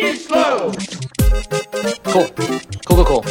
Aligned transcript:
They 0.00 0.14
slow. 0.14 0.72
Cool. 2.04 2.28
Cool, 2.86 3.04
cool, 3.04 3.04
cool. 3.04 3.24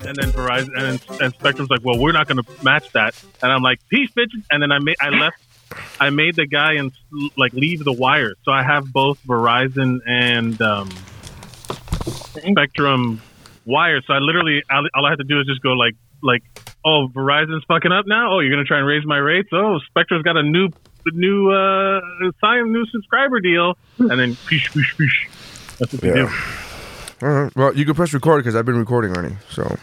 And 0.00 0.16
then 0.16 0.30
Verizon 0.30 0.70
and, 0.76 1.20
and 1.20 1.34
Spectrum's 1.34 1.68
like, 1.68 1.80
well, 1.84 1.98
we're 1.98 2.12
not 2.12 2.28
going 2.28 2.42
to 2.42 2.64
match 2.64 2.92
that. 2.92 3.20
And 3.42 3.50
I'm 3.50 3.62
like, 3.62 3.80
peace, 3.88 4.10
bitches. 4.16 4.44
And 4.50 4.62
then 4.62 4.70
I 4.70 4.78
made, 4.78 4.96
I 5.00 5.08
left, 5.10 5.36
I 5.98 6.10
made 6.10 6.36
the 6.36 6.46
guy 6.46 6.74
and 6.74 6.92
like 7.36 7.52
leave 7.52 7.84
the 7.84 7.92
wire. 7.92 8.34
So 8.44 8.52
I 8.52 8.62
have 8.62 8.92
both 8.92 9.20
Verizon 9.26 9.98
and 10.06 10.60
um, 10.62 10.90
Spectrum 12.36 13.20
wires. 13.66 14.04
So 14.06 14.14
I 14.14 14.18
literally, 14.18 14.62
all, 14.70 14.86
all 14.94 15.06
I 15.06 15.10
have 15.10 15.18
to 15.18 15.24
do 15.24 15.40
is 15.40 15.46
just 15.46 15.60
go 15.60 15.70
like, 15.70 15.94
like, 16.22 16.42
oh, 16.84 17.08
Verizon's 17.12 17.64
fucking 17.66 17.92
up 17.92 18.06
now. 18.06 18.32
Oh, 18.32 18.40
you're 18.40 18.52
going 18.52 18.64
to 18.64 18.68
try 18.68 18.78
and 18.78 18.86
raise 18.86 19.04
my 19.04 19.18
rates. 19.18 19.48
Oh, 19.52 19.80
Spectrum's 19.88 20.22
got 20.22 20.36
a 20.36 20.42
new, 20.42 20.68
new, 21.06 21.50
uh, 21.50 22.00
sign 22.40 22.72
new 22.72 22.86
subscriber 22.86 23.40
deal. 23.40 23.76
And 23.98 24.18
then, 24.18 24.36
peace, 24.46 24.68
peace, 24.68 24.94
peace. 24.96 25.26
That's 25.78 25.92
what 25.92 26.00
they 26.02 26.12
do. 26.12 26.28
All 27.22 27.28
right. 27.28 27.56
Well, 27.56 27.74
you 27.76 27.84
can 27.84 27.94
press 27.94 28.12
record 28.12 28.40
because 28.42 28.54
I've 28.54 28.64
been 28.66 28.78
recording 28.78 29.12
already. 29.16 29.36
So, 29.50 29.76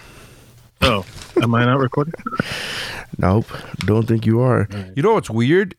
Oh, 0.81 1.06
am 1.42 1.56
I 1.56 1.66
not 1.66 1.80
recording? 1.80 2.14
nope, 3.17 3.45
don't 3.80 4.08
think 4.08 4.25
you 4.25 4.39
are. 4.42 4.67
You 4.95 5.02
know 5.03 5.14
what's 5.14 5.30
weird? 5.30 5.75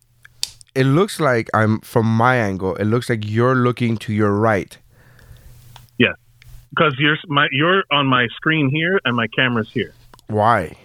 It 0.74 0.84
looks 0.84 1.20
like 1.20 1.48
I'm 1.54 1.80
from 1.80 2.06
my 2.06 2.36
angle. 2.36 2.74
It 2.76 2.84
looks 2.84 3.08
like 3.08 3.20
you're 3.24 3.54
looking 3.54 3.96
to 3.98 4.12
your 4.12 4.32
right. 4.32 4.76
Yeah, 5.98 6.12
because 6.70 6.94
you're 6.98 7.16
my 7.28 7.46
you're 7.52 7.84
on 7.91 8.06
my 8.06 8.26
screen 8.36 8.69
here 8.70 9.00
and 9.04 9.16
my 9.16 9.26
camera's 9.28 9.70
here 9.70 9.92
Why? 10.28 10.76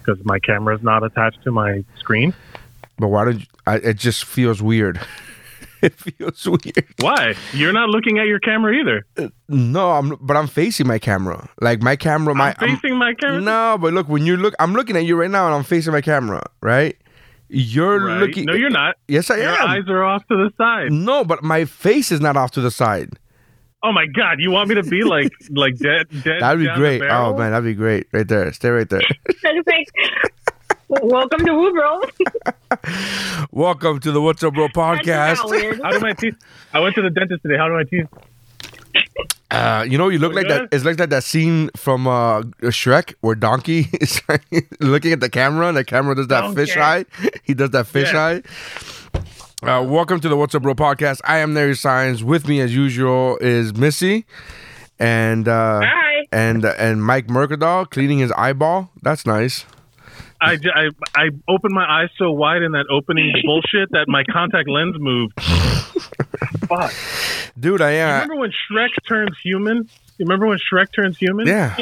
because 0.00 0.24
my 0.24 0.38
camera's 0.38 0.82
not 0.82 1.02
attached 1.04 1.42
to 1.44 1.52
my 1.52 1.84
screen. 1.98 2.34
But 2.98 3.08
why 3.08 3.26
don't 3.26 3.40
you, 3.40 3.46
I, 3.66 3.76
it 3.76 3.96
just 3.96 4.24
feels 4.24 4.60
weird? 4.62 5.00
it 5.82 5.94
feels 5.94 6.46
weird. 6.46 6.86
Why? 7.00 7.34
You're 7.52 7.72
not 7.72 7.88
looking 7.90 8.18
at 8.18 8.26
your 8.26 8.38
camera 8.40 8.72
either. 8.74 9.30
No, 9.48 9.92
I'm 9.92 10.16
but 10.20 10.36
I'm 10.36 10.46
facing 10.46 10.86
my 10.86 10.98
camera. 10.98 11.48
Like 11.60 11.82
my 11.82 11.96
camera, 11.96 12.34
my 12.34 12.54
I'm 12.58 12.76
facing 12.76 12.96
my 12.96 13.14
camera. 13.14 13.40
No, 13.40 13.78
but 13.80 13.92
look 13.94 14.08
when 14.08 14.24
you 14.26 14.36
look, 14.36 14.54
I'm 14.58 14.72
looking 14.74 14.96
at 14.96 15.04
you 15.04 15.16
right 15.16 15.30
now, 15.30 15.46
and 15.46 15.54
I'm 15.54 15.64
facing 15.64 15.92
my 15.92 16.00
camera. 16.00 16.42
Right? 16.62 16.96
You're 17.48 18.04
Right. 18.04 18.20
looking. 18.20 18.44
No, 18.44 18.52
you're 18.54 18.68
not. 18.70 18.96
Yes, 19.08 19.30
I 19.30 19.36
Your 19.38 19.48
am. 19.48 19.68
eyes 19.68 19.84
are 19.88 20.04
off 20.04 20.26
to 20.28 20.36
the 20.36 20.50
side. 20.58 20.92
No, 20.92 21.24
but 21.24 21.42
my 21.42 21.64
face 21.64 22.12
is 22.12 22.20
not 22.20 22.36
off 22.36 22.50
to 22.52 22.60
the 22.60 22.70
side. 22.70 23.18
Oh 23.82 23.92
my 23.92 24.06
god! 24.06 24.38
You 24.40 24.50
want 24.50 24.68
me 24.68 24.74
to 24.74 24.82
be 24.82 25.02
like 25.04 25.30
like 25.50 25.76
dead 25.78 26.08
dead? 26.24 26.40
That'd 26.42 26.58
be 26.60 26.66
down 26.66 26.78
great. 26.78 27.00
Oh 27.02 27.36
man, 27.38 27.52
that'd 27.52 27.64
be 27.64 27.74
great. 27.74 28.08
Right 28.12 28.26
there. 28.26 28.52
Stay 28.52 28.70
right 28.70 28.88
there. 28.90 29.00
Welcome 30.88 31.40
to 31.44 31.52
Woobro. 31.52 33.48
Welcome 33.52 34.00
to 34.00 34.10
the 34.12 34.20
What's 34.22 34.42
Up 34.42 34.54
Bro 34.54 34.68
podcast. 34.68 35.36
How 35.82 35.90
do 35.90 36.00
my 36.00 36.12
teeth? 36.14 36.34
I 36.72 36.80
went 36.80 36.94
to 36.94 37.02
the 37.02 37.10
dentist 37.10 37.42
today. 37.42 37.56
How 37.58 37.68
do 37.68 37.74
my 37.74 37.84
teeth? 37.84 38.06
Uh, 39.50 39.84
you 39.88 39.98
know, 39.98 40.08
you 40.08 40.18
look 40.18 40.30
We 40.30 40.36
like 40.36 40.48
that. 40.48 40.70
good? 40.70 40.74
It's 40.74 40.84
like 40.86 40.96
that 40.96 41.10
that 41.10 41.24
scene 41.24 41.68
from 41.76 42.06
uh, 42.06 42.40
Shrek 42.62 43.14
where 43.20 43.34
Donkey 43.34 43.86
is 44.00 44.22
like, 44.28 44.42
looking 44.80 45.12
at 45.12 45.20
the 45.20 45.28
camera, 45.28 45.68
and 45.68 45.76
the 45.76 45.84
camera 45.84 46.14
does 46.14 46.28
that 46.28 46.54
fish 46.54 46.74
eye. 46.76 47.04
He 47.44 47.52
does 47.54 47.70
that 47.70 47.86
fish 47.86 48.12
Yeah. 48.12 48.40
eye. 48.40 48.42
Uh, 49.62 49.82
welcome 49.82 50.20
to 50.20 50.28
the 50.28 50.36
What's 50.36 50.54
Up 50.54 50.62
Bro 50.62 50.76
podcast. 50.76 51.20
I 51.24 51.38
am 51.38 51.52
Larry 51.52 51.76
Signs. 51.76 52.24
With 52.24 52.48
me, 52.48 52.60
as 52.60 52.74
usual, 52.74 53.36
is 53.42 53.74
Missy, 53.74 54.24
and 54.98 55.48
uh, 55.48 55.80
Hi. 55.84 56.26
and 56.32 56.64
and 56.64 57.04
Mike 57.04 57.26
Mercadal 57.26 57.90
cleaning 57.90 58.20
his 58.20 58.32
eyeball. 58.32 58.90
That's 59.02 59.26
nice. 59.26 59.66
I, 60.40 60.56
j- 60.56 60.70
I, 60.74 60.88
I 61.14 61.30
opened 61.48 61.74
my 61.74 61.84
eyes 61.84 62.10
so 62.16 62.30
wide 62.30 62.62
in 62.62 62.72
that 62.72 62.86
opening 62.90 63.32
bullshit 63.44 63.90
that 63.90 64.06
my 64.08 64.24
contact 64.30 64.68
lens 64.68 64.96
moved. 64.98 65.40
Fuck. 66.68 66.92
Dude, 67.58 67.82
I 67.82 67.98
uh, 67.98 68.06
am. 68.06 68.22
Remember 68.22 68.36
when 68.36 68.52
Shrek 68.52 68.90
turns 69.06 69.36
human? 69.42 69.88
You 70.18 70.26
remember 70.26 70.46
when 70.46 70.58
Shrek 70.58 70.88
turns 70.94 71.18
human? 71.18 71.46
yeah. 71.46 71.76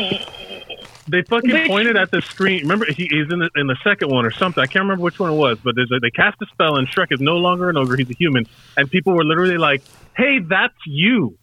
They 1.08 1.22
fucking 1.22 1.68
pointed 1.68 1.96
at 1.96 2.10
the 2.10 2.20
screen. 2.20 2.62
Remember, 2.62 2.84
he, 2.86 3.06
he's 3.06 3.32
in 3.32 3.38
the 3.38 3.48
in 3.54 3.68
the 3.68 3.76
second 3.84 4.10
one 4.10 4.26
or 4.26 4.32
something. 4.32 4.60
I 4.60 4.66
can't 4.66 4.82
remember 4.82 5.04
which 5.04 5.20
one 5.20 5.30
it 5.30 5.36
was, 5.36 5.56
but 5.62 5.76
there's 5.76 5.90
a, 5.92 6.00
they 6.00 6.10
cast 6.10 6.36
a 6.42 6.46
spell 6.46 6.76
and 6.76 6.88
Shrek 6.88 7.12
is 7.12 7.20
no 7.20 7.36
longer 7.36 7.70
an 7.70 7.76
ogre. 7.76 7.96
He's 7.96 8.10
a 8.10 8.14
human, 8.14 8.46
and 8.76 8.90
people 8.90 9.14
were 9.14 9.24
literally 9.24 9.56
like, 9.56 9.82
"Hey, 10.16 10.40
that's 10.40 10.74
you." 10.84 11.38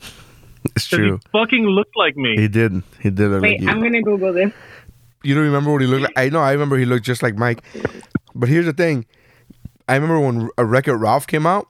It's 0.76 0.88
true. 0.88 1.18
He 1.18 1.30
fucking 1.32 1.64
looked 1.64 1.96
like 1.96 2.16
me. 2.18 2.36
He 2.38 2.48
did. 2.48 2.84
He 3.00 3.10
did 3.10 3.30
look 3.30 3.42
Wait, 3.42 3.62
like. 3.62 3.70
I'm 3.74 3.82
gonna 3.82 4.02
Google 4.02 4.34
this. 4.34 4.52
You 5.24 5.36
don't 5.36 5.44
remember 5.46 5.72
what 5.72 5.82
he 5.82 5.88
looked 5.88 6.04
like? 6.04 6.14
I 6.18 6.30
know. 6.30 6.40
I 6.42 6.52
remember 6.52 6.78
he 6.78 6.86
looked 6.86 7.06
just 7.06 7.24
like 7.24 7.36
Mike. 7.36 7.64
But 8.36 8.50
here's 8.50 8.66
the 8.66 8.74
thing. 8.74 9.06
I 9.88 9.96
remember 9.96 10.20
when 10.20 10.50
a 10.58 10.66
Wreck-It 10.66 10.94
Ralph 10.94 11.28
came 11.28 11.46
out. 11.46 11.68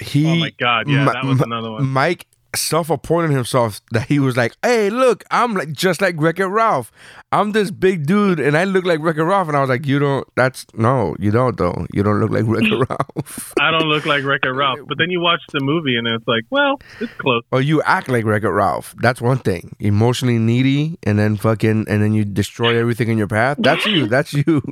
He, 0.00 0.26
Oh 0.26 0.36
my 0.36 0.50
God, 0.50 0.88
yeah, 0.88 1.06
that 1.06 1.24
was 1.24 1.40
another 1.40 1.70
one. 1.70 1.86
Mike 1.86 2.26
self-appointed 2.56 3.30
himself 3.30 3.80
that 3.92 4.06
he 4.08 4.18
was 4.18 4.36
like, 4.36 4.54
"Hey, 4.62 4.90
look, 4.90 5.24
I'm 5.30 5.54
like 5.54 5.72
just 5.72 6.00
like 6.00 6.14
Wreck 6.18 6.38
It 6.40 6.46
Ralph. 6.46 6.90
I'm 7.32 7.52
this 7.52 7.70
big 7.70 8.06
dude, 8.06 8.40
and 8.40 8.56
I 8.56 8.64
look 8.64 8.84
like 8.84 9.00
Wreck 9.00 9.16
It 9.16 9.22
Ralph." 9.24 9.48
And 9.48 9.56
I 9.56 9.60
was 9.60 9.68
like, 9.70 9.86
"You 9.86 9.98
don't. 9.98 10.26
That's 10.36 10.66
no, 10.74 11.14
you 11.18 11.30
don't 11.30 11.56
though. 11.56 11.86
You 11.92 12.02
don't 12.02 12.20
look 12.20 12.30
like 12.30 12.44
Wreck 12.46 12.64
It 12.64 12.86
Ralph. 12.88 13.54
I 13.60 13.70
don't 13.70 13.88
look 13.88 14.06
like 14.06 14.24
Wreck-It 14.24 14.48
Ralph, 14.50 14.80
but 14.86 14.98
then 14.98 15.10
you 15.10 15.20
watch 15.20 15.40
the 15.52 15.60
movie 15.60 15.96
and 15.96 16.06
it's 16.06 16.26
like, 16.28 16.44
well, 16.50 16.78
it's 17.00 17.12
close. 17.14 17.42
or 17.52 17.60
you 17.60 17.82
act 17.82 18.08
like 18.08 18.24
Wreck 18.24 18.42
It 18.44 18.48
Ralph. 18.50 18.94
That's 18.98 19.20
one 19.20 19.38
thing. 19.38 19.74
Emotionally 19.80 20.38
needy, 20.38 20.98
and 21.02 21.18
then 21.18 21.36
fucking, 21.36 21.86
and 21.88 22.02
then 22.02 22.12
you 22.12 22.24
destroy 22.24 22.76
everything 22.78 23.08
in 23.08 23.18
your 23.18 23.26
path. 23.28 23.56
That's 23.60 23.84
you. 23.86 24.06
That's 24.16 24.32
you." 24.32 24.62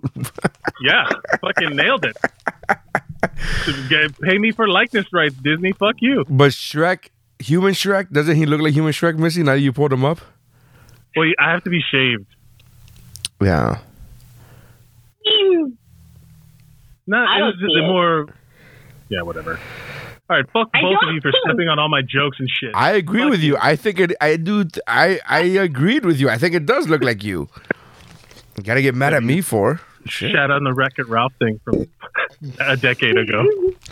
Yeah, 0.82 1.08
fucking 1.40 1.76
nailed 1.76 2.04
it. 2.04 2.16
Get- 3.88 4.20
Pay 4.20 4.38
me 4.38 4.52
for 4.52 4.68
likeness 4.68 5.06
rights, 5.12 5.34
Disney. 5.36 5.72
Fuck 5.72 5.96
you. 6.00 6.24
But 6.28 6.50
Shrek, 6.52 7.08
human 7.44 7.72
Shrek, 7.72 8.10
doesn't 8.10 8.36
he 8.36 8.46
look 8.46 8.60
like 8.60 8.72
human 8.72 8.92
Shrek, 8.92 9.18
Missy? 9.18 9.42
Now 9.42 9.52
that 9.52 9.60
you 9.60 9.72
pulled 9.72 9.92
him 9.92 10.04
up? 10.04 10.20
Well, 11.16 11.28
I 11.38 11.52
have 11.52 11.64
to 11.64 11.70
be 11.70 11.80
shaved. 11.90 12.26
Yeah. 13.40 13.78
No, 17.06 17.18
I 17.18 17.38
it 17.38 17.42
was 17.42 17.54
just 17.60 17.76
it. 17.76 17.82
more. 17.82 18.34
Yeah, 19.08 19.22
whatever. 19.22 19.60
All 20.30 20.36
right, 20.36 20.46
fuck 20.52 20.70
I 20.72 20.80
both 20.80 20.96
of 21.06 21.14
you 21.14 21.20
for 21.20 21.30
stepping 21.44 21.68
on 21.68 21.78
all 21.78 21.90
my 21.90 22.00
jokes 22.00 22.38
and 22.40 22.48
shit. 22.48 22.70
I 22.74 22.92
agree 22.92 23.20
Fuck 23.22 23.30
with 23.30 23.40
you. 23.42 23.58
I 23.60 23.76
think 23.76 24.00
it 24.00 24.12
I 24.22 24.36
do 24.36 24.64
I 24.86 25.20
I 25.28 25.40
agreed 25.40 26.06
with 26.06 26.18
you. 26.18 26.30
I 26.30 26.38
think 26.38 26.54
it 26.54 26.64
does 26.64 26.88
look 26.88 27.02
like 27.02 27.22
you. 27.22 27.48
You 28.56 28.64
gotta 28.64 28.80
get 28.80 28.94
mad 28.94 29.12
at 29.12 29.22
me 29.22 29.42
for. 29.42 29.80
Shit. 30.06 30.32
Shout 30.32 30.50
out 30.50 30.56
on 30.56 30.64
the 30.64 30.72
Wreck 30.74 30.92
It 30.98 31.08
Ralph 31.08 31.32
thing 31.38 31.60
from 31.64 31.86
a 32.60 32.76
decade 32.76 33.16
ago. 33.16 33.42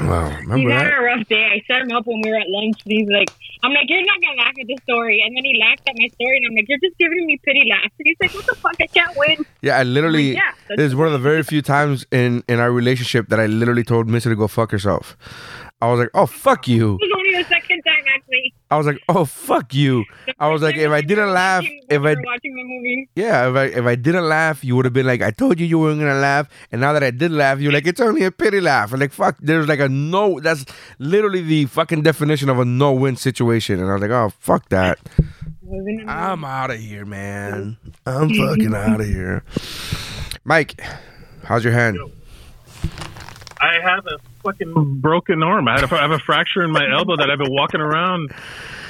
Wow, 0.01 0.29
He's 0.31 0.41
remember 0.47 0.71
having 0.71 0.89
that? 0.91 0.99
a 0.99 1.03
rough 1.03 1.29
day. 1.29 1.45
I 1.45 1.63
set 1.67 1.83
him 1.83 1.93
up 1.93 2.07
when 2.07 2.21
we 2.23 2.31
were 2.31 2.37
at 2.37 2.49
lunch. 2.49 2.81
And 2.85 2.93
he's 2.93 3.09
like, 3.09 3.31
I'm 3.63 3.73
like, 3.73 3.87
you're 3.89 4.05
not 4.05 4.21
gonna 4.21 4.37
laugh 4.43 4.55
at 4.61 4.67
this 4.67 4.79
story. 4.83 5.23
And 5.25 5.37
then 5.37 5.45
he 5.45 5.59
laughed 5.61 5.89
at 5.89 5.95
my 5.99 6.09
story, 6.09 6.37
and 6.37 6.47
I'm 6.51 6.55
like, 6.57 6.67
you're 6.69 6.79
just 6.79 6.99
giving 6.99 7.25
me 7.27 7.39
pity 7.45 7.63
laughs. 7.71 7.95
And 7.99 8.07
he's 8.07 8.17
like, 8.21 8.35
what 8.35 8.47
the 8.47 8.55
fuck? 8.57 8.75
I 8.81 8.87
can't 8.89 9.17
win. 9.17 9.45
Yeah, 9.63 9.79
I 9.79 9.83
literally 9.85 10.33
Yeah, 10.35 10.41
that's- 10.69 10.77
this 10.77 10.87
is 10.89 10.95
one 10.97 11.07
of 11.07 11.13
the 11.13 11.19
very 11.19 11.43
few 11.43 11.63
times 11.63 12.07
in 12.11 12.43
in 12.49 12.61
our 12.61 12.71
relationship 12.73 13.29
that 13.29 13.41
I 13.41 13.47
literally 13.47 13.85
told 13.85 14.09
Missy 14.09 14.29
to 14.29 14.37
go 14.37 14.49
fuck 14.49 14.71
herself. 14.71 15.17
I 15.81 15.91
was 15.91 15.99
like, 15.99 16.11
"Oh 16.15 16.27
fuck 16.27 16.69
you." 16.69 16.99
It 18.33 18.39
was 18.41 18.47
only 18.47 18.49
the 18.49 18.49
second 18.49 18.49
time 18.49 18.49
actually. 18.49 18.55
I 18.71 18.77
was 18.79 18.87
like, 18.87 19.03
"Oh 19.09 19.25
fuck 19.25 19.75
you." 19.75 20.05
I 20.39 20.49
was 20.49 20.63
like, 20.63 20.77
if 20.77 20.91
I 20.91 21.01
didn't 21.01 21.33
laugh, 21.33 21.65
if 21.65 22.03
I 22.03 22.15
watching 22.15 22.55
the 22.55 22.65
movie. 22.65 23.09
Yeah, 23.15 23.51
if 23.51 23.57
I 23.57 23.65
if 23.65 23.85
I 23.85 23.95
didn't 23.95 24.29
laugh, 24.29 24.65
you 24.65 24.77
would 24.77 24.85
have 24.85 24.95
been 24.95 25.07
like, 25.07 25.23
I 25.23 25.31
told 25.31 25.61
you 25.61 25.67
you 25.67 25.79
weren't 25.79 26.01
gonna 26.01 26.15
laugh, 26.21 26.49
and 26.71 26.81
now 26.81 26.93
that 26.93 27.03
I 27.03 27.11
did 27.11 27.31
laugh, 27.31 27.61
you're 27.61 27.73
like, 27.73 27.87
it's 27.87 28.01
only 28.01 28.25
a 28.25 28.31
pity 28.31 28.61
laugh. 28.61 28.93
And 28.93 29.01
like, 29.01 29.13
fuck, 29.13 29.37
there's 29.41 29.69
like 29.69 29.81
a 29.81 29.89
no. 29.89 30.41
That's 30.41 30.65
literally 30.99 31.43
the 31.43 31.67
fucking 31.67 32.03
definition 32.03 32.49
of 32.49 32.59
a 32.59 32.65
no-win 32.65 33.17
situation. 33.17 33.81
And 33.81 33.91
I 33.91 33.93
was 33.95 34.03
like, 34.03 34.11
oh 34.11 34.33
fuck 34.39 34.69
that. 34.71 34.99
It 35.19 35.25
was 35.63 35.85
in 35.87 35.97
the 35.97 36.03
movie. 36.03 36.09
I'm 36.09 36.45
out 36.45 36.71
of 36.71 36.79
here, 36.81 37.05
man. 37.05 37.77
I'm 38.07 38.29
fucking 38.29 38.75
out 38.75 39.01
of 39.01 39.07
here. 39.07 39.45
Mike, 40.45 40.81
how's 41.45 41.63
your 41.65 41.73
hand? 41.73 41.99
I 43.61 43.79
have 43.81 44.07
a 44.07 44.19
fucking 44.43 45.01
broken 45.01 45.43
arm. 45.43 45.69
I, 45.69 45.81
had 45.81 45.91
a, 45.91 45.95
I 45.97 46.03
have 46.03 46.11
a 46.11 46.19
fracture 46.19 46.63
in 46.63 46.71
my 46.71 46.85
elbow 46.91 47.17
that 47.17 47.31
I've 47.31 47.39
been 47.39 47.53
walking 47.53 47.81
around 47.81 48.33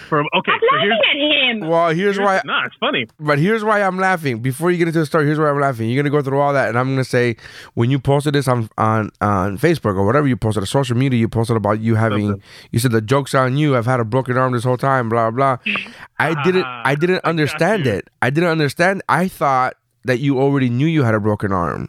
for 0.09 0.21
okay. 0.21 0.53
I'm 0.53 0.61
So 0.61 0.79
here's, 0.79 0.91
laughing 0.91 1.33
at 1.33 1.63
him. 1.63 1.69
Well, 1.69 1.89
here's 1.91 2.19
why. 2.19 2.43
nah, 2.45 2.67
it's 2.67 2.77
funny. 2.77 3.07
But 3.19 3.39
here's 3.39 3.65
why 3.65 3.83
I'm 3.83 3.99
laughing. 3.99 4.41
Before 4.41 4.71
you 4.71 4.77
get 4.77 4.89
into 4.89 5.01
the 5.01 5.07
story, 5.07 5.25
here's 5.25 5.39
why 5.39 5.49
I'm 5.49 5.59
laughing. 5.61 5.89
You're 5.89 6.03
gonna 6.03 6.11
go 6.15 6.23
through 6.23 6.39
all 6.39 6.53
that, 6.53 6.69
and 6.69 6.79
I'm 6.79 6.91
gonna 6.91 7.05
say 7.05 7.37
when 7.75 7.91
you 7.91 7.99
posted 7.99 8.35
this 8.35 8.47
on 8.47 8.69
on 8.77 9.11
on 9.21 9.57
Facebook 9.59 9.97
or 9.97 10.05
whatever 10.05 10.29
you 10.29 10.37
posted, 10.37 10.63
on 10.63 10.67
social 10.67 10.97
media, 10.97 11.19
you 11.19 11.29
posted 11.29 11.57
about 11.57 11.81
you 11.81 11.95
having. 11.95 12.29
Something. 12.29 12.43
You 12.73 12.79
said 12.79 12.93
the 12.93 13.01
jokes 13.01 13.35
on 13.35 13.57
you. 13.57 13.77
I've 13.77 13.87
had 13.87 14.01
a 14.01 14.05
broken 14.05 14.37
arm 14.37 14.53
this 14.53 14.65
whole 14.65 14.77
time. 14.77 15.09
Blah 15.09 15.31
blah. 15.31 15.57
Ah, 15.67 15.91
I 16.19 16.43
didn't. 16.45 16.65
I 16.65 16.95
didn't 16.95 17.25
understand 17.25 17.87
you. 17.87 17.93
it. 17.93 18.09
I 18.21 18.29
didn't 18.31 18.51
understand. 18.51 19.03
I 19.09 19.29
thought 19.29 19.77
that 20.05 20.19
you 20.19 20.39
already 20.41 20.69
knew 20.69 20.87
you 20.87 21.05
had 21.05 21.15
a 21.15 21.21
broken 21.21 21.53
arm. 21.53 21.89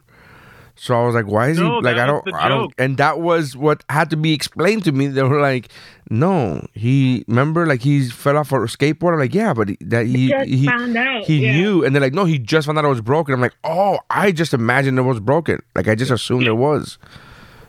So 0.75 0.99
I 0.99 1.05
was 1.05 1.13
like, 1.13 1.27
why 1.27 1.49
is 1.49 1.59
No, 1.59 1.77
he 1.77 1.81
like 1.81 1.97
I 1.97 2.05
don't 2.05 2.33
I 2.33 2.49
don't 2.49 2.73
and 2.77 2.97
that 2.97 3.19
was 3.19 3.55
what 3.55 3.83
had 3.89 4.09
to 4.09 4.17
be 4.17 4.33
explained 4.33 4.83
to 4.85 4.91
me. 4.91 5.07
They 5.07 5.21
were 5.23 5.39
like, 5.39 5.69
no, 6.09 6.65
he 6.73 7.23
remember 7.27 7.65
like 7.67 7.81
he 7.81 8.09
fell 8.09 8.37
off 8.37 8.51
a 8.51 8.55
skateboard. 8.55 9.13
I'm 9.13 9.19
like, 9.19 9.35
yeah, 9.35 9.53
but 9.53 9.69
he, 9.69 9.77
that 9.81 10.07
he 10.07 10.29
Just 10.29 10.49
he 10.49 10.65
found 10.65 10.97
out. 10.97 11.23
he 11.23 11.45
yeah. 11.45 11.53
knew 11.53 11.85
and 11.85 11.95
they're 11.95 12.01
like, 12.01 12.13
no, 12.13 12.25
he 12.25 12.39
just 12.39 12.65
found 12.65 12.77
out 12.77 12.85
it 12.85 12.89
was 12.89 13.01
broken. 13.01 13.33
I'm 13.33 13.41
like, 13.41 13.55
oh, 13.63 13.99
I 14.09 14.31
just 14.31 14.53
imagined 14.53 14.97
it 14.97 15.03
was 15.03 15.19
broken. 15.19 15.61
Like 15.75 15.87
I 15.87 15.95
just 15.95 16.11
assumed 16.11 16.47
it 16.47 16.57
was. 16.57 16.97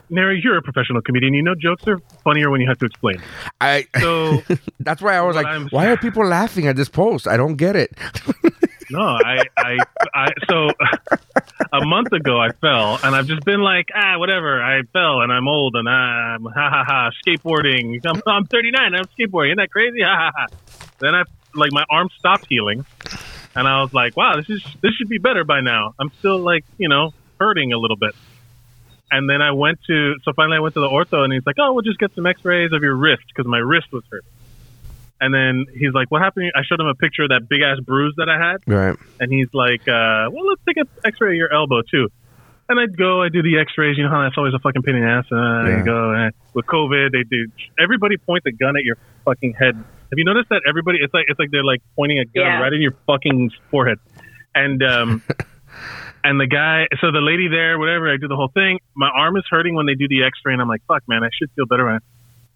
Nary, 0.09 0.39
you're 0.43 0.57
a 0.57 0.61
professional 0.61 1.01
comedian. 1.01 1.33
You 1.33 1.41
know 1.43 1.55
jokes 1.55 1.87
are 1.87 1.99
funnier 2.23 2.49
when 2.49 2.61
you 2.61 2.67
have 2.67 2.77
to 2.79 2.85
explain. 2.85 3.21
I 3.61 3.85
So 3.99 4.41
that's 4.79 5.01
why 5.01 5.15
I 5.15 5.21
was 5.21 5.35
like, 5.35 5.45
I'm- 5.45 5.67
why 5.71 5.87
are 5.87 5.97
people 5.97 6.25
laughing 6.25 6.67
at 6.67 6.75
this 6.75 6.89
post? 6.89 7.27
I 7.27 7.37
don't 7.37 7.55
get 7.55 7.75
it. 7.75 7.91
no, 8.91 8.99
I, 9.01 9.43
I, 9.57 9.77
I. 10.13 10.27
So 10.49 10.69
a 11.73 11.85
month 11.85 12.11
ago, 12.13 12.39
I 12.39 12.49
fell, 12.51 12.99
and 13.03 13.15
I've 13.15 13.27
just 13.27 13.43
been 13.45 13.61
like, 13.61 13.89
ah, 13.95 14.17
whatever. 14.19 14.61
I 14.61 14.83
fell, 14.93 15.21
and 15.21 15.31
I'm 15.31 15.47
old, 15.47 15.75
and 15.75 15.89
I'm 15.89 16.43
ha 16.45 16.69
ha 16.69 16.83
ha 16.85 17.09
skateboarding. 17.25 17.99
I'm, 18.05 18.21
I'm 18.27 18.45
39. 18.45 18.93
I'm 18.95 19.05
skateboarding. 19.17 19.47
Isn't 19.49 19.57
that 19.57 19.71
crazy? 19.71 20.01
Ha 20.01 20.15
ha 20.15 20.31
ha. 20.35 20.45
Then 20.99 21.15
I 21.15 21.23
like 21.55 21.71
my 21.71 21.83
arm 21.89 22.09
stopped 22.17 22.45
healing, 22.47 22.85
and 23.55 23.67
I 23.67 23.81
was 23.81 23.93
like, 23.93 24.15
wow, 24.15 24.35
this 24.35 24.49
is 24.49 24.63
this 24.81 24.93
should 24.93 25.09
be 25.09 25.17
better 25.17 25.43
by 25.43 25.61
now. 25.61 25.93
I'm 25.99 26.11
still 26.19 26.37
like, 26.37 26.63
you 26.77 26.89
know, 26.89 27.13
hurting 27.39 27.73
a 27.73 27.77
little 27.77 27.97
bit. 27.97 28.13
And 29.11 29.29
then 29.29 29.41
I 29.41 29.51
went 29.51 29.79
to, 29.87 30.15
so 30.23 30.33
finally 30.33 30.57
I 30.57 30.59
went 30.59 30.73
to 30.73 30.81
the 30.81 30.87
ortho, 30.89 31.23
and 31.23 31.31
he's 31.31 31.45
like, 31.45 31.55
oh, 31.59 31.73
we'll 31.73 31.83
just 31.83 31.99
get 31.99 32.13
some 32.15 32.25
X-rays 32.25 32.71
of 32.73 32.81
your 32.81 32.95
wrist 32.95 33.23
because 33.27 33.45
my 33.49 33.59
wrist 33.59 33.87
was 33.91 34.03
hurt. 34.11 34.25
And 35.21 35.33
then 35.33 35.65
he's 35.73 35.93
like, 35.93 36.11
"What 36.11 36.21
happened?" 36.21 36.51
I 36.55 36.63
showed 36.63 36.77
him 36.81 36.87
a 36.87 36.93
picture 36.93 37.23
of 37.23 37.29
that 37.29 37.47
big 37.47 37.61
ass 37.61 37.79
bruise 37.79 38.13
that 38.17 38.27
I 38.27 38.37
had, 38.37 38.57
Right. 38.67 38.97
and 39.21 39.31
he's 39.31 39.47
like, 39.53 39.87
uh, 39.87 40.27
"Well, 40.29 40.45
let's 40.49 40.61
take 40.67 40.75
an 40.75 40.89
X-ray 41.05 41.29
of 41.29 41.35
your 41.37 41.53
elbow 41.53 41.81
too." 41.89 42.09
And 42.67 42.77
I'd 42.79 42.97
go, 42.97 43.21
I 43.21 43.29
do 43.29 43.41
the 43.41 43.59
X-rays. 43.59 43.95
You 43.97 44.03
know 44.03 44.09
how 44.09 44.23
that's 44.23 44.37
always 44.37 44.53
a 44.53 44.59
fucking 44.59 44.81
pain 44.81 44.95
in 44.95 45.03
the 45.03 45.07
ass. 45.07 45.25
Uh, 45.31 45.35
Yeah. 45.69 45.77
You 45.77 45.85
go 45.85 46.29
with 46.53 46.65
COVID, 46.65 47.11
they 47.13 47.23
do. 47.23 47.47
Everybody 47.79 48.17
point 48.17 48.43
the 48.43 48.51
gun 48.51 48.75
at 48.75 48.83
your 48.83 48.97
fucking 49.23 49.53
head. 49.53 49.75
Have 49.75 50.17
you 50.17 50.25
noticed 50.25 50.49
that 50.49 50.63
everybody? 50.67 50.97
It's 51.01 51.13
like 51.13 51.25
it's 51.29 51.39
like 51.39 51.49
they're 51.51 51.63
like 51.63 51.81
pointing 51.95 52.19
a 52.19 52.25
gun 52.25 52.43
Yeah. 52.43 52.59
right 52.61 52.73
in 52.73 52.81
your 52.81 52.95
fucking 53.07 53.51
forehead. 53.71 53.99
And 54.53 54.83
um, 54.83 55.21
and 56.25 56.41
the 56.41 56.47
guy, 56.47 56.87
so 57.01 57.11
the 57.11 57.21
lady 57.21 57.47
there, 57.47 57.77
whatever, 57.77 58.11
I 58.11 58.17
do 58.17 58.27
the 58.27 58.35
whole 58.35 58.49
thing. 58.51 58.79
My 58.95 59.09
arm 59.13 59.37
is 59.37 59.43
hurting 59.47 59.75
when 59.75 59.85
they 59.85 59.93
do 59.93 60.07
the 60.07 60.23
X-ray, 60.23 60.53
and 60.53 60.61
I'm 60.61 60.67
like, 60.67 60.81
fuck, 60.87 61.03
man, 61.07 61.23
I 61.23 61.29
should 61.37 61.51
feel 61.51 61.67
better. 61.67 61.99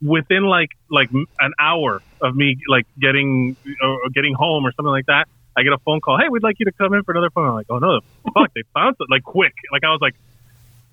Within 0.02 0.44
like 0.44 0.70
like 0.90 1.12
an 1.12 1.54
hour 1.60 2.02
of 2.20 2.36
me 2.36 2.58
like 2.68 2.88
getting 3.00 3.56
or 3.84 4.10
getting 4.10 4.34
home 4.34 4.66
or 4.66 4.72
something 4.72 4.90
like 4.90 5.06
that, 5.06 5.28
I 5.56 5.62
get 5.62 5.74
a 5.74 5.78
phone 5.86 6.02
call. 6.02 6.18
Hey, 6.18 6.30
we'd 6.30 6.42
like 6.42 6.56
you 6.58 6.66
to 6.66 6.72
come 6.72 6.96
in 6.96 7.04
for 7.04 7.12
another 7.12 7.30
phone. 7.30 7.48
I'm 7.48 7.54
like, 7.54 7.68
oh 7.70 7.78
no, 7.78 8.00
fuck, 8.34 8.52
they 8.56 8.64
found 8.74 8.96
it 9.00 9.08
like 9.08 9.24
quick. 9.24 9.54
Like 9.72 9.84
I 9.84 9.92
was 9.92 10.00
like, 10.02 10.16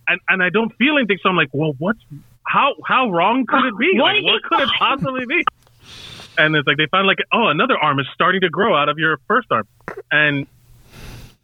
and 0.06 0.20
and 0.28 0.42
I 0.42 0.50
don't 0.50 0.74
feel 0.76 0.98
anything, 0.98 1.18
so 1.22 1.30
I'm 1.30 1.36
like, 1.36 1.50
well, 1.52 1.72
what's 1.78 2.00
how 2.46 2.74
how 2.84 3.10
wrong 3.10 3.46
could 3.46 3.64
it 3.64 3.78
be? 3.78 3.92
What 3.94 4.16
Like, 4.22 4.24
what 4.24 4.42
could 4.42 4.60
it 4.60 4.68
possibly 4.78 5.24
be? 5.24 5.44
And 6.36 6.54
it's 6.54 6.66
like 6.66 6.76
they 6.76 6.86
found 6.90 7.06
like, 7.06 7.20
oh, 7.32 7.48
another 7.48 7.78
arm 7.78 8.00
is 8.00 8.06
starting 8.12 8.42
to 8.42 8.50
grow 8.50 8.76
out 8.76 8.90
of 8.90 8.98
your 8.98 9.18
first 9.28 9.46
arm, 9.50 9.66
and 10.10 10.46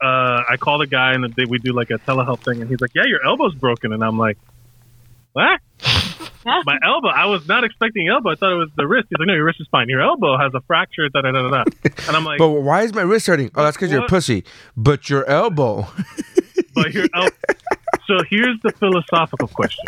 uh, 0.02 0.42
I 0.50 0.56
call 0.58 0.78
the 0.78 0.86
guy 0.86 1.12
and 1.12 1.34
we 1.48 1.58
do 1.58 1.72
like 1.72 1.90
a 1.90 1.98
telehealth 1.98 2.44
thing, 2.44 2.60
and 2.60 2.68
he's 2.68 2.80
like, 2.80 2.94
"Yeah, 2.94 3.04
your 3.06 3.24
elbow's 3.24 3.54
broken," 3.54 3.92
and 3.92 4.02
I'm 4.04 4.18
like, 4.18 4.38
"What? 5.32 5.60
My 6.44 6.76
elbow? 6.84 7.08
I 7.08 7.26
was 7.26 7.46
not 7.46 7.62
expecting 7.62 8.08
elbow. 8.08 8.30
I 8.30 8.34
thought 8.34 8.52
it 8.52 8.56
was 8.56 8.70
the 8.76 8.86
wrist." 8.86 9.06
He's 9.10 9.18
like, 9.18 9.28
"No, 9.28 9.34
your 9.34 9.44
wrist 9.44 9.60
is 9.60 9.68
fine. 9.70 9.88
Your 9.88 10.02
elbow 10.02 10.36
has 10.36 10.52
a 10.54 10.60
fracture." 10.62 11.08
Da 11.08 11.20
da 11.20 11.30
da 11.30 11.42
da. 11.42 11.64
da. 11.64 11.90
And 12.08 12.16
I'm 12.16 12.24
like, 12.24 12.38
But 12.38 12.48
why 12.50 12.82
is 12.82 12.92
my 12.92 13.02
wrist 13.02 13.28
hurting? 13.28 13.50
Oh, 13.54 13.62
that's 13.62 13.76
because 13.76 13.92
you're 13.92 14.04
a 14.04 14.08
pussy. 14.08 14.44
But 14.76 15.08
your 15.08 15.24
elbow. 15.26 15.86
"But 16.74 16.92
your 16.92 17.06
el-. 17.14 17.28
So 18.06 18.18
here's 18.28 18.60
the 18.62 18.72
philosophical 18.72 19.48
question: 19.48 19.84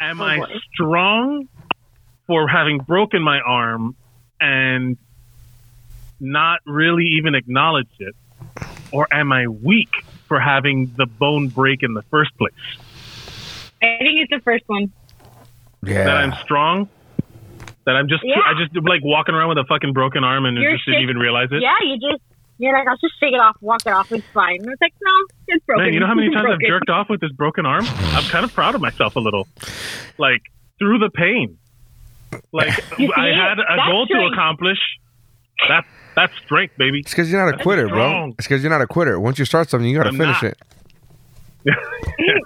Am 0.00 0.20
Oh, 0.20 0.24
I 0.24 0.40
strong 0.72 1.48
for 2.26 2.48
having 2.48 2.78
broken 2.78 3.22
my 3.22 3.38
arm 3.40 3.94
and 4.40 4.96
not 6.20 6.60
really 6.66 7.04
even 7.18 7.34
acknowledged 7.34 8.00
it, 8.00 8.14
or 8.92 9.06
am 9.12 9.32
I 9.32 9.46
weak 9.46 9.90
for 10.26 10.40
having 10.40 10.92
the 10.96 11.06
bone 11.06 11.48
break 11.48 11.82
in 11.82 11.94
the 11.94 12.02
first 12.02 12.36
place? 12.36 12.52
I 13.82 13.96
think 13.98 14.20
it's 14.20 14.30
the 14.30 14.40
first 14.44 14.64
one. 14.66 14.92
yeah. 15.82 16.04
that 16.04 16.16
I'm 16.16 16.34
strong. 16.42 16.88
That 17.86 17.96
I'm 17.96 18.08
just 18.08 18.22
Yeah. 18.24 18.36
I 18.44 18.54
just 18.62 18.74
like 18.86 19.00
walking 19.02 19.34
around 19.34 19.48
with 19.48 19.58
a 19.58 19.64
fucking 19.64 19.92
broken 19.92 20.22
arm 20.22 20.44
and 20.44 20.56
You're 20.58 20.72
just 20.72 20.84
didn't 20.84 21.02
even 21.02 21.16
realize 21.16 21.48
it. 21.50 21.62
Yeah, 21.62 21.76
you 21.82 21.96
just 21.96 22.22
you're 22.58 22.74
like, 22.74 22.86
I'll 22.86 22.98
just 22.98 23.18
shake 23.18 23.32
it 23.32 23.40
off, 23.40 23.56
walk 23.62 23.80
it 23.86 23.92
off, 23.92 24.12
it's 24.12 24.26
fine. 24.34 24.58
And 24.60 24.68
it's 24.70 24.82
like, 24.82 24.92
no, 25.00 25.10
it's 25.48 25.64
broken. 25.64 25.84
Man, 25.86 25.94
you 25.94 26.00
know 26.00 26.06
how 26.06 26.14
many 26.14 26.30
times 26.34 26.46
I've 26.52 26.60
jerked 26.60 26.90
off 26.90 27.08
with 27.08 27.20
this 27.20 27.32
broken 27.32 27.64
arm? 27.64 27.86
I'm 27.86 28.24
kind 28.24 28.44
of 28.44 28.52
proud 28.52 28.74
of 28.74 28.82
myself 28.82 29.16
a 29.16 29.20
little. 29.20 29.48
Like 30.18 30.42
through 30.78 30.98
the 30.98 31.10
pain. 31.10 31.58
Like 32.52 32.68
I 33.16 33.28
had 33.32 33.58
a 33.58 33.64
That's 33.76 33.88
goal 33.88 34.06
to 34.06 34.28
accomplish. 34.32 34.78
That 35.68 35.84
that's 36.16 36.32
strength, 36.44 36.76
baby. 36.76 37.00
It's 37.00 37.10
because 37.10 37.30
you're 37.30 37.40
not 37.40 37.48
a 37.48 37.52
That's 37.52 37.62
quitter, 37.62 37.88
bro. 37.88 38.28
It's 38.38 38.46
because 38.48 38.62
you're 38.62 38.70
not 38.72 38.80
a 38.82 38.86
quitter. 38.86 39.18
Once 39.20 39.38
you 39.38 39.44
start 39.44 39.68
something, 39.70 39.88
you 39.88 39.96
got 39.96 40.04
to 40.04 40.08
I'm 40.10 40.16
finish 40.18 40.42
not. 40.42 40.54
it. 41.66 41.74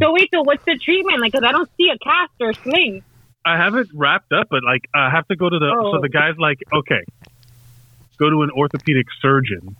So 0.00 0.12
wait, 0.12 0.28
so 0.34 0.42
what's 0.42 0.62
the 0.66 0.76
treatment? 0.84 1.20
like? 1.20 1.32
Because 1.32 1.46
I 1.48 1.52
don't 1.52 1.70
see 1.78 1.88
a 1.88 1.96
cast 1.98 2.32
or 2.40 2.50
a 2.50 2.54
sling. 2.54 3.02
I 3.46 3.56
have 3.56 3.74
it 3.74 3.88
wrapped 3.94 4.32
up, 4.32 4.48
but 4.50 4.62
like 4.62 4.82
I 4.94 5.08
have 5.08 5.26
to 5.28 5.36
go 5.36 5.48
to 5.48 5.58
the. 5.58 5.70
So 5.80 5.96
Oh. 5.96 6.00
the 6.02 6.10
guy's 6.10 6.36
like, 6.36 6.58
okay, 6.74 7.02
go 8.18 8.28
to 8.28 8.42
an 8.42 8.50
orthopedic 8.50 9.06
surgeon, 9.22 9.76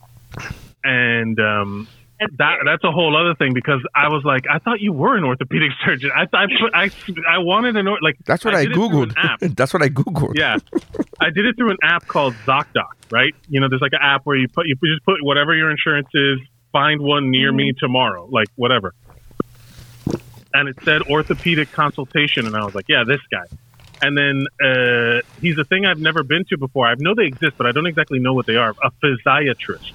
and 0.82 1.38
um, 1.38 1.88
that 2.20 2.56
that's 2.64 2.84
a 2.84 2.90
whole 2.90 3.16
other 3.16 3.34
thing 3.34 3.54
because 3.54 3.80
I 3.94 4.08
was 4.08 4.24
like, 4.24 4.44
I 4.50 4.58
thought 4.58 4.80
you 4.80 4.92
were 4.92 5.16
an 5.16 5.24
orthopedic 5.24 5.70
surgeon. 5.84 6.10
I 6.14 6.22
I 6.32 6.46
put 6.60 6.74
I 6.74 6.90
I 7.28 7.38
wanted 7.38 7.76
an 7.76 7.86
or 7.86 7.98
like 8.02 8.16
That's 8.24 8.44
what 8.44 8.54
I, 8.54 8.62
did 8.62 8.72
it 8.72 8.74
through 8.74 8.88
googled. 8.88 9.56
That's 9.56 9.72
what 9.72 9.82
I 9.82 9.88
googled. 9.88 10.32
Yeah, 10.36 10.58
I 11.20 11.30
did 11.30 11.46
it 11.46 11.56
through 11.56 11.70
an 11.70 11.78
app 11.82 12.06
called 12.06 12.34
ZocDoc. 12.46 13.10
Right? 13.10 13.34
You 13.48 13.60
know, 13.60 13.68
there's 13.68 13.80
like 13.80 13.92
an 13.92 14.00
app 14.02 14.26
where 14.26 14.36
you 14.36 14.48
put 14.48 14.66
you 14.66 14.74
just 14.74 15.04
put 15.04 15.22
whatever 15.22 15.54
your 15.54 15.70
insurance 15.70 16.08
is. 16.12 16.38
Find 16.72 17.00
one 17.00 17.30
near 17.30 17.50
me 17.50 17.72
tomorrow, 17.78 18.28
like 18.30 18.48
whatever. 18.56 18.94
And 20.52 20.68
it 20.68 20.76
said 20.84 21.02
orthopedic 21.02 21.72
consultation, 21.72 22.46
and 22.46 22.56
I 22.56 22.64
was 22.64 22.74
like, 22.74 22.86
yeah, 22.88 23.04
this 23.06 23.20
guy. 23.30 23.44
And 24.00 24.16
then 24.16 24.46
uh, 24.62 25.20
he's 25.40 25.58
a 25.58 25.64
thing 25.64 25.86
I've 25.86 25.98
never 25.98 26.22
been 26.22 26.44
to 26.50 26.58
before. 26.58 26.86
I 26.86 26.94
know 26.98 27.14
they 27.14 27.26
exist, 27.26 27.56
but 27.56 27.66
I 27.66 27.72
don't 27.72 27.86
exactly 27.86 28.18
know 28.18 28.32
what 28.34 28.46
they 28.46 28.56
are. 28.56 28.74
A 28.82 28.90
physiatrist. 29.02 29.92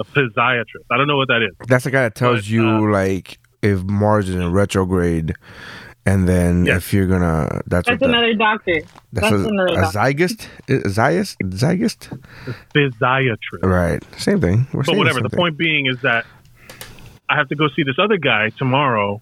A 0.00 0.04
physiatrist. 0.04 0.84
I 0.90 0.96
don't 0.96 1.06
know 1.08 1.16
what 1.16 1.28
that 1.28 1.42
is. 1.42 1.54
That's 1.66 1.84
the 1.84 1.90
guy 1.90 2.02
that 2.02 2.14
tells 2.14 2.40
But, 2.40 2.48
you 2.48 2.66
uh, 2.68 2.80
like 2.90 3.38
if 3.62 3.82
Mars 3.82 4.28
is 4.28 4.34
in 4.36 4.52
retrograde, 4.52 5.34
and 6.06 6.28
then 6.28 6.64
Yes. 6.66 6.76
if 6.78 6.92
you're 6.94 7.06
gonna. 7.06 7.62
That's, 7.66 7.86
That's 7.86 7.88
what 7.88 8.00
that- 8.00 8.08
another 8.10 8.34
doctor. 8.34 8.80
That's, 9.12 9.30
That's 9.30 9.32
a, 9.32 9.48
another 9.48 9.72
a 9.72 9.74
doctor. 9.82 9.98
zygist. 9.98 10.46
A 10.68 10.72
Zyist. 10.88 11.36
Zygist. 11.42 12.20
Physiatrist. 12.74 13.62
Right. 13.62 14.02
Same 14.18 14.40
thing. 14.40 14.66
We're 14.72 14.80
but 14.80 14.86
saying 14.86 14.98
whatever. 14.98 15.18
The 15.20 15.24
something. 15.24 15.38
point 15.38 15.56
being 15.58 15.86
is 15.86 16.00
that 16.02 16.24
I 17.28 17.36
have 17.36 17.48
to 17.48 17.56
go 17.56 17.68
see 17.68 17.82
this 17.82 17.98
other 17.98 18.16
guy 18.16 18.50
tomorrow, 18.50 19.20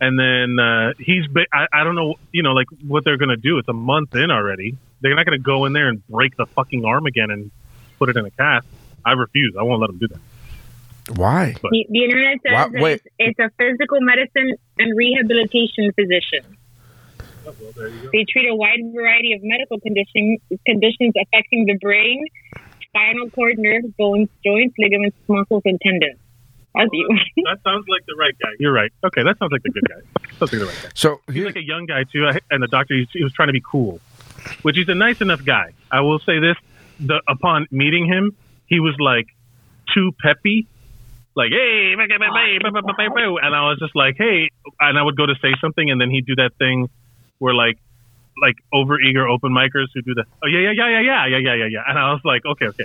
and 0.00 0.18
then 0.18 0.58
uh, 0.64 0.92
he's. 0.98 1.26
Ba- 1.28 1.46
I, 1.52 1.66
I 1.72 1.84
don't 1.84 1.94
know, 1.94 2.14
you 2.32 2.42
know, 2.42 2.52
like 2.52 2.66
what 2.86 3.04
they're 3.04 3.16
gonna 3.18 3.36
do. 3.36 3.58
It's 3.58 3.68
a 3.68 3.72
month 3.72 4.14
in 4.14 4.30
already. 4.30 4.76
They're 5.00 5.14
not 5.16 5.24
gonna 5.24 5.38
go 5.38 5.64
in 5.64 5.72
there 5.72 5.88
and 5.88 6.06
break 6.08 6.36
the 6.36 6.46
fucking 6.46 6.84
arm 6.84 7.06
again 7.06 7.30
and 7.30 7.50
put 7.98 8.08
it 8.08 8.16
in 8.16 8.24
a 8.24 8.30
cast. 8.30 8.66
I 9.04 9.12
refuse. 9.12 9.54
I 9.58 9.62
won't 9.62 9.80
let 9.80 9.88
them 9.88 9.98
do 9.98 10.08
that. 10.08 10.20
Why? 11.16 11.54
The, 11.62 11.86
the 11.90 12.04
internet 12.04 12.38
says 12.42 12.52
Wha- 12.52 12.68
that 12.68 12.82
wait. 12.82 13.02
it's, 13.18 13.38
it's 13.38 13.38
a 13.38 13.50
physical 13.58 14.00
medicine 14.00 14.54
and 14.78 14.96
rehabilitation 14.96 15.92
physician. 15.92 16.56
Oh, 17.46 17.52
they 18.10 18.24
treat 18.24 18.48
a 18.48 18.54
wide 18.54 18.80
variety 18.94 19.34
of 19.34 19.40
medical 19.42 19.78
condition, 19.80 20.38
conditions 20.64 21.12
affecting 21.20 21.66
the 21.66 21.74
brain, 21.74 22.24
spinal 22.88 23.28
cord, 23.30 23.58
nerves, 23.58 23.88
bones, 23.98 24.28
joints, 24.42 24.74
ligaments, 24.78 25.16
muscles, 25.28 25.62
and 25.66 25.78
tendons. 25.82 26.18
That's 26.74 26.88
you. 26.92 27.06
That 27.44 27.58
sounds 27.62 27.84
like 27.86 28.04
the 28.06 28.16
right 28.18 28.34
guy. 28.42 28.48
You're 28.58 28.72
right. 28.72 28.90
Okay, 29.04 29.22
that 29.22 29.38
sounds 29.38 29.52
like 29.52 29.62
the 29.62 29.70
good 29.70 29.86
guy. 29.88 30.00
Sounds 30.38 30.52
like 30.52 30.60
the 30.60 30.66
right 30.66 30.80
guy. 30.82 30.88
So 30.94 31.20
He's 31.26 31.36
here, 31.36 31.46
like 31.46 31.56
a 31.56 31.62
young 31.62 31.86
guy 31.86 32.04
too, 32.04 32.28
and 32.50 32.62
the 32.62 32.66
doctor 32.66 32.94
he, 32.94 33.06
he 33.12 33.22
was 33.22 33.32
trying 33.34 33.48
to 33.48 33.52
be 33.52 33.62
cool, 33.64 34.00
which 34.62 34.76
he's 34.76 34.88
a 34.88 34.94
nice 34.94 35.20
enough 35.20 35.44
guy. 35.44 35.72
I 35.92 36.00
will 36.00 36.18
say 36.20 36.38
this: 36.40 36.56
the 36.98 37.20
upon 37.28 37.68
meeting 37.70 38.06
him, 38.06 38.34
he 38.66 38.80
was 38.80 38.94
like 38.98 39.26
too 39.94 40.12
peppy, 40.22 40.66
like 41.34 41.50
hey, 41.50 41.94
and 43.42 43.54
I 43.54 43.68
was 43.68 43.78
just 43.78 43.94
like 43.96 44.16
hey, 44.18 44.50
and 44.80 44.98
I 44.98 45.02
would 45.02 45.16
go 45.16 45.26
to 45.26 45.34
say 45.40 45.54
something, 45.60 45.90
and 45.90 46.00
then 46.00 46.10
he'd 46.10 46.26
do 46.26 46.36
that 46.36 46.50
thing 46.58 46.88
where 47.38 47.54
like 47.54 47.78
like 48.40 48.56
over 48.72 49.00
eager 49.00 49.28
open 49.28 49.52
micers 49.52 49.86
who 49.94 50.02
do 50.02 50.14
the 50.14 50.24
oh 50.42 50.48
yeah 50.48 50.70
yeah 50.70 50.72
yeah 50.72 50.88
yeah 50.88 51.00
yeah 51.00 51.26
yeah 51.26 51.38
yeah 51.38 51.54
yeah 51.54 51.68
yeah 51.70 51.84
and 51.86 51.98
I 51.98 52.12
was 52.12 52.20
like 52.24 52.42
okay 52.44 52.66
okay 52.66 52.84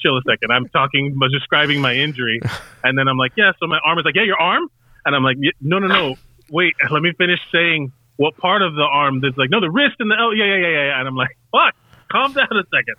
chill 0.00 0.16
a 0.16 0.22
second 0.22 0.50
I'm 0.50 0.68
talking 0.68 1.14
but 1.18 1.30
describing 1.30 1.80
my 1.80 1.92
injury 1.94 2.40
and 2.84 2.96
then 2.96 3.08
I'm 3.08 3.18
like 3.18 3.32
yeah 3.36 3.52
so 3.60 3.66
my 3.66 3.78
arm 3.84 3.98
is 3.98 4.04
like 4.04 4.14
yeah 4.14 4.24
your 4.24 4.40
arm 4.40 4.68
and 5.04 5.14
I'm 5.14 5.22
like 5.22 5.36
no 5.60 5.78
no 5.78 5.88
no 5.88 6.16
wait 6.50 6.74
let 6.90 7.02
me 7.02 7.12
finish 7.18 7.40
saying 7.52 7.92
what 8.16 8.36
part 8.36 8.62
of 8.62 8.74
the 8.74 8.82
arm 8.82 9.20
that's 9.20 9.36
like 9.36 9.50
no 9.50 9.60
the 9.60 9.70
wrist 9.70 9.96
and 9.98 10.10
the 10.10 10.16
oh 10.18 10.30
yeah 10.30 10.44
yeah 10.44 10.56
yeah 10.56 10.68
yeah 10.68 10.86
yeah." 10.86 10.98
and 11.00 11.08
I'm 11.08 11.16
like 11.16 11.36
fuck 11.50 11.74
calm 12.10 12.32
down 12.32 12.48
a 12.50 12.64
second 12.74 12.96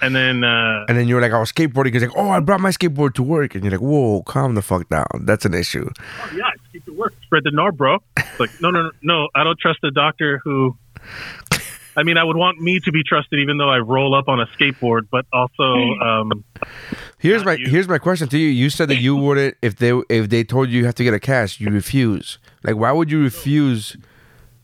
and 0.00 0.14
then 0.14 0.44
uh 0.44 0.84
And 0.88 0.96
then 0.98 1.08
you're 1.08 1.20
like, 1.20 1.32
I 1.32 1.38
was 1.38 1.52
skateboarding. 1.52 1.92
He's 1.92 2.02
like, 2.02 2.16
oh, 2.16 2.28
I 2.30 2.40
brought 2.40 2.60
my 2.60 2.70
skateboard 2.70 3.14
to 3.14 3.22
work. 3.22 3.54
And 3.54 3.64
you're 3.64 3.72
like, 3.72 3.80
whoa, 3.80 4.22
calm 4.22 4.54
the 4.54 4.62
fuck 4.62 4.88
down. 4.88 5.06
That's 5.22 5.44
an 5.44 5.54
issue. 5.54 5.88
oh, 5.98 6.30
yeah 6.34 6.50
keep 6.72 6.86
it 6.86 6.94
work 6.96 7.14
spread 7.22 7.44
the 7.44 7.50
nor 7.52 7.72
bro 7.72 7.98
It's 8.16 8.40
like 8.40 8.50
no 8.60 8.70
no 8.70 8.82
no 8.82 8.90
no 9.02 9.28
I 9.34 9.44
don't 9.44 9.58
trust 9.58 9.78
a 9.84 9.90
doctor 9.90 10.40
who 10.44 10.76
I 11.96 12.02
mean 12.02 12.18
I 12.18 12.24
would 12.24 12.36
want 12.36 12.60
me 12.60 12.78
to 12.80 12.92
be 12.92 13.02
trusted 13.02 13.38
even 13.38 13.56
though 13.56 13.70
I 13.70 13.78
roll 13.78 14.14
up 14.14 14.28
on 14.28 14.40
a 14.40 14.46
skateboard 14.48 15.08
but 15.10 15.24
also 15.32 15.64
um 16.00 16.44
Here's 17.18 17.44
my 17.44 17.54
you. 17.54 17.66
here's 17.68 17.88
my 17.88 17.98
question 17.98 18.28
to 18.28 18.38
you. 18.38 18.48
You 18.48 18.68
said 18.70 18.88
that 18.88 19.00
you 19.00 19.16
wouldn't 19.16 19.56
if 19.62 19.76
they 19.76 19.92
if 20.10 20.28
they 20.28 20.44
told 20.44 20.68
you 20.68 20.80
you 20.80 20.84
have 20.84 20.94
to 20.96 21.04
get 21.04 21.14
a 21.14 21.18
cash, 21.20 21.58
you 21.60 21.70
refuse. 21.70 22.38
Like, 22.62 22.76
why 22.76 22.92
would 22.92 23.10
you 23.10 23.22
refuse? 23.22 23.96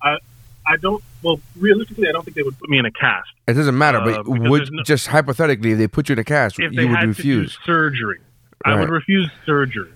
I 0.02 0.18
I 0.66 0.76
don't 0.76 1.02
well 1.22 1.40
realistically 1.58 2.08
I 2.08 2.12
don't 2.12 2.24
think 2.24 2.36
they 2.36 2.42
would 2.42 2.58
put 2.58 2.68
me 2.68 2.78
in 2.78 2.86
a 2.86 2.90
cast 2.90 3.28
It 3.48 3.54
doesn't 3.54 3.76
matter, 3.76 3.98
Uh, 3.98 4.22
but 4.22 4.28
would 4.28 4.68
no- 4.72 4.82
just 4.82 5.08
hypothetically, 5.08 5.72
if 5.72 5.78
they 5.78 5.88
put 5.88 6.08
you 6.08 6.14
in 6.14 6.18
a 6.18 6.24
cast, 6.24 6.58
you 6.58 6.68
would 6.88 7.02
refuse. 7.02 7.58
surgery. 7.64 8.18
I 8.64 8.74
would 8.78 8.88
refuse 8.90 9.28
surgery. 9.44 9.90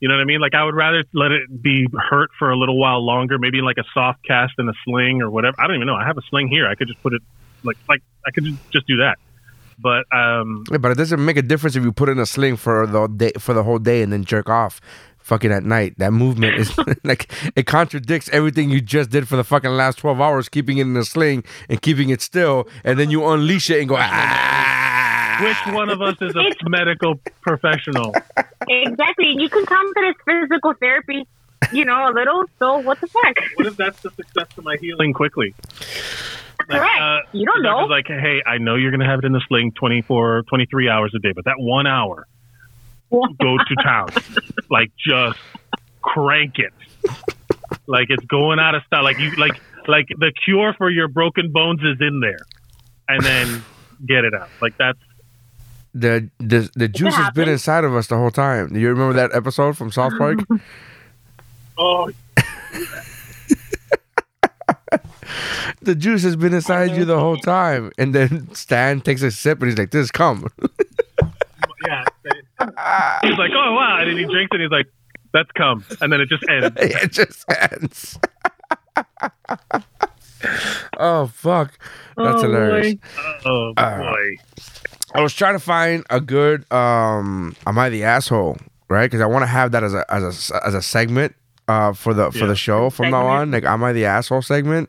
You 0.00 0.08
know 0.08 0.14
what 0.14 0.22
I 0.22 0.24
mean? 0.24 0.40
Like 0.40 0.54
I 0.54 0.64
would 0.64 0.74
rather 0.74 1.04
let 1.12 1.30
it 1.30 1.60
be 1.62 1.86
hurt 2.10 2.30
for 2.38 2.50
a 2.50 2.56
little 2.56 2.78
while 2.78 3.04
longer, 3.04 3.38
maybe 3.38 3.60
like 3.60 3.76
a 3.76 3.84
soft 3.92 4.20
cast 4.26 4.54
and 4.56 4.68
a 4.70 4.72
sling 4.84 5.20
or 5.20 5.28
whatever. 5.30 5.54
I 5.60 5.66
don't 5.66 5.76
even 5.76 5.86
know. 5.86 5.94
I 5.94 6.06
have 6.06 6.16
a 6.16 6.22
sling 6.30 6.48
here. 6.48 6.66
I 6.66 6.74
could 6.74 6.88
just 6.88 7.02
put 7.02 7.12
it 7.12 7.20
like 7.64 7.76
like 7.88 8.02
I 8.26 8.30
could 8.30 8.44
just- 8.44 8.70
just 8.72 8.86
do 8.86 8.96
that. 8.98 9.18
But 9.78 10.04
um 10.14 10.64
Yeah, 10.70 10.78
but 10.78 10.90
it 10.92 10.96
doesn't 10.98 11.22
make 11.22 11.36
a 11.36 11.42
difference 11.42 11.76
if 11.76 11.82
you 11.84 11.92
put 11.92 12.08
in 12.08 12.18
a 12.18 12.24
sling 12.26 12.56
for 12.56 12.86
the 12.86 13.08
day 13.08 13.32
for 13.38 13.52
the 13.52 13.62
whole 13.62 13.78
day 13.78 14.00
and 14.02 14.10
then 14.12 14.24
jerk 14.24 14.48
off 14.48 14.80
fucking 15.30 15.52
at 15.52 15.62
night. 15.62 15.94
That 15.98 16.12
movement 16.12 16.56
is 16.56 16.76
like 17.04 17.32
it 17.56 17.66
contradicts 17.66 18.28
everything 18.30 18.68
you 18.68 18.80
just 18.80 19.10
did 19.10 19.28
for 19.28 19.36
the 19.36 19.44
fucking 19.44 19.70
last 19.70 19.98
twelve 19.98 20.20
hours, 20.20 20.48
keeping 20.48 20.78
it 20.78 20.82
in 20.82 20.96
a 20.96 21.04
sling 21.04 21.44
and 21.68 21.80
keeping 21.80 22.10
it 22.10 22.20
still, 22.20 22.68
and 22.84 22.98
then 22.98 23.10
you 23.10 23.24
unleash 23.26 23.70
it 23.70 23.80
and 23.80 23.88
go 23.88 23.96
ah. 23.98 25.38
which 25.42 25.74
one 25.74 25.88
of 25.88 26.02
us 26.02 26.16
is 26.20 26.34
a 26.34 26.68
medical 26.68 27.14
professional? 27.40 28.12
Exactly. 28.68 29.34
You 29.38 29.48
can 29.48 29.64
come 29.64 29.86
that 29.94 30.14
this 30.26 30.34
physical 30.48 30.74
therapy, 30.74 31.26
you 31.72 31.84
know, 31.84 32.08
a 32.08 32.12
little. 32.12 32.44
So 32.58 32.78
what 32.78 33.00
the 33.00 33.06
fuck? 33.06 33.36
What 33.54 33.66
if 33.66 33.76
that's 33.76 34.00
the 34.02 34.10
success 34.10 34.48
to 34.56 34.62
my 34.62 34.76
healing 34.80 35.12
quickly? 35.12 35.54
Correct. 36.68 37.28
you 37.32 37.46
don't 37.46 37.62
know. 37.62 37.86
Like, 37.86 38.06
hey, 38.06 38.42
I 38.46 38.58
know 38.58 38.76
you're 38.76 38.90
going 38.90 39.00
to 39.00 39.06
have 39.06 39.20
it 39.20 39.24
in 39.24 39.32
the 39.32 39.42
sling 39.48 39.72
24, 39.72 40.42
23 40.48 40.88
hours 40.88 41.12
a 41.16 41.18
day, 41.18 41.32
but 41.34 41.44
that 41.46 41.56
one 41.58 41.86
hour, 41.86 42.26
go 43.10 43.56
to 43.56 43.74
town. 43.82 44.08
like, 44.70 44.92
just 44.96 45.38
crank 46.02 46.58
it. 46.58 46.72
Like 47.86 48.06
it's 48.08 48.24
going 48.26 48.58
out 48.58 48.74
of 48.74 48.82
style. 48.84 49.04
Like 49.04 49.18
you, 49.18 49.34
like, 49.36 49.60
like 49.86 50.08
the 50.08 50.32
cure 50.44 50.74
for 50.74 50.90
your 50.90 51.08
broken 51.08 51.50
bones 51.52 51.80
is 51.82 51.98
in 52.00 52.20
there, 52.20 52.38
and 53.08 53.22
then 53.22 53.62
get 54.06 54.24
it 54.24 54.34
out. 54.34 54.48
Like 54.60 54.76
that's 54.78 54.98
The 55.94 56.30
the 56.38 56.70
the 56.74 56.88
juice 56.88 57.14
has 57.14 57.30
been 57.32 57.48
inside 57.48 57.84
of 57.84 57.94
us 57.94 58.06
the 58.06 58.16
whole 58.16 58.30
time. 58.30 58.72
Do 58.72 58.80
you 58.80 58.88
remember 58.88 59.14
that 59.14 59.34
episode 59.34 59.76
from 59.76 59.90
South 59.90 60.12
Park? 60.18 60.40
oh, 61.78 62.10
the 65.82 65.94
juice 65.94 66.22
has 66.22 66.36
been 66.36 66.54
inside 66.54 66.96
you 66.96 67.04
the 67.04 67.18
whole 67.18 67.38
time, 67.38 67.90
and 67.98 68.14
then 68.14 68.52
Stan 68.54 69.00
takes 69.00 69.22
a 69.22 69.30
sip 69.30 69.60
and 69.60 69.70
he's 69.70 69.78
like, 69.78 69.90
"This 69.90 70.04
is 70.04 70.10
cum." 70.10 70.46
yeah. 70.60 70.68
He's 73.22 73.38
like, 73.38 73.50
oh 73.54 73.72
wow, 73.74 73.98
and 74.00 74.10
then 74.10 74.16
he 74.18 74.24
drinks 74.24 74.50
and 74.52 74.62
he's 74.62 74.70
like, 74.70 74.86
that's 75.32 75.50
cum, 75.52 75.84
and 76.00 76.12
then 76.12 76.20
it 76.20 76.28
just 76.28 76.44
ends. 76.48 76.76
it 76.80 77.12
just 77.12 77.44
ends. 77.72 78.18
oh 80.98 81.26
fuck, 81.26 81.78
that's 82.16 82.38
Oh, 82.38 82.42
hilarious. 82.42 82.94
Oh 83.44 83.72
boy. 83.74 84.36
I 85.14 85.20
was 85.22 85.34
trying 85.34 85.54
to 85.54 85.58
find 85.60 86.04
a 86.10 86.20
good 86.20 86.70
um 86.72 87.54
am 87.66 87.78
I 87.78 87.88
the 87.88 88.04
asshole, 88.04 88.58
right? 88.88 89.10
Cuz 89.10 89.20
I 89.20 89.26
want 89.26 89.42
to 89.42 89.46
have 89.46 89.72
that 89.72 89.82
as 89.84 89.94
a 89.94 90.04
as 90.12 90.50
a 90.50 90.66
as 90.66 90.74
a 90.74 90.82
segment 90.82 91.34
uh 91.68 91.92
for 91.92 92.14
the 92.14 92.30
for 92.30 92.38
Yeah. 92.38 92.46
the 92.46 92.56
show 92.56 92.90
from 92.90 93.10
now 93.10 93.26
on, 93.26 93.50
like 93.50 93.64
am 93.64 93.82
I 93.84 93.92
the 93.92 94.04
asshole 94.06 94.42
segment. 94.42 94.88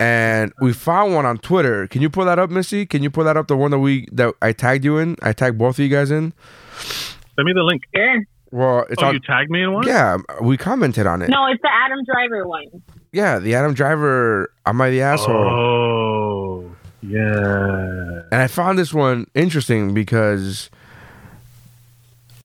And 0.00 0.52
we 0.60 0.72
found 0.72 1.14
one 1.14 1.26
on 1.26 1.38
Twitter. 1.38 1.86
Can 1.86 2.02
you 2.02 2.10
pull 2.10 2.24
that 2.24 2.38
up, 2.38 2.50
Missy? 2.50 2.86
Can 2.86 3.02
you 3.04 3.10
pull 3.10 3.22
that 3.24 3.36
up 3.36 3.46
the 3.46 3.56
one 3.56 3.70
that 3.70 3.78
we 3.78 4.06
that 4.12 4.34
I 4.42 4.52
tagged 4.52 4.84
you 4.84 4.98
in? 4.98 5.16
I 5.22 5.32
tagged 5.32 5.58
both 5.58 5.76
of 5.76 5.80
you 5.80 5.88
guys 5.88 6.10
in. 6.10 6.32
Send 6.78 7.46
me 7.46 7.52
the 7.52 7.62
link. 7.62 7.82
Sure. 7.94 8.22
Well, 8.50 8.84
it's 8.90 9.02
Oh, 9.02 9.06
on 9.06 9.14
you 9.14 9.20
tagged 9.20 9.50
me 9.50 9.62
in 9.62 9.72
one? 9.72 9.86
Yeah, 9.86 10.18
we 10.42 10.56
commented 10.58 11.06
on 11.06 11.22
it. 11.22 11.30
No, 11.30 11.46
it's 11.46 11.62
the 11.62 11.70
Adam 11.72 12.04
Driver 12.04 12.46
one. 12.46 12.66
Yeah, 13.10 13.38
the 13.38 13.54
Adam 13.54 13.72
Driver 13.72 14.52
am 14.66 14.80
I 14.80 14.90
the 14.90 15.00
asshole? 15.00 15.34
Oh, 15.34 16.76
yeah. 17.02 18.22
And 18.30 18.42
I 18.42 18.46
found 18.46 18.78
this 18.78 18.92
one 18.92 19.26
interesting 19.34 19.94
because 19.94 20.68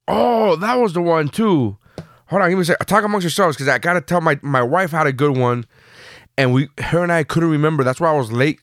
oh, 0.08 0.56
that 0.58 0.76
was 0.76 0.94
the 0.94 1.02
one 1.02 1.28
too. 1.30 1.78
Hold 2.28 2.42
on, 2.42 2.50
give 2.50 2.58
me 2.58 2.62
a 2.64 2.66
sec. 2.66 2.86
Talk 2.86 3.04
amongst 3.04 3.24
yourselves 3.24 3.56
because 3.56 3.70
I 3.70 3.78
gotta 3.78 4.02
tell 4.02 4.22
my 4.22 4.40
my 4.42 4.62
wife 4.62 4.92
had 4.92 5.08
a 5.08 5.14
good 5.14 5.38
one, 5.38 5.66
and 6.38 6.54
we 6.54 6.70
her 6.80 7.04
and 7.04 7.12
I 7.12 7.24
couldn't 7.24 7.50
remember. 7.50 7.84
That's 7.84 8.00
why 8.02 8.10
I 8.10 8.18
was 8.18 8.32
late, 8.32 8.60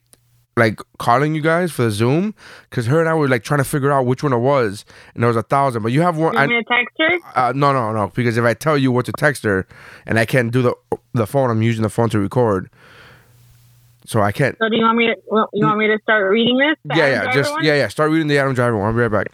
like 0.57 0.79
calling 0.99 1.35
you 1.35 1.41
guys 1.41 1.71
for 1.71 1.83
the 1.83 1.91
Zoom 1.91 2.33
because 2.69 2.85
her 2.85 2.99
and 2.99 3.09
I 3.09 3.13
were 3.13 3.27
like 3.27 3.43
trying 3.43 3.57
to 3.57 3.65
figure 3.65 3.91
out 3.91 4.05
which 4.05 4.23
one 4.23 4.31
it 4.31 4.37
was, 4.37 4.85
and 5.13 5.21
there 5.21 5.27
was 5.27 5.35
a 5.37 5.43
thousand. 5.43 5.83
But 5.83 5.91
you 5.91 6.01
have 6.01 6.17
one. 6.17 6.33
You 6.33 6.39
want 6.39 6.51
I, 6.51 6.55
me 6.55 6.63
to 6.63 6.63
text 6.63 6.95
her? 6.97 7.19
uh, 7.35 7.53
no, 7.53 7.73
no, 7.73 7.91
no. 7.91 8.11
Because 8.15 8.37
if 8.37 8.45
I 8.45 8.53
tell 8.53 8.77
you 8.77 8.91
what 8.91 9.05
to 9.07 9.11
text 9.13 9.43
her, 9.43 9.67
and 10.05 10.17
I 10.17 10.25
can't 10.25 10.51
do 10.51 10.61
the 10.61 10.73
the 11.13 11.27
phone, 11.27 11.49
I'm 11.49 11.61
using 11.61 11.83
the 11.83 11.89
phone 11.89 12.09
to 12.09 12.19
record, 12.19 12.69
so 14.05 14.21
I 14.21 14.31
can't. 14.31 14.57
So 14.59 14.69
do 14.69 14.77
you 14.77 14.83
want 14.83 14.97
me 14.97 15.07
to? 15.07 15.15
Well, 15.27 15.49
you 15.53 15.65
want 15.65 15.77
me 15.77 15.87
to 15.87 15.99
start 16.03 16.31
reading 16.31 16.57
this? 16.57 16.77
The 16.85 16.95
yeah, 16.95 17.03
Adam 17.03 17.13
yeah, 17.13 17.23
Driver 17.23 17.39
just 17.39 17.51
one? 17.51 17.63
yeah, 17.65 17.75
yeah. 17.75 17.87
Start 17.89 18.11
reading 18.11 18.27
the 18.27 18.37
Adam 18.37 18.53
Driver 18.53 18.77
one. 18.77 18.87
I'll 18.87 18.93
be 18.93 18.99
right 18.99 19.11
back. 19.11 19.31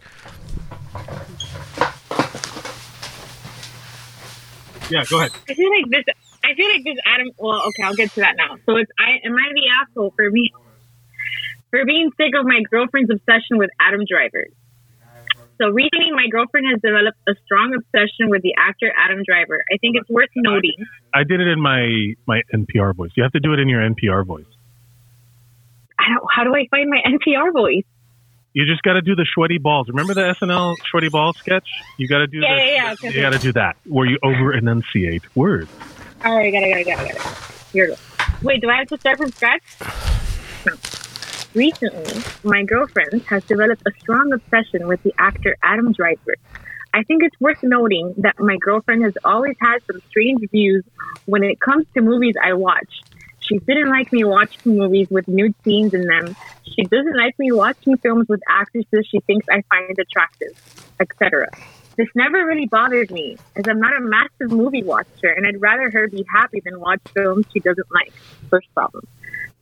Yeah, 4.90 5.04
go 5.08 5.20
ahead. 5.20 5.30
I 5.48 5.54
feel 5.54 5.70
like 5.70 5.88
this. 5.88 6.04
I 6.44 6.54
feel 6.54 6.68
like 6.68 6.84
this 6.84 6.98
Adam. 7.06 7.30
Well, 7.38 7.62
okay, 7.68 7.84
I'll 7.84 7.94
get 7.94 8.10
to 8.14 8.20
that 8.20 8.34
now. 8.36 8.56
So 8.66 8.76
it's 8.76 8.90
I. 8.98 9.24
Am 9.24 9.36
I 9.36 9.52
the 9.54 9.68
asshole 9.80 10.12
for 10.16 10.28
me 10.28 10.50
for 11.72 11.84
being 11.86 12.12
sick 12.20 12.36
of 12.38 12.44
my 12.44 12.60
girlfriend's 12.70 13.10
obsession 13.10 13.56
with 13.56 13.70
Adam 13.80 14.04
Driver? 14.06 14.46
So 15.58 15.68
recently, 15.68 16.12
my 16.12 16.28
girlfriend 16.30 16.66
has 16.70 16.80
developed 16.82 17.18
a 17.26 17.34
strong 17.44 17.74
obsession 17.74 18.28
with 18.28 18.42
the 18.42 18.52
actor 18.58 18.92
Adam 18.92 19.22
Driver. 19.24 19.64
I 19.72 19.78
think 19.78 19.96
it's 19.96 20.08
worth 20.08 20.28
noting. 20.36 20.76
I 21.14 21.24
did 21.24 21.40
it 21.40 21.48
in 21.48 21.60
my 21.60 22.14
my 22.26 22.42
NPR 22.52 22.94
voice. 22.94 23.10
You 23.16 23.22
have 23.22 23.32
to 23.32 23.40
do 23.40 23.52
it 23.52 23.58
in 23.58 23.68
your 23.68 23.80
NPR 23.80 24.26
voice. 24.26 24.44
I 25.98 26.12
don't, 26.12 26.24
how 26.34 26.44
do 26.44 26.54
I 26.54 26.66
find 26.70 26.90
my 26.90 27.00
NPR 27.06 27.52
voice? 27.52 27.84
You 28.54 28.66
just 28.66 28.82
got 28.82 28.94
to 28.94 29.02
do 29.02 29.14
the 29.14 29.26
sweaty 29.32 29.58
balls. 29.58 29.88
Remember 29.88 30.12
the 30.14 30.34
SNL 30.40 30.76
sweaty 30.90 31.08
balls 31.08 31.38
sketch? 31.38 31.66
You 31.96 32.06
got 32.06 32.18
to 32.18 32.26
do 32.26 32.40
Yeah, 32.40 32.54
the, 32.54 32.60
yeah, 32.60 32.94
yeah, 33.02 33.10
you 33.10 33.20
got 33.22 33.32
to 33.32 33.38
do 33.38 33.52
that 33.52 33.76
where 33.84 34.06
you 34.06 34.18
over 34.22 34.52
enunciate 34.52 35.22
words. 35.34 35.70
All 36.24 36.36
right, 36.36 36.52
got 36.52 36.62
it, 36.62 36.70
got 36.70 36.80
it, 36.80 36.86
got 36.86 37.06
it, 37.06 37.16
got 37.16 37.32
it. 37.32 37.72
Here 37.72 37.84
we 37.84 37.90
go. 37.92 38.00
Wait, 38.42 38.60
do 38.60 38.68
I 38.68 38.78
have 38.78 38.88
to 38.88 38.98
start 38.98 39.16
from 39.16 39.30
scratch? 39.30 39.62
No. 40.66 40.74
Recently, 41.54 42.22
my 42.44 42.62
girlfriend 42.62 43.22
has 43.24 43.44
developed 43.44 43.82
a 43.86 43.90
strong 44.00 44.32
obsession 44.32 44.88
with 44.88 45.02
the 45.02 45.12
actor 45.18 45.54
Adam 45.62 45.92
Driver. 45.92 46.36
I 46.94 47.02
think 47.02 47.22
it's 47.22 47.38
worth 47.40 47.62
noting 47.62 48.14
that 48.18 48.38
my 48.38 48.56
girlfriend 48.56 49.04
has 49.04 49.12
always 49.22 49.56
had 49.60 49.78
some 49.86 50.00
strange 50.08 50.40
views 50.50 50.82
when 51.26 51.42
it 51.42 51.60
comes 51.60 51.86
to 51.94 52.00
movies 52.00 52.36
I 52.42 52.54
watch. 52.54 53.02
She 53.40 53.58
didn't 53.58 53.90
like 53.90 54.10
me 54.12 54.24
watching 54.24 54.78
movies 54.78 55.08
with 55.10 55.28
nude 55.28 55.54
scenes 55.62 55.92
in 55.92 56.06
them. 56.06 56.34
She 56.64 56.84
doesn't 56.84 57.16
like 57.16 57.38
me 57.38 57.52
watching 57.52 57.98
films 57.98 58.28
with 58.28 58.40
actresses 58.48 59.06
she 59.06 59.20
thinks 59.20 59.46
I 59.50 59.62
find 59.68 59.98
attractive, 59.98 60.52
etc. 61.00 61.50
This 61.96 62.08
never 62.14 62.46
really 62.46 62.66
bothered 62.66 63.10
me, 63.10 63.36
as 63.56 63.64
I'm 63.68 63.78
not 63.78 63.94
a 63.94 64.00
massive 64.00 64.56
movie 64.56 64.82
watcher, 64.82 65.28
and 65.28 65.46
I'd 65.46 65.60
rather 65.60 65.90
her 65.90 66.08
be 66.08 66.24
happy 66.32 66.62
than 66.64 66.80
watch 66.80 67.02
films 67.12 67.44
she 67.52 67.60
doesn't 67.60 67.88
like. 67.92 68.12
First 68.48 68.72
problem. 68.72 69.06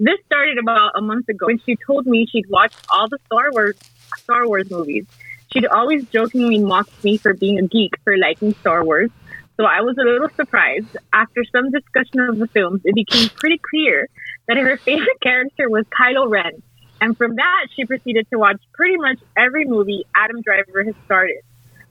This 0.02 0.18
started 0.24 0.56
about 0.56 0.92
a 0.94 1.02
month 1.02 1.28
ago 1.28 1.44
when 1.44 1.58
she 1.58 1.76
told 1.86 2.06
me 2.06 2.24
she'd 2.24 2.48
watched 2.48 2.86
all 2.88 3.06
the 3.06 3.18
Star 3.26 3.52
Wars 3.52 3.76
Star 4.16 4.48
Wars 4.48 4.70
movies. 4.70 5.04
She'd 5.52 5.66
always 5.66 6.06
jokingly 6.06 6.58
mocked 6.58 7.04
me 7.04 7.18
for 7.18 7.34
being 7.34 7.58
a 7.58 7.68
geek 7.68 7.92
for 8.02 8.16
liking 8.16 8.54
Star 8.54 8.82
Wars, 8.82 9.10
so 9.58 9.66
I 9.66 9.82
was 9.82 9.98
a 9.98 10.02
little 10.02 10.30
surprised. 10.30 10.96
After 11.12 11.44
some 11.52 11.70
discussion 11.70 12.20
of 12.20 12.38
the 12.38 12.46
films, 12.46 12.80
it 12.86 12.94
became 12.94 13.28
pretty 13.28 13.60
clear 13.70 14.08
that 14.48 14.56
her 14.56 14.76
favorite 14.88 15.20
character 15.20 15.68
was 15.68 15.84
Kylo 15.88 16.30
Ren, 16.30 16.62
and 17.02 17.14
from 17.14 17.36
that 17.36 17.66
she 17.76 17.84
proceeded 17.84 18.26
to 18.30 18.38
watch 18.38 18.62
pretty 18.72 18.96
much 18.96 19.18
every 19.36 19.66
movie 19.66 20.06
Adam 20.16 20.40
Driver 20.40 20.82
has 20.82 20.94
started. 21.04 21.42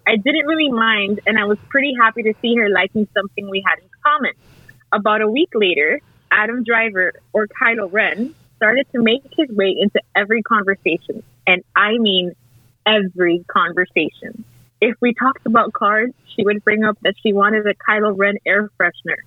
I 0.07 0.15
didn't 0.15 0.47
really 0.47 0.71
mind, 0.71 1.19
and 1.27 1.37
I 1.37 1.45
was 1.45 1.59
pretty 1.69 1.93
happy 2.01 2.23
to 2.23 2.33
see 2.41 2.55
her 2.55 2.69
liking 2.69 3.07
something 3.13 3.47
we 3.51 3.63
had 3.63 3.77
in 3.83 3.89
common. 4.03 4.33
About 4.91 5.21
a 5.21 5.29
week 5.29 5.49
later, 5.53 6.01
Adam 6.31 6.63
Driver 6.63 7.13
or 7.33 7.47
Kylo 7.47 7.91
Ren 7.91 8.35
started 8.57 8.85
to 8.91 9.01
make 9.01 9.23
his 9.37 9.49
way 9.49 9.75
into 9.79 10.01
every 10.15 10.41
conversation. 10.43 11.23
And 11.47 11.63
I 11.75 11.97
mean 11.97 12.33
every 12.85 13.45
conversation. 13.47 14.43
If 14.81 14.95
we 15.01 15.13
talked 15.13 15.45
about 15.45 15.73
cars, 15.73 16.11
she 16.35 16.43
would 16.43 16.63
bring 16.63 16.83
up 16.83 16.97
that 17.01 17.15
she 17.21 17.33
wanted 17.33 17.65
a 17.67 17.73
Kylo 17.73 18.13
Ren 18.17 18.35
air 18.45 18.69
freshener. 18.79 19.17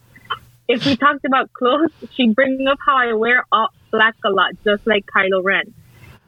If 0.68 0.86
we 0.86 0.96
talked 0.96 1.24
about 1.24 1.52
clothes, 1.52 1.90
she'd 2.14 2.34
bring 2.34 2.66
up 2.66 2.78
how 2.86 2.96
I 2.96 3.12
wear 3.14 3.44
all 3.52 3.68
black 3.90 4.14
a 4.24 4.30
lot, 4.30 4.52
just 4.64 4.86
like 4.86 5.04
Kylo 5.06 5.42
Ren. 5.42 5.74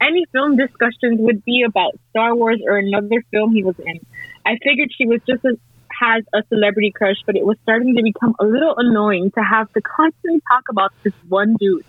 Any 0.00 0.26
film 0.32 0.56
discussions 0.56 1.20
would 1.20 1.44
be 1.44 1.62
about 1.62 1.98
Star 2.10 2.34
Wars 2.34 2.60
or 2.66 2.76
another 2.76 3.22
film 3.30 3.54
he 3.54 3.62
was 3.62 3.78
in. 3.78 4.00
I 4.44 4.58
figured 4.62 4.90
she 4.96 5.06
was 5.06 5.20
just 5.26 5.44
a, 5.44 5.56
has 6.00 6.24
a 6.32 6.42
celebrity 6.48 6.90
crush, 6.90 7.16
but 7.26 7.36
it 7.36 7.44
was 7.44 7.56
starting 7.62 7.94
to 7.96 8.02
become 8.02 8.34
a 8.38 8.44
little 8.44 8.74
annoying 8.76 9.30
to 9.32 9.42
have 9.42 9.72
to 9.72 9.80
constantly 9.80 10.40
talk 10.48 10.64
about 10.70 10.92
this 11.02 11.14
one 11.28 11.56
dude. 11.58 11.84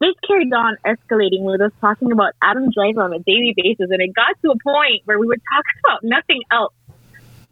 This 0.00 0.14
carried 0.26 0.52
on 0.52 0.76
escalating 0.84 1.42
with 1.42 1.60
us 1.60 1.72
talking 1.80 2.12
about 2.12 2.32
Adam 2.42 2.70
Driver 2.70 3.02
on 3.02 3.14
a 3.14 3.20
daily 3.20 3.54
basis, 3.56 3.88
and 3.90 4.02
it 4.02 4.14
got 4.14 4.36
to 4.42 4.50
a 4.50 4.58
point 4.62 5.02
where 5.04 5.18
we 5.18 5.26
would 5.26 5.40
talk 5.54 5.64
about 5.84 6.04
nothing 6.04 6.42
else. 6.50 6.74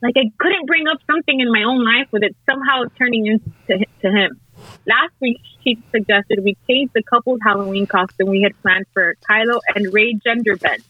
Like 0.02 0.14
I 0.16 0.30
couldn't 0.38 0.66
bring 0.66 0.88
up 0.88 0.98
something 1.06 1.38
in 1.38 1.50
my 1.52 1.62
own 1.62 1.84
life 1.84 2.08
with 2.10 2.24
it 2.24 2.34
somehow 2.44 2.84
turning 2.98 3.26
into 3.26 3.86
to 4.02 4.10
him. 4.10 4.40
Last 4.86 5.12
week, 5.20 5.40
she 5.62 5.78
suggested 5.92 6.42
we 6.42 6.56
change 6.68 6.90
the 6.92 7.02
couple's 7.02 7.40
Halloween 7.42 7.86
costume 7.86 8.28
we 8.28 8.42
had 8.42 8.60
planned 8.62 8.86
for 8.92 9.14
Kylo 9.28 9.60
and 9.74 9.92
Rey 9.92 10.14
gender 10.14 10.56
bend. 10.56 10.82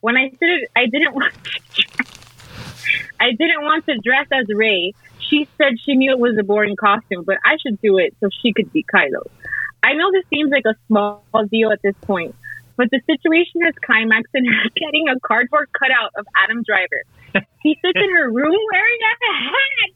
When 0.00 0.16
I 0.16 0.30
said 0.30 0.38
it, 0.40 0.70
I 0.74 0.86
didn't 0.86 1.14
want 1.14 1.32
to 1.34 2.04
I 3.20 3.32
didn't 3.32 3.62
want 3.62 3.86
to 3.86 3.98
dress 3.98 4.26
as 4.32 4.46
Rey. 4.48 4.94
She 5.18 5.48
said 5.58 5.74
she 5.84 5.94
knew 5.94 6.10
it 6.12 6.18
was 6.18 6.36
a 6.38 6.42
boring 6.42 6.76
costume, 6.76 7.24
but 7.24 7.36
I 7.44 7.56
should 7.62 7.80
do 7.80 7.98
it 7.98 8.14
so 8.20 8.28
she 8.42 8.52
could 8.52 8.72
be 8.72 8.84
Kylo. 8.84 9.26
I 9.82 9.92
know 9.94 10.10
this 10.12 10.24
seems 10.30 10.50
like 10.50 10.64
a 10.66 10.74
small 10.86 11.22
deal 11.50 11.70
at 11.70 11.82
this 11.82 11.94
point, 12.02 12.34
but 12.76 12.88
the 12.90 13.00
situation 13.06 13.62
has 13.62 13.74
climaxed 13.84 14.34
in 14.34 14.44
her 14.52 14.68
getting 14.76 15.08
a 15.08 15.18
cardboard 15.20 15.68
cutout 15.78 16.12
of 16.16 16.26
Adam 16.42 16.62
Driver. 16.62 17.02
He 17.62 17.78
sits 17.84 17.98
in 17.98 18.16
her 18.16 18.30
room 18.30 18.56
wearing 18.72 19.00
a 19.04 19.14
hat. 19.44 19.90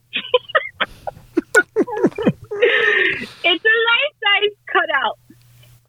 it's 3.43 3.65
a 3.65 3.77
life 3.89 4.13
size 4.23 4.55
cutout, 4.67 5.17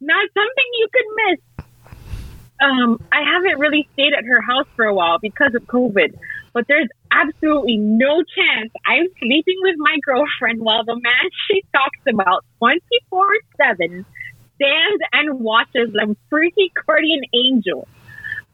not 0.00 0.28
something 0.32 0.64
you 0.78 0.88
could 0.92 1.06
miss. 1.16 1.40
Um, 2.60 3.02
I 3.12 3.22
haven't 3.22 3.58
really 3.58 3.88
stayed 3.92 4.14
at 4.16 4.24
her 4.24 4.40
house 4.40 4.66
for 4.76 4.84
a 4.84 4.94
while 4.94 5.18
because 5.18 5.54
of 5.54 5.62
COVID, 5.64 6.16
but 6.54 6.64
there's 6.68 6.88
absolutely 7.10 7.76
no 7.76 8.22
chance 8.22 8.70
I'm 8.86 9.06
sleeping 9.18 9.58
with 9.62 9.74
my 9.76 9.98
girlfriend 10.06 10.62
while 10.62 10.84
the 10.84 10.94
man 10.94 11.26
she 11.50 11.62
talks 11.74 11.98
about 12.08 12.44
24 12.58 13.26
7 13.58 14.06
stands 14.54 15.02
and 15.12 15.40
watches 15.40 15.90
like 15.92 16.16
freaky 16.30 16.72
guardian 16.86 17.22
angel. 17.34 17.88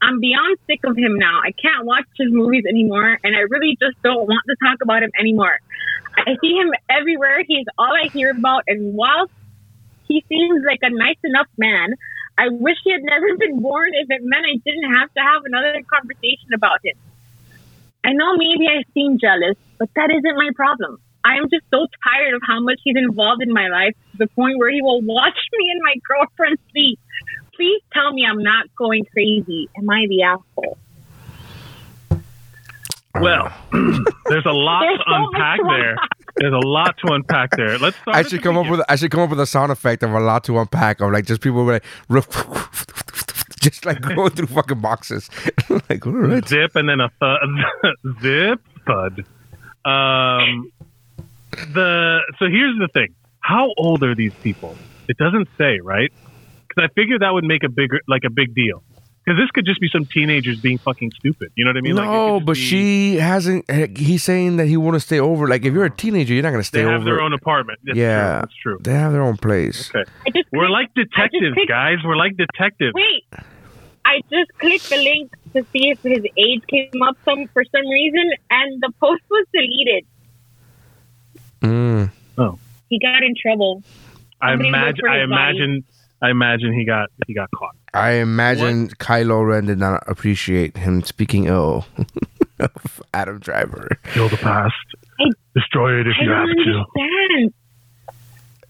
I'm 0.03 0.19
beyond 0.19 0.57
sick 0.67 0.81
of 0.85 0.97
him 0.97 1.21
now. 1.21 1.41
I 1.45 1.53
can't 1.53 1.85
watch 1.85 2.09
his 2.17 2.33
movies 2.33 2.65
anymore, 2.67 3.19
and 3.23 3.37
I 3.37 3.41
really 3.53 3.77
just 3.77 4.01
don't 4.03 4.25
want 4.25 4.41
to 4.49 4.57
talk 4.65 4.79
about 4.83 5.03
him 5.03 5.13
anymore. 5.21 5.61
I 6.17 6.41
see 6.41 6.57
him 6.57 6.73
everywhere. 6.89 7.45
He's 7.47 7.67
all 7.79 7.93
I 7.93 8.09
hear 8.15 8.33
about, 8.33 8.65
and 8.67 8.95
while 8.95 9.29
he 10.09 10.25
seems 10.27 10.65
like 10.65 10.81
a 10.81 10.89
nice 10.89 11.21
enough 11.23 11.49
man, 11.59 11.93
I 12.39 12.49
wish 12.49 12.77
he 12.83 12.93
had 12.93 13.05
never 13.05 13.37
been 13.37 13.61
born 13.61 13.91
if 13.93 14.09
it 14.09 14.25
meant 14.25 14.47
I 14.49 14.57
didn't 14.65 14.89
have 14.89 15.13
to 15.13 15.21
have 15.21 15.43
another 15.45 15.77
conversation 15.93 16.57
about 16.57 16.81
him. 16.83 16.97
I 18.05 18.13
know 18.13 18.37
maybe 18.37 18.67
I 18.67 18.83
seem 18.95 19.19
jealous, 19.19 19.57
but 19.79 19.89
that 19.97 20.11
isn't 20.11 20.37
my 20.37 20.51
problem. 20.55 20.99
I 21.25 21.37
am 21.37 21.45
just 21.53 21.65
so 21.71 21.87
tired 22.03 22.35
of 22.35 22.41
how 22.47 22.61
much 22.61 22.81
he's 22.83 22.97
involved 22.97 23.43
in 23.43 23.53
my 23.53 23.69
life 23.69 23.95
to 24.13 24.19
the 24.19 24.27
point 24.29 24.59
where 24.59 24.71
he 24.71 24.81
will 24.81 25.03
watch 25.03 25.37
me 25.59 25.71
and 25.71 25.81
my 25.83 25.95
girlfriend 26.09 26.59
sleep. 26.73 26.99
Please 27.55 27.83
tell 27.93 28.13
me 28.13 28.25
I'm 28.25 28.43
not 28.43 28.75
going 28.77 29.05
crazy. 29.13 29.69
Am 29.77 29.89
I 29.91 30.07
the 30.09 30.23
asshole? 30.23 30.79
Well, 33.17 33.53
there's 34.27 34.47
a 34.47 34.53
lot 34.53 34.81
There's 34.81 34.99
to 34.99 35.05
so 35.07 35.15
unpack 35.15 35.61
there. 35.69 35.97
There's 36.37 36.53
a 36.53 36.67
lot 36.67 36.97
to 37.05 37.13
unpack 37.13 37.51
there. 37.57 37.77
Let's 37.77 37.97
start. 37.99 38.17
I 38.17 38.23
should 38.23 38.39
the 38.39 38.45
come 38.45 38.57
up 38.57 38.71
with 38.71 38.81
I 38.89 38.97
should 38.97 39.11
come 39.11 39.21
up 39.21 39.31
with 39.31 39.41
a 39.41 39.47
sound 39.47 39.73
effect 39.73 40.03
of 40.03 40.13
a 40.13 40.21
lot 40.21 40.45
to 40.45 40.59
unpack 40.59 41.01
of 41.01 41.11
like 41.13 41.27
just 41.27 41.43
people 41.43 41.65
like 41.65 41.85
just 43.71 43.85
like 43.85 44.01
going 44.15 44.31
through 44.31 44.47
fucking 44.49 44.81
boxes. 44.81 45.29
like 45.89 46.07
all 46.07 46.13
right. 46.13 46.47
zip 46.47 46.75
and 46.77 46.89
then 46.89 47.01
a 47.01 47.09
thud, 47.21 47.39
zip 48.21 48.61
thud. 48.87 49.25
Um, 49.85 50.71
the 51.73 52.21
so 52.39 52.47
here's 52.47 52.79
the 52.79 52.89
thing: 52.93 53.15
how 53.41 53.73
old 53.77 54.03
are 54.03 54.15
these 54.15 54.35
people? 54.43 54.77
It 55.09 55.17
doesn't 55.17 55.49
say, 55.59 55.81
right? 55.81 56.13
Because 56.69 56.89
I 56.91 56.95
figured 56.95 57.23
that 57.23 57.33
would 57.33 57.45
make 57.45 57.65
a 57.65 57.69
bigger 57.69 58.01
like 58.09 58.23
a 58.25 58.31
big 58.31 58.55
deal. 58.55 58.83
Because 59.25 59.39
this 59.39 59.51
could 59.51 59.67
just 59.67 59.81
be 59.81 59.89
some 59.93 60.07
teenagers 60.07 60.59
being 60.61 60.79
fucking 60.79 61.13
stupid. 61.19 61.53
You 61.55 61.65
know 61.65 61.71
what 61.71 61.77
I 61.77 61.81
mean? 61.83 61.95
like, 61.95 62.07
No, 62.07 62.13
could 62.13 62.39
just 62.39 62.47
but 62.47 62.55
be- 62.55 62.61
she 62.61 63.17
hasn't. 63.17 63.99
He's 63.99 64.23
saying 64.23 64.57
that 64.57 64.67
he 64.67 64.79
want 64.79 64.95
to 64.95 65.01
stay 65.01 65.21
over. 65.21 65.47
Like 65.47 65.65
if 65.65 65.75
you're 65.75 65.85
a 65.85 65.91
teenager, 65.91 66.33
you're 66.33 66.43
not 66.43 66.53
gonna 66.53 66.63
stay 66.65 66.81
over. 66.81 66.87
They 66.89 66.93
have 66.93 67.01
over. 67.03 67.11
their 67.11 67.21
own 67.21 67.33
apartment. 67.35 67.81
That's 67.85 67.99
yeah, 67.99 68.21
true. 68.31 68.41
that's 68.41 68.55
true. 68.63 68.79
They 68.83 68.93
have 68.95 69.13
their 69.13 69.23
own 69.23 69.37
place. 69.37 69.91
Okay, 69.95 70.43
we're 70.53 70.71
like 70.71 70.95
detectives, 70.95 71.57
guys. 71.69 71.99
We're 72.05 72.17
like 72.17 72.37
detectives. 72.37 72.93
Wait, 72.95 73.25
I 74.11 74.21
just 74.31 74.51
clicked 74.59 74.89
the 74.91 74.97
link 74.97 75.33
to 75.55 75.63
see 75.73 75.91
if 75.91 76.01
his 76.03 76.25
age 76.37 76.63
came 76.69 77.03
up 77.09 77.17
some 77.25 77.47
for 77.53 77.63
some 77.75 77.87
reason, 77.89 78.33
and 78.51 78.83
the 78.83 78.91
post 79.01 79.23
was 79.31 79.47
deleted. 79.53 80.05
Mm. 81.63 82.11
He 82.89 82.99
got 82.99 83.23
in 83.23 83.35
trouble. 83.41 83.83
I 84.41 84.53
Somebody 84.53 84.71
look 84.71 84.77
imagine. 84.79 85.05
I 85.09 85.21
his 85.21 85.29
body. 85.31 85.33
imagine. 85.59 85.85
I 86.23 86.31
imagine 86.31 86.73
he 86.75 86.85
got 86.85 87.09
he 87.27 87.35
got 87.35 87.49
caught. 87.55 87.77
I 87.95 88.11
imagine 88.13 88.89
Kylo 88.89 89.47
Ren 89.47 89.67
did 89.67 89.79
not 89.79 90.03
appreciate 90.07 90.77
him 90.77 91.03
speaking 91.03 91.47
ill 91.47 91.87
of 92.61 93.03
Adam 93.15 93.39
Driver. 93.39 93.89
Kill 94.13 94.29
the 94.29 94.37
past. 94.39 94.75
I- 95.21 95.31
Destroy 95.55 96.01
it 96.01 96.07
if 96.07 96.15
I 96.21 96.23
you 96.25 96.31
have 96.31 96.47
don't 96.47 96.57
to. 96.65 96.85
understand. 97.03 97.55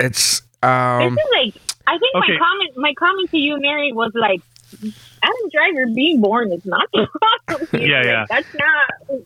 It's 0.01 0.43
um. 0.63 1.15
this 1.15 1.25
is 1.25 1.31
like 1.33 1.63
I 1.87 1.99
think 1.99 2.15
okay. 2.17 2.33
my 2.33 2.39
comment 2.39 2.73
my 2.77 2.95
comment 2.99 3.31
to 3.31 3.39
you, 3.39 3.59
Mary, 3.61 3.93
was 3.93 4.13
like 4.15 4.41
Adam 4.73 5.49
Driver 5.53 5.87
being 5.95 6.21
born 6.21 6.53
is 6.53 6.65
not 6.65 6.89
the 6.93 7.07
problem. 7.49 7.69
Yeah, 7.83 8.03
yeah. 8.05 8.27
That's 8.29 8.49
not. 8.55 9.21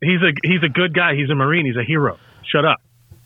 He's 0.00 0.20
a 0.20 0.32
he's 0.42 0.62
a 0.62 0.68
good 0.68 0.94
guy. 0.94 1.14
He's 1.14 1.30
a 1.30 1.34
marine. 1.34 1.66
He's 1.66 1.76
a 1.76 1.84
hero. 1.84 2.18
Shut 2.44 2.64
up. 2.64 2.80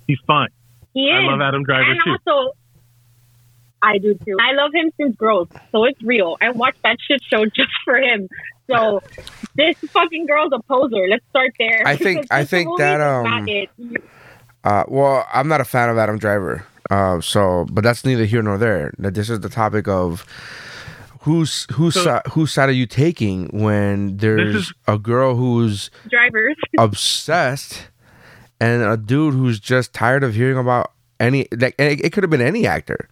He's 0.07 0.19
fine. 0.27 0.49
He 0.95 1.11
I 1.11 1.21
is. 1.21 1.25
love 1.27 1.41
Adam 1.41 1.63
Driver 1.65 1.91
and 1.91 2.01
too. 2.05 2.17
also, 2.27 2.57
I 3.83 3.99
do 3.99 4.15
too. 4.15 4.37
I 4.41 4.53
love 4.55 4.73
him 4.75 4.91
since 4.97 5.17
Girls, 5.17 5.49
so 5.73 5.85
it's 5.85 6.03
real. 6.03 6.37
I 6.41 6.51
watched 6.51 6.83
that 6.83 6.97
shit 7.07 7.23
show 7.25 7.45
just 7.47 7.73
for 7.85 7.97
him. 7.97 8.29
So 8.69 9.03
this 9.57 9.77
fucking 9.91 10.27
girl's 10.27 10.53
a 10.53 10.61
poser. 10.63 11.07
Let's 11.09 11.25
start 11.31 11.53
there. 11.59 11.83
I 11.87 11.97
think- 11.97 12.27
I 12.31 12.45
think 12.45 12.69
movie 12.69 12.83
that, 12.83 12.95
is 13.01 13.79
not 13.79 13.91
um. 13.91 13.97
Uh, 14.65 14.85
well, 14.89 15.27
I'm 15.33 15.47
not 15.49 15.61
a 15.61 15.65
fan 15.65 15.89
of 15.91 15.97
Adam 15.99 16.19
Driver. 16.19 16.67
Uh, 16.91 17.21
so, 17.21 17.67
but 17.71 17.85
that's 17.85 18.05
neither 18.05 18.25
here 18.25 18.43
nor 18.43 18.59
there. 18.59 18.93
That 18.99 19.15
this 19.15 19.31
is 19.31 19.41
the 19.41 19.49
topic 19.49 19.87
of 19.89 20.27
who's 21.27 21.67
whose 21.73 21.95
So- 21.95 22.05
si- 22.25 22.31
whose 22.33 22.53
side 22.53 22.69
are 22.69 22.73
you 22.83 22.87
taking 22.87 23.49
when 23.53 24.17
there's 24.17 24.73
a 24.87 24.97
girl 24.99 25.35
who's 25.37 25.91
drivers. 26.09 26.57
obsessed 26.79 27.89
and 28.61 28.83
a 28.83 28.97
dude 28.97 29.35
who's 29.35 29.61
just 29.61 29.93
tired 29.93 30.25
of 30.25 30.35
hearing 30.35 30.57
about 30.57 30.93
any 31.21 31.47
like 31.53 31.75
it, 31.79 32.01
it 32.05 32.12
could 32.12 32.23
have 32.23 32.31
been 32.31 32.41
any 32.41 32.67
actor. 32.67 33.09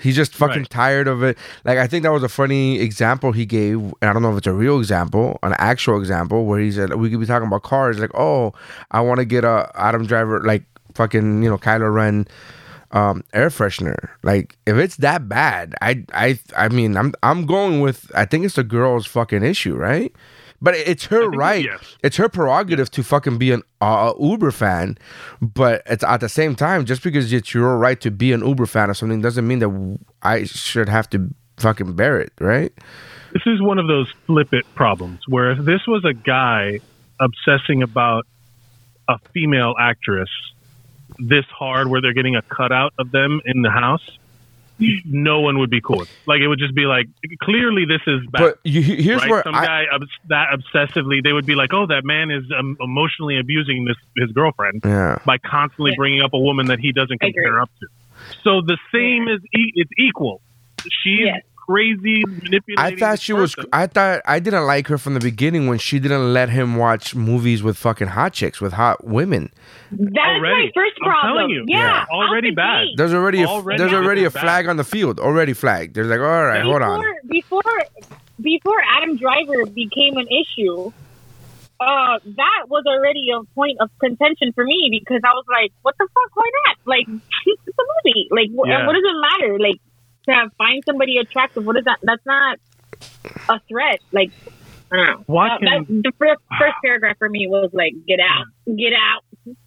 He's 0.00 0.16
just 0.16 0.34
fucking 0.34 0.62
Right. 0.62 0.70
tired 0.70 1.06
of 1.06 1.22
it. 1.22 1.38
Like 1.64 1.78
I 1.78 1.86
think 1.86 2.02
that 2.02 2.10
was 2.12 2.22
a 2.24 2.28
funny 2.28 2.80
example 2.80 3.30
he 3.32 3.46
gave, 3.46 3.78
and 3.78 3.94
I 4.10 4.12
don't 4.12 4.22
know 4.22 4.32
if 4.32 4.38
it's 4.38 4.46
a 4.48 4.52
real 4.52 4.78
example, 4.80 5.38
an 5.44 5.54
actual 5.58 5.98
example 6.00 6.44
where 6.46 6.58
he 6.58 6.72
said 6.72 6.94
we 6.94 7.08
could 7.10 7.20
be 7.20 7.26
talking 7.26 7.46
about 7.46 7.62
cars, 7.62 7.98
like 8.00 8.14
oh, 8.14 8.52
I 8.90 9.00
want 9.00 9.18
to 9.18 9.24
get 9.24 9.44
a 9.44 9.70
Adam 9.76 10.04
Driver 10.06 10.40
like 10.40 10.64
fucking 10.94 11.42
you 11.44 11.50
know 11.50 11.58
Kylo 11.58 11.92
Ren 11.92 12.26
um, 12.92 13.24
air 13.32 13.48
freshener. 13.48 14.10
Like 14.22 14.56
if 14.66 14.76
it's 14.76 14.96
that 14.96 15.28
bad, 15.28 15.74
I 15.80 16.04
I 16.12 16.38
I 16.56 16.68
mean 16.68 16.96
I'm 16.96 17.12
I'm 17.22 17.46
going 17.46 17.80
with 17.80 18.10
I 18.14 18.24
think 18.24 18.44
it's 18.44 18.56
the 18.56 18.64
girl's 18.64 19.06
fucking 19.06 19.42
issue, 19.42 19.74
right? 19.74 20.12
But 20.60 20.76
it's 20.76 21.06
her 21.06 21.28
right. 21.28 21.64
yes. 21.64 21.96
It's 22.04 22.16
her 22.18 22.28
prerogative 22.28 22.88
to 22.92 23.02
fucking 23.02 23.38
be 23.38 23.50
an 23.50 23.62
uh, 23.80 24.12
Uber 24.20 24.52
fan. 24.52 24.96
But 25.40 25.82
it's 25.86 26.04
at 26.04 26.20
the 26.20 26.28
same 26.28 26.54
time, 26.54 26.84
just 26.84 27.02
because 27.02 27.32
it's 27.32 27.52
your 27.52 27.76
right 27.78 28.00
to 28.00 28.12
be 28.12 28.32
an 28.32 28.46
Uber 28.46 28.66
fan 28.66 28.88
or 28.88 28.94
something 28.94 29.20
doesn't 29.20 29.46
mean 29.46 29.58
that 29.58 29.98
I 30.22 30.44
should 30.44 30.88
have 30.88 31.10
to 31.10 31.34
fucking 31.56 31.96
bear 31.96 32.20
it, 32.20 32.32
right? 32.38 32.72
This 33.32 33.42
is 33.46 33.60
one 33.60 33.80
of 33.80 33.88
those 33.88 34.08
flip 34.26 34.52
it 34.52 34.64
problems 34.76 35.20
where 35.26 35.50
if 35.50 35.58
this 35.64 35.80
was 35.88 36.04
a 36.04 36.12
guy 36.12 36.78
obsessing 37.18 37.82
about 37.82 38.26
a 39.08 39.18
female 39.32 39.74
actress 39.80 40.30
this 41.28 41.44
hard 41.46 41.88
where 41.88 42.00
they're 42.00 42.12
getting 42.12 42.36
a 42.36 42.42
cutout 42.42 42.92
of 42.98 43.10
them 43.10 43.40
in 43.44 43.62
the 43.62 43.70
house, 43.70 44.02
no 45.04 45.40
one 45.40 45.58
would 45.60 45.70
be 45.70 45.80
cool. 45.80 46.04
Like 46.26 46.40
it 46.40 46.48
would 46.48 46.58
just 46.58 46.74
be 46.74 46.86
like 46.86 47.06
clearly 47.42 47.84
this 47.84 48.00
is 48.06 48.20
bad. 48.30 48.40
But 48.40 48.58
you, 48.64 48.82
here's 48.82 49.20
right? 49.22 49.30
where 49.30 49.42
Some 49.44 49.54
I, 49.54 49.64
guy 49.66 49.84
obs- 49.92 50.08
that 50.28 50.48
obsessively, 50.52 51.22
they 51.22 51.32
would 51.32 51.46
be 51.46 51.54
like, 51.54 51.72
"Oh, 51.72 51.86
that 51.86 52.04
man 52.04 52.30
is 52.30 52.44
um, 52.58 52.76
emotionally 52.80 53.38
abusing 53.38 53.84
this 53.84 53.96
his 54.16 54.32
girlfriend 54.32 54.82
yeah. 54.84 55.18
by 55.24 55.38
constantly 55.38 55.92
Yeah. 55.92 55.96
bringing 55.98 56.22
up 56.22 56.32
a 56.32 56.38
woman 56.38 56.66
that 56.66 56.80
he 56.80 56.90
doesn't 56.92 57.18
I 57.22 57.26
compare 57.26 57.60
up 57.60 57.70
to." 57.80 57.86
So 58.42 58.60
the 58.60 58.78
same 58.92 59.28
is 59.28 59.40
e- 59.54 59.72
it's 59.74 59.90
equal. 59.98 60.40
She's 61.04 61.20
Yes. 61.20 61.42
Crazy 61.66 62.22
manipulating. 62.26 62.78
I 62.78 62.96
thought 62.96 63.12
this 63.12 63.20
she 63.20 63.32
was. 63.32 63.54
I 63.72 63.86
thought 63.86 64.20
I 64.26 64.38
didn't 64.40 64.66
like 64.66 64.88
her 64.88 64.98
from 64.98 65.14
the 65.14 65.20
beginning 65.20 65.66
when 65.68 65.78
she 65.78 65.98
didn't 65.98 66.32
let 66.32 66.48
him 66.50 66.76
watch 66.76 67.14
movies 67.14 67.62
with 67.62 67.76
fucking 67.76 68.08
hot 68.08 68.32
chicks 68.32 68.60
with 68.60 68.72
hot 68.74 69.04
women. 69.04 69.50
That's 69.90 70.10
my 70.14 70.20
Already. 70.36 70.72
first 70.74 70.92
I'm 71.02 71.10
problem. 71.10 71.36
telling 71.36 71.50
you. 71.50 71.64
Yeah, 71.68 71.78
Yeah. 71.78 72.04
Already 72.10 72.50
bad. 72.50 72.84
gate. 72.84 72.94
There's 72.96 73.14
already 73.14 73.42
a, 73.42 73.46
Already 73.46 73.78
there's 73.78 73.92
already 73.92 74.24
a 74.24 74.30
bad. 74.30 74.40
flag 74.42 74.68
on 74.68 74.76
the 74.76 74.84
field. 74.84 75.20
Already 75.20 75.52
flagged. 75.52 75.94
There's 75.94 76.08
like, 76.08 76.20
all 76.20 76.44
right, 76.44 76.62
hold 76.62 76.82
on. 76.82 77.04
Before 77.28 77.62
before 78.40 78.80
Adam 78.96 79.16
Driver 79.16 79.66
became 79.66 80.16
an 80.16 80.26
issue, 80.28 80.92
uh, 81.80 82.18
that 82.24 82.62
was 82.68 82.84
already 82.86 83.26
a 83.34 83.42
point 83.54 83.76
of 83.80 83.90
contention 84.00 84.52
for 84.54 84.64
me 84.64 84.88
because 84.92 85.20
I 85.24 85.30
was 85.34 85.44
like, 85.50 85.72
"What 85.82 85.94
the 85.98 86.06
fuck? 86.14 86.36
Why 86.36 86.48
not? 86.66 86.76
Like, 86.86 87.06
it's 87.46 87.62
a 87.68 87.82
movie. 88.06 88.28
Like, 88.30 88.48
Yeah. 88.50 88.86
what 88.86 88.94
does 88.94 89.02
it 89.04 89.18
matter? 89.40 89.58
Like, 89.58 89.80
to 90.26 90.50
find 90.58 90.82
somebody 90.86 91.18
attractive. 91.18 91.64
What 91.64 91.76
is 91.76 91.84
that? 91.84 91.98
That's 92.02 92.24
not 92.26 92.58
a 93.48 93.60
threat. 93.68 94.00
Like, 94.12 94.30
I 94.90 94.96
don't 94.96 95.06
know. 95.06 95.22
Why 95.26 95.48
Uh, 95.48 95.58
can- 95.58 95.66
that, 95.66 96.02
the 96.04 96.12
first, 96.18 96.40
first 96.58 96.74
paragraph 96.84 97.16
for 97.18 97.28
me 97.28 97.46
was 97.48 97.70
like, 97.72 97.92
"Get 98.06 98.20
out, 98.20 98.46
get 98.76 98.92
out." 98.92 99.24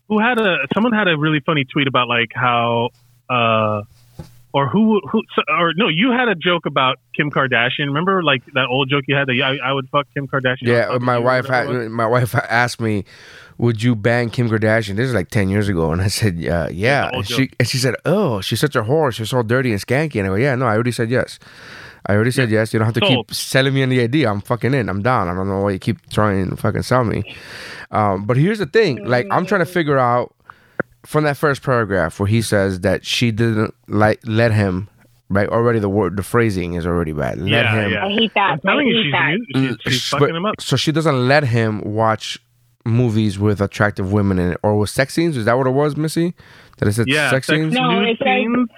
who 0.08 0.20
had 0.20 0.40
a 0.40 0.58
someone 0.74 0.94
had 0.94 1.08
a 1.08 1.18
really 1.18 1.40
funny 1.40 1.66
tweet 1.66 1.88
about 1.88 2.08
like 2.08 2.30
how 2.34 2.90
uh 3.28 3.82
or 4.54 4.70
who 4.70 5.02
who 5.12 5.24
or 5.50 5.74
no 5.76 5.88
you 5.88 6.12
had 6.12 6.28
a 6.30 6.36
joke 6.36 6.68
about 6.68 7.00
Kim 7.18 7.32
Kardashian 7.32 7.88
remember 7.88 8.22
like 8.24 8.44
that 8.54 8.68
old 8.70 8.88
joke 8.88 9.04
you 9.08 9.16
had 9.16 9.28
that 9.28 9.34
I, 9.44 9.58
I 9.70 9.74
would 9.74 9.90
fuck 9.90 10.06
Kim 10.14 10.28
Kardashian 10.28 10.58
Yeah, 10.68 10.98
my 11.02 11.18
wife 11.18 11.48
had, 11.48 11.68
my 11.90 12.06
wife 12.06 12.36
asked 12.36 12.80
me, 12.80 13.04
"Would 13.58 13.82
you 13.84 13.96
bang 13.96 14.30
Kim 14.30 14.50
Kardashian?" 14.50 14.96
This 14.96 15.08
is 15.08 15.14
like 15.14 15.30
ten 15.30 15.50
years 15.50 15.68
ago, 15.70 15.92
and 15.92 16.02
I 16.02 16.08
said, 16.08 16.44
uh, 16.46 16.68
"Yeah." 16.72 17.10
And 17.14 17.28
she 17.28 17.50
and 17.60 17.68
she 17.68 17.78
said, 17.78 17.96
"Oh, 18.06 18.42
she's 18.42 18.60
such 18.60 18.76
a 18.76 18.84
whore. 18.84 19.14
She's 19.14 19.30
so 19.30 19.44
dirty 19.44 19.72
and 19.72 19.82
skanky." 19.82 20.16
And 20.20 20.26
I 20.28 20.30
go, 20.30 20.36
"Yeah, 20.36 20.56
no, 20.56 20.66
I 20.66 20.74
already 20.74 20.92
said 20.92 21.10
yes. 21.10 21.40
I 22.08 22.14
already 22.14 22.32
said 22.32 22.52
yes. 22.52 22.72
You 22.74 22.80
don't 22.80 22.86
have 22.86 22.94
to 22.96 23.00
Sold. 23.06 23.28
keep 23.30 23.36
selling 23.36 23.74
me 23.74 23.82
on 23.82 23.90
the 23.90 24.00
idea. 24.02 24.30
I'm 24.30 24.42
fucking 24.42 24.74
in. 24.76 24.90
I'm 24.90 25.02
down. 25.02 25.28
I 25.28 25.34
don't 25.34 25.48
know 25.50 25.62
why 25.62 25.72
you 25.72 25.80
keep 25.80 26.08
trying 26.10 26.50
to 26.50 26.56
fucking 26.56 26.84
sell 26.84 27.04
me." 27.04 27.36
Um, 27.92 28.26
but 28.26 28.38
here's 28.38 28.60
the 28.60 28.66
thing: 28.66 29.04
like, 29.06 29.26
I'm 29.32 29.46
trying 29.46 29.62
to 29.62 29.66
figure 29.66 29.98
out 29.98 30.34
from 31.06 31.24
that 31.24 31.38
first 31.38 31.62
paragraph 31.64 32.20
where 32.20 32.28
he 32.28 32.42
says 32.42 32.80
that 32.82 33.06
she 33.06 33.32
didn't 33.32 33.74
like 33.88 34.20
let 34.26 34.52
him. 34.52 34.90
Right, 35.28 35.50
already 35.50 35.80
the 35.80 35.90
word, 35.90 36.18
the 36.18 36.24
phrasing 36.24 36.76
is 36.76 36.86
already 36.86 37.12
bad. 37.12 37.40
Let 37.40 37.50
Yeah, 37.50 37.82
him. 37.82 37.92
yeah. 37.94 38.06
I 38.06 38.10
hate 38.12 38.32
that. 38.36 38.52
I'm 38.52 38.60
telling 38.60 38.86
I 38.86 38.90
you 38.92 39.04
she's, 39.04 39.12
that. 39.12 39.78
she's, 39.86 39.94
she's 39.94 40.08
fucking 40.10 40.28
but- 40.28 40.36
him 40.36 40.46
up 40.46 40.56
So 40.62 40.76
she 40.76 40.92
doesn't 40.92 41.28
let 41.28 41.44
him 41.46 41.82
watch 41.82 42.38
movies 42.86 43.40
with 43.40 43.62
attractive 43.62 44.12
women 44.14 44.38
in 44.40 44.52
it, 44.54 44.58
or 44.64 44.78
with 44.78 44.90
sex 44.90 45.14
scenes. 45.14 45.36
Is 45.38 45.46
that 45.46 45.58
what 45.58 45.68
it 45.68 45.72
was, 45.72 45.96
Missy? 45.98 46.36
That 46.78 46.88
it 46.88 46.94
said 46.94 47.08
yeah 47.08 47.30
sex 47.30 47.48
sex 47.48 47.58
scenes. 47.60 47.74
No, 47.74 48.00
nude 48.00 48.10
it's 48.10 48.20
scenes 48.22 48.70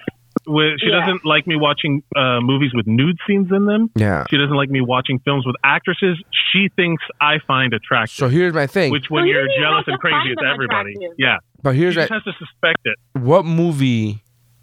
with, 0.46 0.78
she 0.80 0.86
Yeah. 0.88 1.00
doesn't 1.00 1.24
like 1.26 1.46
me 1.46 1.56
watching 1.56 2.02
uh, 2.16 2.40
movies 2.40 2.70
with 2.72 2.86
nude 2.86 3.18
scenes 3.26 3.48
in 3.50 3.66
them 3.66 3.90
Yeah. 3.96 4.24
she 4.30 4.36
doesn't 4.38 4.54
like 4.56 4.70
me 4.70 4.80
watching 4.80 5.18
films 5.24 5.44
with 5.44 5.56
actresses 5.64 6.16
she 6.52 6.68
thinks 6.76 7.02
I 7.20 7.38
find 7.46 7.74
attractive 7.74 8.14
So 8.14 8.28
here's 8.28 8.54
my 8.54 8.66
thing. 8.68 8.92
which 8.92 9.06
when 9.10 9.22
So 9.22 9.26
you 9.26 9.32
you're 9.34 9.48
jealous 9.60 9.84
and 9.88 9.98
crazy 9.98 10.14
find 10.14 10.30
it's 10.30 10.42
everybody 10.48 10.92
attractive. 10.92 11.14
yeah 11.18 11.36
but 11.62 11.72
she 11.72 11.78
here's 11.80 11.94
just 11.96 12.08
that. 12.08 12.14
has 12.14 12.22
to 12.22 12.32
suspect 12.38 12.78
it 12.84 12.96
What 13.18 13.44
movie? 13.46 14.22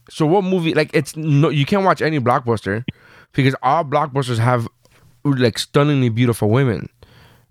So 0.09 0.25
what 0.25 0.43
movie? 0.45 0.73
Like 0.73 0.91
it's 0.93 1.15
no, 1.17 1.49
you 1.49 1.65
can't 1.65 1.83
watch 1.83 2.01
any 2.01 2.19
blockbuster 2.19 2.85
because 3.33 3.53
all 3.61 3.83
blockbusters 3.83 4.37
have 4.39 4.67
like 5.25 5.57
stunningly 5.59 6.09
beautiful 6.09 6.49
women, 6.49 6.87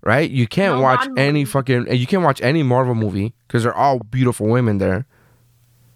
right? 0.05 0.29
You 0.29 0.47
can't 0.47 0.75
No 0.77 0.81
watch 0.81 1.05
Bond 1.05 1.19
any 1.19 1.39
movie. 1.41 1.45
fucking. 1.51 1.87
and 1.89 1.97
You 1.97 2.07
can't 2.07 2.23
watch 2.23 2.41
any 2.41 2.63
Marvel 2.63 2.95
movie 2.95 3.33
because 3.47 3.63
they're 3.63 3.75
all 3.75 3.99
beautiful 3.99 4.47
women 4.47 4.77
there. 4.77 5.05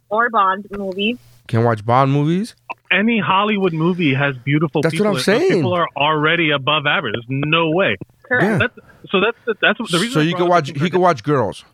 Or 0.09 0.29
Bond 0.29 0.67
movies. 0.71 1.17
Can't 1.47 1.63
watch 1.65 1.85
Bond 1.85 2.11
movies. 2.11 2.55
any 2.91 3.19
Hollywood 3.19 3.73
movie 3.73 4.13
has 4.13 4.35
beautiful 4.37 4.81
That's 4.81 4.93
what 4.95 4.97
people. 4.99 5.15
I'm 5.15 5.19
saying. 5.21 5.51
People 5.51 5.73
are 5.73 5.87
already 5.95 6.51
above 6.51 6.85
average. 6.87 7.13
There's 7.15 7.25
no 7.29 7.69
way. 7.71 7.95
Correct. 8.23 8.43
Yeah. 8.45 8.57
That's, 8.57 8.75
so 9.11 9.19
that's 9.21 9.37
the, 9.45 9.55
that's 9.61 9.77
the 9.91 9.97
reason. 9.99 10.11
So 10.11 10.19
you 10.21 10.35
can 10.35 10.47
watch. 10.47 10.71
the 10.73 10.79
He 10.79 10.89
can 10.89 11.01
watch 11.01 11.23
girls. 11.23 11.63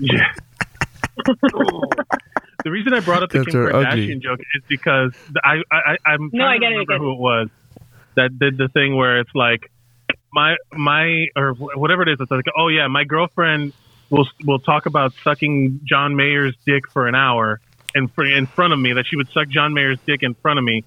Yeah. 0.00 0.26
the 1.24 2.70
reason 2.70 2.94
I 2.94 3.00
brought 3.00 3.22
up 3.22 3.30
the 3.30 3.38
That's 3.38 3.50
Kim 3.52 3.60
Kardashian 3.66 3.92
ugly. 3.92 4.14
joke 4.16 4.40
is 4.56 4.62
because 4.68 5.12
I, 5.44 5.62
I 5.70 5.76
I- 5.76 5.96
I'm 6.12 6.30
No, 6.32 6.44
I 6.44 6.58
trying 6.58 6.60
get 6.60 6.66
to 6.68 6.74
it, 6.74 6.76
I 6.76 6.78
remember 6.80 6.92
get 6.94 6.98
who 7.00 7.12
it 7.12 7.18
was 7.18 7.48
that 8.16 8.38
did 8.38 8.58
the 8.58 8.68
thing 8.68 8.96
where 8.96 9.20
it's 9.20 9.30
like 9.34 9.70
my 10.34 10.56
my 10.72 11.26
or 11.36 11.52
whatever 11.52 12.02
it 12.02 12.08
is. 12.10 12.16
It's 12.20 12.30
like 12.30 12.44
oh 12.58 12.68
yeah, 12.68 12.88
my 12.88 13.04
girlfriend 13.04 13.72
will 14.10 14.28
will 14.44 14.58
talk 14.58 14.86
about 14.86 15.12
sucking 15.22 15.80
John 15.84 16.16
Mayer's 16.16 16.56
dick 16.66 16.88
for 16.92 17.06
an 17.06 17.14
hour 17.14 17.60
in 17.94 18.08
fr- 18.08 18.24
in 18.24 18.46
front 18.46 18.72
of 18.72 18.78
me. 18.78 18.92
That 18.92 19.06
she 19.08 19.16
would 19.16 19.28
suck 19.32 19.48
John 19.48 19.72
Mayer's 19.72 19.98
dick 20.06 20.22
in 20.22 20.34
front 20.34 20.58
of 20.58 20.64
me. 20.64 20.84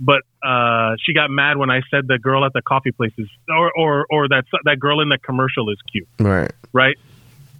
But 0.00 0.22
uh, 0.42 0.96
she 1.04 1.14
got 1.14 1.30
mad 1.30 1.56
when 1.56 1.70
I 1.70 1.80
said 1.90 2.08
the 2.08 2.18
girl 2.18 2.44
at 2.44 2.52
the 2.52 2.62
coffee 2.62 2.90
place 2.90 3.12
is, 3.16 3.28
or 3.48 3.70
or 3.76 4.06
or 4.10 4.28
that 4.28 4.44
that 4.64 4.78
girl 4.80 5.00
in 5.00 5.08
the 5.08 5.18
commercial 5.18 5.70
is 5.70 5.78
cute 5.90 6.08
Right. 6.18 6.50
right? 6.72 6.96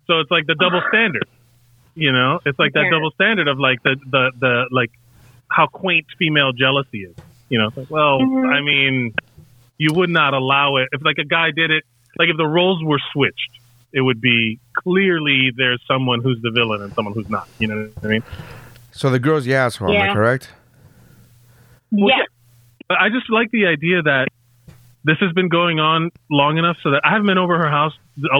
So 0.06 0.20
it's 0.20 0.30
like 0.30 0.46
the 0.46 0.54
double 0.54 0.82
standard. 0.88 1.26
You 1.94 2.12
know, 2.12 2.40
it's 2.44 2.58
like 2.58 2.72
that 2.72 2.88
double 2.90 3.10
standard 3.12 3.46
of 3.48 3.58
like 3.58 3.82
the 3.82 3.96
the 4.10 4.32
the 4.38 4.64
like 4.72 4.90
how 5.48 5.66
quaint 5.66 6.06
female 6.18 6.52
jealousy 6.52 7.04
is. 7.04 7.14
You 7.48 7.58
know, 7.60 7.68
it's 7.68 7.76
like, 7.76 7.90
well, 7.90 8.18
I 8.20 8.60
mean, 8.62 9.14
you 9.78 9.92
would 9.94 10.10
not 10.10 10.34
allow 10.34 10.76
it 10.76 10.88
if 10.92 11.02
like 11.04 11.18
a 11.18 11.24
guy 11.24 11.50
did 11.50 11.70
it. 11.70 11.84
Like 12.18 12.28
if 12.28 12.36
the 12.36 12.46
roles 12.46 12.82
were 12.82 13.00
switched, 13.12 13.50
it 13.92 14.00
would 14.00 14.20
be 14.20 14.60
clearly 14.74 15.50
there's 15.56 15.82
someone 15.86 16.20
who's 16.20 16.40
the 16.42 16.50
villain 16.50 16.82
and 16.82 16.92
someone 16.94 17.14
who's 17.14 17.28
not. 17.28 17.48
You 17.58 17.68
know 17.68 17.90
what 17.94 18.04
I 18.04 18.08
mean? 18.08 18.22
So 18.92 19.10
the 19.10 19.18
girl's 19.18 19.44
the 19.44 19.54
asshole. 19.54 19.92
Am 19.92 20.10
I 20.10 20.12
correct? 20.12 20.50
Well, 21.90 22.08
yeah. 22.08 22.24
But 22.88 22.98
I 23.00 23.08
just 23.08 23.30
like 23.30 23.50
the 23.50 23.66
idea 23.66 24.02
that 24.02 24.28
this 25.04 25.18
has 25.18 25.32
been 25.32 25.48
going 25.48 25.80
on 25.80 26.10
long 26.30 26.58
enough 26.58 26.76
so 26.82 26.90
that 26.90 27.02
I 27.04 27.10
haven't 27.10 27.26
been 27.26 27.38
over 27.38 27.58
her 27.58 27.68
house 27.68 27.94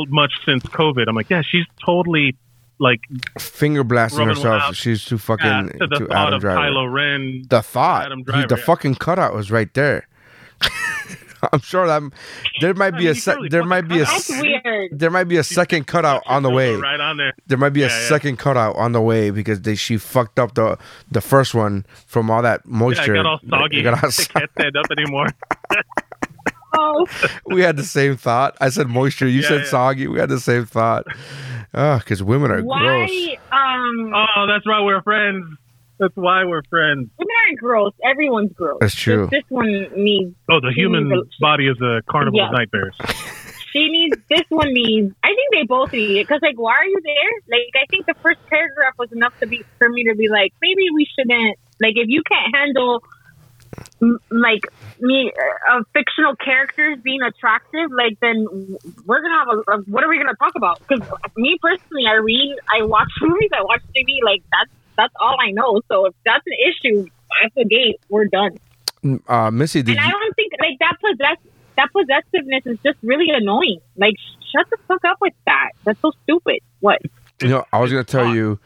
much 0.09 0.33
since 0.45 0.63
COVID. 0.65 1.09
I'm 1.09 1.15
like, 1.15 1.31
yeah, 1.31 1.43
she's 1.43 1.67
totally 1.85 2.37
like 2.79 3.01
Finger 3.39 3.85
blasting 3.85 4.27
herself. 4.27 4.75
She's 4.75 5.05
too 5.05 5.19
fucking 5.19 5.47
yeah, 5.47 5.63
to 5.63 5.87
the 5.87 5.97
too 5.99 6.07
thought 6.07 6.17
Adam 6.29 6.35
of 6.35 6.41
Driver. 6.41 6.61
Kylo 6.61 6.93
Ren. 6.93 7.45
the 7.49 7.63
thought, 7.63 8.07
Adam 8.07 8.19
he- 8.19 8.25
Driver, 8.25 8.49
the 8.49 8.57
yeah. 8.57 8.65
fucking 8.65 8.95
cutout 8.97 9.35
was 9.35 9.51
right 9.51 9.73
there. 9.75 10.09
I'm 11.53 11.61
sure 11.61 11.87
that 11.87 12.03
there 12.61 12.75
might 12.75 12.95
I 12.95 12.99
be 12.99 13.05
mean, 13.05 13.13
a 13.13 13.15
se- 13.15 13.33
totally 13.33 13.49
there 13.49 13.65
might 13.65 13.89
be 13.89 14.01
a 14.01 14.05
cut 14.07 14.25
weird. 14.65 14.99
there 14.99 15.11
might 15.11 15.25
be 15.25 15.37
a 15.37 15.45
second 15.45 15.87
cutout 15.87 16.23
on 16.27 16.43
the 16.43 16.51
way. 16.51 16.75
Right 16.75 17.01
on 17.01 17.17
there. 17.17 17.33
There 17.47 17.59
might 17.59 17.71
be 17.71 17.83
a 17.83 17.89
Yeah, 17.89 18.01
yeah. 18.01 18.09
second 18.09 18.39
cutout 18.39 18.77
on 18.77 18.93
the 18.93 19.01
way 19.01 19.31
because 19.31 19.61
they, 19.63 19.75
she 19.75 19.97
fucked 19.97 20.39
up 20.39 20.55
the 20.55 20.79
the 21.11 21.21
first 21.21 21.55
one 21.55 21.85
from 22.07 22.31
all 22.31 22.43
that 22.43 22.63
Yeah, 22.65 22.73
I 22.75 22.79
moisture. 22.79 23.15
got 23.15 23.27
all 23.27 23.41
soggy. 23.49 23.81
It 23.81 23.83
got 23.85 23.95
all 24.03 24.09
I 24.09 24.11
so- 24.11 24.25
can't 24.33 24.51
stand 24.59 24.77
up 24.77 24.87
anymore. 24.97 25.27
Oh, 26.77 27.07
we 27.47 27.61
had 27.63 27.77
the 27.77 27.85
same 27.85 28.17
thought. 28.17 28.57
I 28.61 28.69
said 28.69 28.89
moisture. 28.89 29.29
You 29.29 29.43
Yeah, 29.43 29.49
said 29.49 29.61
yeah. 29.63 29.69
soggy. 29.69 30.09
We 30.09 30.19
had 30.19 30.29
the 30.29 30.41
same 30.41 30.67
thought. 30.67 31.05
Oh, 31.73 31.99
because 31.99 32.21
women 32.23 32.51
are 32.51 32.63
gross. 32.63 32.67
why? 33.11 33.37
Um, 33.53 34.13
Oh, 34.13 34.47
that's 34.49 34.67
why 34.67 34.81
we're 34.81 35.03
friends. 35.03 35.45
That's 35.99 36.17
why 36.17 36.45
we're 36.45 36.63
friends. 36.71 37.09
women 37.19 37.35
aren't 37.47 37.59
gross. 37.61 37.93
Everyone's 38.05 38.53
gross. 38.53 38.79
That's 38.81 38.95
true. 38.95 39.23
Just 39.25 39.31
this 39.31 39.45
one 39.49 39.71
needs. 39.97 40.35
Oh, 40.51 40.61
the 40.61 40.73
human 40.75 41.09
needs 41.09 41.29
a- 41.39 41.41
body 41.41 41.69
is 41.69 41.81
a 41.81 42.03
carnival 42.11 42.39
Yeah. 42.41 42.47
of 42.49 42.53
nightmares. 42.53 42.97
She 43.75 43.89
needs. 43.91 44.17
This 44.31 44.43
one 44.51 44.73
needs. 44.73 45.13
I 45.25 45.31
think 45.35 45.51
they 45.53 45.65
both 45.67 45.93
need 45.93 46.19
it 46.21 46.29
because, 46.29 46.41
like, 46.43 46.57
why 46.57 46.75
are 46.75 46.85
you 46.85 47.01
there? 47.03 47.33
Like, 47.59 47.75
I 47.75 47.87
think 47.91 48.07
the 48.07 48.15
first 48.23 48.39
paragraph 48.47 48.95
was 49.01 49.11
enough 49.11 49.37
to 49.41 49.49
be 49.49 49.65
for 49.79 49.89
me 49.89 50.05
to 50.05 50.15
be 50.15 50.29
like, 50.29 50.53
maybe 50.63 50.83
we 50.95 51.05
shouldn't. 51.19 51.59
Like, 51.83 51.95
if 51.97 52.07
you 52.09 52.23
can't 52.23 52.55
handle, 52.55 53.03
m- 54.01 54.21
like, 54.31 54.61
me, 55.01 55.33
uh, 55.69 55.81
fictional 55.93 56.37
characters 56.37 56.99
being 57.03 57.21
attractive, 57.23 57.91
like, 57.91 58.17
then 58.21 58.47
we're 59.07 59.21
gonna 59.23 59.39
have 59.39 59.49
a. 59.49 59.73
a 59.73 59.79
what 59.91 60.05
are 60.05 60.09
we 60.09 60.19
gonna 60.19 60.37
talk 60.37 60.53
about? 60.55 60.79
Because 60.87 61.01
me 61.37 61.59
personally, 61.61 62.05
I 62.07 62.15
read, 62.15 62.55
I 62.73 62.85
watch 62.85 63.11
movies, 63.23 63.51
I 63.53 63.63
watch 63.65 63.83
TV. 63.97 64.23
Like, 64.25 64.45
that's 64.53 64.71
that's 64.97 65.15
all 65.21 65.37
I 65.41 65.51
know. 65.53 65.81
So 65.89 66.07
if 66.07 66.15
that's 66.25 66.45
an 66.47 66.57
issue, 66.69 67.07
at 67.45 67.53
the 67.57 67.65
gate, 67.65 68.01
we're 68.09 68.27
done. 68.27 68.59
Uh, 69.29 69.51
Missy, 69.51 69.83
did 69.83 69.97
And 69.97 70.01
I 70.07 70.11
don't 70.11 70.35
think 70.37 70.53
like 70.61 70.79
that 70.81 70.97
possess 71.01 71.37
that 71.77 71.89
possessiveness 71.93 72.63
is 72.67 72.79
just 72.85 72.99
really 73.03 73.27
annoying. 73.31 73.81
Like, 73.97 74.15
shut 74.53 74.67
the 74.71 74.77
fuck 74.87 75.05
up 75.05 75.19
with 75.21 75.33
that. 75.47 75.71
That's 75.85 76.01
so 76.01 76.13
stupid. 76.23 76.61
What? 76.81 77.03
You 77.43 77.49
know, 77.49 77.65
I 77.73 77.81
was 77.81 77.91
gonna 77.91 78.05
tell 78.05 78.33
you. 78.35 78.59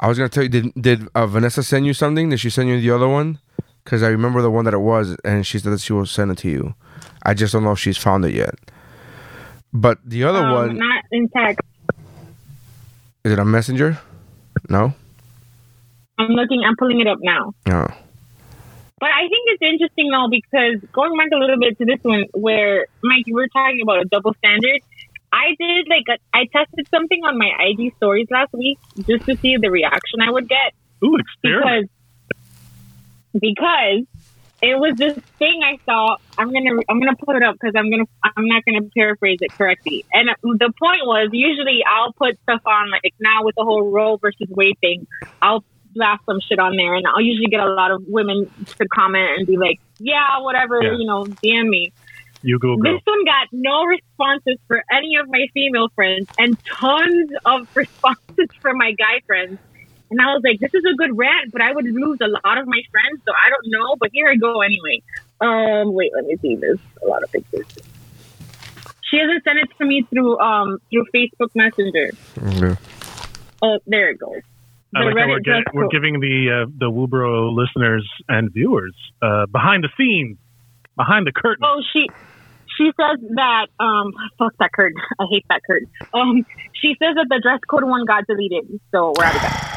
I 0.00 0.08
was 0.08 0.18
gonna 0.18 0.28
tell 0.28 0.42
you. 0.42 0.48
Did 0.48 0.72
did 0.74 1.08
uh, 1.14 1.26
Vanessa 1.26 1.62
send 1.62 1.86
you 1.86 1.94
something? 1.94 2.28
Did 2.28 2.40
she 2.40 2.50
send 2.50 2.68
you 2.68 2.80
the 2.80 2.90
other 2.90 3.08
one? 3.08 3.38
Because 3.84 4.02
I 4.02 4.08
remember 4.08 4.42
the 4.42 4.50
one 4.50 4.64
that 4.64 4.74
it 4.74 4.78
was, 4.80 5.16
and 5.24 5.46
she 5.46 5.60
said 5.60 5.72
that 5.72 5.80
she 5.80 5.92
will 5.92 6.06
send 6.06 6.32
it 6.32 6.38
to 6.38 6.50
you. 6.50 6.74
I 7.22 7.34
just 7.34 7.52
don't 7.52 7.62
know 7.62 7.72
if 7.72 7.78
she's 7.78 7.96
found 7.96 8.24
it 8.24 8.34
yet. 8.34 8.56
But 9.72 9.98
the 10.04 10.24
other 10.24 10.44
Um, 10.44 10.52
one 10.52 10.78
not 10.78 11.04
in 11.12 11.28
text. 11.28 11.60
is 13.24 13.32
it 13.32 13.38
a 13.38 13.44
messenger? 13.44 13.98
No, 14.68 14.92
I'm 16.18 16.32
looking. 16.32 16.62
I'm 16.66 16.76
pulling 16.78 17.00
it 17.00 17.06
up 17.06 17.18
now. 17.20 17.52
no. 17.66 17.86
But 18.98 19.10
I 19.10 19.28
think 19.28 19.44
it's 19.52 19.62
interesting 19.62 20.08
though 20.10 20.28
because 20.30 20.80
going 20.94 21.12
back 21.18 21.28
a 21.32 21.36
little 21.36 21.58
bit 21.60 21.76
to 21.78 21.84
this 21.84 22.00
one, 22.02 22.24
where 22.32 22.86
Mike, 23.04 23.24
you 23.26 23.34
were 23.34 23.48
talking 23.52 23.80
about 23.82 24.00
a 24.00 24.08
double 24.10 24.32
standard. 24.40 24.80
I 25.32 25.52
did 25.58 25.84
like 25.90 26.08
a, 26.08 26.16
I 26.32 26.46
tested 26.50 26.86
something 26.94 27.20
on 27.24 27.36
my 27.36 27.50
IG 27.60 27.92
stories 27.96 28.26
last 28.30 28.54
week 28.54 28.78
just 28.96 29.26
to 29.28 29.36
see 29.42 29.56
the 29.60 29.70
reaction 29.70 30.22
I 30.22 30.30
would 30.30 30.48
get 30.48 30.72
Ooh, 31.04 31.16
experiment. 31.18 31.90
because 33.34 33.42
because 33.42 34.06
it 34.62 34.80
was 34.80 34.96
this 34.96 35.16
thing 35.38 35.60
I 35.62 35.76
saw. 35.84 36.16
I'm 36.38 36.52
gonna 36.52 36.80
I'm 36.88 37.00
gonna 37.00 37.16
put 37.22 37.36
it 37.36 37.42
up 37.42 37.56
because 37.60 37.74
I'm 37.76 37.90
gonna 37.90 38.08
I'm 38.24 38.48
not 38.48 38.62
gonna 38.64 38.88
paraphrase 38.96 39.38
it 39.40 39.52
correctly. 39.58 40.06
And 40.12 40.30
the 40.42 40.72
point 40.80 41.04
was 41.04 41.28
usually 41.32 41.84
I'll 41.84 42.12
put 42.16 42.40
stuff 42.48 42.60
on 42.64 42.90
like 42.90 43.12
now 43.20 43.44
with 43.44 43.54
the 43.56 43.64
whole 43.64 43.90
Roe 43.90 44.16
versus 44.16 44.48
Wade 44.48 44.78
thing. 44.80 45.06
I'll 45.42 45.64
blast 45.96 46.24
some 46.26 46.38
shit 46.40 46.58
on 46.60 46.76
there, 46.76 46.94
and 46.94 47.04
I'll 47.06 47.20
usually 47.20 47.46
get 47.48 47.60
a 47.60 47.66
lot 47.72 47.90
of 47.90 48.04
women 48.06 48.50
to 48.78 48.88
comment 48.88 49.30
and 49.38 49.46
be 49.46 49.56
like, 49.56 49.80
"Yeah, 49.98 50.38
whatever," 50.40 50.80
Yeah. 50.82 50.96
you 50.96 51.06
know, 51.06 51.24
DM 51.24 51.68
me. 51.68 51.92
You 52.42 52.58
go. 52.60 52.76
This 52.80 53.00
one 53.04 53.24
got 53.24 53.48
no 53.50 53.84
responses 53.86 54.58
for 54.68 54.84
any 54.92 55.16
of 55.16 55.26
my 55.28 55.46
female 55.54 55.88
friends 55.96 56.28
and 56.38 56.56
tons 56.64 57.30
of 57.44 57.68
responses 57.76 58.48
from 58.60 58.78
my 58.78 58.92
guy 58.92 59.20
friends. 59.26 59.58
And 60.10 60.20
I 60.20 60.26
was 60.34 60.42
like, 60.44 60.60
this 60.60 60.72
is 60.72 60.84
a 60.84 60.94
good 60.94 61.16
rant, 61.18 61.50
but 61.50 61.60
I 61.60 61.72
would 61.72 61.86
lose 61.86 62.18
a 62.20 62.28
lot 62.28 62.58
of 62.58 62.68
my 62.68 62.80
friends, 62.92 63.20
so 63.26 63.32
I 63.32 63.50
don't 63.50 63.66
know. 63.66 63.96
But 63.98 64.10
here 64.12 64.28
I 64.28 64.36
go 64.36 64.60
anyway. 64.60 65.02
Um, 65.40 65.92
wait, 65.94 66.12
let 66.14 66.26
me 66.26 66.36
see. 66.36 66.54
There's 66.54 66.78
a 67.02 67.06
lot 67.08 67.24
of 67.24 67.32
pictures. 67.32 67.66
She 69.10 69.18
hasn't 69.18 69.42
sent 69.42 69.58
it 69.58 69.68
to 69.78 69.84
me 69.84 70.02
through 70.10 70.38
um 70.38 70.78
through 70.90 71.06
Facebook 71.14 71.50
Messenger. 71.54 72.10
Okay. 72.38 72.80
Oh, 73.62 73.78
there 73.86 74.10
it 74.10 74.18
goes. 74.20 74.42
I 74.96 75.04
like 75.04 75.16
how 75.16 75.28
we're, 75.28 75.40
get, 75.40 75.74
we're 75.74 75.88
giving 75.88 76.20
the 76.20 76.64
uh, 76.64 76.70
the 76.78 76.90
Woobro 76.90 77.54
listeners 77.54 78.08
and 78.28 78.52
viewers 78.52 78.94
uh, 79.20 79.46
behind 79.46 79.84
the 79.84 79.90
scenes, 79.96 80.38
behind 80.96 81.26
the 81.26 81.32
curtain. 81.32 81.64
Oh, 81.64 81.82
she 81.92 82.08
she 82.78 82.92
says 82.96 83.20
that 83.36 83.66
um 83.78 84.12
fuck 84.38 84.52
that 84.58 84.72
curtain. 84.72 85.00
I 85.20 85.24
hate 85.30 85.44
that 85.48 85.60
curtain. 85.66 85.88
Um, 86.14 86.46
she 86.72 86.96
says 86.98 87.14
that 87.16 87.26
the 87.28 87.40
dress 87.42 87.60
code 87.68 87.84
one 87.84 88.04
got 88.06 88.26
deleted, 88.26 88.80
so 88.90 89.12
we're 89.16 89.24
out 89.24 89.36
of 89.36 89.42
that. 89.42 89.76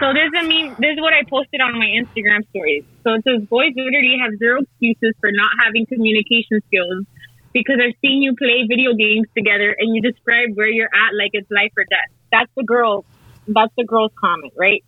So 0.00 0.12
this 0.12 0.28
is 0.34 0.48
me. 0.48 0.74
This 0.78 0.98
is 0.98 1.00
what 1.00 1.14
I 1.14 1.22
posted 1.30 1.60
on 1.60 1.78
my 1.78 1.86
Instagram 1.86 2.42
stories. 2.50 2.84
So 3.04 3.14
it 3.14 3.22
says 3.22 3.46
boys 3.46 3.70
literally 3.76 4.18
have 4.18 4.36
zero 4.38 4.62
excuses 4.66 5.14
for 5.20 5.30
not 5.30 5.50
having 5.62 5.86
communication 5.86 6.60
skills 6.66 7.06
because 7.52 7.78
I've 7.80 7.94
seen 8.02 8.20
you 8.20 8.34
play 8.34 8.66
video 8.68 8.92
games 8.92 9.30
together 9.36 9.74
and 9.78 9.94
you 9.94 10.02
describe 10.02 10.58
where 10.58 10.68
you're 10.68 10.90
at 10.90 11.14
like 11.14 11.30
it's 11.32 11.50
life 11.50 11.72
or 11.78 11.84
death. 11.88 12.10
That's 12.32 12.50
the 12.56 12.64
girl. 12.64 13.06
That's 13.46 13.72
the 13.76 13.84
girl's 13.84 14.12
comment, 14.18 14.52
right? 14.56 14.84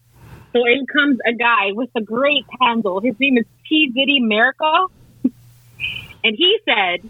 So 0.52 0.60
in 0.64 0.86
comes 0.86 1.18
a 1.26 1.32
guy 1.34 1.72
with 1.72 1.90
a 1.94 2.00
great 2.00 2.46
handle. 2.60 3.00
His 3.00 3.14
name 3.20 3.38
is 3.38 3.44
T 3.68 3.92
Zitty 3.94 4.24
America. 4.24 4.86
And 6.24 6.34
he 6.36 6.58
said, 6.64 7.08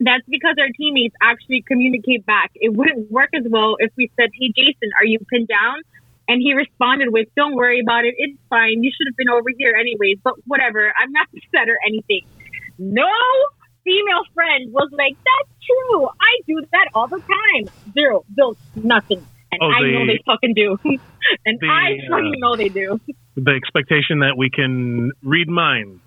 that's 0.00 0.24
because 0.28 0.54
our 0.60 0.68
teammates 0.76 1.14
actually 1.22 1.62
communicate 1.66 2.24
back. 2.24 2.52
It 2.54 2.72
wouldn't 2.74 3.10
work 3.10 3.30
as 3.34 3.44
well 3.48 3.76
if 3.78 3.90
we 3.96 4.10
said, 4.18 4.30
Hey, 4.32 4.52
Jason, 4.54 4.90
are 4.98 5.04
you 5.04 5.18
pinned 5.30 5.48
down? 5.48 5.82
And 6.28 6.40
he 6.42 6.52
responded 6.52 7.08
with, 7.10 7.28
Don't 7.36 7.56
worry 7.56 7.80
about 7.80 8.04
it. 8.04 8.14
It's 8.16 8.38
fine. 8.48 8.82
You 8.82 8.92
should 8.94 9.08
have 9.08 9.16
been 9.16 9.28
over 9.28 9.48
here 9.56 9.74
anyways, 9.74 10.18
but 10.22 10.34
whatever. 10.46 10.92
I'm 10.96 11.10
not 11.10 11.26
upset 11.34 11.68
or 11.68 11.78
anything. 11.86 12.22
No 12.78 13.10
female 13.82 14.22
friend 14.34 14.72
was 14.72 14.88
like, 14.92 15.16
That's 15.16 15.66
true. 15.66 16.06
I 16.06 16.32
do 16.46 16.62
that 16.70 16.88
all 16.94 17.08
the 17.08 17.18
time. 17.20 17.68
Zero. 17.92 18.24
Built 18.34 18.58
nothing. 18.76 19.26
And 19.50 19.60
Oh, 19.62 19.70
I 19.70 19.82
the- 19.82 19.92
know 19.92 20.06
they 20.06 20.20
fucking 20.26 20.54
do. 20.54 20.78
and 21.46 21.58
the, 21.60 21.66
I 21.68 21.92
uh, 22.06 22.10
fucking 22.10 22.34
know 22.38 22.56
they 22.56 22.68
do. 22.68 23.00
The 23.36 23.50
expectation 23.52 24.20
that 24.20 24.36
we 24.36 24.50
can 24.50 25.12
read 25.22 25.48
minds. 25.48 26.00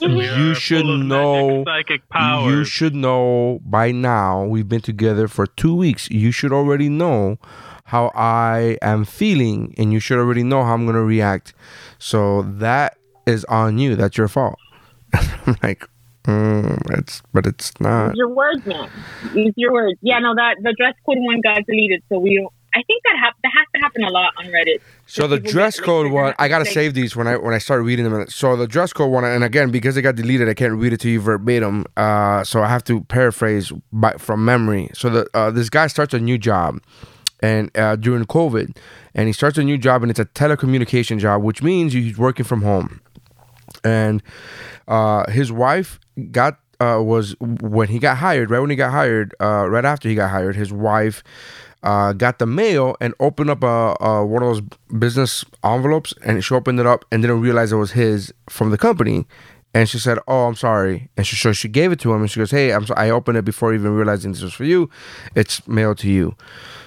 You 0.00 0.54
should 0.54 0.82
full 0.82 0.96
magic 0.96 1.06
know. 1.08 1.64
psychic 1.64 2.08
powers. 2.08 2.52
You 2.52 2.64
should 2.64 2.94
know 2.96 3.60
by 3.64 3.92
now. 3.92 4.44
We've 4.44 4.68
been 4.68 4.80
together 4.80 5.28
for 5.28 5.46
two 5.46 5.76
weeks. 5.76 6.10
You 6.10 6.32
should 6.32 6.52
already 6.52 6.88
know 6.88 7.38
how 7.84 8.10
I 8.16 8.78
am 8.82 9.04
feeling, 9.04 9.74
and 9.78 9.92
you 9.92 10.00
should 10.00 10.18
already 10.18 10.42
know 10.42 10.64
how 10.64 10.74
I'm 10.74 10.86
gonna 10.86 11.04
react. 11.04 11.54
So 12.00 12.42
that 12.42 12.96
is 13.26 13.44
on 13.44 13.78
you. 13.78 13.94
That's 13.94 14.16
your 14.16 14.26
fault. 14.26 14.58
I'm 15.14 15.56
like, 15.62 15.86
mm, 16.24 16.98
it's, 16.98 17.22
but 17.32 17.46
it's 17.46 17.72
not. 17.80 18.08
Use 18.08 18.14
your 18.16 18.28
words, 18.30 18.66
man. 18.66 18.90
Use 19.34 19.54
your 19.56 19.72
words. 19.72 19.98
Yeah, 20.02 20.18
no, 20.18 20.34
that 20.34 20.56
the 20.62 20.74
dress 20.76 20.94
code 21.06 21.18
one 21.20 21.40
got 21.42 21.64
deleted, 21.66 22.02
so 22.08 22.18
we 22.18 22.38
don't. 22.38 22.52
I 22.74 22.82
think 22.84 23.02
that 23.04 23.16
hap- 23.20 23.36
that 23.42 23.52
has 23.56 23.66
to 23.74 23.80
happen 23.80 24.04
a 24.04 24.10
lot 24.10 24.32
on 24.38 24.46
Reddit. 24.46 24.80
So 25.06 25.26
the 25.26 25.38
dress 25.38 25.78
code 25.78 26.10
one, 26.10 26.34
I 26.38 26.48
gotta 26.48 26.64
save 26.64 26.94
these 26.94 27.14
when 27.14 27.26
I 27.26 27.36
when 27.36 27.52
I 27.52 27.58
start 27.58 27.82
reading 27.82 28.08
them. 28.10 28.26
So 28.28 28.56
the 28.56 28.66
dress 28.66 28.92
code 28.92 29.10
one, 29.10 29.24
and 29.24 29.44
again 29.44 29.70
because 29.70 29.96
it 29.96 30.02
got 30.02 30.14
deleted, 30.14 30.48
I 30.48 30.54
can't 30.54 30.74
read 30.74 30.92
it 30.92 31.00
to 31.00 31.10
you 31.10 31.20
verbatim. 31.20 31.84
Uh, 31.96 32.44
so 32.44 32.62
I 32.62 32.68
have 32.68 32.82
to 32.84 33.02
paraphrase 33.02 33.72
by, 33.92 34.12
from 34.14 34.44
memory. 34.44 34.90
So 34.94 35.10
the 35.10 35.28
uh, 35.34 35.50
this 35.50 35.68
guy 35.68 35.86
starts 35.86 36.14
a 36.14 36.18
new 36.18 36.38
job, 36.38 36.80
and 37.40 37.70
uh, 37.76 37.96
during 37.96 38.24
COVID, 38.24 38.76
and 39.14 39.26
he 39.26 39.32
starts 39.32 39.58
a 39.58 39.62
new 39.62 39.76
job, 39.76 40.02
and 40.02 40.10
it's 40.10 40.20
a 40.20 40.24
telecommunication 40.24 41.18
job, 41.18 41.42
which 41.42 41.62
means 41.62 41.92
he's 41.92 42.16
working 42.16 42.44
from 42.44 42.62
home, 42.62 43.00
and 43.84 44.22
uh, 44.88 45.30
his 45.30 45.52
wife 45.52 46.00
got 46.30 46.58
uh, 46.80 47.00
was 47.02 47.36
when 47.40 47.88
he 47.88 47.98
got 47.98 48.16
hired. 48.16 48.50
Right 48.50 48.60
when 48.60 48.70
he 48.70 48.76
got 48.76 48.92
hired, 48.92 49.34
uh, 49.40 49.68
right 49.68 49.84
after 49.84 50.08
he 50.08 50.14
got 50.14 50.30
hired, 50.30 50.56
his 50.56 50.72
wife 50.72 51.22
uh, 51.82 52.12
got 52.12 52.38
the 52.38 52.46
mail 52.46 52.96
and 53.00 53.14
opened 53.20 53.50
up 53.50 53.62
a, 53.62 53.96
a 54.00 54.24
one 54.24 54.42
of 54.42 54.48
those 54.48 54.62
business 54.98 55.44
envelopes, 55.64 56.14
and 56.24 56.44
she 56.44 56.54
opened 56.54 56.80
it 56.80 56.86
up 56.86 57.04
and 57.10 57.22
didn't 57.22 57.40
realize 57.40 57.72
it 57.72 57.76
was 57.76 57.92
his 57.92 58.32
from 58.48 58.70
the 58.70 58.78
company. 58.78 59.26
And 59.74 59.88
she 59.88 59.98
said, 59.98 60.18
"Oh, 60.28 60.46
I'm 60.46 60.54
sorry." 60.54 61.08
And 61.16 61.26
she, 61.26 61.34
so 61.36 61.52
she 61.52 61.68
gave 61.68 61.92
it 61.92 62.00
to 62.00 62.12
him, 62.12 62.20
and 62.20 62.30
she 62.30 62.40
goes, 62.40 62.50
"Hey, 62.50 62.72
I'm 62.72 62.84
so, 62.86 62.94
I 62.94 63.10
opened 63.10 63.38
it 63.38 63.44
before 63.44 63.72
even 63.72 63.94
realizing 63.94 64.32
this 64.32 64.42
was 64.42 64.52
for 64.52 64.64
you. 64.64 64.90
It's 65.34 65.66
mailed 65.66 65.98
to 65.98 66.10
you." 66.10 66.36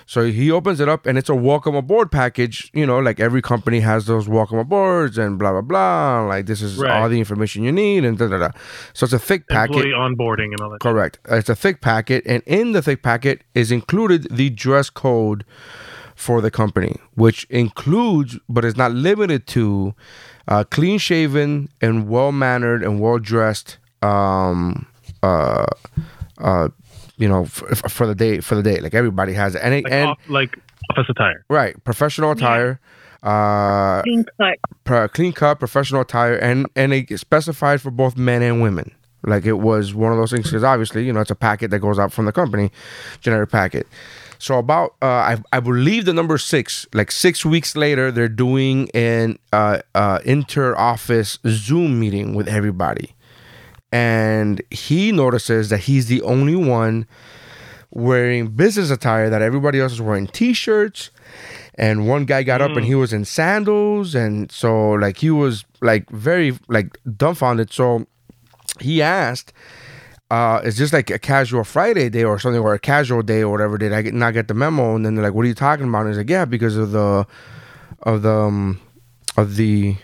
So 0.08 0.26
he 0.26 0.52
opens 0.52 0.80
it 0.80 0.88
up, 0.88 1.06
and 1.08 1.18
it's 1.18 1.30
a 1.30 1.36
welcome 1.36 1.74
aboard 1.76 2.12
package. 2.12 2.70
You 2.74 2.86
know, 2.86 3.00
like 3.00 3.20
every 3.20 3.42
company 3.42 3.80
has 3.80 4.06
those 4.06 4.28
welcome 4.30 4.60
aboards 4.60 5.18
and 5.18 5.40
blah 5.40 5.52
blah 5.52 5.62
blah. 5.62 6.26
Like 6.28 6.46
this 6.46 6.62
is 6.62 6.78
Right. 6.78 6.92
all 6.92 7.10
the 7.10 7.18
information 7.20 7.64
you 7.64 7.72
need, 7.72 8.06
and 8.06 8.18
da 8.18 8.28
da 8.28 8.38
da. 8.38 8.50
So 8.94 9.06
it's 9.06 9.14
a 9.14 9.20
thick 9.20 9.48
packet. 9.48 9.76
Employee 9.78 9.94
onboarding 9.94 10.52
and 10.52 10.62
all 10.62 10.70
that. 10.70 10.80
Correct. 10.82 11.20
It's 11.30 11.50
a 11.50 11.56
thick 11.56 11.82
packet, 11.82 12.24
and 12.28 12.44
in 12.46 12.74
the 12.74 12.82
thick 12.82 13.02
packet 13.02 13.44
is 13.56 13.72
included 13.72 14.28
the 14.30 14.50
dress 14.52 14.90
code 14.92 15.44
for 16.16 16.40
the 16.40 16.52
company, 16.52 16.96
which 17.16 17.46
includes 17.50 18.38
but 18.48 18.64
is 18.64 18.78
not 18.78 18.92
limited 18.94 19.48
to 19.48 19.94
uh, 20.48 20.64
clean 20.64 20.98
shaven 21.00 21.68
and 21.82 22.08
well 22.08 22.32
mannered 22.32 22.84
and 22.84 23.00
well 23.02 23.18
dressed. 23.18 23.78
Um, 24.04 24.86
uh, 25.24 25.66
uh, 26.38 26.70
you 27.18 27.28
know, 27.28 27.44
f- 27.44 27.64
f- 27.72 27.92
for 27.92 28.06
the 28.08 28.16
day 28.16 28.40
for 28.42 28.56
the 28.56 28.64
day, 28.64 28.80
like 28.80 28.94
everybody 28.94 29.34
has 29.34 29.56
it, 29.56 29.62
and 29.64 29.74
it, 29.74 29.84
Like, 29.84 29.94
and 29.94 30.10
off, 30.10 30.20
like 30.30 30.58
office 30.92 31.06
attire. 31.10 31.46
right. 31.50 31.82
Professional 31.84 32.32
attire. 32.32 32.80
Uh, 33.24 34.02
Clean 34.04 34.24
cut. 34.38 34.56
pro- 34.84 35.08
clean 35.08 35.34
cut 35.34 35.58
professional 35.60 36.02
attire. 36.02 36.36
And 36.36 36.68
and 36.76 36.94
it 36.94 37.18
specified 37.20 37.82
for 37.82 37.90
both 37.92 38.16
men 38.18 38.42
and 38.44 38.62
women. 38.62 38.92
Like 39.24 39.46
it 39.48 39.54
was 39.54 39.96
one 39.96 40.12
of 40.12 40.20
those 40.20 40.32
things 40.32 40.46
because 40.46 40.64
obviously 40.64 41.04
you 41.06 41.12
know 41.12 41.22
it's 41.22 41.32
a 41.32 41.36
packet 41.36 41.72
that 41.72 41.80
goes 41.80 41.98
out 41.98 42.12
from 42.14 42.26
the 42.26 42.32
company 42.32 42.72
generic 43.22 43.50
packet. 43.50 43.88
So 44.38 44.60
about 44.60 44.94
uh, 45.02 45.06
I, 45.08 45.38
I 45.54 45.60
believe 45.62 46.06
the 46.06 46.14
number 46.14 46.38
six 46.38 46.86
like 46.94 47.10
six 47.10 47.44
weeks 47.44 47.76
later 47.76 48.12
they're 48.12 48.28
doing 48.30 48.90
an 48.94 49.40
uh, 49.52 49.80
uh, 49.96 50.20
inter 50.26 50.76
office 50.76 51.40
zoom 51.48 52.00
meeting 52.00 52.36
with 52.36 52.48
everybody 52.48 53.15
and 53.96 54.62
he 54.72 55.14
notices 55.14 55.70
that 55.70 55.78
he's 55.78 56.08
the 56.08 56.22
only 56.24 56.54
one 56.54 57.08
wearing 57.92 58.48
business 58.48 58.92
attire 58.92 59.30
that 59.30 59.42
everybody 59.42 59.80
else 59.80 59.94
is 59.94 60.02
wearing 60.02 60.28
t-shirts. 60.28 61.12
And 61.76 62.06
one 62.06 62.26
guy 62.26 62.44
got 62.44 62.62
up 62.62 62.76
and 62.76 62.86
he 62.86 62.94
was 62.94 63.14
in 63.14 63.24
sandals. 63.24 64.14
And 64.14 64.52
so 64.52 64.92
like 64.92 65.20
he 65.20 65.30
was 65.30 65.64
like 65.80 66.10
very 66.10 66.60
like 66.68 67.00
dumbfounded. 67.16 67.72
So 67.72 68.06
he 68.82 69.02
asked 69.02 69.54
uh 70.30 70.60
is 70.66 70.78
this 70.78 70.92
like 70.92 71.10
a 71.10 71.20
casual 71.20 71.64
friday 71.64 72.10
day 72.10 72.26
or 72.26 72.38
something 72.38 72.62
or 72.62 72.74
a 72.74 72.80
casual 72.80 73.22
day 73.22 73.44
or 73.44 73.50
whatever? 73.50 73.78
Did 73.78 73.94
i 73.94 74.02
get, 74.02 74.14
not 74.14 74.34
get 74.34 74.50
the 74.50 74.54
memo? 74.54 74.96
And 74.96 75.06
then 75.06 75.16
they're 75.16 75.24
like 75.24 75.34
what 75.34 75.46
are 75.46 75.48
you 75.48 75.54
talking 75.54 75.88
about? 75.88 76.02
And 76.02 76.10
he's 76.10 76.18
like 76.18 76.30
yeah 76.30 76.44
because 76.44 76.76
of 76.76 76.92
the 76.92 77.26
of 78.04 78.24
the 78.24 78.34
um, 78.34 78.82
of 79.38 79.56
the 79.56 79.96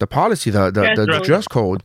the 0.00 0.06
policy, 0.08 0.50
the 0.50 0.64
the, 0.72 0.82
Dress 0.82 0.96
the, 0.96 1.06
the 1.06 1.12
code. 1.12 1.24
dress 1.24 1.46
code, 1.48 1.82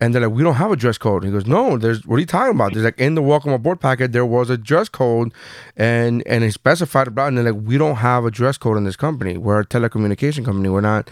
and 0.00 0.12
they're 0.14 0.22
like, 0.26 0.32
we 0.36 0.42
don't 0.42 0.56
have 0.56 0.72
a 0.72 0.76
dress 0.76 0.98
code. 0.98 1.22
He 1.24 1.30
goes, 1.30 1.46
no, 1.46 1.78
there's 1.78 2.04
what 2.04 2.16
are 2.16 2.20
you 2.20 2.26
talking 2.26 2.54
about? 2.56 2.72
There's 2.72 2.84
like 2.84 2.98
in 3.00 3.14
the 3.14 3.22
welcome 3.22 3.52
aboard 3.52 3.80
packet, 3.80 4.10
there 4.12 4.26
was 4.26 4.50
a 4.50 4.58
dress 4.58 4.88
code, 4.88 5.32
and 5.76 6.26
and 6.26 6.42
it 6.42 6.52
specified 6.52 7.06
about, 7.06 7.28
and 7.28 7.38
they're 7.38 7.52
like, 7.52 7.62
we 7.64 7.78
don't 7.78 7.96
have 7.96 8.24
a 8.24 8.30
dress 8.32 8.58
code 8.58 8.76
in 8.76 8.84
this 8.84 8.96
company. 8.96 9.36
We're 9.36 9.60
a 9.60 9.64
telecommunication 9.66 10.44
company. 10.44 10.68
We're 10.68 10.80
not. 10.80 11.08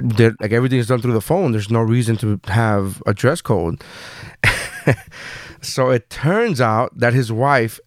they're- 0.00 0.34
Like 0.40 0.52
everything 0.52 0.78
is 0.80 0.88
done 0.88 1.00
through 1.00 1.12
the 1.12 1.20
phone. 1.20 1.52
There's 1.52 1.70
no 1.70 1.80
reason 1.80 2.16
to 2.18 2.40
have 2.48 3.02
a 3.06 3.14
dress 3.14 3.40
code. 3.40 3.82
so 5.62 5.90
it 5.90 6.10
turns 6.10 6.60
out 6.60 6.98
that 6.98 7.12
his 7.12 7.30
wife 7.30 7.78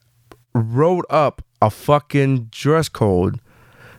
wrote 0.53 1.05
up 1.09 1.41
a 1.61 1.69
fucking 1.69 2.45
dress 2.51 2.89
code 2.89 3.39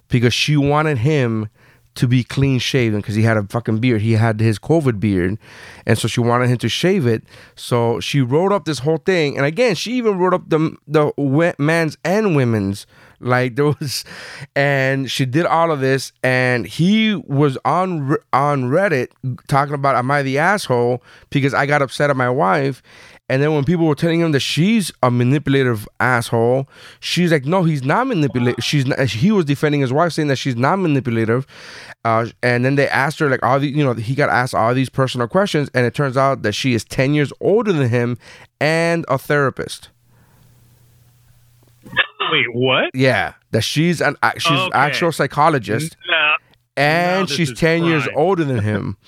because 0.09 0.33
she 0.35 0.57
wanted 0.57 0.99
him 0.99 1.49
to 1.95 2.09
be 2.09 2.25
clean 2.25 2.59
shaven 2.59 3.01
because 3.01 3.15
he 3.15 3.23
had 3.23 3.37
a 3.37 3.45
fucking 3.45 3.79
beard. 3.79 4.01
He 4.01 4.13
had 4.13 4.41
his 4.41 4.59
COVID 4.59 5.01
beard, 5.01 5.39
and 5.87 5.99
so 5.99 6.09
she 6.09 6.21
wanted 6.21 6.49
him 6.49 6.59
to 6.59 6.69
shave 6.69 7.07
it. 7.07 7.23
So 7.55 8.01
she 8.01 8.21
wrote 8.21 8.53
up 8.53 8.65
this 8.65 8.81
whole 8.81 8.99
thing, 8.99 9.37
and 9.37 9.47
again, 9.47 9.75
she 9.75 9.93
even 9.95 10.19
wrote 10.19 10.35
up 10.35 10.49
the 10.49 10.77
the 10.87 11.55
man's 11.59 11.97
and 12.05 12.35
women's 12.37 12.87
Like 13.21 13.57
there 13.57 13.67
was, 13.67 14.05
and 14.55 15.11
she 15.11 15.25
did 15.25 15.47
all 15.47 15.71
of 15.71 15.81
this, 15.81 16.13
and 16.23 16.67
he 16.67 17.15
was 17.15 17.57
on 17.65 18.17
on 18.33 18.65
Reddit 18.65 19.09
talking 19.49 19.75
about 19.75 19.97
am 19.97 20.11
I 20.11 20.23
the 20.23 20.39
asshole 20.39 21.03
because 21.31 21.55
I 21.55 21.65
got 21.65 21.81
upset 21.81 22.11
at 22.11 22.17
my 22.17 22.29
wife, 22.29 22.83
and 23.31 23.43
then 23.43 23.55
when 23.55 23.65
people 23.65 23.87
were 23.87 23.95
telling 23.95 24.21
him 24.21 24.33
that 24.33 24.41
she's 24.41 24.93
a 25.03 25.11
manipulative 25.11 25.89
asshole, 25.99 26.69
she's 27.01 27.33
like, 27.33 27.47
no, 27.47 27.63
he's 27.63 27.83
not 27.83 28.07
manipulative. 28.07 28.63
She's 28.63 28.85
not, 28.85 29.01
he 29.01 29.33
was 29.33 29.47
defending 29.47 29.81
his 29.81 29.93
wife, 29.93 30.13
saying 30.13 30.29
that 30.29 30.37
she's 30.37 30.57
not 30.57 30.79
manipulative, 30.79 31.47
uh, 32.05 32.27
and 32.43 32.67
then 32.67 32.75
they 32.75 32.87
asked 32.89 33.19
her 33.21 33.31
like 33.31 33.43
all 33.43 33.59
the 33.59 33.69
you 33.69 33.83
know 33.83 33.95
he 33.95 34.15
got 34.15 34.29
asked 34.29 34.55
all 34.55 34.75
these 34.75 34.91
personal 34.91 35.27
questions, 35.27 35.71
and 35.73 35.87
it 35.87 35.95
turns 35.95 36.19
out 36.19 36.43
that 36.43 36.53
she 36.53 36.75
is 36.75 36.85
ten 36.85 37.15
years 37.15 37.33
older 37.41 37.73
than 37.73 37.89
him 37.89 38.19
and 38.61 39.07
a 39.09 39.17
therapist. 39.17 39.89
Wait, 42.31 42.55
what? 42.55 42.91
Yeah, 42.95 43.35
that 43.53 43.63
she's 43.63 44.03
an 44.03 44.17
she's 44.37 44.51
an 44.51 44.71
actual 44.75 45.13
psychologist, 45.13 45.97
Now, 46.11 46.35
and 46.77 47.29
she's 47.29 47.55
ten 47.59 47.85
years 47.85 48.07
older 48.15 48.45
than 48.45 48.59
him. 48.61 48.99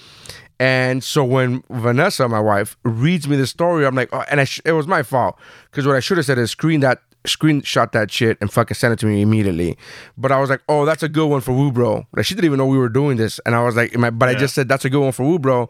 And 0.58 1.04
so 1.04 1.22
when 1.22 1.62
Vanessa, 1.70 2.28
my 2.28 2.40
wife, 2.40 2.76
reads 2.82 3.28
me 3.28 3.36
the 3.36 3.46
story, 3.46 3.84
I'm 3.86 3.94
like, 3.94 4.08
oh, 4.12 4.24
and 4.30 4.40
I 4.40 4.44
sh- 4.44 4.62
it 4.64 4.72
was 4.72 4.86
my 4.86 5.02
fault 5.02 5.38
because 5.70 5.86
what 5.86 5.96
I 5.96 6.00
should 6.00 6.16
have 6.16 6.26
said 6.26 6.38
is 6.38 6.50
screen 6.50 6.80
that, 6.80 7.02
screenshot 7.24 7.92
that 7.92 8.10
shit 8.10 8.38
and 8.40 8.50
fucking 8.50 8.74
send 8.74 8.92
it 8.94 8.98
to 9.00 9.06
me 9.06 9.20
immediately. 9.20 9.76
But 10.16 10.32
I 10.32 10.40
was 10.40 10.48
like, 10.48 10.62
oh, 10.68 10.86
that's 10.86 11.02
a 11.02 11.08
good 11.10 11.26
one 11.26 11.40
for 11.42 11.52
Woobro. 11.52 12.06
Like 12.14 12.24
she 12.24 12.34
didn't 12.34 12.46
even 12.46 12.58
know 12.58 12.66
we 12.66 12.78
were 12.78 12.88
doing 12.88 13.16
this, 13.18 13.38
and 13.44 13.54
I 13.54 13.62
was 13.64 13.76
like, 13.76 13.94
but 14.18 14.28
I 14.28 14.34
just 14.34 14.54
said 14.54 14.66
that's 14.68 14.84
a 14.86 14.90
good 14.90 15.02
one 15.02 15.12
for 15.12 15.24
Woobro. 15.24 15.68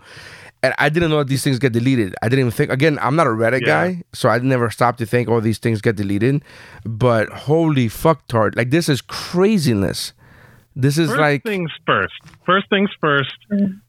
And 0.63 0.75
I 0.79 0.89
didn't 0.89 1.11
know 1.11 1.19
that 1.19 1.29
these 1.29 1.45
things 1.45 1.59
get 1.59 1.73
deleted. 1.73 2.15
I 2.23 2.29
didn't 2.29 2.41
even 2.41 2.51
think. 2.51 2.71
Again, 2.71 2.99
I'm 3.03 3.15
not 3.15 3.27
a 3.27 3.31
Reddit 3.31 3.61
Yeah. 3.61 3.67
guy, 3.67 4.03
so 4.15 4.29
I 4.29 4.39
never 4.39 4.71
stopped 4.71 4.99
to 5.01 5.07
think, 5.07 5.29
oh, 5.29 5.39
these 5.39 5.59
things 5.59 5.81
get 5.81 5.97
deleted. 5.97 6.43
But 6.85 7.29
holy 7.31 7.89
fuck, 7.89 8.27
tart! 8.29 8.57
Like 8.57 8.71
this 8.71 8.89
is 8.89 9.01
craziness. 9.01 10.13
This 10.79 10.99
is 10.99 11.09
First 11.09 11.21
like 11.21 11.43
things 11.43 11.71
first. 11.87 12.13
First 12.45 12.69
things 12.69 12.91
first. 13.01 13.35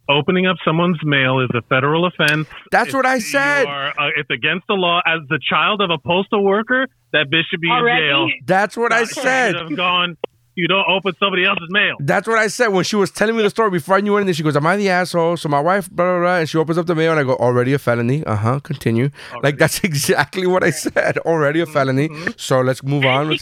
Opening 0.10 0.47
up 0.47 0.56
someone's 0.63 1.00
mail 1.04 1.41
is 1.41 1.50
a 1.54 1.62
federal 1.63 2.06
offense. 2.06 2.47
That's 2.71 2.93
what 2.93 3.06
I 3.06 3.19
said. 3.19 3.63
You 3.63 3.67
are, 3.67 3.88
uh, 3.89 4.10
it's 4.15 4.30
against 4.30 4.67
the 4.67 4.76
law. 4.76 5.02
As 5.06 5.19
the 5.28 5.38
child 5.50 5.82
of 5.82 5.89
a 5.89 5.97
postal 5.97 6.45
worker, 6.45 6.88
that 7.12 7.28
bitch 7.30 7.43
should 7.52 7.60
be 7.60 7.69
Already? 7.69 8.06
in 8.06 8.10
jail. 8.10 8.28
that's 8.45 8.78
what 8.78 8.93
I 8.93 9.04
Should 9.04 9.15
said. 9.21 9.56
have 9.56 9.76
gone. 9.76 10.15
You 10.56 10.67
don't 10.67 10.86
open 10.89 11.13
somebody 11.19 11.45
else's 11.45 11.67
mail. 11.69 11.97
That's 12.00 12.28
what 12.28 12.39
I 12.39 12.47
said 12.47 12.69
when 12.69 12.84
she 12.84 12.95
was 12.95 13.12
telling 13.12 13.36
me 13.38 13.43
the 13.43 13.50
story 13.52 13.69
before 13.69 13.95
I 13.97 14.02
knew 14.02 14.15
anything. 14.15 14.34
She 14.34 14.41
goes, 14.41 14.56
"Am 14.56 14.65
I 14.65 14.76
the 14.76 14.89
asshole?" 14.89 15.38
So 15.38 15.50
my 15.50 15.60
wife, 15.60 15.88
blah 15.91 16.06
blah 16.06 16.19
blah, 16.19 16.38
and 16.39 16.50
she 16.50 16.58
opens 16.58 16.80
up 16.80 16.88
the 16.88 16.95
mail, 16.95 17.12
and 17.12 17.19
I 17.19 17.23
go, 17.23 17.36
"Already 17.36 17.73
a 17.73 17.78
felony." 17.78 18.23
Uh 18.23 18.36
huh. 18.38 18.60
Continue. 18.62 19.12
Like 19.43 19.60
that's 19.60 19.84
exactly 19.84 20.47
what 20.47 20.63
I 20.63 20.71
said. 20.71 21.19
Already 21.19 21.60
a 21.60 21.67
felony. 21.67 22.10
So 22.38 22.62
let's 22.62 22.82
move 22.82 23.06
on. 23.06 23.38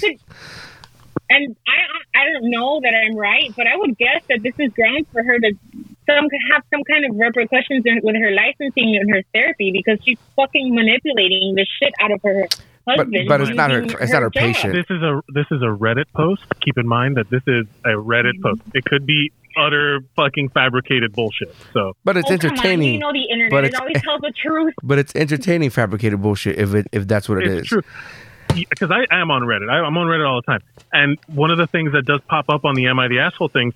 And, 1.30 1.42
she 1.42 1.48
could, 1.48 1.58
and 1.58 1.58
I, 1.68 2.22
I 2.22 2.32
don't 2.32 2.50
know 2.52 2.80
that 2.82 2.94
I'm 2.94 3.16
right, 3.18 3.54
but 3.56 3.68
I 3.68 3.76
would 3.78 3.98
guess 3.98 4.22
that 4.30 4.42
this 4.44 4.54
is 4.60 4.72
grounds 4.74 5.08
for 5.12 5.24
her 5.24 5.40
to 5.40 5.52
some 6.06 6.28
have 6.54 6.64
some 6.70 6.84
kind 6.84 7.04
of 7.10 7.16
repercussions 7.18 7.84
in, 7.86 8.00
with 8.04 8.16
her 8.16 8.32
licensing 8.32 8.96
and 8.96 9.10
her 9.10 9.24
therapy 9.34 9.72
because 9.74 9.98
she's 10.06 10.20
fucking 10.36 10.74
manipulating 10.76 11.56
the 11.56 11.66
shit 11.82 11.94
out 12.00 12.12
of 12.12 12.22
her 12.24 12.48
husband. 12.88 13.28
but 13.28 13.42
it's 13.42 13.50
not 13.56 13.72
her- 13.72 13.82
using 13.82 13.98
it's 14.00 14.12
not 14.12 14.22
her 14.22 14.30
job. 14.30 14.44
patient. 14.44 14.74
This 14.74 14.86
is 14.90 15.02
a 15.02 15.22
this 15.30 15.48
is 15.52 15.62
a 15.64 15.74
Reddit 15.74 16.06
post. 16.16 16.44
Keep 16.62 16.78
in 16.78 16.88
mind 16.88 17.18
that 17.18 17.30
this 17.32 17.42
is 17.48 17.66
a 17.84 17.90
Reddit 17.98 18.40
post. 18.44 18.62
Mm-hmm. 18.62 18.78
It 18.78 18.86
could 18.86 19.06
be 19.08 19.32
utter 19.58 20.02
fucking 20.16 20.50
fabricated 20.50 21.14
bullshit. 21.14 21.56
So 21.74 21.94
But 22.04 22.18
it's 22.18 22.30
Oh, 22.30 22.38
come 22.38 22.50
on, 22.52 22.58
entertaining. 22.58 22.94
You 22.94 23.00
know 23.00 23.12
the 23.14 23.24
internet. 23.32 23.50
but 23.52 23.66
it 23.66 23.74
always 23.74 24.00
tells 24.04 24.22
the 24.22 24.32
truth. 24.40 24.74
But 24.84 25.00
it's 25.00 25.16
entertaining 25.16 25.72
fabricated 25.72 26.22
bullshit 26.22 26.60
if 26.60 26.76
it 26.76 26.86
if 26.92 27.08
that's 27.08 27.28
what 27.28 27.40
it 27.40 27.48
is. 27.48 27.60
it's 27.62 27.70
true 27.70 27.82
because 28.56 28.92
I 28.92 29.06
am 29.12 29.32
on 29.32 29.42
Reddit. 29.44 29.70
I, 29.70 29.80
I'm 29.80 29.98
on 29.98 30.08
Reddit 30.08 30.28
all 30.28 30.42
the 30.42 30.52
time, 30.52 30.62
and 30.94 31.18
one 31.28 31.52
of 31.52 31.58
the 31.58 31.68
things 31.68 31.92
that 31.94 32.06
does 32.06 32.22
pop 32.28 32.50
up 32.50 32.66
on 32.66 32.76
the 32.76 32.88
"Am 32.88 33.00
I 33.00 33.08
the 33.08 33.20
asshole?" 33.20 33.50
things 33.50 33.74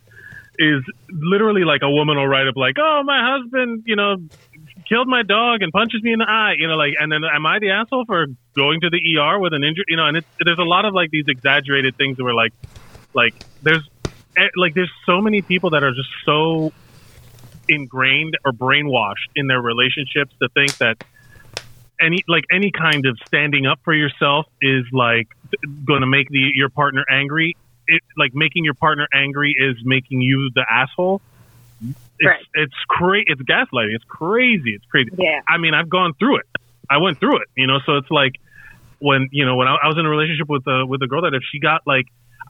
is 0.58 0.84
literally 1.10 1.64
like 1.64 1.82
a 1.84 1.90
woman 1.90 2.18
will 2.18 2.28
write 2.28 2.48
up 2.48 2.56
like, 2.56 2.76
"Oh, 2.80 3.04
my 3.04 3.38
husband, 3.38 3.84
you 3.86 3.96
know." 3.96 4.18
Killed 4.88 5.08
my 5.08 5.22
dog 5.22 5.62
and 5.62 5.72
punches 5.72 6.02
me 6.02 6.14
in 6.14 6.20
the 6.20 6.26
eye, 6.28 6.56
you 6.58 6.68
know, 6.68 6.74
like, 6.74 6.96
and 7.00 7.12
then 7.12 7.22
am 7.24 7.46
I 7.46 7.60
the 7.60 7.70
asshole 7.70 8.06
for 8.06 8.26
going 8.56 8.82
to 8.82 8.90
the 8.90 8.98
ER 9.20 9.38
with 9.38 9.54
an 9.54 9.64
injury, 9.64 9.84
you 9.88 9.98
know? 9.98 10.08
And 10.08 10.18
it's, 10.18 10.28
there's 10.44 10.58
a 10.58 10.64
lot 10.64 10.84
of 10.84 10.96
like 10.96 11.12
these 11.12 11.26
exaggerated 11.28 11.96
things 11.96 12.18
that 12.18 12.24
like, 12.24 12.54
like 13.14 13.36
there's, 13.62 13.88
eh, 14.36 14.48
like 14.56 14.74
there's 14.74 14.92
so 15.06 15.22
many 15.22 15.44
people 15.44 15.72
that 15.72 15.84
are 15.84 15.92
just 15.92 16.10
so 16.26 16.72
ingrained 17.68 18.36
or 18.44 18.52
brainwashed 18.52 19.30
in 19.36 19.46
their 19.46 19.62
relationships 19.62 20.34
to 20.42 20.50
think 20.50 20.76
that 20.78 20.98
any 22.02 22.24
like 22.28 22.46
any 22.52 22.72
kind 22.72 23.06
of 23.06 23.18
standing 23.28 23.66
up 23.66 23.80
for 23.84 23.94
yourself 23.94 24.48
is 24.62 24.86
like 24.92 25.28
going 25.86 26.02
to 26.02 26.08
make 26.08 26.30
the 26.30 26.52
your 26.54 26.70
partner 26.70 27.04
angry. 27.10 27.56
It 27.88 28.02
like 28.18 28.34
making 28.34 28.66
your 28.66 28.74
partner 28.76 29.08
angry 29.14 29.56
is 29.58 29.78
making 29.84 30.22
you 30.22 30.52
the 30.54 30.66
asshole. 30.70 31.22
It's 31.82 31.98
Right. 32.22 32.46
it's 32.54 32.74
crazy. 32.90 33.26
It's 33.28 33.42
gaslighting. 33.42 33.96
It's 33.96 34.04
crazy. 34.04 34.74
It's 34.76 34.86
crazy. 34.86 35.10
Yeah. 35.18 35.40
I 35.48 35.58
mean, 35.58 35.74
I've 35.74 35.88
gone 35.88 36.14
through 36.20 36.40
it. 36.40 36.46
I 36.90 36.98
went 36.98 37.20
through 37.20 37.38
it. 37.38 37.48
You 37.56 37.68
know, 37.68 37.80
so 37.86 37.96
it's 37.96 38.12
like 38.12 38.34
when 39.00 39.30
you 39.32 39.46
know 39.46 39.56
when 39.56 39.68
I, 39.68 39.78
I 39.84 39.88
was 39.88 39.98
in 39.98 40.06
a 40.06 40.10
relationship 40.10 40.50
with 40.50 40.68
a 40.68 40.86
with 40.86 41.02
a 41.02 41.08
girl 41.08 41.22
that 41.22 41.34
if 41.34 41.44
she 41.50 41.60
got 41.60 41.82
like 41.88 42.06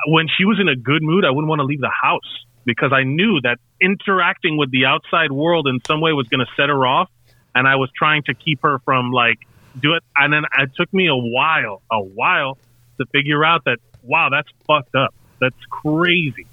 when 0.08 0.28
she 0.36 0.46
was 0.46 0.60
in 0.60 0.68
a 0.68 0.76
good 0.76 1.04
mood, 1.04 1.24
I 1.26 1.30
wouldn't 1.30 1.48
want 1.48 1.60
to 1.60 1.66
leave 1.66 1.82
the 1.82 1.92
house 1.92 2.46
because 2.66 2.92
I 2.94 3.04
knew 3.04 3.40
that 3.42 3.60
interacting 3.80 4.58
with 4.58 4.72
the 4.72 4.86
outside 4.86 5.32
world 5.32 5.68
in 5.68 5.80
some 5.86 6.02
way 6.02 6.14
was 6.14 6.28
going 6.28 6.40
to 6.40 6.52
set 6.56 6.70
her 6.70 6.88
off, 6.88 7.10
and 7.60 7.68
I 7.68 7.76
was 7.76 7.90
trying 7.96 8.24
to 8.24 8.34
keep 8.34 8.62
her 8.64 8.80
from 8.86 9.12
like 9.12 9.40
do 9.80 9.94
it. 9.96 10.04
And 10.16 10.32
then 10.34 10.44
it 10.58 10.72
took 10.78 10.92
me 10.94 11.08
a 11.08 11.16
while, 11.16 11.82
a 11.92 12.02
while 12.02 12.58
to 12.98 13.06
figure 13.08 13.44
out 13.44 13.66
that 13.66 13.80
wow, 14.04 14.30
that's 14.32 14.48
fucked 14.66 14.96
up. 14.96 15.14
That's 15.42 15.64
crazy. 15.70 16.46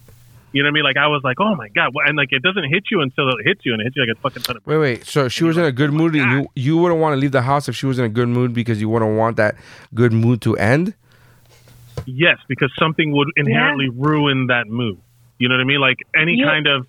You 0.53 0.63
know 0.63 0.69
what 0.69 0.71
I 0.71 0.75
mean? 0.75 0.85
Like 0.85 0.97
I 0.97 1.09
was 1.09 1.23
like, 1.23 1.39
oh 1.41 1.55
my 1.55 1.69
god, 1.69 1.93
and 2.07 2.17
like 2.17 2.33
it 2.33 2.43
doesn't 2.43 2.65
hit 2.75 2.85
you 2.91 3.01
until 3.03 3.29
it 3.31 3.45
hits 3.45 3.61
you, 3.65 3.73
and 3.75 3.81
it 3.83 3.85
hits 3.85 3.97
you 3.97 4.03
like 4.07 4.17
a 4.17 4.21
fucking 4.21 4.43
ton 4.43 4.57
of. 4.57 4.67
Wait, 4.67 4.79
wait. 4.79 5.07
So 5.07 5.29
she 5.29 5.45
was 5.45 5.57
in 5.57 5.65
a 5.65 5.73
good 5.73 5.93
mood, 5.93 6.15
and 6.17 6.31
you 6.33 6.49
you 6.55 6.77
wouldn't 6.79 7.01
want 7.01 7.13
to 7.15 7.17
leave 7.25 7.33
the 7.33 7.43
house 7.43 7.69
if 7.69 7.77
she 7.77 7.87
was 7.87 7.99
in 7.99 8.05
a 8.05 8.09
good 8.09 8.29
mood 8.29 8.55
because 8.55 8.81
you 8.81 8.89
wouldn't 8.89 9.17
want 9.17 9.37
that 9.37 9.55
good 9.95 10.13
mood 10.13 10.41
to 10.43 10.57
end. 10.57 10.95
Yes, 12.07 12.39
because 12.49 12.73
something 12.79 13.13
would 13.13 13.29
inherently 13.37 13.89
ruin 13.89 14.47
that 14.49 14.69
mood. 14.69 14.99
You 15.39 15.49
know 15.49 15.57
what 15.57 15.61
I 15.63 15.65
mean? 15.65 15.81
Like 15.81 15.99
any 16.15 16.35
You- 16.37 16.47
kind 16.47 16.67
of 16.67 16.87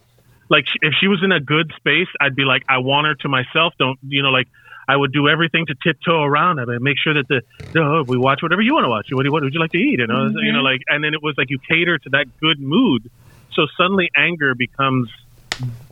like 0.49 0.65
if 0.81 0.93
she 0.99 1.07
was 1.07 1.21
in 1.23 1.31
a 1.31 1.39
good 1.39 1.71
space, 1.77 2.07
I'd 2.19 2.35
be 2.35 2.43
like, 2.43 2.63
I 2.69 2.77
want 2.79 3.07
her 3.07 3.15
to 3.15 3.29
myself. 3.29 3.73
Don't 3.79 3.99
you 4.07 4.23
know? 4.23 4.29
Like 4.29 4.47
I 4.87 4.95
would 4.95 5.11
do 5.11 5.27
everything 5.27 5.65
to 5.65 5.75
tiptoe 5.75 6.21
around 6.23 6.59
it 6.59 6.69
and 6.69 6.81
make 6.81 6.97
sure 6.97 7.13
that 7.13 7.27
the 7.27 7.41
no, 7.75 7.97
oh, 7.99 8.03
we 8.07 8.17
watch 8.17 8.41
whatever 8.41 8.61
you 8.61 8.73
want 8.73 8.85
to 8.85 8.89
watch. 8.89 9.07
What, 9.11 9.23
do 9.23 9.27
you- 9.27 9.31
what 9.33 9.43
would 9.43 9.53
you 9.53 9.59
like 9.59 9.71
to 9.71 9.77
eat? 9.77 9.99
You 9.99 10.07
know, 10.07 10.15
mm-hmm. 10.15 10.37
you 10.37 10.53
know, 10.53 10.61
like 10.61 10.81
and 10.87 11.03
then 11.03 11.13
it 11.13 11.21
was 11.21 11.35
like 11.37 11.49
you 11.49 11.59
cater 11.59 11.97
to 11.97 12.09
that 12.11 12.25
good 12.39 12.59
mood. 12.59 13.09
So 13.53 13.65
suddenly 13.77 14.09
anger 14.15 14.53
becomes 14.55 15.09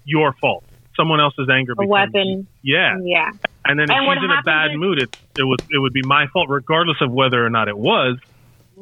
your 0.05 0.33
fault. 0.33 0.63
Someone 0.95 1.19
else's 1.19 1.49
anger 1.49 1.73
A 1.73 1.75
becomes 1.75 1.89
weapon. 1.89 2.47
Yeah, 2.61 2.97
Yeah. 3.03 3.31
and 3.65 3.77
then 3.77 3.85
if 3.85 3.89
And 3.91 4.07
she's 4.13 4.23
in 4.23 4.31
a 4.31 4.41
bad 4.43 4.71
is- 4.71 4.77
mood, 4.77 4.99
it 5.01 5.17
it 5.37 5.43
was 5.43 5.59
it 5.69 5.79
would 5.79 5.91
be 5.93 6.03
my 6.03 6.27
fault, 6.27 6.47
regardless 6.49 7.01
of 7.01 7.11
whether 7.11 7.43
or 7.45 7.49
not 7.49 7.67
it 7.67 7.77
was. 7.77 8.17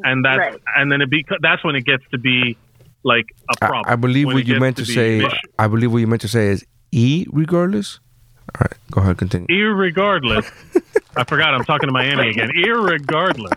And 0.04 0.26
that's 0.26 0.38
Right. 0.38 0.62
and 0.76 0.92
then 0.92 1.02
it 1.02 1.10
beca- 1.10 1.38
that's 1.42 1.64
when 1.64 1.76
it 1.76 1.86
gets 1.86 2.04
to 2.12 2.18
be 2.18 2.58
like 3.04 3.26
a 3.50 3.58
problem. 3.58 3.84
I 3.88 3.96
believe 3.96 4.28
what 4.28 4.46
you 4.46 4.60
meant 4.60 4.78
to, 4.78 4.84
be 4.86 4.94
say. 4.94 5.24
an. 5.24 5.32
I 5.60 5.68
believe 5.68 5.92
what 5.92 6.00
you 6.00 6.08
meant 6.08 6.22
to 6.22 6.28
say 6.28 6.48
is 6.48 6.66
e 6.92 7.26
regardless. 7.32 8.00
All 8.56 8.62
right, 8.62 8.78
go 8.92 9.02
ahead, 9.02 9.18
continue. 9.18 9.48
Irregardless, 9.48 10.46
I 11.16 11.24
forgot. 11.24 11.54
I'm 11.54 11.64
talking 11.64 11.88
to 11.88 11.94
Miami 11.94 12.30
again. 12.30 12.50
Irregardless, 12.56 13.54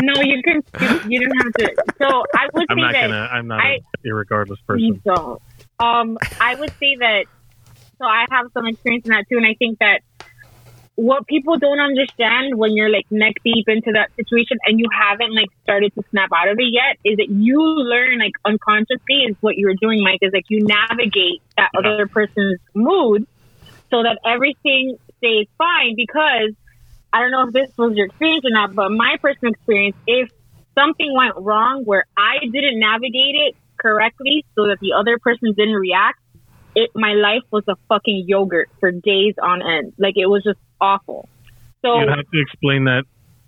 No, 0.00 0.14
you 0.22 0.40
can. 0.42 0.62
You, 0.80 1.00
you 1.08 1.20
don't 1.28 1.36
have 1.42 1.52
to. 1.54 1.74
So 1.98 2.06
I 2.34 2.48
would 2.54 2.66
I'm 2.70 2.76
say 2.78 2.80
not 2.80 2.92
that 2.92 3.02
gonna. 3.08 3.28
I'm 3.32 3.46
not 3.48 3.60
I- 3.60 3.74
an 3.74 3.80
irregardless 4.06 4.56
you 4.76 4.94
person. 4.94 5.02
don't. 5.04 5.42
Um, 5.80 6.18
I 6.40 6.54
would 6.54 6.70
say 6.80 6.96
that. 7.00 7.24
So 8.00 8.04
I 8.06 8.26
have 8.30 8.46
some 8.54 8.66
experience 8.66 9.04
in 9.06 9.10
that 9.10 9.24
too, 9.30 9.36
and 9.38 9.46
I 9.46 9.54
think 9.58 9.78
that 9.80 10.00
what 10.98 11.28
people 11.28 11.56
don't 11.56 11.78
understand 11.78 12.58
when 12.58 12.74
you're 12.74 12.90
like 12.90 13.06
neck 13.08 13.34
deep 13.44 13.68
into 13.68 13.92
that 13.92 14.10
situation 14.16 14.58
and 14.66 14.80
you 14.80 14.86
haven't 14.90 15.32
like 15.32 15.46
started 15.62 15.94
to 15.94 16.02
snap 16.10 16.28
out 16.34 16.48
of 16.48 16.58
it 16.58 16.74
yet 16.74 16.98
is 17.04 17.18
that 17.18 17.30
you 17.30 17.62
learn 17.62 18.18
like 18.18 18.32
unconsciously 18.44 19.22
is 19.30 19.36
what 19.38 19.56
you 19.56 19.68
were 19.68 19.78
doing, 19.80 20.02
Mike, 20.02 20.18
is 20.22 20.32
like 20.34 20.46
you 20.48 20.66
navigate 20.66 21.40
that 21.56 21.70
other 21.78 22.08
person's 22.08 22.58
mood 22.74 23.24
so 23.92 24.02
that 24.02 24.18
everything 24.26 24.96
stays 25.18 25.46
fine 25.56 25.94
because 25.94 26.50
I 27.12 27.20
don't 27.20 27.30
know 27.30 27.46
if 27.46 27.52
this 27.52 27.70
was 27.78 27.94
your 27.94 28.06
experience 28.06 28.44
or 28.44 28.50
not, 28.50 28.74
but 28.74 28.90
my 28.90 29.18
personal 29.22 29.52
experience, 29.52 29.94
if 30.08 30.28
something 30.76 31.14
went 31.14 31.36
wrong 31.36 31.84
where 31.84 32.06
I 32.16 32.42
didn't 32.42 32.80
navigate 32.80 33.36
it 33.46 33.54
correctly 33.78 34.44
so 34.56 34.66
that 34.66 34.78
the 34.80 34.94
other 34.98 35.16
person 35.22 35.54
didn't 35.56 35.78
react, 35.78 36.18
it 36.74 36.90
my 36.96 37.14
life 37.14 37.46
was 37.52 37.62
a 37.68 37.76
fucking 37.88 38.24
yogurt 38.26 38.68
for 38.80 38.90
days 38.90 39.34
on 39.40 39.62
end. 39.62 39.92
Like 39.96 40.14
it 40.16 40.26
was 40.26 40.42
just 40.42 40.58
awful. 40.80 41.28
So 41.82 42.00
You'd 42.00 42.08
have 42.08 42.28
to 42.30 42.40
explain 42.40 42.84
that 42.84 43.04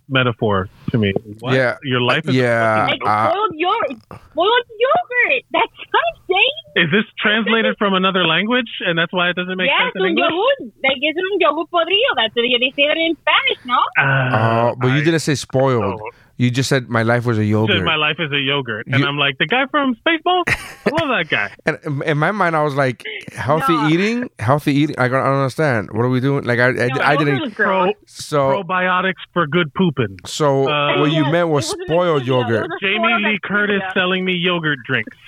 metaphor 0.09 0.69
to 0.91 0.99
me. 0.99 1.13
What? 1.41 1.55
Yeah. 1.55 1.77
your 1.85 2.01
life 2.01 2.29
is. 2.29 2.35
Yeah. 2.35 2.87
like 2.91 3.01
uh, 3.07 3.31
spoiled 3.31 3.55
yogurt, 3.55 4.03
spoiled 4.33 4.67
yogurt. 4.79 5.43
That's 5.53 5.71
what 5.79 6.03
I'm 6.03 6.23
saying. 6.29 6.87
Is 6.87 6.91
this 6.91 7.05
translated 7.19 7.77
from 7.79 7.95
another 7.95 8.27
language, 8.27 8.71
and 8.87 8.99
that's 8.99 9.13
why 9.13 9.31
it 9.31 9.37
doesn't 9.37 9.57
make 9.57 9.69
yes, 9.69 9.81
sense 9.83 9.93
in 9.97 10.03
un 10.03 10.09
English? 10.11 10.31
yogurt. 10.31 10.75
Like 10.83 10.99
it's 11.01 11.19
un 11.19 11.39
yogurt 11.41 11.71
podrido. 11.71 12.11
That's 12.17 12.35
what 12.35 12.43
they 12.43 12.73
say 12.75 12.87
that 12.89 12.97
in 12.97 13.17
Spanish, 13.23 13.61
no? 13.67 13.79
Uh, 13.99 14.71
Oh, 14.73 14.77
but 14.81 14.89
you 14.89 15.03
didn't 15.03 15.21
say 15.21 15.35
spoiled. 15.35 16.01
You 16.41 16.51
just 16.51 16.71
said 16.71 16.89
my 16.89 17.03
life 17.03 17.27
was 17.27 17.37
a 17.37 17.43
Says 17.43 17.49
yogurt. 17.51 17.85
my 17.85 17.97
life 17.97 18.17
is 18.19 18.33
a 18.33 18.39
yogurt, 18.41 18.87
and 18.87 19.01
You- 19.01 19.07
I'm 19.07 19.19
like 19.19 19.37
the 19.39 19.47
guy 19.47 19.67
from 19.71 19.95
Spaceballs. 19.97 20.45
I 20.87 20.91
love 20.91 21.09
that 21.11 21.27
guy. 21.29 21.51
and 21.67 21.79
in- 21.85 22.03
in 22.13 22.17
my 22.19 22.31
mind, 22.33 22.57
I 22.57 22.63
was 22.63 22.75
like, 22.75 23.05
healthy 23.33 23.75
No. 23.75 23.89
eating, 23.91 24.31
healthy 24.39 24.73
eating. 24.73 24.97
I 24.99 25.09
don't 25.09 25.21
understand. 25.21 25.91
What 25.93 26.03
are 26.03 26.09
we 26.09 26.19
doing? 26.21 26.45
Like 26.45 26.59
I, 26.59 26.69
I, 26.69 26.73
No, 26.73 26.83
I 27.03 27.13
yogurt 27.13 27.27
didn't. 27.27 27.55
Pro. 27.57 27.93
So, 28.07 28.63
probiotics 28.63 29.21
for 29.35 29.47
good 29.47 29.73
pooping. 29.75 30.17
so 30.25 30.67
Uh, 30.67 31.01
what 31.01 31.11
you 31.13 31.25
Yes, 31.25 31.33
meant 31.33 31.49
it 31.51 31.53
was 31.53 31.69
spoiled 31.69 32.27
yogurt. 32.27 32.63
was 32.71 32.79
Jamie 32.81 32.97
form 33.11 33.23
Lee 33.25 33.39
Curtis 33.45 33.83
Activia. 33.83 33.93
selling 33.93 34.25
me 34.25 34.33
yogurt 34.35 34.79
drinks. 34.87 35.15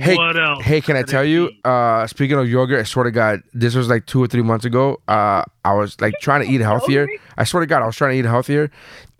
Hey, 0.00 0.16
what 0.16 0.36
else? 0.36 0.64
hey, 0.64 0.80
can 0.80 0.96
I 0.96 1.02
tell 1.02 1.24
you? 1.24 1.48
Uh, 1.64 2.06
speaking 2.08 2.36
of 2.36 2.48
yogurt, 2.50 2.80
I 2.80 2.82
swear 2.82 3.04
to 3.04 3.12
God, 3.12 3.40
this 3.54 3.76
was 3.76 3.88
like 3.88 4.04
two 4.06 4.20
or 4.22 4.26
three 4.26 4.42
months 4.42 4.64
ago. 4.64 5.00
Uh, 5.06 5.44
I 5.64 5.74
was 5.74 5.98
like 6.00 6.14
trying 6.20 6.44
to 6.44 6.52
eat 6.52 6.60
healthier. 6.72 7.06
I 7.38 7.44
swear 7.44 7.60
to 7.60 7.66
God, 7.68 7.82
I 7.82 7.86
was 7.86 7.94
trying 7.96 8.14
to 8.14 8.18
eat 8.18 8.24
healthier, 8.24 8.68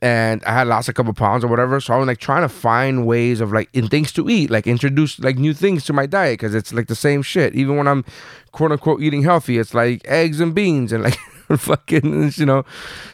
and 0.03 0.45
I 0.45 0.53
had 0.53 0.67
lost 0.67 0.89
a 0.89 0.93
couple 0.93 1.13
pounds 1.15 1.43
or 1.45 1.49
whatever. 1.49 1.81
So 1.81 1.95
I 1.95 1.97
was 1.97 2.07
like 2.07 2.19
trying 2.19 2.43
to 2.43 2.49
find 2.49 3.07
ways 3.07 3.41
of 3.41 3.53
like 3.53 3.69
in 3.73 3.89
things 3.89 4.13
to 4.13 4.29
eat, 4.29 4.51
like 4.51 4.67
introduce 4.67 5.19
like 5.19 5.39
new 5.39 5.55
things 5.55 5.85
to 5.87 5.93
my 5.93 6.07
diet 6.07 6.35
because 6.39 6.55
it's 6.55 6.73
like 6.73 6.89
the 6.89 6.95
same 6.95 7.23
shit. 7.23 7.55
Even 7.55 7.77
when 7.77 7.89
I'm 7.89 8.05
quote 8.53 8.73
unquote 8.73 9.01
eating 9.01 9.23
healthy, 9.23 9.59
it's 9.59 9.75
like 9.75 10.03
eggs 10.05 10.41
and 10.41 10.55
beans 10.55 10.93
and 10.93 11.03
like 11.03 11.19
fucking 11.57 12.33
you 12.37 12.47
know. 12.47 12.65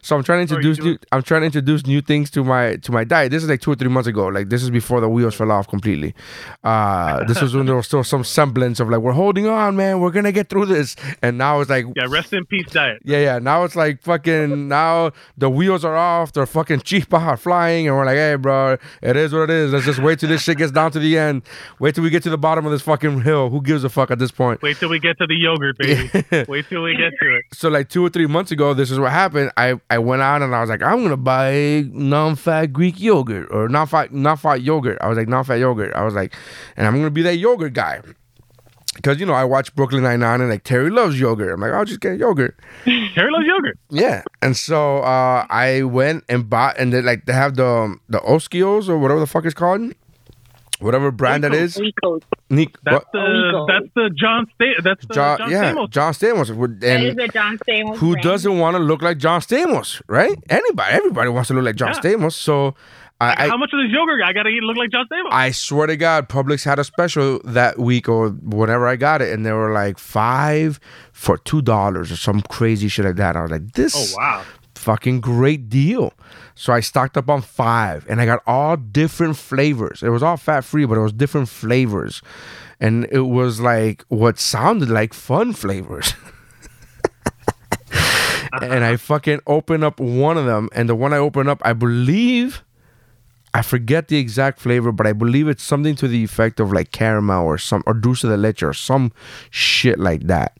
So 0.02 0.16
I'm 0.16 0.22
trying 0.22 0.46
to 0.46 0.54
introduce 0.54 0.78
new. 0.78 0.98
I'm 1.12 1.22
trying 1.22 1.42
to 1.42 1.46
introduce 1.46 1.86
new 1.86 2.00
things 2.00 2.30
to 2.30 2.44
my 2.44 2.76
to 2.76 2.92
my 2.92 3.04
diet. 3.04 3.30
This 3.30 3.42
is 3.42 3.48
like 3.48 3.60
two 3.60 3.72
or 3.72 3.74
three 3.74 3.88
months 3.88 4.08
ago. 4.08 4.26
Like 4.28 4.48
this 4.48 4.62
is 4.62 4.70
before 4.70 5.00
the 5.00 5.08
wheels 5.08 5.34
fell 5.34 5.50
off 5.52 5.68
completely. 5.68 6.14
Uh, 6.64 7.24
this 7.24 7.40
was 7.40 7.54
when 7.54 7.66
there 7.66 7.76
was 7.76 7.86
still 7.86 8.04
some 8.04 8.24
semblance 8.24 8.80
of 8.80 8.88
like 8.88 9.00
we're 9.00 9.12
holding 9.12 9.46
on, 9.46 9.76
man. 9.76 10.00
We're 10.00 10.10
gonna 10.10 10.32
get 10.32 10.48
through 10.48 10.66
this. 10.66 10.96
And 11.22 11.38
now 11.38 11.60
it's 11.60 11.70
like 11.70 11.86
Yeah, 11.96 12.06
rest 12.08 12.32
in 12.32 12.44
peace, 12.46 12.66
diet. 12.70 13.00
yeah, 13.04 13.18
yeah. 13.18 13.38
Now 13.38 13.64
it's 13.64 13.76
like 13.76 14.02
fucking. 14.02 14.68
Now 14.68 15.12
the 15.36 15.50
wheels 15.50 15.84
are 15.84 15.96
off. 15.96 16.32
They're 16.32 16.46
fucking 16.46 16.80
chispas 16.80 17.20
are 17.26 17.36
flying, 17.36 17.86
and 17.88 17.96
we're 17.96 18.04
like, 18.06 18.16
hey, 18.16 18.34
bro, 18.36 18.76
it 19.02 19.16
is 19.16 19.32
what 19.32 19.42
it 19.44 19.50
is. 19.50 19.72
Let's 19.72 19.86
just 19.86 19.98
wait 20.00 20.18
till 20.20 20.28
this 20.28 20.42
shit 20.42 20.58
gets 20.58 20.72
down 20.72 20.90
to 20.92 20.98
the 20.98 21.18
end. 21.18 21.42
Wait 21.78 21.94
till 21.94 22.04
we 22.04 22.10
get 22.10 22.22
to 22.24 22.30
the 22.30 22.38
bottom 22.38 22.64
of 22.66 22.72
this 22.72 22.82
fucking 22.82 23.20
hill. 23.22 23.50
Who 23.50 23.60
gives 23.62 23.84
a 23.84 23.88
fuck 23.88 24.10
at 24.10 24.18
this 24.18 24.30
point? 24.30 24.62
Wait 24.62 24.76
till 24.76 24.88
we 24.88 24.98
get 24.98 25.18
to 25.18 25.26
the 25.26 25.34
yogurt, 25.34 25.78
baby. 25.78 26.44
Wait 26.48 26.66
till 26.68 26.82
we 26.82 26.96
get 26.96 27.12
to 27.20 27.36
it. 27.36 27.44
So 27.52 27.68
like 27.68 27.88
two 27.88 28.04
or 28.04 28.08
three 28.10 28.21
months 28.28 28.50
ago, 28.50 28.74
this 28.74 28.90
is 28.90 28.98
what 28.98 29.10
happened. 29.12 29.52
I 29.56 29.80
I 29.90 29.98
went 29.98 30.22
out 30.22 30.42
and 30.42 30.54
I 30.54 30.60
was 30.60 30.70
like, 30.70 30.82
I'm 30.82 31.02
gonna 31.02 31.16
buy 31.16 31.84
non-fat 31.90 32.72
Greek 32.72 33.00
yogurt 33.00 33.48
or 33.50 33.68
non-fat 33.68 34.12
non-fat 34.12 34.62
yogurt. 34.62 34.98
I 35.00 35.08
was 35.08 35.18
like 35.18 35.28
non-fat 35.28 35.56
yogurt. 35.56 35.94
I 35.94 36.04
was 36.04 36.14
like, 36.14 36.34
and 36.76 36.86
I'm 36.86 36.96
gonna 36.96 37.10
be 37.10 37.22
that 37.22 37.36
yogurt 37.36 37.72
guy. 37.72 38.00
Cause 39.02 39.18
you 39.18 39.24
know 39.24 39.32
I 39.32 39.44
watch 39.44 39.74
Brooklyn 39.74 40.02
Nine 40.02 40.20
Nine 40.20 40.42
and 40.42 40.50
like 40.50 40.64
Terry 40.64 40.90
loves 40.90 41.18
yogurt. 41.18 41.54
I'm 41.54 41.60
like 41.60 41.72
I'll 41.72 41.86
just 41.86 42.00
get 42.00 42.18
yogurt. 42.18 42.58
Terry 42.84 43.32
loves 43.32 43.46
yogurt. 43.46 43.78
Yeah, 43.88 44.22
and 44.42 44.54
so 44.54 44.98
uh, 44.98 45.46
I 45.48 45.82
went 45.84 46.24
and 46.28 46.48
bought, 46.48 46.78
and 46.78 46.92
they 46.92 47.00
like 47.00 47.24
they 47.24 47.32
have 47.32 47.56
the 47.56 47.96
the 48.10 48.18
Oikos 48.18 48.90
or 48.90 48.98
whatever 48.98 49.18
the 49.18 49.26
fuck 49.26 49.46
it's 49.46 49.54
called, 49.54 49.94
whatever 50.82 51.10
brand 51.10 51.44
that 51.44 51.54
is. 51.54 51.76
Wheatos. 51.76 52.22
Nick, 52.50 52.76
That's 52.82 53.04
what? 53.04 53.12
the 53.12 53.18
oh, 53.18 53.24
Illegal. 53.24 53.66
that's 53.66 53.86
the 53.94 54.10
John 54.14 54.46
Sta- 54.54 54.82
that's 54.82 55.06
the 55.06 55.14
John, 55.14 55.38
John, 55.38 55.50
yeah, 55.50 55.72
Stamos. 55.74 55.90
John 55.90 56.12
Stamos. 56.12 56.54
Would- 56.54 56.80
That 56.80 57.00
is 57.02 57.10
And 57.12 57.20
a 57.20 57.28
John 57.28 57.58
Stamos 57.66 57.96
who 57.96 58.10
brand. 58.12 58.24
doesn't 58.24 58.58
want 58.58 58.76
to 58.76 58.82
look 58.82 59.00
like 59.02 59.18
John 59.18 59.40
Stamos, 59.40 60.02
right? 60.08 60.36
Anybody, 60.50 60.92
everybody 60.92 61.30
wants 61.30 61.48
to 61.48 61.54
look 61.54 61.64
like 61.64 61.76
John 61.76 61.92
Yeah. 61.94 62.00
Stamos. 62.00 62.32
So 62.32 62.74
I, 63.20 63.46
How 63.46 63.54
I, 63.54 63.56
much 63.56 63.70
of 63.72 63.78
this 63.80 63.90
yogurt 63.92 64.20
I 64.26 64.32
gotta 64.32 64.48
eat 64.48 64.62
look 64.64 64.76
like 64.76 64.90
John 64.90 65.06
Stamos? 65.10 65.28
I 65.30 65.52
swear 65.52 65.86
to 65.86 65.96
God, 65.96 66.28
Publix 66.28 66.64
had 66.64 66.78
a 66.80 66.84
special 66.84 67.40
that 67.44 67.78
week 67.78 68.08
or 68.08 68.30
whenever 68.30 68.86
I 68.88 68.96
got 68.96 69.22
it, 69.22 69.32
and 69.32 69.46
they 69.46 69.52
were 69.52 69.72
like 69.72 69.96
five 69.98 70.80
for 71.12 71.38
two 71.38 71.62
dollars 71.62 72.10
or 72.10 72.16
some 72.16 72.40
crazy 72.42 72.88
shit 72.88 73.04
like 73.04 73.16
that. 73.16 73.36
I 73.36 73.42
was 73.42 73.50
like, 73.52 73.72
this. 73.72 74.14
oh 74.14 74.18
wow. 74.18 74.42
Fucking 74.82 75.20
great 75.20 75.68
deal. 75.68 76.12
So 76.54 76.72
I 76.72 76.80
stocked 76.80 77.16
up 77.16 77.30
on 77.30 77.40
five 77.40 78.04
and 78.08 78.20
I 78.20 78.26
got 78.26 78.42
all 78.46 78.76
different 78.76 79.36
flavors. 79.36 80.02
It 80.02 80.10
was 80.10 80.22
all 80.22 80.36
fat 80.36 80.64
free, 80.64 80.84
but 80.84 80.98
it 80.98 81.02
was 81.02 81.12
different 81.12 81.48
flavors. 81.48 82.20
And 82.80 83.06
it 83.10 83.20
was 83.20 83.60
like 83.60 84.04
what 84.08 84.38
sounded 84.38 84.90
like 84.90 85.14
fun 85.14 85.52
flavors. 85.52 86.14
and 88.60 88.84
I 88.84 88.96
fucking 88.96 89.40
opened 89.46 89.84
up 89.84 90.00
one 90.00 90.36
of 90.36 90.46
them. 90.46 90.68
And 90.74 90.88
the 90.88 90.96
one 90.96 91.12
I 91.12 91.18
opened 91.18 91.48
up, 91.48 91.62
I 91.64 91.72
believe, 91.72 92.64
I 93.54 93.62
forget 93.62 94.08
the 94.08 94.18
exact 94.18 94.58
flavor, 94.58 94.90
but 94.90 95.06
I 95.06 95.12
believe 95.12 95.46
it's 95.46 95.62
something 95.62 95.94
to 95.96 96.08
the 96.08 96.24
effect 96.24 96.58
of 96.58 96.72
like 96.72 96.90
caramel 96.90 97.46
or 97.46 97.56
some, 97.56 97.84
or 97.86 97.94
dulce 97.94 98.22
de 98.22 98.36
leche 98.36 98.64
or 98.64 98.72
some 98.72 99.12
shit 99.50 99.98
like 99.98 100.26
that 100.26 100.58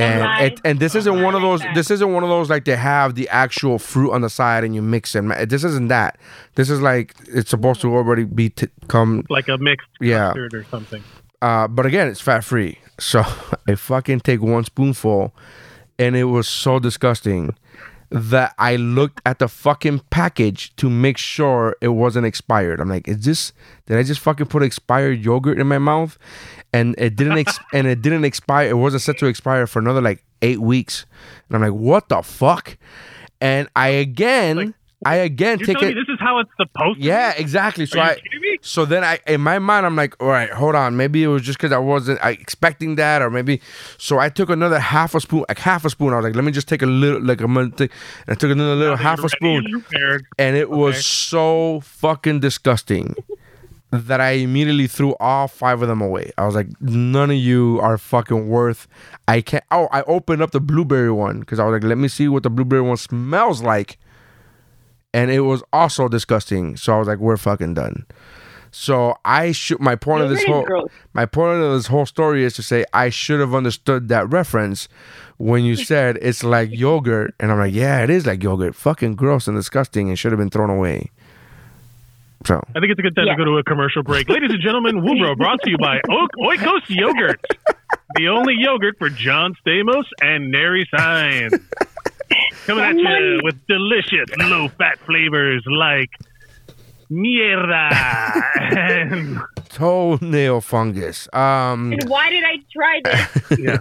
and 0.00 0.22
Alright. 0.22 0.52
it, 0.54 0.60
and 0.64 0.80
this 0.80 0.94
isn't 0.94 1.22
one 1.22 1.34
of 1.34 1.42
those. 1.42 1.62
This 1.74 1.90
isn't 1.90 2.12
one 2.12 2.22
of 2.22 2.28
those 2.30 2.48
like 2.50 2.64
they 2.64 2.76
have 2.76 3.14
the 3.14 3.28
actual 3.28 3.78
fruit 3.78 4.12
on 4.12 4.20
the 4.22 4.30
side 4.30 4.64
and 4.64 4.74
you 4.74 4.82
mix 4.82 5.14
it. 5.14 5.48
This 5.48 5.64
isn't 5.64 5.88
that. 5.88 6.18
This 6.54 6.70
is 6.70 6.80
like 6.80 7.14
it's 7.28 7.50
supposed 7.50 7.80
to 7.82 7.94
already 7.94 8.24
be 8.24 8.50
t- 8.50 8.68
come. 8.88 9.24
Like 9.28 9.48
a 9.48 9.58
mixed 9.58 9.88
Yeah. 10.00 10.28
custard 10.28 10.54
or 10.54 10.64
something. 10.64 11.02
Uh, 11.42 11.68
but 11.68 11.86
again, 11.86 12.08
it's 12.08 12.20
fat 12.20 12.44
free. 12.44 12.78
So 12.98 13.22
I 13.68 13.74
fucking 13.74 14.20
take 14.20 14.40
one 14.42 14.64
spoonful, 14.64 15.34
and 15.98 16.16
it 16.16 16.24
was 16.24 16.48
so 16.48 16.78
disgusting 16.78 17.54
that 18.12 18.52
I 18.58 18.74
looked 18.74 19.20
at 19.24 19.38
the 19.38 19.46
fucking 19.46 20.00
package 20.10 20.74
to 20.76 20.90
make 20.90 21.16
sure 21.16 21.76
it 21.80 21.88
wasn't 21.88 22.26
expired. 22.26 22.80
I'm 22.80 22.88
like, 22.88 23.06
is 23.06 23.24
this? 23.24 23.52
Did 23.86 23.98
I 23.98 24.02
just 24.02 24.20
fucking 24.20 24.46
put 24.46 24.64
expired 24.64 25.24
yogurt 25.24 25.60
in 25.60 25.68
my 25.68 25.78
mouth? 25.78 26.18
And 26.72 26.94
it 26.98 27.16
didn't. 27.16 27.38
Ex- 27.38 27.58
and 27.72 27.86
it 27.86 28.02
didn't 28.02 28.24
expire. 28.24 28.68
It 28.68 28.76
wasn't 28.76 29.02
set 29.02 29.18
to 29.18 29.26
expire 29.26 29.66
for 29.66 29.78
another 29.78 30.00
like 30.00 30.24
eight 30.42 30.60
weeks. 30.60 31.06
And 31.48 31.56
I'm 31.56 31.62
like, 31.62 31.78
what 31.78 32.08
the 32.08 32.22
fuck? 32.22 32.76
And 33.40 33.68
I 33.74 33.88
again, 33.88 34.74
I 35.04 35.16
again 35.16 35.58
take 35.58 35.82
it. 35.82 35.88
me 35.88 35.94
this 35.94 36.08
is 36.08 36.18
how 36.20 36.38
it's 36.40 36.50
supposed 36.58 37.00
to 37.00 37.04
Yeah, 37.04 37.32
exactly. 37.36 37.86
So 37.86 38.00
I, 38.00 38.16
me? 38.40 38.58
so 38.60 38.84
then 38.84 39.02
I, 39.02 39.18
in 39.26 39.40
my 39.40 39.58
mind, 39.58 39.86
I'm 39.86 39.96
like, 39.96 40.20
all 40.22 40.28
right, 40.28 40.50
hold 40.50 40.74
on. 40.74 40.96
Maybe 40.96 41.22
it 41.22 41.28
was 41.28 41.40
just 41.42 41.58
because 41.58 41.72
I 41.72 41.78
wasn't 41.78 42.22
I, 42.22 42.32
expecting 42.32 42.96
that, 42.96 43.22
or 43.22 43.30
maybe. 43.30 43.62
So 43.96 44.18
I 44.18 44.28
took 44.28 44.50
another 44.50 44.78
half 44.78 45.14
a 45.14 45.20
spoon, 45.20 45.44
like 45.48 45.58
half 45.58 45.86
a 45.86 45.90
spoon. 45.90 46.12
I 46.12 46.16
was 46.16 46.24
like, 46.24 46.36
let 46.36 46.44
me 46.44 46.52
just 46.52 46.68
take 46.68 46.82
a 46.82 46.86
little, 46.86 47.22
like 47.22 47.40
I'm 47.40 47.54
gonna 47.54 47.70
take, 47.70 47.90
and 48.26 48.36
I 48.36 48.38
took 48.38 48.50
another 48.50 48.74
little 48.74 48.96
half 48.96 49.24
a 49.24 49.28
spoon, 49.30 49.84
and 50.38 50.56
it 50.56 50.68
was 50.68 51.06
so 51.06 51.80
fucking 51.80 52.40
disgusting 52.40 53.14
that 53.90 54.20
I 54.20 54.32
immediately 54.32 54.86
threw 54.86 55.14
all 55.18 55.48
five 55.48 55.82
of 55.82 55.88
them 55.88 56.00
away. 56.00 56.30
I 56.38 56.46
was 56.46 56.54
like, 56.54 56.68
none 56.80 57.30
of 57.30 57.36
you 57.36 57.80
are 57.82 57.98
fucking 57.98 58.48
worth. 58.48 58.86
I 59.26 59.40
can't. 59.40 59.64
Oh, 59.70 59.88
I 59.90 60.02
opened 60.02 60.42
up 60.42 60.52
the 60.52 60.60
blueberry 60.60 61.10
one 61.10 61.40
because 61.40 61.58
I 61.58 61.64
was 61.64 61.72
like, 61.72 61.84
let 61.84 61.98
me 61.98 62.08
see 62.08 62.28
what 62.28 62.42
the 62.42 62.50
blueberry 62.50 62.82
one 62.82 62.96
smells 62.96 63.62
like 63.62 63.98
and 65.12 65.30
it 65.30 65.40
was 65.40 65.62
also 65.72 66.08
disgusting. 66.08 66.76
So 66.76 66.94
I 66.94 66.98
was 66.98 67.08
like, 67.08 67.18
we're 67.18 67.36
fucking 67.36 67.74
done. 67.74 68.06
So 68.70 69.16
I 69.24 69.50
should. 69.50 69.80
My 69.80 69.96
point 69.96 70.22
of 70.22 70.30
this 70.30 70.44
whole 70.44 70.64
gross. 70.64 70.88
my 71.12 71.26
point 71.26 71.60
of 71.60 71.72
this 71.72 71.88
whole 71.88 72.06
story 72.06 72.44
is 72.44 72.54
to 72.54 72.62
say 72.62 72.84
I 72.92 73.08
should 73.08 73.40
have 73.40 73.52
understood 73.52 74.08
that 74.08 74.30
reference 74.30 74.88
when 75.38 75.64
you 75.64 75.74
said 75.84 76.18
it's 76.22 76.44
like 76.44 76.70
yogurt, 76.70 77.34
and 77.40 77.50
I'm 77.50 77.58
like, 77.58 77.74
yeah, 77.74 78.04
it 78.04 78.10
is 78.10 78.26
like 78.26 78.44
yogurt. 78.44 78.76
Fucking 78.76 79.16
gross 79.16 79.48
and 79.48 79.56
disgusting, 79.56 80.08
and 80.08 80.16
should 80.16 80.30
have 80.30 80.38
been 80.38 80.50
thrown 80.50 80.70
away. 80.70 81.10
So 82.46 82.62
I 82.74 82.80
think 82.80 82.90
it's 82.90 82.98
a 82.98 83.02
good 83.02 83.14
time 83.16 83.26
Yeah. 83.26 83.34
to 83.34 83.38
go 83.38 83.44
to 83.44 83.58
a 83.58 83.62
commercial 83.64 84.02
break. 84.02 84.28
Ladies 84.30 84.50
and 84.50 84.60
gentlemen, 84.62 85.02
Woobro 85.02 85.36
brought 85.36 85.60
to 85.62 85.70
you 85.70 85.78
by 85.78 86.00
Oak 86.10 86.30
Oikos 86.38 86.82
Yogurt. 86.88 87.40
The 88.16 88.28
only 88.28 88.54
yogurt 88.58 88.96
for 88.98 89.08
John 89.10 89.54
Stamos 89.64 90.04
and 90.22 90.50
Nary 90.50 90.88
Sign. 90.96 91.50
Coming 92.66 92.84
at 92.84 92.96
you 92.96 93.40
with 93.42 93.56
delicious 93.66 94.28
low 94.38 94.68
fat 94.68 94.98
flavors 95.00 95.62
like 95.66 96.10
mierda 97.10 97.90
and 98.56 99.38
toenail 99.68 100.60
fungus. 100.60 101.28
Um, 101.32 101.92
And 101.92 102.04
why 102.08 102.30
did 102.30 102.44
I 102.44 102.56
try 102.72 103.00
this? 103.04 103.58
yeah, 103.58 103.78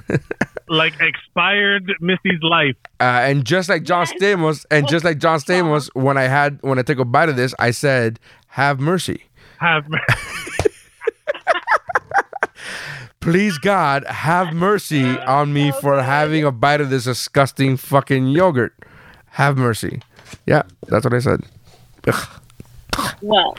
like 0.67 0.93
expired 0.99 1.91
Missy's 1.99 2.41
life. 2.41 2.75
uh, 2.99 3.03
and 3.03 3.45
just 3.45 3.69
like 3.69 3.83
John 3.83 4.05
Stamos, 4.07 4.65
and 4.71 4.87
just 4.87 5.05
like 5.05 5.19
John 5.19 5.39
Stamos, 5.39 5.89
when 5.93 6.17
I 6.17 6.23
had 6.23 6.59
when 6.61 6.79
I 6.79 6.81
took 6.81 6.99
a 6.99 7.05
bite 7.05 7.29
of 7.29 7.35
this, 7.35 7.53
I 7.59 7.71
said, 7.71 8.19
"Have 8.49 8.79
mercy." 8.79 9.25
Have 9.59 9.89
mercy. 9.89 10.03
Please 13.19 13.57
God, 13.57 14.05
have 14.05 14.53
mercy 14.53 15.03
on 15.03 15.51
me 15.51 15.71
for 15.81 16.01
having 16.01 16.45
a 16.45 16.51
bite 16.51 16.79
of 16.79 16.89
this 16.89 17.03
disgusting 17.03 17.75
fucking 17.75 18.27
yogurt. 18.27 18.73
Have 19.31 19.57
mercy. 19.57 20.01
Yeah, 20.45 20.63
that's 20.87 21.03
what 21.03 21.13
I 21.13 21.19
said. 21.19 21.41
Well, 23.21 23.57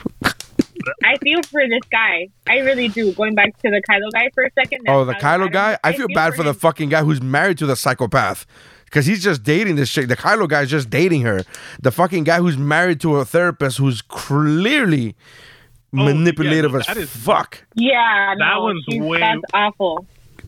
I 1.03 1.17
feel 1.17 1.41
for 1.43 1.61
this 1.67 1.83
guy. 1.91 2.29
I 2.47 2.57
really 2.59 2.87
do. 2.87 3.13
Going 3.13 3.35
back 3.35 3.55
to 3.59 3.69
the 3.69 3.81
Kylo 3.89 4.11
guy 4.11 4.29
for 4.33 4.43
a 4.43 4.49
second. 4.53 4.81
Oh, 4.87 5.05
the 5.05 5.13
that 5.13 5.21
Kylo 5.21 5.51
guy? 5.51 5.77
I 5.83 5.93
feel 5.93 6.07
bad 6.13 6.33
for 6.33 6.43
the 6.43 6.53
fucking 6.55 6.89
guy 6.89 7.03
who's 7.03 7.21
married 7.21 7.59
to 7.59 7.65
the 7.65 7.75
psychopath. 7.75 8.45
Because 8.91 9.05
he's 9.05 9.23
just 9.23 9.41
dating 9.43 9.77
this 9.77 9.89
chick. 9.89 10.09
The 10.09 10.17
Kylo 10.17 10.49
guy's 10.49 10.69
just 10.69 10.89
dating 10.89 11.21
her. 11.21 11.43
The 11.81 11.91
fucking 11.91 12.25
guy 12.25 12.39
who's 12.39 12.57
married 12.57 12.99
to 13.01 13.15
a 13.15 13.25
therapist 13.25 13.77
who's 13.77 14.01
clearly 14.01 15.15
Oh, 15.93 15.97
yeah, 15.97 16.13
manipulative 16.13 16.73
no, 16.73 16.79
as 16.79 16.87
that 16.87 16.97
is- 16.97 17.09
fuck. 17.09 17.63
Yeah, 17.75 18.35
That 18.37 18.53
no, 18.55 18.61
one's 18.63 18.85
way- 18.89 19.19
That's 19.21 19.41
awful. 19.53 20.05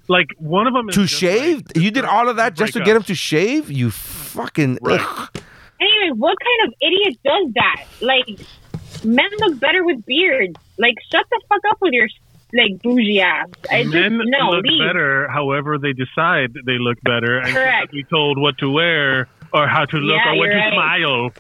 like 0.10 0.28
one 0.40 0.68
of 0.68 0.74
them 0.74 0.90
is 0.90 0.96
To 0.96 1.08
shave? 1.08 1.56
like- 1.58 1.78
you 1.78 1.90
did 1.92 2.04
all 2.06 2.28
of 2.30 2.36
that 2.36 2.54
just 2.56 2.74
to 2.74 2.80
break 2.80 2.86
get 2.88 2.96
him 2.98 3.04
to 3.04 3.16
shave? 3.16 3.72
You 3.72 3.92
fucking. 3.92 4.80
Right. 4.82 5.00
ugh. 5.02 5.30
I 5.36 5.40
didn't 5.86 6.10
like, 6.12 6.20
what 6.20 6.38
kind 6.40 6.68
of 6.68 6.74
idiot 6.82 7.18
does 7.26 7.54
that? 7.56 7.84
Like, 8.02 9.06
men 9.06 9.30
look 9.40 9.60
better 9.60 9.84
with 9.86 10.06
beards. 10.06 10.56
Like, 10.78 10.96
shut 11.12 11.26
the 11.30 11.42
fuck 11.50 11.62
up 11.72 11.78
with 11.82 11.94
your 11.94 12.08
like 12.54 12.82
bougie 12.82 13.22
ass. 13.22 13.48
I 13.72 13.84
just 13.84 13.94
Men 13.96 14.20
no 14.26 14.50
look 14.52 14.66
leave. 14.66 14.80
better, 14.80 15.28
however 15.30 15.78
they 15.78 15.94
decide 15.94 16.54
they 16.66 16.78
look 16.80 17.00
better, 17.02 17.40
and 17.40 17.48
Correct. 17.54 17.72
cannot 17.72 17.92
be 17.92 18.04
told 18.04 18.38
what 18.38 18.58
to 18.60 18.70
wear 18.70 19.28
or 19.54 19.68
how 19.68 19.86
to 19.86 19.98
look 19.98 20.18
Yeah, 20.24 20.32
or 20.32 20.38
what 20.38 20.46
you're 20.46 20.54
to 20.54 20.60
right. 20.60 20.74
smile. 20.74 21.32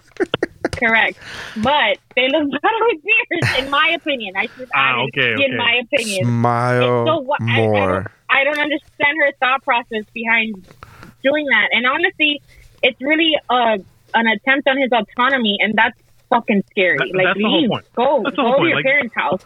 Correct, 0.71 1.17
but 1.57 1.97
they 2.15 2.27
look 2.29 2.49
better 2.61 2.75
with 2.87 3.01
beards, 3.03 3.59
in 3.59 3.69
my 3.69 3.89
opinion. 3.95 4.35
I 4.35 4.47
should 4.57 4.69
Ah, 4.75 4.79
add 4.93 4.99
it, 4.99 5.19
okay, 5.19 5.33
okay. 5.33 5.45
in 5.45 5.57
my 5.57 5.81
opinion. 5.83 6.25
Smile 6.25 7.05
so 7.05 7.17
what, 7.21 7.41
I, 7.41 7.45
I, 7.45 7.57
more. 7.57 7.91
don't, 7.93 8.07
I 8.29 8.43
don't 8.43 8.59
understand 8.59 9.17
her 9.19 9.31
thought 9.39 9.63
process 9.63 10.03
behind 10.13 10.55
doing 11.23 11.45
that. 11.47 11.69
And 11.71 11.85
honestly, 11.85 12.41
it's 12.81 12.99
really 13.01 13.33
uh, 13.49 13.77
an 14.15 14.27
attempt 14.27 14.67
on 14.67 14.77
his 14.81 14.89
autonomy, 14.91 15.57
and 15.61 15.73
that's 15.75 15.97
fucking 16.29 16.63
scary. 16.71 16.97
That- 16.97 17.15
like, 17.15 17.25
that's 17.27 17.37
the 17.39 17.45
whole 17.45 17.61
leave, 17.61 17.69
point. 17.69 17.85
go, 17.95 18.21
That's 18.23 18.35
the 18.35 18.41
go 18.41 18.47
whole 18.51 18.59
to 18.61 18.67
your 18.67 18.75
like- 18.77 18.85
parents' 18.85 19.15
house. 19.15 19.45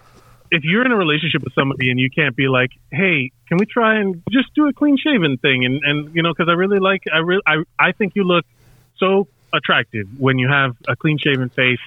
If 0.50 0.64
you're 0.64 0.86
in 0.86 0.92
a 0.92 0.96
relationship 0.96 1.44
with 1.44 1.54
somebody 1.54 1.90
and 1.90 2.00
you 2.00 2.10
can't 2.10 2.36
be 2.36 2.48
like, 2.48 2.72
"Hey, 2.92 3.32
can 3.48 3.58
we 3.58 3.66
try 3.66 4.00
and 4.00 4.24
just 4.32 4.54
do 4.56 4.68
a 4.68 4.74
clean 4.74 4.98
shaven 4.98 5.38
thing?" 5.38 5.66
and 5.66 5.82
and 5.84 6.16
you 6.16 6.24
know, 6.24 6.34
because 6.34 6.50
I 6.50 6.54
really 6.54 6.80
like, 6.80 7.04
I 7.14 7.18
really, 7.18 7.42
I 7.46 7.64
I 7.80 7.92
think 7.92 8.14
you 8.16 8.24
look 8.24 8.46
so 8.98 9.28
attractive 9.54 10.08
when 10.18 10.40
you 10.40 10.48
have 10.48 10.76
a 10.88 10.96
clean 10.96 11.18
shaven 11.18 11.50
face, 11.50 11.80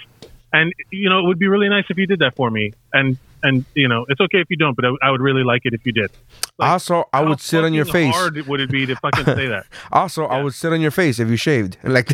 and 0.53 0.73
you 0.91 1.09
know, 1.09 1.21
it 1.21 1.27
would 1.27 1.39
be 1.39 1.49
really 1.49 1.69
nice 1.69 1.85
if 1.89 1.97
you 1.97 2.07
did 2.07 2.21
that 2.21 2.37
for 2.37 2.51
me. 2.51 2.73
And 2.93 3.19
and 3.43 3.65
you 3.75 3.89
know, 3.89 4.07
it's 4.09 4.21
okay 4.21 4.39
if 4.41 4.49
you 4.51 4.57
don't, 4.57 4.75
but 4.77 4.85
I, 4.85 4.91
I 5.03 5.11
would 5.11 5.21
really 5.21 5.45
like 5.45 5.63
it 5.65 5.75
if 5.75 5.85
you 5.85 5.93
did. 5.93 6.11
also, 6.59 7.05
I 7.13 7.23
would 7.23 7.41
sit 7.41 7.65
on 7.65 7.73
your 7.75 7.85
fucking 7.85 8.13
face. 8.13 8.15
Hard 8.15 8.47
would 8.47 8.61
it 8.61 8.71
be 8.71 8.87
to 8.87 8.97
fucking 8.97 9.25
say 9.25 9.47
that? 9.49 9.67
Also, 9.93 10.25
I 10.27 10.43
would 10.43 10.55
sit 10.55 10.73
on 10.73 10.81
your 10.81 10.91
face 10.91 11.19
if 11.19 11.29
you 11.29 11.37
shaved. 11.37 11.77
Like, 11.85 12.13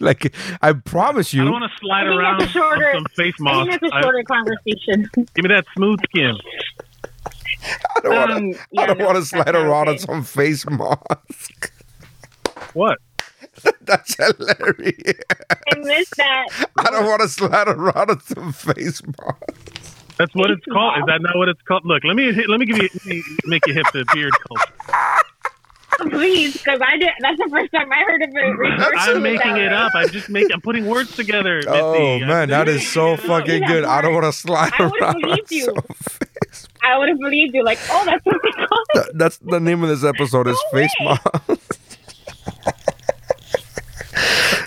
like 0.00 0.34
I 0.62 0.72
promise 0.72 1.34
you. 1.34 1.42
I 1.42 1.44
you. 1.46 1.50
don't 1.50 1.60
want 1.60 1.72
to 1.72 1.78
slide 1.78 2.06
I 2.06 2.08
think 2.10 2.20
around 2.20 2.42
a 2.42 2.48
shorter. 2.48 2.86
on 2.88 2.94
some 2.94 3.04
face 3.16 3.34
I 3.40 3.42
moss. 3.42 3.68
think 3.68 3.80
that's 3.80 3.92
a 3.92 3.96
I- 3.96 4.02
shorter 4.02 4.22
conversation. 4.22 5.10
give 5.34 5.42
me 5.44 5.48
that 5.48 5.64
smooth 5.76 5.98
skin. 6.10 6.36
I 7.96 8.00
don't 8.00 8.14
want 8.14 8.30
to. 8.30 8.36
Um, 8.36 8.52
I 8.54 8.58
yeah, 8.70 8.86
don't 8.86 8.98
no, 8.98 9.06
want 9.06 9.16
to 9.18 9.24
slide 9.24 9.46
not 9.46 9.54
around 9.56 9.88
on 9.88 9.98
some 9.98 10.22
face 10.22 10.64
mask. 10.70 11.72
What? 12.74 12.98
That's 13.80 14.14
hilarious. 14.16 15.14
I 15.50 15.78
missed 15.78 16.16
that. 16.18 16.46
I 16.78 16.90
don't 16.90 17.06
want 17.06 17.22
to 17.22 17.28
slide 17.28 17.68
around 17.68 18.10
on 18.10 18.20
some 18.20 18.52
face 18.52 19.00
mask. 19.02 19.95
That's 20.18 20.34
what 20.34 20.50
it's 20.50 20.64
called. 20.66 20.98
Is 20.98 21.04
that 21.06 21.20
not 21.22 21.36
what 21.36 21.48
it's 21.48 21.60
called? 21.62 21.84
Look, 21.84 22.02
let 22.04 22.16
me 22.16 22.32
let 22.46 22.58
me 22.60 22.66
give 22.66 22.78
you 22.78 22.88
let 22.92 23.06
me 23.06 23.22
make 23.44 23.66
you 23.66 23.74
hip 23.74 23.86
to 23.88 24.04
beard 24.14 24.32
culture. 24.48 24.72
Please, 26.10 26.52
because 26.52 26.78
I 26.84 26.98
did. 26.98 27.10
That's 27.20 27.38
the 27.38 27.48
first 27.50 27.72
time 27.72 27.90
I 27.90 28.02
heard 28.06 28.22
of 28.22 28.28
it. 28.30 28.94
I'm 28.98 29.22
making 29.22 29.56
it 29.56 29.72
up. 29.72 29.92
I'm 29.94 30.08
just 30.10 30.28
making. 30.28 30.52
I'm 30.52 30.60
putting 30.60 30.86
words 30.86 31.14
together. 31.16 31.62
Oh, 31.66 31.92
Missy. 31.92 32.02
Oh 32.02 32.14
I'm 32.22 32.28
man, 32.28 32.48
that 32.50 32.68
is 32.68 32.86
so 32.86 33.12
making 33.12 33.24
it 33.24 33.30
up. 33.30 33.38
fucking 33.40 33.62
Yeah, 33.62 33.68
good. 33.68 33.84
I 33.84 34.02
don't 34.02 34.12
want 34.12 34.24
to 34.26 34.32
slide 34.32 34.72
I 34.78 34.84
would've 34.84 35.00
around. 35.00 35.14
on 35.16 35.20
believed 35.22 35.50
you. 35.52 35.64
some 35.64 35.74
face. 36.00 36.68
I 36.82 36.98
would 36.98 37.08
have 37.08 37.18
believed 37.18 37.54
you. 37.54 37.64
Like, 37.64 37.78
oh, 37.90 38.04
that's 38.04 38.24
what 38.26 38.36
they 38.42 38.50
call 38.50 38.66
it. 38.68 38.94
That- 38.94 39.10
That's 39.18 39.38
the 39.38 39.58
name 39.58 39.82
of 39.82 39.88
this 39.88 40.04
episode 40.04 40.46
is 40.48 40.58
No 40.72 40.78
face 40.78 40.92
way. 41.00 41.16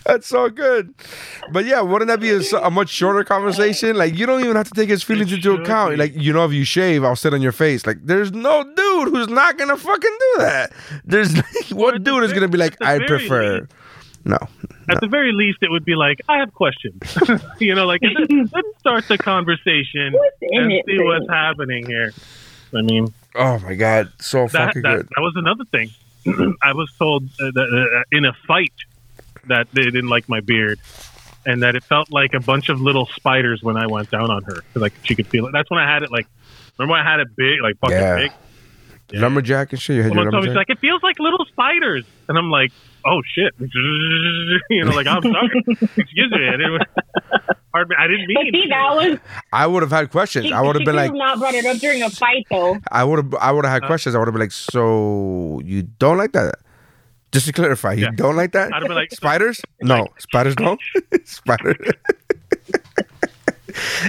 mask. 0.09 0.15
That's 0.19 0.27
so 0.27 0.49
good. 0.49 0.93
But 1.51 1.65
yeah, 1.65 1.81
wouldn't 1.81 2.07
that 2.09 2.19
be 2.19 2.31
a 2.31 2.69
much 2.69 2.89
shorter 2.89 3.23
conversation? 3.23 3.95
Like 3.95 4.15
you 4.17 4.25
don't 4.25 4.41
even 4.41 4.55
have 4.55 4.67
to 4.69 4.73
take 4.73 4.89
his 4.89 5.03
feelings 5.03 5.31
into 5.31 5.53
account. 5.53 5.91
be. 5.91 5.97
Like 5.97 6.13
you 6.15 6.33
know, 6.33 6.45
if 6.45 6.51
you 6.53 6.63
shave, 6.63 7.03
I'll 7.03 7.15
sit 7.15 7.33
on 7.33 7.41
your 7.41 7.51
face. 7.51 7.85
Like 7.85 7.97
there's 8.05 8.31
no 8.31 8.63
dude 8.63 9.09
who's 9.09 9.29
not 9.29 9.57
gonna 9.57 9.77
fucking 9.77 10.17
do 10.19 10.33
that. 10.39 10.71
There's 11.05 11.35
what 11.71 11.95
at 11.95 12.03
the 12.03 12.11
dude 12.11 12.23
is 12.23 12.33
gonna 12.33 12.47
be 12.47 12.57
like, 12.57 12.75
I 12.81 12.99
prefer. 12.99 13.59
least- 13.61 13.73
No, 14.25 14.37
At 14.89 14.99
the 14.99 15.07
very 15.07 15.31
least, 15.31 15.59
it 15.61 15.71
would 15.71 15.85
be 15.85 15.95
like, 15.95 16.19
I 16.27 16.37
have 16.39 16.53
questions. 16.53 17.01
you 17.59 17.73
know, 17.73 17.85
like 17.85 18.01
let's, 18.03 18.51
let's 18.53 18.67
start 18.79 19.07
the 19.07 19.17
conversation 19.17 20.13
and 20.41 20.71
it, 20.73 20.85
see 20.85 20.99
what's 21.01 21.29
happening 21.29 21.85
here. 21.85 22.11
I 22.75 22.81
mean, 22.81 23.13
oh 23.35 23.59
my 23.59 23.75
god, 23.75 24.11
so 24.19 24.43
that 24.47 24.51
fucking 24.51 24.81
that, 24.83 24.95
good. 24.97 25.07
that 25.15 25.21
was 25.21 25.33
another 25.37 25.63
thing. 25.65 25.89
I 26.61 26.73
was 26.73 26.91
told 26.99 27.23
uh, 27.39 27.49
that, 27.51 28.03
uh, 28.11 28.17
in 28.17 28.25
a 28.25 28.33
fight 28.45 28.73
that 29.49 29.67
they 29.73 29.83
didn't 29.83 30.07
like 30.09 30.27
my 30.29 30.39
beard, 30.39 30.79
and 31.45 31.61
that 31.63 31.75
it 31.75 31.83
felt 31.83 32.11
like 32.11 32.33
a 32.33 32.39
bunch 32.39 32.69
of 32.69 32.81
little 32.81 33.05
spiders 33.07 33.61
when 33.61 33.77
I 33.77 33.85
went 33.87 34.09
down 34.09 34.31
on 34.31 34.43
her 34.43 34.55
because 34.55 34.81
like 34.81 34.93
she 35.03 35.15
could 35.15 35.27
feel 35.27 35.45
it. 35.47 35.51
That's 35.51 35.69
when 35.69 35.79
I 35.79 35.91
had 35.91 36.03
it 36.03 36.11
like. 36.11 36.27
Remember 36.77 36.93
when 36.93 37.05
I 37.05 37.11
had 37.11 37.19
it 37.19 37.27
big, 37.35 37.61
like 37.61 37.77
fucking 37.79 37.97
Yeah. 37.97 38.15
big. 38.15 38.31
Yeah. 39.11 39.21
Lumberjack 39.21 39.73
and 39.73 39.81
shit. 39.81 39.95
You 39.97 40.03
had 40.03 40.13
your 40.13 40.17
Someone 40.23 40.31
told 40.31 40.43
me 40.45 40.49
lumberjack. 40.51 40.67
she's 40.67 40.69
like, 40.69 40.77
it 40.77 40.79
feels 40.81 41.03
like 41.03 41.19
little 41.19 41.43
spiders, 41.45 42.05
and 42.29 42.37
I'm 42.37 42.49
like, 42.51 42.71
oh 43.05 43.21
shit, 43.33 43.53
you 44.69 44.85
know, 44.85 44.91
like 44.95 45.07
I'm 45.07 45.21
sorry, 45.23 45.63
excuse 45.97 46.31
me, 46.31 46.47
I 46.47 46.51
didn't. 46.57 46.83
Pardon 47.71 47.89
me, 47.89 47.95
I 47.99 48.07
didn't 48.07 48.29
But 48.33 48.43
mean. 48.43 48.53
see, 48.53 48.69
that 48.69 48.95
was. 48.95 49.19
I 49.51 49.67
would 49.67 49.81
have 49.83 49.91
had 49.91 50.09
questions. 50.11 50.45
She, 50.47 50.53
I 50.53 50.61
would 50.61 50.75
have 50.75 50.85
been 50.85 50.93
could 50.93 50.95
like, 50.95 51.05
have 51.07 51.15
not 51.15 51.39
brought 51.39 51.53
it 51.55 51.65
up 51.65 51.77
during 51.77 52.01
a 52.01 52.09
fight, 52.09 52.45
though. 52.49 52.77
I 52.91 53.03
would 53.03 53.17
have 53.17 53.35
I 53.35 53.51
would 53.51 53.65
have 53.65 53.73
had 53.73 53.83
Uh, 53.83 53.87
questions. 53.87 54.15
I 54.15 54.19
would 54.19 54.27
have 54.27 54.33
been 54.33 54.41
like, 54.41 54.51
so 54.51 55.59
you 55.65 55.83
don't 55.83 56.17
like 56.17 56.31
that? 56.33 56.55
Just 57.31 57.45
to 57.45 57.53
clarify, 57.53 57.93
you 57.93 58.05
Yeah. 58.05 58.11
don't 58.15 58.35
like 58.35 58.53
that? 58.53 58.73
I'd 58.73 58.81
have 58.81 58.87
been 58.87 58.95
like, 58.97 59.11
spiders? 59.11 59.61
No, 59.81 60.07
spiders 60.17 60.55
don't. 60.55 60.79
Spiders. 61.25 61.77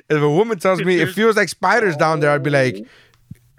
if 0.08 0.22
a 0.22 0.30
woman 0.30 0.58
tells 0.58 0.82
me 0.82 1.00
it 1.00 1.12
feels 1.12 1.36
like 1.36 1.48
spiders 1.48 1.96
down 1.96 2.20
there, 2.20 2.30
I'd 2.30 2.42
be 2.42 2.50
like, 2.50 2.86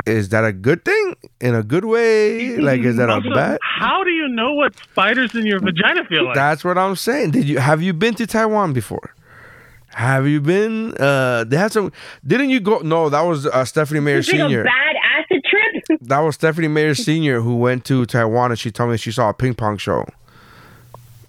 is 0.07 0.29
that 0.29 0.43
a 0.43 0.51
good 0.51 0.83
thing? 0.83 1.15
In 1.39 1.53
a 1.53 1.61
good 1.63 1.85
way? 1.85 2.57
Like, 2.57 2.81
is 2.81 2.95
that 2.97 3.09
a 3.09 3.21
bad? 3.21 3.59
how 3.61 4.03
do 4.03 4.09
you 4.09 4.27
know 4.27 4.53
what 4.53 4.75
spiders 4.77 5.35
in 5.35 5.45
your 5.45 5.59
vagina 5.59 6.03
feel 6.05 6.25
like? 6.25 6.35
That's 6.35 6.63
what 6.63 6.77
I'm 6.77 6.95
saying. 6.95 7.31
Did 7.31 7.45
you 7.47 7.59
have 7.59 7.81
you 7.83 7.93
been 7.93 8.15
to 8.15 8.25
Taiwan 8.25 8.73
before? 8.73 9.13
Have 9.89 10.25
you 10.27 10.39
been? 10.41 10.95
Uh, 10.97 11.43
they 11.43 11.57
had 11.57 11.71
some. 11.71 11.91
Didn't 12.25 12.49
you 12.49 12.61
go? 12.61 12.79
No, 12.79 13.09
that 13.09 13.21
was 13.21 13.45
uh, 13.45 13.65
Stephanie 13.65 13.99
Mayer 13.99 14.19
It's 14.19 14.27
a 14.29 14.31
Senior. 14.31 14.63
Bad 15.91 15.99
acid 15.99 15.99
trip. 15.99 16.09
That 16.09 16.19
was 16.19 16.35
Stephanie 16.35 16.67
Mayer 16.67 16.95
Senior 17.07 17.41
who 17.41 17.55
went 17.57 17.85
to 17.85 18.05
Taiwan 18.05 18.51
and 18.51 18.59
she 18.59 18.71
told 18.71 18.91
me 18.91 18.97
she 18.97 19.11
saw 19.11 19.29
a 19.29 19.33
ping 19.33 19.53
pong 19.53 19.77
show. 19.77 20.05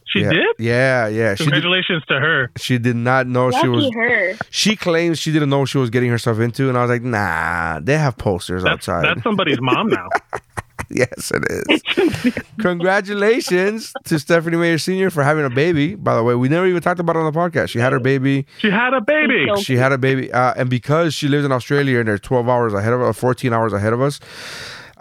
she 0.06 0.20
yeah. 0.20 0.30
did. 0.30 0.46
Yeah, 0.58 1.06
yeah. 1.08 1.34
She 1.34 1.44
did, 1.44 1.52
Congratulations 1.52 2.04
to 2.08 2.20
her. 2.20 2.50
she 2.58 2.78
did 2.78 2.96
not 2.96 3.26
know 3.26 3.50
she 3.50 3.56
Lucky 3.66 3.68
was. 3.68 3.94
her. 3.94 4.34
She 4.50 4.76
claims 4.76 5.18
she 5.18 5.32
didn't 5.32 5.48
know 5.50 5.60
what 5.60 5.68
she 5.68 5.78
was 5.78 5.90
getting 5.90 6.10
herself 6.10 6.38
into, 6.38 6.68
and 6.68 6.76
I 6.76 6.82
was 6.82 6.90
like, 6.90 7.02
Nah, 7.02 7.80
they 7.80 7.96
have 7.96 8.16
posters 8.18 8.62
That's 8.62 8.88
outside. 8.88 9.04
that's 9.06 9.22
somebody's 9.22 9.60
mom 9.60 9.88
now. 9.88 10.08
yes, 10.96 11.32
it 11.34 11.44
is. 11.48 12.34
Congratulations 12.60 13.92
to 14.04 14.18
Stephanie 14.18 14.56
Mayer 14.56 14.78
Senior 14.78 15.10
for 15.10 15.22
having 15.22 15.44
a 15.44 15.50
baby. 15.50 15.94
By 15.94 16.14
the 16.14 16.22
way, 16.22 16.34
we 16.34 16.48
never 16.48 16.66
even 16.66 16.82
talked 16.82 17.00
about 17.00 17.16
it 17.16 17.20
on 17.20 17.32
the 17.32 17.38
podcast. 17.38 17.68
She 17.70 17.78
had 17.78 17.92
her 17.92 18.00
baby. 18.00 18.46
She 18.58 18.70
had 18.70 18.94
a 18.94 19.00
baby. 19.00 19.46
She 19.62 19.76
had 19.76 19.92
a 19.92 19.98
baby, 19.98 20.32
uh, 20.32 20.54
and 20.56 20.68
because 20.68 21.14
she 21.14 21.28
lives 21.28 21.44
in 21.44 21.52
Australia 21.52 21.98
and 21.98 22.08
they're 22.08 22.18
twelve 22.18 22.48
hours 22.48 22.74
ahead 22.74 22.92
of 22.92 23.00
us, 23.00 23.18
fourteen 23.18 23.52
hours 23.52 23.72
ahead 23.72 23.92
of 23.92 24.00
us, 24.00 24.20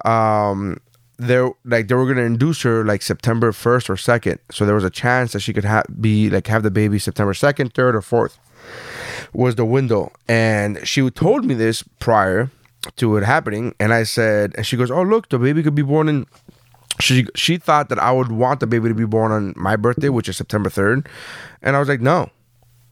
um, 0.05 0.77
they're 1.17 1.51
like 1.65 1.87
they 1.87 1.95
were 1.95 2.07
gonna 2.07 2.25
induce 2.25 2.61
her 2.61 2.85
like 2.85 3.01
September 3.01 3.51
first 3.51 3.89
or 3.89 3.97
second. 3.97 4.39
So 4.51 4.65
there 4.65 4.75
was 4.75 4.83
a 4.83 4.89
chance 4.89 5.33
that 5.33 5.41
she 5.41 5.53
could 5.53 5.65
have 5.65 5.85
be 5.99 6.29
like 6.29 6.47
have 6.47 6.63
the 6.63 6.71
baby 6.71 6.99
September 6.99 7.33
second, 7.33 7.73
third, 7.73 7.95
or 7.95 8.01
fourth 8.01 8.39
was 9.33 9.55
the 9.55 9.65
window. 9.65 10.11
And 10.27 10.85
she 10.87 11.09
told 11.09 11.45
me 11.45 11.53
this 11.53 11.83
prior 11.99 12.49
to 12.97 13.17
it 13.17 13.23
happening, 13.23 13.73
and 13.79 13.93
I 13.93 14.03
said, 14.03 14.53
and 14.55 14.65
she 14.65 14.77
goes, 14.77 14.89
"Oh 14.91 15.01
look, 15.03 15.29
the 15.29 15.39
baby 15.39 15.63
could 15.63 15.75
be 15.75 15.81
born 15.83 16.09
in." 16.09 16.25
She 16.99 17.25
she 17.35 17.57
thought 17.57 17.89
that 17.89 17.99
I 17.99 18.11
would 18.11 18.31
want 18.31 18.59
the 18.59 18.67
baby 18.67 18.89
to 18.89 18.95
be 18.95 19.05
born 19.05 19.31
on 19.31 19.53
my 19.55 19.75
birthday, 19.75 20.09
which 20.09 20.27
is 20.29 20.37
September 20.37 20.69
third, 20.69 21.07
and 21.61 21.75
I 21.75 21.79
was 21.79 21.87
like, 21.87 22.01
no, 22.01 22.29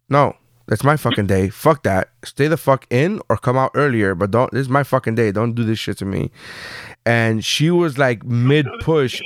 no, 0.09 0.35
that's 0.67 0.83
my 0.83 0.95
fucking 0.95 1.27
day. 1.27 1.49
Fuck 1.49 1.83
that. 1.83 2.09
Stay 2.23 2.47
the 2.47 2.57
fuck 2.57 2.87
in 2.89 3.21
or 3.29 3.37
come 3.37 3.57
out 3.57 3.71
earlier, 3.75 4.15
but 4.15 4.31
don't. 4.31 4.51
This 4.51 4.61
is 4.61 4.69
my 4.69 4.83
fucking 4.83 5.15
day. 5.15 5.31
Don't 5.31 5.53
do 5.53 5.63
this 5.63 5.79
shit 5.79 5.97
to 5.97 6.05
me. 6.05 6.31
And 7.05 7.43
she 7.43 7.69
was 7.71 7.97
like 7.97 8.23
mid 8.23 8.67
push. 8.81 9.21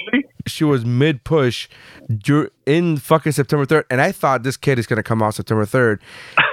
She 0.47 0.63
was 0.65 0.83
mid 0.83 1.23
push 1.23 1.69
in 2.65 2.97
fucking 2.97 3.31
September 3.31 3.65
third, 3.65 3.85
and 3.89 4.01
I 4.01 4.11
thought 4.11 4.43
this 4.43 4.57
kid 4.57 4.79
is 4.79 4.87
gonna 4.87 5.03
come 5.03 5.21
out 5.21 5.35
September 5.35 5.65
third, 5.65 6.01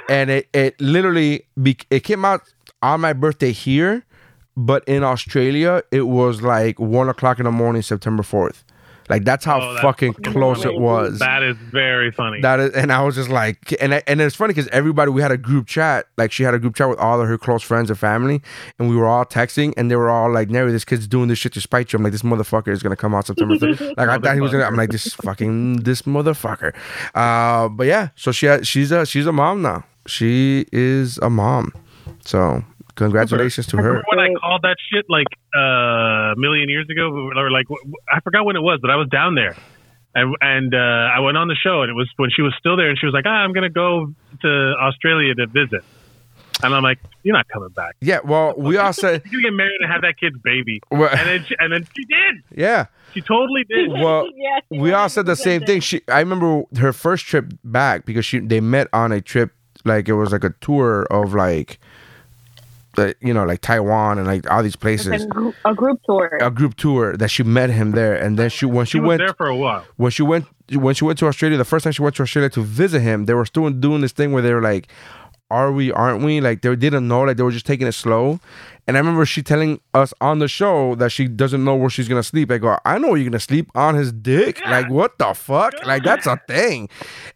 and 0.09 0.31
it 0.31 0.49
it 0.53 0.81
literally 0.81 1.47
be- 1.61 1.79
it 1.91 2.01
came 2.01 2.25
out 2.25 2.43
on 2.83 3.01
my 3.01 3.13
birthday 3.13 3.53
here, 3.53 4.05
but 4.57 4.85
in 4.87 5.03
Australia 5.05 5.83
it 5.91 6.03
was 6.03 6.43
like 6.43 6.79
one 6.79 7.09
o'clock 7.09 7.39
in 7.39 7.45
the 7.45 7.53
morning, 7.53 7.83
September 7.83 8.23
fourth. 8.23 8.65
Like 9.09 9.25
that's 9.25 9.45
how 9.45 9.61
Oh, 9.61 9.71
that's 9.73 9.83
fucking 9.83 10.13
fucking 10.13 10.33
close 10.33 10.63
funny. 10.63 10.77
it 10.77 10.81
was. 10.81 11.19
That 11.19 11.43
is 11.43 11.57
very 11.57 12.13
funny. 12.13 12.41
That 12.43 12.61
is, 12.61 12.71
and 12.75 12.93
I 12.93 13.03
was 13.03 13.17
just 13.17 13.29
like, 13.29 13.75
and 13.81 13.93
I, 13.93 14.03
and 14.07 14.21
it's 14.21 14.37
funny 14.37 14.55
because 14.55 14.69
everybody 14.69 15.11
we 15.11 15.21
had 15.21 15.33
a 15.33 15.37
group 15.37 15.67
chat, 15.67 16.07
like 16.17 16.31
she 16.31 16.45
had 16.45 16.55
a 16.55 16.61
group 16.61 16.77
chat 16.77 16.89
with 16.89 17.01
all 17.01 17.21
of 17.21 17.27
her 17.27 17.37
close 17.37 17.61
friends 17.65 17.91
and 17.91 17.99
family, 17.99 18.41
and 18.79 18.89
we 18.89 18.95
were 18.95 19.09
all 19.09 19.25
texting, 19.25 19.75
and 19.77 19.91
they 19.91 19.97
were 19.97 20.09
all 20.11 20.31
like, 20.33 20.49
"Nary, 20.49 20.71
this 20.71 20.85
kid's 20.85 21.09
doing 21.09 21.27
this 21.27 21.41
shit 21.41 21.53
to 21.55 21.61
spite 21.61 21.93
you." 21.93 21.97
I'm 21.97 22.05
like, 22.05 22.13
this 22.13 22.23
motherfucker 22.23 22.69
is 22.69 22.85
gonna 22.85 22.95
come 22.95 23.13
out 23.13 23.27
September 23.27 23.57
3rd. 23.57 23.81
like 23.97 24.09
I 24.09 24.19
thought 24.19 24.35
he 24.37 24.41
was 24.41 24.53
gonna. 24.53 24.63
I'm 24.65 24.77
like, 24.77 24.91
this 24.91 25.13
fucking 25.15 25.79
this 25.79 26.03
motherfucker. 26.03 26.73
Uh, 27.13 27.69
but 27.69 27.89
yeah, 27.89 28.11
so 28.15 28.31
she 28.31 28.47
had, 28.47 28.65
she's 28.65 28.93
a 28.93 29.05
she's 29.05 29.27
a 29.27 29.33
mom 29.33 29.61
now. 29.63 29.85
She 30.07 30.67
is 30.71 31.19
a 31.19 31.29
mom. 31.31 31.73
So 32.25 32.63
congratulations 32.95 33.67
to 33.69 33.77
her. 33.77 33.83
Remember 33.83 34.05
when 34.09 34.19
I 34.21 34.35
called 34.41 34.63
that 34.63 34.77
shit 34.93 35.07
like 35.09 35.27
uh, 35.57 36.33
a 36.33 36.35
million 36.37 36.69
years 36.69 36.89
ago, 36.91 37.11
or 37.37 37.51
like 37.51 37.67
I 38.13 38.21
forgot 38.21 38.45
when 38.45 38.57
it 38.57 38.63
was, 38.63 38.79
but 38.81 38.91
I 38.91 38.97
was 38.97 39.09
down 39.09 39.35
there, 39.35 39.57
and 40.15 40.35
and 40.41 40.75
uh, 40.75 40.79
I 41.17 41.21
went 41.21 41.37
on 41.37 41.49
the 41.49 41.57
show, 41.57 41.83
and 41.83 41.91
it 41.91 41.95
was 41.95 42.09
when 42.17 42.31
she 42.35 42.43
was 42.43 42.55
still 42.59 42.77
there, 42.77 42.89
and 42.91 42.99
she 42.99 43.07
was 43.07 43.13
like, 43.15 43.25
ah, 43.27 43.31
"I'm 43.45 43.53
gonna 43.53 43.71
go 43.71 44.13
to 44.43 44.49
Australia 44.81 45.35
to 45.35 45.47
visit," 45.47 45.83
and 46.63 46.75
I'm 46.75 46.83
like, 46.83 46.99
"You're 47.23 47.35
not 47.37 47.49
coming 47.49 47.71
back. 47.71 47.97
Yeah, 48.01 48.21
well, 48.25 48.55
we 48.59 48.77
all 48.77 48.93
said, 48.93 49.23
You 49.31 49.43
get 49.43 49.53
married 49.53 49.79
and 49.81 49.91
have 49.93 50.03
that 50.03 50.19
kid's 50.19 50.39
baby." 50.39 50.81
Well- 50.91 51.11
and 51.11 51.27
then 51.29 51.45
she, 51.45 51.55
and 51.59 51.73
then 51.73 51.87
she 51.97 52.05
did. 52.05 52.59
yeah. 52.59 52.87
She 53.13 53.21
totally 53.23 53.65
did. 53.65 53.91
Well, 53.91 54.29
Yes, 54.37 54.63
she 54.73 54.79
we 54.79 54.93
all 54.93 55.09
said 55.09 55.27
the 55.27 55.35
same 55.35 55.63
thing. 55.63 55.81
She, 55.81 56.01
I 56.07 56.21
remember 56.21 56.63
her 56.79 56.93
first 56.93 57.27
trip 57.27 57.53
back 57.65 58.05
because 58.07 58.25
she 58.25 58.39
they 58.39 58.61
met 58.61 58.87
on 58.93 59.11
a 59.11 59.21
trip 59.21 59.51
like 59.85 60.09
it 60.09 60.13
was 60.13 60.31
like 60.31 60.45
a 60.45 60.55
tour 60.61 61.09
of 61.11 61.35
like, 61.35 61.81
the 62.97 63.15
you 63.21 63.33
know 63.33 63.45
like 63.45 63.61
Taiwan 63.61 64.19
and 64.19 64.27
like 64.27 64.51
all 64.51 64.63
these 64.63 64.77
places, 64.77 65.25
a, 65.25 65.27
group, 65.27 65.55
a 65.65 65.75
group 65.75 66.01
tour. 66.05 66.39
a 66.41 66.51
group 66.51 66.77
tour 66.77 67.17
that 67.17 67.29
she 67.29 67.43
met 67.43 67.71
him 67.71 67.93
there, 67.93 68.15
and 68.15 68.39
then 68.39 68.51
she 68.51 68.67
when 68.67 68.87
she, 68.87 68.93
she 68.93 69.01
was 69.01 69.09
went 69.09 69.21
there 69.21 69.35
for 69.35 69.47
a 69.47 69.57
while. 69.57 69.85
when 69.97 70.11
she 70.11 70.23
went 70.23 70.47
when 70.73 70.95
she 70.95 71.05
went 71.05 71.19
to 71.19 71.27
Australia, 71.27 71.57
the 71.57 71.65
first 71.65 71.85
time 71.85 71.93
she 71.93 72.03
went 72.03 72.17
to 72.17 72.23
Australia 72.23 72.49
to 72.51 72.63
visit 72.63 73.01
him, 73.01 73.27
they 73.27 73.35
were 73.35 73.47
still 73.47 73.69
doing 73.71 74.01
this 74.01 74.13
thing 74.13 74.33
where 74.33 74.43
they 74.43 74.55
were 74.55 74.63
like, 74.63 74.89
"Are 75.51 75.73
we? 75.73 75.93
Aren't 75.93 76.23
we?" 76.25 76.41
Like 76.41 76.63
they 76.63 76.75
didn't 76.77 77.07
know, 77.09 77.23
like 77.23 77.37
they 77.37 77.43
were 77.43 77.51
just 77.51 77.67
taking 77.67 77.87
it 77.87 77.93
slow. 77.93 78.41
And 78.87 78.97
I 78.97 79.01
remember 79.01 79.25
she 79.25 79.41
telling 79.43 79.81
us 79.95 80.13
on 80.21 80.41
the 80.41 80.49
show 80.49 80.97
that 80.97 81.13
she 81.13 81.29
doesn't 81.29 81.63
know 81.65 81.77
where 81.77 81.91
she's 81.91 82.09
gonna 82.09 82.23
sleep. 82.25 82.51
I 82.51 82.59
go, 82.59 82.77
"I 82.85 82.99
know 82.99 83.09
where 83.09 83.19
you're 83.19 83.31
gonna 83.31 83.39
sleep 83.39 83.71
on 83.75 83.95
his 83.95 84.11
dick." 84.13 84.61
Like 84.67 84.89
what 84.91 85.17
the 85.19 85.33
fuck? 85.35 85.75
Like 85.87 86.03
that's 86.03 86.27
a 86.27 86.41
thing. 86.49 86.89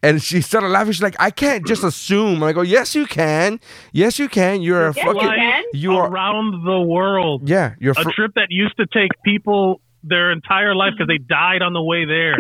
And 0.03 0.21
she 0.23 0.41
started 0.41 0.69
laughing. 0.69 0.93
She's 0.93 1.03
like, 1.03 1.17
"I 1.21 1.31
can't 1.31 1.65
just 1.67 1.85
assume." 1.85 2.43
I 2.43 2.53
go, 2.53 2.63
"Yes, 2.63 2.95
you 2.95 3.07
can. 3.07 3.61
Yes, 3.93 4.19
you 4.19 4.29
can. 4.29 4.63
You're 4.63 4.89
a 4.89 4.95
Yes, 4.97 5.05
fucking. 5.05 5.31
you, 5.73 5.93
you 5.93 5.97
are 5.97 6.11
around 6.11 6.65
the 6.65 6.81
world. 6.81 7.49
Yeah, 7.49 7.75
you're. 7.79 7.95
a 7.97 8.05
trip 8.05 8.33
that 8.35 8.49
used 8.51 8.77
to 8.79 8.87
take 8.87 9.11
people 9.25 9.81
their 10.07 10.31
entire 10.33 10.75
life 10.75 10.93
because 10.97 11.09
they 11.09 11.17
died 11.19 11.63
on 11.63 11.73
the 11.73 11.83
way 11.83 12.05
there. 12.05 12.37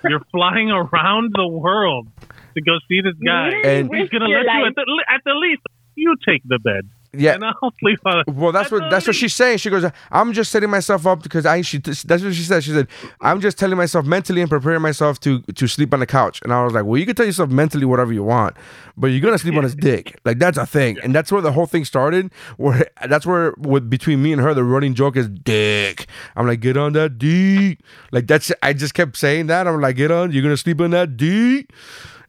You're 0.08 0.22
flying 0.30 0.70
around 0.70 1.32
the 1.34 1.48
world 1.48 2.06
to 2.54 2.60
go 2.62 2.72
see 2.88 3.00
this 3.00 3.14
guy. 3.24 3.48
And- 3.64 3.94
He's 3.94 4.08
gonna 4.08 4.26
let 4.28 4.42
you 4.44 4.66
at 4.66 4.74
the, 4.74 5.04
at 5.08 5.20
the 5.24 5.34
least 5.34 5.62
you 5.94 6.14
take 6.26 6.42
the 6.46 6.58
bed. 6.58 6.88
yeah. 7.14 7.34
And 7.34 7.44
I'll 7.44 7.74
sleep 7.80 7.98
on 8.06 8.20
it. 8.20 8.28
Well, 8.32 8.52
that's 8.52 8.72
At 8.72 8.80
what 8.80 8.90
that's 8.90 9.06
what 9.06 9.14
she's 9.14 9.34
saying. 9.34 9.58
She 9.58 9.68
goes, 9.68 9.84
"I'm 10.10 10.32
just 10.32 10.50
setting 10.50 10.70
myself 10.70 11.06
up 11.06 11.22
because 11.22 11.44
I." 11.44 11.60
She 11.60 11.76
that's 11.76 12.04
what 12.24 12.32
she 12.34 12.42
said. 12.42 12.64
She 12.64 12.70
said, 12.72 12.88
"I'm 13.20 13.42
just 13.42 13.58
telling 13.58 13.76
myself 13.76 14.06
mentally 14.06 14.40
and 14.40 14.48
preparing 14.48 14.80
myself 14.80 15.20
to 15.20 15.42
to 15.42 15.66
sleep 15.68 15.92
on 15.92 16.00
the 16.00 16.06
couch." 16.06 16.40
And 16.42 16.50
I 16.54 16.64
was 16.64 16.72
like, 16.72 16.86
"Well, 16.86 16.96
you 16.98 17.04
can 17.04 17.14
tell 17.14 17.26
yourself 17.26 17.50
mentally 17.50 17.84
whatever 17.84 18.14
you 18.14 18.22
want, 18.22 18.56
but 18.96 19.08
you're 19.08 19.20
gonna 19.20 19.36
sleep 19.36 19.54
on 19.56 19.62
his 19.62 19.74
dick. 19.74 20.18
Like 20.24 20.38
that's 20.38 20.56
a 20.56 20.64
thing." 20.64 20.96
And 21.04 21.14
that's 21.14 21.30
where 21.30 21.42
the 21.42 21.52
whole 21.52 21.66
thing 21.66 21.84
started. 21.84 22.32
Where 22.56 22.88
that's 23.06 23.26
where 23.26 23.52
with 23.58 23.90
between 23.90 24.22
me 24.22 24.32
and 24.32 24.40
her, 24.40 24.54
the 24.54 24.64
running 24.64 24.94
joke 24.94 25.14
is 25.18 25.28
dick. 25.28 26.06
I'm 26.34 26.46
like, 26.46 26.60
"Get 26.60 26.78
on 26.78 26.94
that 26.94 27.18
D." 27.18 27.76
Like 28.10 28.26
that's 28.26 28.50
I 28.62 28.72
just 28.72 28.94
kept 28.94 29.18
saying 29.18 29.48
that. 29.48 29.68
I'm 29.68 29.78
like, 29.82 29.96
"Get 29.96 30.10
on. 30.10 30.32
You're 30.32 30.42
gonna 30.42 30.56
sleep 30.56 30.80
on 30.80 30.92
that 30.92 31.18
D." 31.18 31.66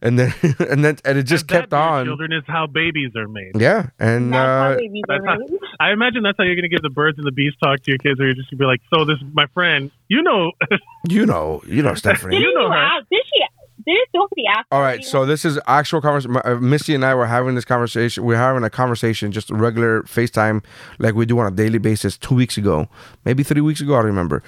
And 0.04 0.18
then 0.18 0.34
and 0.70 0.84
then 0.84 0.98
and 1.04 1.18
it 1.18 1.24
just 1.24 1.50
And 1.50 1.62
kept 1.62 1.72
on. 1.72 2.04
Children 2.06 2.32
is 2.32 2.44
how 2.46 2.66
babies 2.68 3.16
are 3.16 3.26
made. 3.26 3.52
Yeah, 3.56 3.88
and 3.98 4.32
That's 4.32 4.44
how 4.60 4.70
uh, 4.72 4.76
babies 4.76 5.02
are 5.08 5.18
That's 5.18 5.26
how, 5.26 5.36
made. 5.38 5.58
I 5.80 5.92
imagine 5.92 6.22
that's 6.22 6.36
how 6.38 6.44
you're 6.44 6.54
going 6.56 6.62
to 6.64 6.68
give 6.68 6.82
the 6.82 6.90
birds 6.90 7.18
and 7.18 7.26
the 7.26 7.32
bees 7.32 7.54
talk 7.62 7.80
to 7.82 7.90
your 7.90 7.98
kids, 7.98 8.20
or 8.20 8.26
you're 8.26 8.34
just 8.34 8.50
going 8.50 8.58
to 8.58 8.62
be 8.62 8.66
like, 8.66 8.82
"So 8.94 9.04
this 9.04 9.16
is 9.18 9.26
my 9.32 9.46
friend. 9.54 9.90
You 10.08 10.22
know, 10.22 10.52
you 11.08 11.26
know, 11.26 11.62
you 11.66 11.82
know, 11.82 11.94
Stephanie. 11.94 12.36
Didn't 12.36 12.50
You 12.50 12.54
know 12.54 12.66
you 12.66 12.72
her. 12.72 12.78
ask? 12.78 13.06
Did 13.10 13.22
she? 13.26 13.42
Didn't 13.86 14.08
Sophie 14.14 14.44
ask? 14.48 14.66
All 14.72 14.82
her, 14.82 15.00
so 15.02 15.26
this 15.26 15.44
is 15.44 15.58
actual 15.66 16.00
conversation. 16.00 16.68
Misty 16.68 16.94
and 16.94 17.04
I 17.04 17.14
were 17.14 17.26
having 17.26 17.54
this 17.54 17.64
conversation. 17.64 18.24
We're 18.24 18.36
having 18.36 18.64
a 18.64 18.70
conversation, 18.70 19.30
just 19.32 19.50
a 19.50 19.54
regular 19.54 20.02
FaceTime, 20.04 20.64
like 20.98 21.14
we 21.14 21.26
do 21.26 21.38
on 21.38 21.46
a 21.46 21.54
daily 21.54 21.78
basis. 21.78 22.16
Two 22.16 22.34
weeks 22.34 22.56
ago, 22.56 22.88
maybe 23.24 23.42
three 23.42 23.60
weeks 23.60 23.80
ago, 23.80 23.94
I 23.94 24.00
remember. 24.00 24.42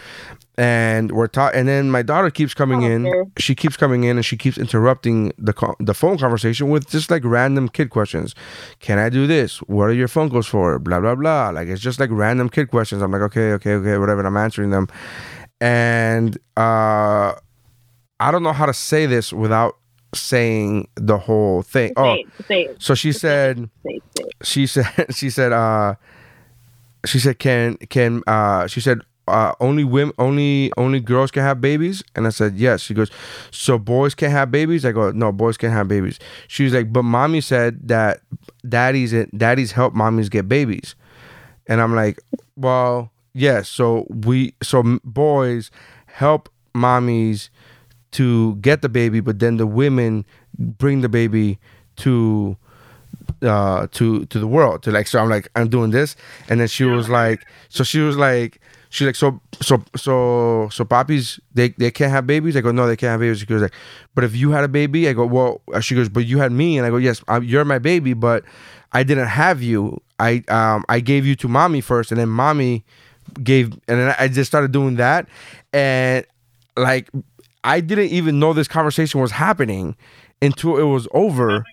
And 0.58 1.12
we're 1.12 1.26
talking, 1.26 1.60
and 1.60 1.68
then 1.68 1.90
my 1.90 2.00
daughter 2.00 2.30
keeps 2.30 2.54
coming 2.54 2.82
Oh, 2.82 2.90
in. 2.90 3.02
dear. 3.02 3.26
She 3.38 3.54
keeps 3.54 3.76
coming 3.76 4.04
in, 4.04 4.16
and 4.16 4.24
she 4.24 4.38
keeps 4.38 4.56
interrupting 4.56 5.32
the 5.36 5.52
co- 5.52 5.76
the 5.80 5.92
phone 5.92 6.16
conversation 6.16 6.70
with 6.70 6.88
just 6.88 7.10
like 7.10 7.22
random 7.26 7.68
kid 7.68 7.90
questions. 7.90 8.34
Can 8.80 8.98
I 8.98 9.10
do 9.10 9.26
this? 9.26 9.58
What 9.68 9.90
are 9.90 9.92
your 9.92 10.08
phone 10.08 10.30
calls 10.30 10.46
for? 10.46 10.78
Blah 10.78 11.00
blah 11.00 11.14
blah. 11.14 11.50
Like 11.50 11.68
it's 11.68 11.82
just 11.82 12.00
like 12.00 12.08
random 12.10 12.48
kid 12.48 12.70
questions. 12.70 13.02
I'm 13.02 13.10
like, 13.12 13.20
okay, 13.22 13.52
okay, 13.52 13.72
okay, 13.74 13.98
whatever. 13.98 14.20
And 14.20 14.28
I'm 14.28 14.36
answering 14.38 14.70
them, 14.70 14.88
and 15.60 16.38
uh, 16.56 17.34
I 18.20 18.30
don't 18.30 18.42
know 18.42 18.52
how 18.52 18.66
to 18.66 18.74
say 18.74 19.06
this 19.06 19.32
without 19.32 19.76
saying 20.14 20.88
the 20.94 21.18
whole 21.18 21.62
thing. 21.62 21.92
Oh, 21.96 22.14
it, 22.14 22.26
say 22.46 22.62
it, 22.62 22.82
so 22.82 22.94
she 22.94 23.12
said, 23.12 23.70
say 23.84 23.94
it, 23.94 24.02
say 24.16 24.24
it. 24.24 24.46
she 24.46 24.66
said, 24.66 25.06
she 25.14 25.30
said, 25.30 25.52
uh, 25.52 25.94
she 27.04 27.18
said, 27.18 27.38
can 27.38 27.76
can 27.88 28.22
uh, 28.26 28.66
she 28.66 28.80
said. 28.80 29.00
Uh, 29.28 29.52
only 29.58 29.82
women, 29.82 30.14
only 30.20 30.70
only 30.76 31.00
girls 31.00 31.32
can 31.32 31.42
have 31.42 31.60
babies, 31.60 32.00
and 32.14 32.28
I 32.28 32.30
said 32.30 32.54
yes. 32.54 32.80
She 32.80 32.94
goes, 32.94 33.10
so 33.50 33.76
boys 33.76 34.14
can't 34.14 34.30
have 34.30 34.52
babies. 34.52 34.84
I 34.84 34.92
go, 34.92 35.10
no, 35.10 35.32
boys 35.32 35.56
can't 35.56 35.72
have 35.72 35.88
babies. 35.88 36.20
She 36.46 36.62
was 36.62 36.72
like, 36.72 36.92
but 36.92 37.02
mommy 37.02 37.40
said 37.40 37.88
that 37.88 38.20
daddies 38.68 39.12
and 39.12 39.28
daddies 39.36 39.72
help 39.72 39.94
mommies 39.94 40.30
get 40.30 40.48
babies, 40.48 40.94
and 41.66 41.80
I'm 41.80 41.92
like, 41.92 42.20
well, 42.54 43.10
yes. 43.34 43.68
So 43.68 44.06
we, 44.10 44.54
so 44.62 45.00
boys 45.02 45.72
help 46.06 46.48
mommies 46.72 47.48
to 48.16 48.56
get 48.56 48.80
the 48.80 48.88
baby, 48.88 49.20
but 49.20 49.40
then 49.40 49.58
the 49.58 49.66
women 49.66 50.24
bring 50.58 51.02
the 51.02 51.08
baby 51.08 51.58
to 51.96 52.56
uh 53.42 53.86
to 53.92 54.24
to 54.26 54.38
the 54.38 54.46
world. 54.46 54.82
To 54.84 54.90
like 54.90 55.06
so 55.06 55.18
i'm 55.18 55.28
like 55.28 55.48
i'm 55.54 55.68
doing 55.68 55.90
this. 55.90 56.16
And 56.48 56.60
then 56.60 56.68
she 56.68 56.84
was 56.84 57.08
like 57.10 57.46
so 57.68 57.84
she 57.84 58.00
was 58.00 58.16
like 58.16 58.58
she's 58.88 59.06
like 59.06 59.16
so 59.16 59.38
so 59.60 59.84
so 59.96 60.68
so 60.72 60.84
poppies 60.86 61.38
they 61.52 61.68
they 61.76 61.90
can't 61.90 62.10
have 62.10 62.26
babies? 62.26 62.56
I 62.56 62.62
go 62.62 62.72
no 62.72 62.86
they 62.86 62.96
can't 62.96 63.10
have 63.10 63.20
babies. 63.20 63.40
She 63.40 63.46
goes 63.46 63.60
like 63.60 63.74
but 64.14 64.24
if 64.24 64.34
you 64.34 64.50
had 64.50 64.64
a 64.64 64.68
baby? 64.68 65.08
I 65.08 65.12
go 65.12 65.26
well 65.26 65.60
uh, 65.74 65.80
she 65.80 65.94
goes 65.94 66.08
but 66.08 66.24
you 66.24 66.38
had 66.38 66.52
me. 66.52 66.78
And 66.78 66.86
i 66.86 66.90
go 66.90 66.96
yes 66.96 67.22
i 67.28 67.38
you're 67.38 67.66
my 67.66 67.78
baby 67.78 68.14
but 68.14 68.44
i 68.92 69.02
didn't 69.02 69.28
have 69.28 69.62
you. 69.62 70.00
I 70.18 70.42
um 70.48 70.86
i 70.88 71.00
gave 71.00 71.26
you 71.26 71.36
to 71.36 71.48
mommy 71.48 71.82
first 71.82 72.12
and 72.12 72.18
then 72.18 72.30
mommy 72.30 72.82
gave 73.42 73.74
and 73.88 73.98
then 74.00 74.14
i 74.18 74.26
just 74.28 74.48
started 74.48 74.72
doing 74.72 74.96
that. 74.96 75.28
And 75.74 76.24
like 76.78 77.10
i 77.66 77.80
didn't 77.80 78.08
even 78.08 78.38
know 78.38 78.52
this 78.52 78.68
conversation 78.68 79.20
was 79.20 79.32
happening 79.32 79.94
until 80.42 80.76
it 80.76 80.82
was 80.82 81.08
over 81.12 81.64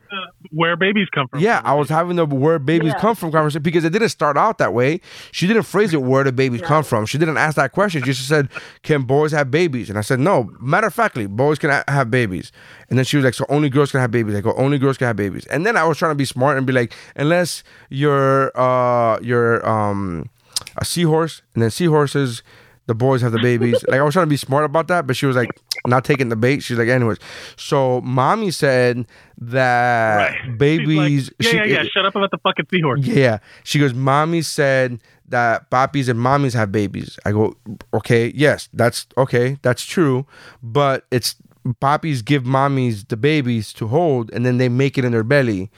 where 0.51 0.77
babies 0.77 1.07
come 1.13 1.27
from. 1.27 1.41
yeah, 1.41 1.61
I 1.65 1.73
was 1.73 1.89
having 1.89 2.15
the 2.15 2.25
where 2.25 2.59
babies 2.59 2.93
Yeah. 2.93 2.99
come 3.01 3.13
from 3.13 3.29
conversation 3.29 3.61
because 3.61 3.83
it 3.83 3.89
didn't 3.89 4.07
start 4.09 4.37
out 4.37 4.57
that 4.59 4.73
way. 4.73 5.01
She 5.33 5.47
didn't 5.47 5.63
phrase 5.63 5.93
it 5.93 6.01
where 6.01 6.23
the 6.23 6.31
babies 6.31 6.61
come 6.61 6.83
from. 6.85 7.05
She 7.05 7.17
didn't 7.17 7.35
ask 7.37 7.57
that 7.57 7.73
question. 7.73 8.01
She 8.03 8.13
just 8.13 8.27
said, 8.29 8.47
"Can 8.83 9.01
boys 9.01 9.33
have 9.33 9.51
babies?" 9.51 9.89
And 9.89 9.97
I 9.97 10.01
said, 10.01 10.19
"No." 10.21 10.49
Matter 10.61 10.87
of 10.87 10.93
factly, 10.93 11.25
boys 11.27 11.59
can 11.59 11.71
ha- 11.71 11.83
have 11.89 12.09
babies. 12.09 12.53
And 12.89 12.97
then 12.97 13.03
she 13.03 13.17
was 13.17 13.25
like, 13.25 13.33
"So 13.33 13.45
only 13.49 13.69
girls 13.69 13.91
can 13.91 13.99
have 13.99 14.11
babies?" 14.11 14.33
I 14.35 14.39
go, 14.41 14.53
"Only 14.53 14.77
girls 14.79 14.97
can 14.97 15.07
have 15.07 15.17
babies." 15.17 15.45
And 15.47 15.65
then 15.65 15.75
I 15.75 15.83
was 15.83 15.97
trying 15.97 16.11
to 16.11 16.15
be 16.15 16.25
smart 16.25 16.57
and 16.57 16.65
be 16.65 16.71
like, 16.73 16.93
"Unless 17.17 17.63
you're 17.89 18.51
uh 18.57 19.19
you're 19.21 19.67
um 19.67 20.29
a 20.77 20.85
seahorse, 20.85 21.41
and 21.53 21.63
then 21.63 21.69
seahorses." 21.69 22.43
The 22.85 22.93
boys 22.95 23.21
have 23.21 23.31
the 23.31 23.39
babies. 23.39 23.83
like 23.87 23.99
I 23.99 24.03
was 24.03 24.13
trying 24.13 24.25
to 24.25 24.29
be 24.29 24.35
smart 24.37 24.65
about 24.65 24.89
that, 24.89 25.07
but 25.07 25.15
she 25.15 25.25
was 25.25 25.37
like 25.37 25.49
not 25.87 26.05
taking 26.05 26.29
the 26.29 26.35
bait. 26.35 26.61
She's 26.63 26.77
like, 26.77 26.87
anyways. 26.87 27.17
So 27.57 28.01
mommy 28.01 28.51
said 28.51 29.05
that 29.37 30.15
Right. 30.17 30.37
She's 30.41 30.47
like, 30.49 30.57
babies. 30.57 31.31
yeah, 31.39 31.49
she- 31.49 31.57
yeah, 31.57 31.63
yeah. 31.65 31.83
Shut 31.83 32.05
up 32.05 32.15
about 32.15 32.31
the 32.31 32.37
fucking 32.37 32.67
seahorse. 32.71 33.01
yeah. 33.01 33.39
She 33.63 33.79
goes, 33.79 33.93
Mommy 33.93 34.41
said 34.41 34.99
that 35.27 35.69
poppies 35.69 36.07
and 36.09 36.19
mommies 36.19 36.53
have 36.53 36.71
babies. 36.71 37.17
I 37.25 37.31
go, 37.31 37.55
okay, 37.93 38.31
yes, 38.35 38.69
that's 38.73 39.07
okay, 39.17 39.57
that's 39.61 39.83
true. 39.83 40.25
But 40.61 41.05
it's 41.11 41.35
poppies 41.79 42.21
give 42.21 42.43
mommies 42.43 43.07
the 43.07 43.17
babies 43.17 43.71
to 43.73 43.87
hold 43.87 44.31
and 44.33 44.45
then 44.45 44.57
they 44.57 44.69
make 44.69 44.97
it 44.97 45.05
in 45.05 45.11
their 45.11 45.23
belly. 45.23 45.71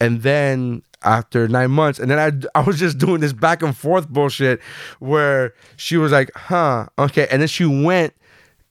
And 0.00 0.22
then 0.22 0.82
after 1.04 1.48
nine 1.48 1.70
months, 1.70 1.98
and 1.98 2.10
then 2.10 2.18
I, 2.54 2.58
I 2.60 2.62
was 2.62 2.78
just 2.78 2.98
doing 2.98 3.20
this 3.20 3.32
back 3.32 3.62
and 3.62 3.76
forth 3.76 4.08
bullshit 4.08 4.60
where 5.00 5.54
she 5.76 5.96
was 5.96 6.12
like, 6.12 6.30
huh, 6.36 6.86
okay. 6.98 7.26
And 7.30 7.40
then 7.40 7.48
she 7.48 7.64
went 7.64 8.14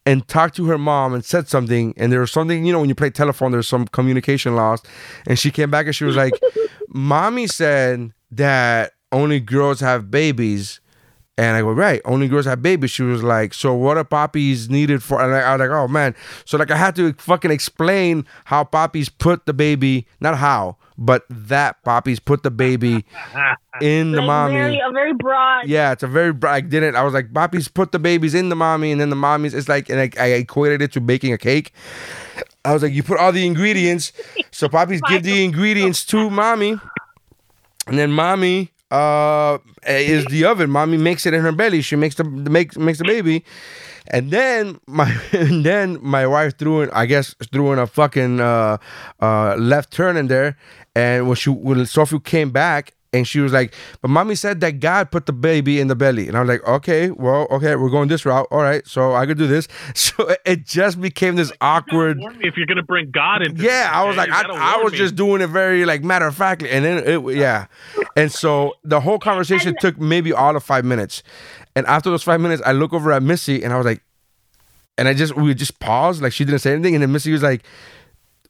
and 0.04 0.26
talked 0.28 0.56
to 0.56 0.66
her 0.66 0.78
mom 0.78 1.14
and 1.14 1.24
said 1.24 1.48
something 1.48 1.94
and 1.96 2.12
there 2.12 2.20
was 2.20 2.32
something 2.32 2.64
you 2.64 2.72
know 2.72 2.80
when 2.80 2.88
you 2.88 2.94
play 2.94 3.10
telephone 3.10 3.52
there's 3.52 3.68
some 3.68 3.86
communication 3.86 4.56
lost 4.56 4.86
and 5.26 5.38
she 5.38 5.50
came 5.50 5.70
back 5.70 5.86
and 5.86 5.94
she 5.94 6.04
was 6.04 6.16
like 6.16 6.32
mommy 6.88 7.46
said 7.46 8.12
that 8.30 8.92
only 9.12 9.38
girls 9.38 9.80
have 9.80 10.10
babies 10.10 10.80
and 11.38 11.56
I 11.56 11.62
go, 11.62 11.72
right, 11.72 12.02
only 12.04 12.28
girls 12.28 12.44
have 12.44 12.62
babies. 12.62 12.90
She 12.90 13.02
was 13.02 13.22
like, 13.22 13.54
so 13.54 13.72
what 13.72 13.96
are 13.96 14.04
poppies 14.04 14.68
needed 14.68 15.02
for? 15.02 15.22
And 15.22 15.34
I, 15.34 15.40
I 15.40 15.56
was 15.56 15.60
like, 15.60 15.70
oh 15.70 15.88
man. 15.88 16.14
So 16.44 16.58
like 16.58 16.70
I 16.70 16.76
had 16.76 16.94
to 16.96 17.14
fucking 17.14 17.50
explain 17.50 18.26
how 18.44 18.64
poppies 18.64 19.08
put 19.08 19.46
the 19.46 19.54
baby, 19.54 20.06
not 20.20 20.36
how, 20.36 20.76
but 20.98 21.24
that 21.30 21.82
poppies 21.84 22.20
put 22.20 22.42
the 22.42 22.50
baby 22.50 23.04
in 23.80 24.14
the 24.14 24.20
Like 24.20 24.26
mommy. 24.26 24.54
very, 24.54 24.80
a 24.86 24.90
very 24.92 25.12
broad. 25.14 25.68
Yeah, 25.68 25.92
it's 25.92 26.02
a 26.02 26.06
very. 26.06 26.32
br- 26.32 26.48
I 26.48 26.60
didn't. 26.60 26.96
I 26.96 27.02
was 27.02 27.14
like, 27.14 27.32
Poppies 27.32 27.68
put 27.68 27.92
the 27.92 27.98
babies 27.98 28.34
in 28.34 28.48
the 28.48 28.56
mommy, 28.56 28.92
and 28.92 29.00
then 29.00 29.10
the 29.10 29.16
mommies. 29.16 29.54
It's 29.54 29.68
like, 29.68 29.88
and 29.88 30.00
I, 30.00 30.10
I 30.18 30.26
equated 30.34 30.82
it 30.82 30.92
to 30.92 31.00
baking 31.00 31.32
a 31.32 31.38
cake. 31.38 31.72
I 32.64 32.72
was 32.72 32.82
like, 32.82 32.92
you 32.92 33.02
put 33.02 33.18
all 33.18 33.32
the 33.32 33.46
ingredients, 33.46 34.12
so 34.52 34.68
Poppies 34.68 35.00
give 35.02 35.22
the 35.22 35.44
ingredients 35.44 36.04
to 36.06 36.30
mommy, 36.30 36.78
and 37.86 37.98
then 37.98 38.12
mommy 38.12 38.70
uh 38.90 39.58
is 39.86 40.26
the 40.26 40.44
oven. 40.44 40.70
Mommy 40.70 40.98
makes 40.98 41.26
it 41.26 41.32
in 41.34 41.40
her 41.40 41.52
belly. 41.52 41.80
She 41.82 41.96
makes 41.96 42.14
the 42.16 42.24
make 42.24 42.76
makes 42.76 42.98
the 42.98 43.04
baby, 43.04 43.44
And 44.08 44.30
then 44.30 44.78
my 44.86 45.10
and 45.32 45.64
then 45.64 45.98
my 46.02 46.26
wife 46.26 46.58
threw 46.58 46.82
in, 46.82 46.90
I 46.90 47.06
guess, 47.06 47.34
threw 47.52 47.72
in 47.72 47.78
a 47.78 47.86
fucking 47.86 48.40
uh, 48.40 48.76
uh, 49.20 49.56
left 49.56 49.92
turn 49.92 50.16
in 50.16 50.28
there. 50.28 50.56
And 50.94 51.26
when 51.26 51.36
she 51.36 51.50
when 51.50 51.84
Sophie 51.86 52.20
came 52.20 52.50
back, 52.50 52.92
and 53.14 53.28
she 53.28 53.40
was 53.40 53.52
like, 53.52 53.74
"But 54.00 54.08
mommy 54.08 54.34
said 54.34 54.60
that 54.60 54.80
God 54.80 55.10
put 55.10 55.26
the 55.26 55.32
baby 55.32 55.80
in 55.80 55.88
the 55.88 55.94
belly." 55.94 56.28
And 56.28 56.36
I 56.36 56.40
was 56.40 56.48
like, 56.48 56.66
"Okay, 56.66 57.10
well, 57.10 57.46
okay, 57.50 57.76
we're 57.76 57.90
going 57.90 58.08
this 58.08 58.24
route. 58.26 58.46
All 58.50 58.62
right, 58.62 58.86
so 58.86 59.14
I 59.14 59.26
could 59.26 59.38
do 59.38 59.46
this." 59.46 59.68
So 59.94 60.34
it- 60.46 60.66
just 60.66 61.00
became 61.00 61.36
this 61.36 61.50
awkward. 61.60 62.18
Warn 62.18 62.38
me 62.38 62.46
if 62.48 62.56
you're 62.56 62.66
gonna 62.66 62.82
bring 62.82 63.10
God 63.10 63.42
into. 63.42 63.62
Yeah, 63.62 63.90
I 63.92 64.04
was 64.04 64.16
like, 64.16 64.30
I, 64.30 64.42
I 64.42 64.82
was 64.82 64.92
me. 64.92 64.98
just 64.98 65.14
doing 65.16 65.40
it 65.42 65.46
very 65.48 65.84
like 65.84 66.02
matter 66.04 66.26
of 66.26 66.34
factly, 66.36 66.70
and 66.70 66.84
then 66.84 66.98
it, 67.06 67.36
yeah, 67.36 67.66
and 68.16 68.30
so 68.30 68.74
the 68.84 69.00
whole 69.00 69.18
conversation 69.30 69.74
took 69.80 69.98
maybe 69.98 70.32
all 70.32 70.54
of 70.56 70.62
five 70.62 70.84
minutes, 70.84 71.22
and 71.74 71.86
after 71.86 72.10
those 72.10 72.22
five 72.22 72.40
minutes, 72.40 72.62
I 72.66 72.72
look 72.72 72.92
over 72.92 73.12
at 73.12 73.22
Missy, 73.22 73.62
and 73.62 73.72
I 73.72 73.76
was 73.76 73.86
like, 73.86 74.02
and 74.98 75.08
I 75.08 75.14
just 75.14 75.34
we 75.36 75.52
just 75.54 75.78
paused, 75.80 76.22
like 76.22 76.32
she 76.32 76.44
didn't 76.44 76.60
say 76.60 76.72
anything, 76.72 76.94
and 76.94 77.02
then 77.02 77.12
Missy 77.12 77.32
was 77.32 77.42
like. 77.42 77.62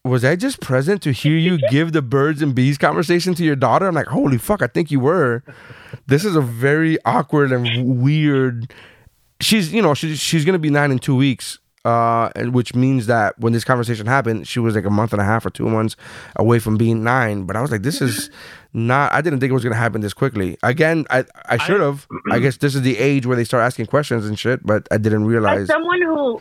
Was 0.04 0.24
I 0.24 0.34
just 0.34 0.60
present 0.60 1.00
to 1.02 1.12
hear 1.12 1.36
you 1.36 1.58
give 1.70 1.92
the 1.92 2.02
birds 2.02 2.42
and 2.42 2.54
bees 2.54 2.76
conversation 2.76 3.34
to 3.34 3.44
your 3.44 3.54
daughter? 3.56 3.86
I'm 3.86 3.94
like, 3.94 4.08
holy 4.08 4.36
fuck, 4.38 4.60
I 4.60 4.66
think 4.66 4.90
you 4.90 4.98
were. 4.98 5.44
This 6.06 6.24
is 6.24 6.34
a 6.34 6.40
very 6.40 6.98
awkward 7.04 7.52
and 7.52 8.00
weird. 8.02 8.72
She's, 9.40 9.72
you 9.72 9.80
know, 9.82 9.94
she's 9.94 10.18
she's 10.18 10.44
gonna 10.44 10.58
be 10.58 10.70
nine 10.70 10.90
in 10.90 10.98
two 10.98 11.14
weeks, 11.16 11.58
uh, 11.84 12.30
and 12.34 12.52
which 12.52 12.74
means 12.74 13.06
that 13.06 13.38
when 13.38 13.52
this 13.52 13.62
conversation 13.64 14.06
happened, 14.06 14.48
she 14.48 14.58
was 14.58 14.74
like 14.74 14.84
a 14.84 14.90
month 14.90 15.12
and 15.12 15.20
a 15.22 15.24
half 15.24 15.46
or 15.46 15.50
two 15.50 15.68
months 15.68 15.94
away 16.36 16.58
from 16.58 16.76
being 16.76 17.04
nine. 17.04 17.44
But 17.44 17.54
I 17.56 17.60
was 17.60 17.70
like, 17.70 17.82
this 17.82 18.00
is 18.00 18.28
not. 18.72 19.12
I 19.12 19.20
didn't 19.20 19.38
think 19.40 19.50
it 19.50 19.54
was 19.54 19.62
gonna 19.64 19.76
happen 19.76 20.00
this 20.00 20.14
quickly. 20.14 20.56
Again, 20.64 21.06
I 21.10 21.24
I 21.46 21.58
should 21.58 21.80
have. 21.80 22.06
I 22.30 22.40
guess 22.40 22.56
this 22.56 22.74
is 22.74 22.82
the 22.82 22.98
age 22.98 23.24
where 23.26 23.36
they 23.36 23.44
start 23.44 23.62
asking 23.64 23.86
questions 23.86 24.26
and 24.26 24.36
shit, 24.38 24.64
but 24.66 24.86
I 24.90 24.96
didn't 24.96 25.22
As 25.22 25.28
realize. 25.28 25.66
someone 25.68 26.02
who, 26.02 26.40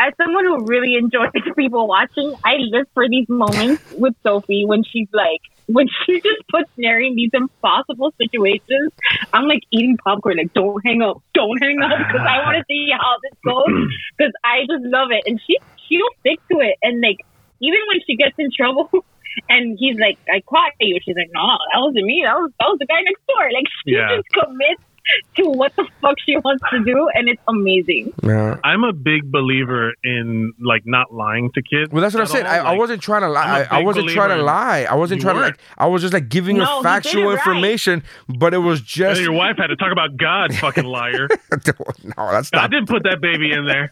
as 0.00 0.12
someone 0.20 0.44
who 0.44 0.64
really 0.64 0.96
enjoys 0.96 1.30
people 1.56 1.88
watching, 1.88 2.34
I 2.44 2.56
live 2.58 2.86
for 2.94 3.08
these 3.08 3.26
moments 3.28 3.82
with 3.90 4.14
Sophie 4.26 4.64
when 4.66 4.82
she's 4.84 5.08
like, 5.12 5.40
when 5.66 5.86
she 6.04 6.14
just 6.24 6.42
puts 6.50 6.70
Nary 6.76 7.08
in 7.08 7.16
these 7.16 7.30
impossible 7.32 8.12
situations. 8.20 8.92
I'm 9.32 9.46
like 9.48 9.62
eating 9.72 9.96
popcorn, 10.04 10.36
like 10.38 10.52
don't 10.54 10.80
hang 10.84 11.02
up, 11.02 11.18
don't 11.34 11.58
hang 11.62 11.78
up, 11.82 11.98
because 11.98 12.26
I 12.28 12.38
want 12.44 12.56
to 12.58 12.64
see 12.68 12.88
how 12.92 13.16
this 13.22 13.36
goes. 13.44 13.64
Because 14.18 14.32
I 14.44 14.60
just 14.64 14.84
love 14.88 15.08
it, 15.10 15.22
and 15.26 15.38
she 15.46 15.58
she'll 15.88 16.08
stick 16.20 16.40
to 16.50 16.58
it, 16.60 16.76
and 16.82 17.00
like 17.02 17.18
even 17.60 17.78
when 17.88 18.00
she 18.06 18.16
gets 18.16 18.34
in 18.38 18.48
trouble. 18.56 18.88
And 19.50 19.76
he's 19.78 19.96
like, 20.00 20.16
I 20.32 20.40
caught 20.48 20.72
you. 20.80 20.96
She's 21.04 21.14
like, 21.14 21.28
No, 21.34 21.44
that 21.44 21.80
wasn't 21.84 22.06
me. 22.08 22.22
That 22.24 22.40
was 22.40 22.50
that 22.58 22.68
was 22.72 22.78
the 22.80 22.86
guy 22.86 23.04
next 23.04 23.20
door. 23.28 23.44
Like 23.52 23.68
she 23.84 23.92
Yeah. 23.92 24.16
just 24.16 24.24
commits 24.32 24.80
to 25.36 25.44
what 25.50 25.74
the 25.76 25.86
fuck 26.00 26.16
she 26.24 26.36
wants 26.38 26.62
to 26.70 26.82
do, 26.84 27.08
and 27.14 27.28
it's 27.28 27.40
amazing. 27.48 28.12
yeah. 28.22 28.56
I'm 28.64 28.84
a 28.84 28.92
big 28.92 29.30
believer 29.30 29.92
in 30.04 30.52
like 30.60 30.82
not 30.86 31.12
lying 31.12 31.50
to 31.52 31.62
kids. 31.62 31.92
Well, 31.92 32.02
that's 32.02 32.14
what 32.14 32.22
I'm 32.22 32.26
saying. 32.26 32.46
all. 32.46 32.52
I, 32.52 32.72
I 32.72 32.76
wasn't 32.76 33.02
trying 33.02 33.22
to 33.22 33.28
lie. 33.28 33.42
I'm 33.44 33.48
a 33.48 33.54
I, 33.54 33.76
I 33.76 33.78
big 33.78 33.86
wasn't 33.86 34.10
trying 34.10 34.36
to 34.38 34.42
lie. 34.42 34.86
I 34.90 34.94
wasn't 34.94 35.20
trying 35.20 35.34
to 35.36 35.40
weren't. 35.42 35.56
like. 35.58 35.60
I 35.78 35.86
was 35.86 36.02
just 36.02 36.14
like 36.14 36.28
giving 36.28 36.56
No, 36.58 36.64
her 36.66 36.76
you 36.76 36.82
factual 36.82 37.22
it 37.24 37.26
right. 37.26 37.32
information, 37.46 38.02
but 38.38 38.54
it 38.54 38.58
was 38.58 38.80
just. 38.80 39.16
then 39.16 39.24
your 39.24 39.32
wife 39.32 39.56
had 39.58 39.68
to 39.68 39.76
talk 39.76 39.92
about 39.92 40.16
God, 40.16 40.54
fucking 40.54 40.84
liar. 40.84 41.28
no, 41.50 42.30
that's 42.30 42.52
not. 42.52 42.64
I 42.64 42.66
didn't 42.68 42.88
put 42.88 43.02
that 43.04 43.20
baby 43.20 43.52
in 43.52 43.66
there. 43.66 43.90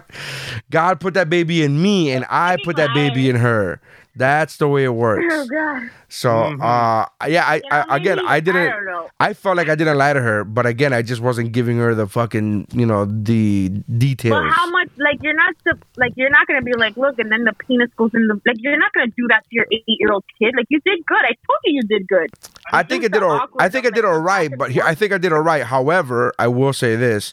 God 0.70 1.00
put 1.00 1.14
that 1.14 1.28
baby 1.30 1.62
in 1.62 1.80
me, 1.80 2.10
and 2.12 2.24
I 2.30 2.56
put 2.64 2.76
that 2.76 2.94
baby 2.94 3.28
in 3.28 3.36
her. 3.36 3.80
That's 4.14 4.56
the 4.58 4.68
way 4.68 4.84
it 4.84 4.94
works. 4.94 5.24
Oh 5.30 5.46
god. 5.46 5.90
So, 6.08 6.28
Mm-hmm. 6.28 6.60
uh, 6.60 7.06
yeah, 7.28 7.44
I, 7.46 7.62
Yeah, 7.64 7.84
I 7.88 7.96
again, 7.96 8.18
I 8.20 8.34
I 8.36 8.40
didn't. 8.40 8.68
don't 8.70 8.84
know. 8.84 9.08
I 9.18 9.32
felt 9.32 9.56
like 9.56 9.68
I 9.70 9.74
didn't 9.74 9.96
lie 9.96 10.12
to 10.12 10.20
her, 10.20 10.44
but 10.44 10.66
again, 10.66 10.92
I 10.92 11.00
just 11.00 11.22
wasn't 11.22 11.52
giving 11.52 11.78
her 11.78 11.94
the 11.94 12.06
fucking, 12.06 12.66
you 12.72 12.84
know, 12.84 13.06
the 13.06 13.70
details. 13.96 14.34
But 14.44 14.52
how 14.52 14.68
much? 14.70 14.88
Like 14.98 15.18
you're 15.22 15.32
not 15.34 15.54
like 15.96 16.12
you're 16.16 16.28
not 16.30 16.46
gonna 16.46 16.60
be 16.62 16.74
like, 16.74 16.96
look, 16.96 17.18
and 17.18 17.32
then 17.32 17.44
the 17.44 17.54
penis 17.66 17.88
goes 17.96 18.10
in 18.14 18.26
the 18.28 18.34
like. 18.46 18.56
You're 18.58 18.78
not 18.78 18.92
gonna 18.92 19.06
do 19.16 19.26
that 19.28 19.42
to 19.44 19.48
your 19.52 19.66
eight 19.72 19.84
year 19.86 20.12
old 20.12 20.24
kid. 20.38 20.52
Like 20.56 20.66
you 20.68 20.80
did 20.84 21.06
good. 21.06 21.22
I 21.22 21.32
told 21.46 21.58
you 21.64 21.80
you 21.80 21.82
did 21.82 22.06
good. 22.08 22.28
I 22.72 22.82
think 22.82 23.04
I 23.04 23.08
Just 23.08 23.12
did 23.14 23.22
the 23.22 23.26
all. 23.26 23.32
awkward 23.32 23.62
I 23.62 23.68
think 23.70 23.86
I 23.86 23.90
did 23.90 24.04
all 24.04 24.20
right, 24.20 24.50
but 24.58 24.70
here, 24.70 24.82
I 24.84 24.94
think 24.94 25.12
I 25.12 25.18
did 25.18 25.32
all 25.32 25.40
right. 25.40 25.62
However, 25.62 26.32
I 26.38 26.48
will 26.48 26.72
say 26.74 26.96
this: 26.96 27.32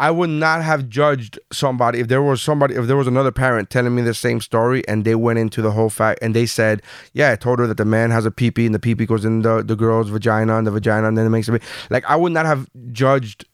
I 0.00 0.10
would 0.10 0.30
not 0.30 0.64
have 0.64 0.88
judged 0.88 1.38
somebody 1.52 2.00
if 2.00 2.08
there 2.08 2.22
was 2.22 2.40
somebody 2.40 2.74
if 2.74 2.86
there 2.86 2.96
was 2.96 3.06
another 3.06 3.30
parent 3.30 3.68
telling 3.68 3.94
me 3.94 4.00
the 4.00 4.14
same 4.14 4.40
story 4.40 4.82
and 4.88 5.04
they 5.04 5.14
went 5.14 5.38
into 5.38 5.60
the 5.60 5.72
whole 5.72 5.90
fact 5.90 6.20
and 6.22 6.34
they 6.34 6.46
said, 6.46 6.80
"Yeah, 7.12 7.32
I 7.32 7.36
told 7.36 7.58
her 7.58 7.66
that 7.66 7.76
the 7.76 7.84
man 7.84 8.10
has 8.10 8.24
a 8.24 8.30
pee 8.30 8.50
and 8.64 8.74
the 8.74 8.78
pee 8.78 8.94
goes 8.94 9.26
in 9.26 9.42
the 9.42 9.62
the 9.62 9.76
girl's 9.76 10.08
vagina 10.08 10.56
and 10.56 10.66
the 10.66 10.70
vagina 10.70 11.06
and 11.06 11.18
then 11.18 11.26
it 11.26 11.28
makes 11.28 11.48
a 11.48 11.52
baby." 11.52 11.64
Like 11.90 12.06
I 12.06 12.16
would 12.16 12.32
not 12.32 12.46
have 12.46 12.66
judged 12.92 13.44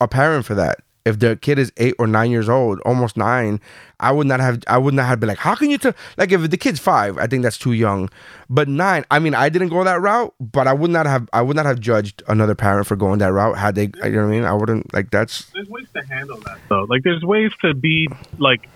a 0.00 0.08
parent 0.08 0.44
for 0.44 0.56
that. 0.56 0.80
If 1.04 1.18
their 1.18 1.36
kid 1.36 1.58
is 1.58 1.70
eight 1.76 1.94
or 1.98 2.06
nine 2.06 2.30
years 2.30 2.48
old, 2.48 2.80
almost 2.80 3.16
nine, 3.16 3.60
I 4.00 4.10
would 4.10 4.26
not 4.26 4.40
have. 4.40 4.62
I 4.66 4.78
would 4.78 4.94
not 4.94 5.06
have 5.06 5.20
been 5.20 5.28
like, 5.28 5.38
"How 5.38 5.54
can 5.54 5.70
you 5.70 5.76
tell?" 5.76 5.92
Like, 6.16 6.32
if 6.32 6.50
the 6.50 6.56
kid's 6.56 6.80
five, 6.80 7.18
I 7.18 7.26
think 7.26 7.42
that's 7.42 7.58
too 7.58 7.72
young. 7.72 8.08
But 8.48 8.68
nine, 8.68 9.04
I 9.10 9.18
mean, 9.18 9.34
I 9.34 9.50
didn't 9.50 9.68
go 9.68 9.84
that 9.84 10.00
route, 10.00 10.34
but 10.40 10.66
I 10.66 10.72
would 10.72 10.90
not 10.90 11.04
have. 11.06 11.28
I 11.32 11.42
would 11.42 11.56
not 11.56 11.66
have 11.66 11.78
judged 11.78 12.22
another 12.26 12.54
parent 12.54 12.86
for 12.86 12.96
going 12.96 13.18
that 13.18 13.32
route 13.32 13.58
had 13.58 13.74
they. 13.74 13.90
You 14.04 14.10
know 14.12 14.22
what 14.22 14.28
I 14.28 14.30
mean? 14.30 14.44
I 14.44 14.54
wouldn't 14.54 14.94
like. 14.94 15.10
That's 15.10 15.44
There's 15.50 15.68
ways 15.68 15.86
to 15.94 16.02
handle 16.06 16.38
that 16.38 16.58
though. 16.68 16.84
Like 16.84 17.02
there's 17.02 17.22
ways 17.22 17.52
to 17.60 17.74
be 17.74 18.08
like 18.38 18.68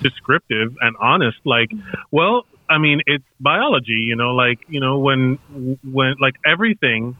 descriptive 0.00 0.76
and 0.80 0.96
honest. 1.00 1.38
Like, 1.44 1.72
well, 2.10 2.46
I 2.68 2.78
mean, 2.78 3.02
it's 3.06 3.24
biology, 3.40 4.04
you 4.06 4.16
know, 4.16 4.34
like, 4.34 4.60
you 4.68 4.80
know, 4.80 4.98
when 4.98 5.36
when 5.82 6.14
like 6.20 6.36
everything 6.46 7.16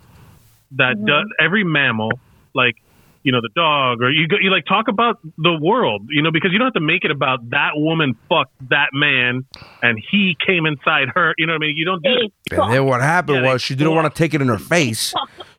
that 0.72 0.96
mm-hmm. 0.96 1.06
does 1.06 1.26
every 1.38 1.64
mammal, 1.64 2.12
like 2.54 2.76
you 3.22 3.32
know, 3.32 3.40
the 3.40 3.50
dog, 3.54 4.02
or 4.02 4.10
you 4.10 4.26
go, 4.28 4.36
you 4.40 4.50
like 4.50 4.66
talk 4.66 4.88
about 4.88 5.18
the 5.38 5.56
world, 5.60 6.06
you 6.10 6.22
know, 6.22 6.30
because 6.32 6.50
you 6.52 6.58
don't 6.58 6.66
have 6.66 6.74
to 6.74 6.80
make 6.80 7.04
it 7.04 7.10
about 7.10 7.50
that 7.50 7.70
woman 7.74 8.14
fucked 8.28 8.52
that 8.70 8.88
man 8.92 9.44
and 9.82 9.98
he 10.10 10.36
came 10.44 10.66
inside 10.66 11.08
her. 11.14 11.34
You 11.38 11.46
know 11.46 11.52
what 11.52 11.62
I 11.62 11.66
mean? 11.66 11.76
You 11.76 11.84
don't 11.84 12.02
do 12.02 12.10
that. 12.50 12.60
and 12.64 12.72
then 12.72 12.84
what 12.84 13.00
happened 13.00 13.44
Yeah, 13.44 13.52
was 13.52 13.62
she 13.62 13.74
didn't 13.74 13.94
want 13.94 14.12
to 14.12 14.18
take 14.18 14.34
it 14.34 14.42
in 14.42 14.48
her 14.48 14.58
face. 14.58 15.14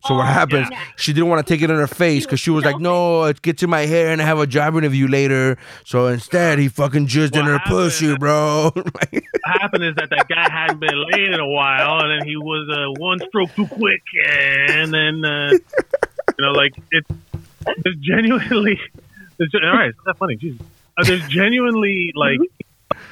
So 0.05 0.15
what 0.15 0.27
happens? 0.27 0.67
She 0.97 1.13
didn't 1.13 1.29
want 1.29 1.45
to 1.47 1.53
take 1.53 1.61
it 1.61 1.69
in 1.69 1.77
her 1.77 1.87
face 1.87 2.25
because 2.25 2.41
she 2.41 2.49
was 2.51 2.65
like, 2.65 2.77
"No, 2.77 3.23
it 3.23 3.41
gets 3.41 3.63
in 3.63 3.69
my 3.69 3.85
hair 3.85 4.11
and 4.11 4.21
I 4.21 4.25
have 4.25 4.37
a 4.39 4.45
job 4.45 4.75
interview 4.75 5.07
later." 5.07 5.57
So 5.85 6.07
instead, 6.07 6.59
he 6.59 6.67
fucking 6.67 7.07
jizzed 7.07 7.37
in 7.37 7.45
her 7.45 7.53
happened- 7.53 7.71
pussy, 7.73 8.17
bro. 8.17 8.71
What 9.45 9.61
happened 9.61 9.83
is 9.85 9.95
that 9.95 10.09
that 10.09 10.27
guy 10.27 10.49
hadn't 10.49 10.79
been 10.79 11.05
laid 11.11 11.27
in 11.33 11.39
a 11.39 11.47
while, 11.47 11.99
and 12.01 12.11
then 12.21 12.27
he 12.27 12.35
was 12.37 12.67
uh, 12.69 12.99
one 13.01 13.19
stroke 13.27 13.53
too 13.55 13.67
quick, 13.67 14.01
and 14.27 14.93
then 14.93 15.23
uh, 15.25 15.51
you 15.51 16.45
know, 16.45 16.51
like 16.51 16.73
it's 16.91 17.07
there's 17.83 17.97
genuinely, 17.97 18.79
there's, 19.37 19.51
all 19.55 19.75
right, 19.75 19.89
it's 19.89 20.05
not 20.05 20.17
funny, 20.17 20.35
Jesus. 20.35 20.61
Uh, 20.97 21.03
there's 21.03 21.27
genuinely 21.27 22.11
like, 22.15 22.39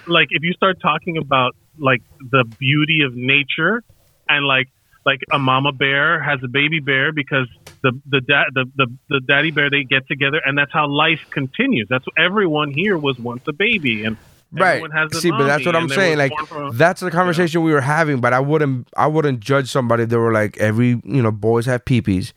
like 0.08 0.28
if 0.32 0.44
you 0.44 0.54
start 0.54 0.80
talking 0.82 1.18
about 1.18 1.56
like 1.78 2.02
the 2.20 2.44
beauty 2.60 3.02
of 3.02 3.16
nature, 3.16 3.84
and 4.30 4.46
like 4.46 4.68
like 5.06 5.20
a 5.32 5.40
mama 5.40 5.72
bear 5.72 6.22
has 6.22 6.40
a 6.44 6.48
baby 6.48 6.80
bear 6.80 7.12
because 7.12 7.48
the 7.82 8.00
the 8.08 8.22
dad 8.22 8.46
the, 8.54 8.66
the 8.76 8.88
the 9.10 9.20
daddy 9.22 9.52
bear 9.52 9.70
they 9.70 9.84
get 9.84 10.08
together, 10.08 10.40
and 10.46 10.58
that's 10.58 10.72
how 10.72 10.88
life 10.88 11.26
continues. 11.32 11.88
That's 11.90 12.06
everyone 12.18 12.72
here 12.72 12.98
was 12.98 13.18
once 13.20 13.42
a 13.48 13.54
baby, 13.54 14.06
and 14.06 14.18
Right. 14.54 14.72
Everyone 14.72 14.92
has 14.92 15.16
a 15.16 15.22
See, 15.22 15.32
but 15.32 15.46
that's 15.46 15.66
what 15.66 15.78
I'm 15.78 15.88
saying. 15.88 16.18
Like 16.18 16.34
from- 16.46 16.76
that's 16.76 17.00
the 17.00 17.10
conversation 17.10 17.64
we 17.64 17.72
were 17.72 17.80
having. 17.80 18.20
But 18.20 18.34
I 18.34 18.42
wouldn't. 18.42 18.90
I 18.98 19.08
wouldn't 19.08 19.40
judge 19.40 19.70
somebody. 19.70 20.04
They 20.04 20.18
were 20.18 20.34
like 20.34 20.58
every 20.58 21.02
you 21.06 21.22
know 21.22 21.32
boys 21.32 21.66
have 21.68 21.86
peepees. 21.86 22.34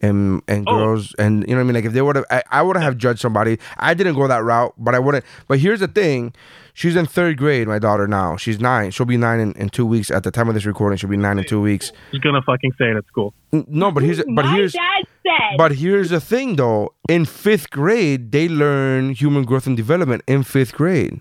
And 0.00 0.42
and 0.46 0.64
Oh. 0.68 0.76
girls 0.78 1.12
and 1.18 1.40
you 1.48 1.48
know 1.48 1.56
what 1.56 1.60
I 1.60 1.64
mean? 1.64 1.74
Like 1.74 1.84
if 1.84 1.92
they 1.92 2.02
would 2.02 2.14
have 2.14 2.24
I, 2.30 2.42
I 2.52 2.62
wouldn't 2.62 2.84
have 2.84 2.96
judged 2.98 3.18
somebody. 3.20 3.58
I 3.78 3.94
didn't 3.94 4.14
go 4.14 4.28
that 4.28 4.44
route 4.44 4.72
but 4.78 4.94
I 4.94 5.00
wouldn't 5.00 5.24
but 5.48 5.58
here's 5.58 5.80
the 5.80 5.88
thing. 5.88 6.32
She's 6.72 6.94
in 6.94 7.06
third 7.06 7.36
grade 7.36 7.66
my 7.66 7.80
daughter 7.80 8.06
now. 8.06 8.36
She's 8.36 8.60
nine. 8.60 8.92
She'll 8.92 9.06
be 9.06 9.16
nine 9.16 9.40
in, 9.40 9.52
in 9.54 9.70
two 9.70 9.84
weeks. 9.84 10.12
At 10.12 10.22
the 10.22 10.30
time 10.30 10.46
of 10.48 10.54
this 10.54 10.66
recording 10.66 10.98
she'll 10.98 11.10
be 11.10 11.16
nine 11.16 11.36
in 11.40 11.44
two 11.46 11.60
weeks. 11.60 11.90
She's 12.12 12.20
gonna 12.20 12.42
fucking 12.42 12.72
say 12.78 12.90
it 12.92 12.96
at 12.96 13.06
school? 13.08 13.34
No 13.52 13.90
but 13.90 14.04
here's 14.04 14.18
but 14.18 14.44
My 14.44 14.54
here's 14.54 14.72
dad 14.72 15.04
said. 15.24 15.56
but 15.58 15.72
here's 15.72 16.10
the 16.10 16.20
thing 16.20 16.54
though. 16.54 16.94
In 17.08 17.24
fifth 17.24 17.70
grade 17.70 18.30
they 18.30 18.48
learn 18.48 19.10
human 19.10 19.42
growth 19.44 19.66
and 19.66 19.76
development 19.76 20.22
in 20.28 20.44
fifth 20.44 20.74
grade. 20.74 21.20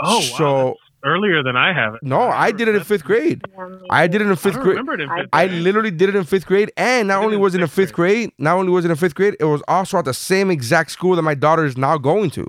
Oh, 0.00 0.18
wow, 0.18 0.20
So- 0.20 0.64
that's 0.78 0.85
earlier 1.06 1.42
than 1.42 1.56
I 1.56 1.72
have 1.72 1.94
it. 1.94 2.00
no 2.02 2.20
I 2.20 2.50
did 2.52 2.68
it 2.68 2.74
in 2.74 2.82
fifth 2.84 3.04
grade. 3.04 3.42
I 3.90 4.06
did 4.06 4.20
it 4.20 4.26
in 4.26 4.36
fifth 4.36 4.54
grade. 4.60 4.76
remember 4.76 4.94
it 4.94 5.00
in 5.00 5.08
fifth 5.08 5.28
I 5.32 5.46
grade. 5.46 5.62
literally 5.62 5.90
did 5.90 6.08
it 6.10 6.16
in 6.16 6.24
fifth 6.24 6.46
grade, 6.46 6.70
and 6.76 7.08
not 7.08 7.24
only 7.24 7.36
was 7.36 7.54
it 7.54 7.60
in 7.60 7.66
sixth 7.66 7.76
fifth 7.76 7.92
grade, 7.94 8.32
not 8.38 8.56
only 8.58 8.70
was 8.72 8.84
it 8.84 8.90
in 8.90 8.96
fifth 8.96 9.14
grade, 9.14 9.36
it 9.40 9.44
was 9.44 9.62
also 9.68 9.98
at 9.98 10.04
the 10.04 10.14
same 10.14 10.50
exact 10.50 10.90
school 10.90 11.14
that 11.16 11.22
my 11.22 11.34
daughter 11.34 11.64
is 11.64 11.76
now 11.76 11.96
going 11.98 12.30
to. 12.30 12.46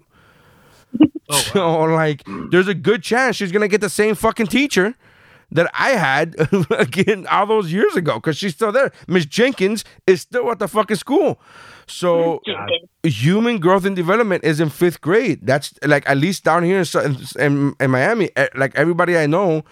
Oh, 1.30 1.36
so 1.54 1.80
like, 1.84 2.24
there's 2.52 2.70
a 2.70 2.74
good 2.74 3.04
chance 3.04 3.36
she's 3.36 3.52
gonna 3.52 3.68
get 3.68 3.82
the 3.82 3.90
same 3.90 4.16
fucking 4.16 4.48
teacher 4.48 4.96
that 5.52 5.70
I 5.74 5.92
had 5.92 6.36
again 6.72 7.26
all 7.28 7.46
those 7.46 7.72
years 7.72 7.96
ago 7.96 8.16
because 8.16 8.38
she's 8.38 8.54
still 8.54 8.72
there. 8.72 8.92
Miss 9.08 9.26
Jenkins 9.26 9.84
is 10.06 10.22
still 10.22 10.52
at 10.52 10.60
the 10.60 10.68
fucking 10.68 10.98
school. 10.98 11.40
So 11.88 12.42
uh, 12.48 13.08
human 13.08 13.60
growth 13.60 13.86
and 13.86 13.96
development 13.96 14.44
is 14.44 14.60
in 14.60 14.70
fifth 14.70 15.00
grade. 15.00 15.40
That's 15.44 15.74
like 15.84 16.08
at 16.10 16.18
least 16.18 16.44
down 16.44 16.64
here 16.64 16.84
in, 16.96 17.18
in, 17.40 17.76
in 17.80 17.92
Miami, 17.92 18.30
like 18.56 18.76
everybody 18.76 19.18
I 19.18 19.26
know 19.26 19.64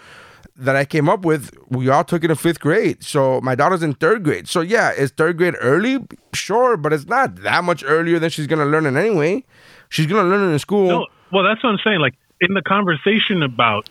that 0.58 0.74
I 0.74 0.86
came 0.86 1.08
up 1.08 1.26
with, 1.26 1.54
we 1.68 1.90
all 1.90 2.04
took 2.04 2.24
it 2.24 2.30
in 2.30 2.36
fifth 2.36 2.60
grade. 2.60 3.04
So 3.04 3.42
my 3.42 3.54
daughter's 3.54 3.82
in 3.82 3.92
third 3.94 4.24
grade. 4.24 4.48
So 4.48 4.62
yeah, 4.62 4.92
is 4.92 5.10
third 5.10 5.36
grade 5.36 5.54
early? 5.60 5.98
Sure, 6.32 6.78
but 6.78 6.94
it's 6.94 7.06
not 7.06 7.36
that 7.42 7.64
much 7.64 7.84
earlier 7.86 8.18
than 8.18 8.30
she's 8.30 8.46
gonna 8.46 8.64
learn 8.64 8.86
it 8.86 8.98
anyway. 8.98 9.44
She's 9.90 10.06
gonna 10.06 10.28
learn 10.28 10.48
it 10.48 10.52
in 10.52 10.58
school. 10.58 10.88
No, 10.88 11.06
well, 11.32 11.44
that's 11.44 11.62
what 11.62 11.70
I'm 11.70 11.78
saying. 11.84 12.00
Like 12.00 12.14
in 12.40 12.54
the 12.54 12.62
conversation 12.62 13.42
about 13.42 13.88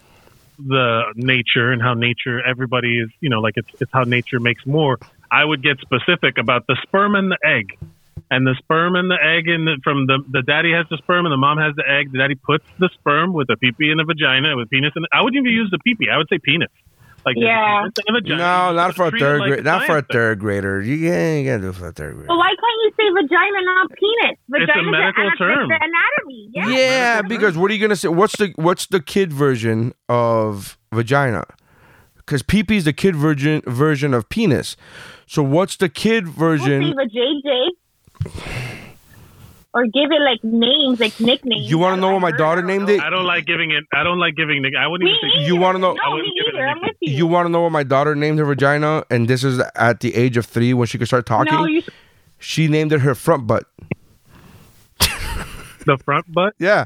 the 0.58 1.14
nature 1.16 1.72
and 1.72 1.82
how 1.82 1.94
nature, 1.94 2.42
everybody 2.46 3.00
is, 3.00 3.10
you 3.20 3.30
know, 3.30 3.40
like 3.40 3.54
it's 3.58 3.70
it's 3.82 3.92
how 3.92 4.04
nature 4.04 4.40
makes 4.40 4.66
more. 4.66 4.98
I 5.32 5.44
would 5.44 5.64
get 5.64 5.80
specific 5.80 6.38
about 6.38 6.68
the 6.68 6.78
sperm 6.84 7.16
and 7.16 7.32
the 7.32 7.38
egg, 7.44 7.78
and 8.30 8.46
the 8.46 8.56
sperm 8.60 8.96
and 8.96 9.10
the 9.10 9.18
egg, 9.22 9.48
and 9.48 9.68
the, 9.68 9.78
from 9.84 10.08
the 10.08 10.24
the 10.30 10.42
daddy 10.42 10.72
has 10.74 10.86
the 10.90 10.98
sperm 10.98 11.26
and 11.26 11.34
the 11.34 11.38
mom 11.38 11.58
has 11.58 11.76
the 11.76 11.84
egg. 11.88 12.12
The 12.12 12.20
daddy 12.20 12.36
puts 12.36 12.66
the 12.80 12.90
sperm 12.94 13.34
with 13.34 13.50
a 13.50 13.58
pee 13.58 13.74
and 13.92 14.02
a 14.02 14.06
vagina 14.06 14.56
with 14.56 14.70
penis, 14.70 14.94
and 14.96 15.06
I 15.14 15.22
wouldn't 15.22 15.40
even 15.40 15.54
use 15.54 15.70
the 15.72 15.80
pee 15.80 15.96
I 16.12 16.18
would 16.18 16.30
say 16.30 16.40
penis. 16.40 16.70
Like 17.26 17.36
Yeah. 17.38 17.82
penis 17.82 17.94
and 18.08 18.18
a 18.18 18.22
vagina. 18.22 18.38
No, 18.38 18.74
not 18.74 18.96
for 18.96 19.08
a 19.08 19.10
treat 19.10 19.22
it 19.22 19.26
third 19.26 19.40
like 19.40 19.48
grade. 19.50 19.64
Not 19.66 19.86
for 19.88 19.98
a 19.98 20.02
third 20.04 20.40
grader. 20.40 20.82
You 20.82 21.10
can't, 21.10 21.40
you 21.44 21.50
can't 21.50 21.62
do 21.64 21.70
it 21.70 21.76
for 21.76 21.88
a 21.88 21.92
third 21.92 22.14
grader. 22.14 22.28
But 22.28 22.38
why 22.38 22.50
can't 22.50 22.82
you 22.84 22.92
say 22.98 23.10
vagina, 23.14 23.62
not 23.66 23.92
penis? 23.92 24.38
Vagina 24.50 24.92
medical 24.92 25.30
the, 25.32 25.36
term. 25.38 25.68
The 25.68 25.80
anatomy. 25.82 26.50
Yeah. 26.54 26.68
Yeah, 26.70 27.22
because 27.24 27.58
what 27.58 27.72
are 27.72 27.74
you 27.74 27.82
gonna 27.82 27.96
say? 27.96 28.10
What's 28.10 28.38
the 28.38 28.54
what's 28.58 28.86
the 28.88 29.00
kid 29.02 29.34
version 29.34 29.94
of 30.08 30.78
vagina? 30.94 31.46
Because 32.18 32.42
pee 32.42 32.64
is 32.70 32.86
the 32.86 32.94
kid 32.94 33.16
version 33.16 33.62
version 33.68 34.14
of 34.14 34.30
penis. 34.30 34.76
So 35.28 35.42
what's 35.44 35.76
the 35.78 35.90
kid 35.90 36.26
We'll 36.26 36.58
version? 36.58 36.84
save 36.84 36.98
a 36.98 37.08
JJ. 37.10 38.85
Or 39.76 39.84
give 39.84 40.10
it 40.10 40.22
like 40.22 40.42
names, 40.42 41.02
like 41.02 41.20
nicknames. 41.20 41.70
You 41.70 41.78
want 41.78 41.98
to 41.98 42.02
know 42.02 42.14
what 42.14 42.22
my 42.22 42.32
daughter 42.32 42.62
named 42.62 42.90
it? 42.90 43.02
I 43.02 43.10
don't 43.10 43.26
like 43.26 43.46
giving 43.46 43.72
it. 43.72 43.84
I 43.94 44.04
don't 44.04 44.20
like 44.20 44.36
giving. 44.38 44.64
I 44.80 44.88
wouldn't 44.88 45.10
even 45.10 45.30
Me 45.30 45.36
say. 45.40 45.46
You 45.48 45.58
want 45.58 45.76
to 45.76 45.80
know? 45.80 45.92
No, 45.94 46.02
I 46.02 46.08
me 46.08 46.14
wouldn't 46.16 46.34
give 46.38 46.48
it 46.48 46.56
a 46.56 46.58
neither. 46.60 46.68
I'm 46.70 46.82
with 46.82 46.96
you. 47.02 47.14
You 47.14 47.28
want 47.28 47.46
to 47.46 47.50
know 47.50 47.60
what 47.60 47.74
my 47.74 47.84
daughter 47.84 48.16
named 48.16 48.40
her 48.40 48.46
vagina? 48.46 49.04
And 49.12 49.28
this 49.28 49.44
is 49.44 49.60
at 49.76 50.00
the 50.00 50.16
age 50.16 50.38
of 50.38 50.46
three 50.46 50.74
when 50.74 50.88
she 50.88 50.98
could 50.98 51.08
start 51.08 51.26
talking. 51.26 51.54
No, 51.54 51.66
you. 51.66 51.82
she 52.40 52.70
named 52.70 52.94
it 52.94 53.02
her 53.02 53.14
front 53.14 53.48
butt. 53.48 53.66
The 55.86 55.98
front 56.04 56.32
butt. 56.34 56.56
Yeah, 56.58 56.86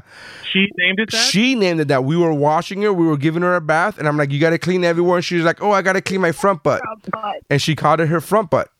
She 0.50 0.68
named 0.76 1.00
it 1.00 1.10
that. 1.10 1.16
she 1.16 1.54
named 1.54 1.80
it 1.80 1.88
that. 1.88 2.04
We 2.04 2.18
were 2.18 2.34
washing 2.34 2.82
her. 2.82 2.92
We 2.92 3.06
were 3.06 3.16
giving 3.16 3.40
her 3.40 3.56
a 3.56 3.60
bath, 3.60 3.96
and 3.98 4.06
I'm 4.06 4.18
like, 4.18 4.30
"You 4.30 4.38
got 4.38 4.50
to 4.50 4.58
clean 4.58 4.84
everywhere." 4.84 5.16
And 5.16 5.24
she 5.24 5.36
was 5.36 5.44
like, 5.44 5.62
"Oh, 5.62 5.70
I 5.70 5.80
got 5.80 5.94
to 5.94 6.02
clean 6.02 6.20
my 6.20 6.32
front 6.32 6.62
butt. 6.62 6.82
front 6.82 7.10
butt." 7.10 7.36
and 7.48 7.62
she 7.62 7.74
called 7.74 8.00
it 8.00 8.08
her 8.08 8.20
front 8.20 8.50
butt. 8.50 8.70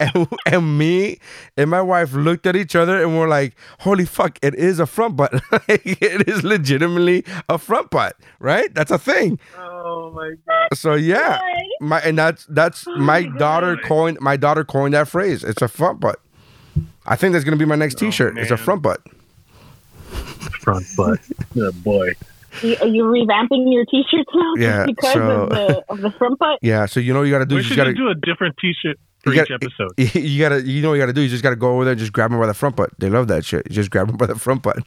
and, 0.14 0.28
and 0.46 0.78
me 0.78 1.18
and 1.56 1.68
my 1.68 1.82
wife 1.82 2.14
looked 2.14 2.46
at 2.46 2.56
each 2.56 2.74
other 2.74 3.02
and 3.02 3.18
we're 3.18 3.28
like, 3.28 3.54
"Holy 3.80 4.06
fuck! 4.06 4.38
It 4.42 4.54
is 4.54 4.80
a 4.80 4.86
front 4.86 5.16
butt. 5.16 5.32
Like, 5.52 5.82
it 6.02 6.26
is 6.26 6.42
legitimately 6.42 7.24
a 7.48 7.58
front 7.58 7.90
butt, 7.90 8.16
right? 8.38 8.72
That's 8.74 8.90
a 8.90 8.98
thing." 8.98 9.38
oh 9.58 10.10
my 10.12 10.32
god. 10.46 10.76
So 10.76 10.94
yeah, 10.94 11.40
my 11.80 12.00
and 12.00 12.18
that's 12.18 12.46
that's 12.46 12.86
oh 12.88 12.96
my 12.96 13.24
daughter 13.24 13.76
coined 13.76 14.18
my 14.20 14.36
daughter 14.36 14.64
coined 14.64 14.94
that 14.94 15.08
phrase. 15.08 15.44
It's 15.44 15.62
a 15.62 15.68
front 15.68 16.00
butt. 16.00 16.18
I 17.06 17.16
think 17.16 17.32
that's 17.32 17.44
gonna 17.44 17.56
be 17.56 17.64
my 17.64 17.76
next 17.76 17.96
oh, 17.96 18.06
T-shirt. 18.06 18.38
It's 18.38 18.50
a 18.50 18.56
front 18.56 18.82
butt. 18.82 19.00
Front 20.60 20.86
butt. 20.96 21.18
oh 21.58 21.72
boy. 21.72 22.12
You, 22.62 22.76
are 22.80 22.86
you 22.88 23.04
revamping 23.04 23.72
your 23.72 23.84
T-shirts 23.84 24.30
now? 24.34 24.54
just 24.56 24.62
Yeah, 24.62 24.86
Because 24.86 25.12
so- 25.12 25.42
of 25.42 25.50
the 25.50 25.84
of 25.88 26.00
the 26.00 26.10
front 26.12 26.38
butt. 26.38 26.58
Yeah. 26.62 26.86
So 26.86 27.00
you 27.00 27.12
know 27.12 27.20
what 27.20 27.26
you 27.26 27.32
gotta 27.32 27.46
do. 27.46 27.56
We 27.56 27.60
is 27.60 27.66
You 27.66 27.74
should 27.74 27.76
gotta 27.76 27.94
do 27.94 28.08
a 28.08 28.14
different 28.14 28.56
T-shirt 28.58 28.98
for 29.22 29.32
you 29.34 29.42
each 29.42 29.48
gotta- 29.48 29.66
episode. 29.66 29.92
You 30.22 30.38
gotta, 30.40 30.62
you 30.66 30.82
know, 30.82 30.88
what 30.90 30.94
you 30.94 31.00
gotta 31.00 31.12
do. 31.12 31.20
You 31.20 31.28
just 31.28 31.42
gotta 31.42 31.56
go 31.56 31.74
over 31.74 31.84
there, 31.84 31.92
and 31.92 32.00
just 32.00 32.12
grab 32.12 32.30
them 32.30 32.40
by 32.40 32.46
the 32.46 32.54
front 32.54 32.76
butt. 32.76 32.90
They 32.98 33.08
love 33.10 33.28
that 33.28 33.44
shit. 33.44 33.66
You 33.68 33.74
just 33.74 33.90
grab 33.90 34.06
them 34.08 34.16
by 34.16 34.26
the 34.26 34.34
front 34.36 34.62
butt. 34.62 34.78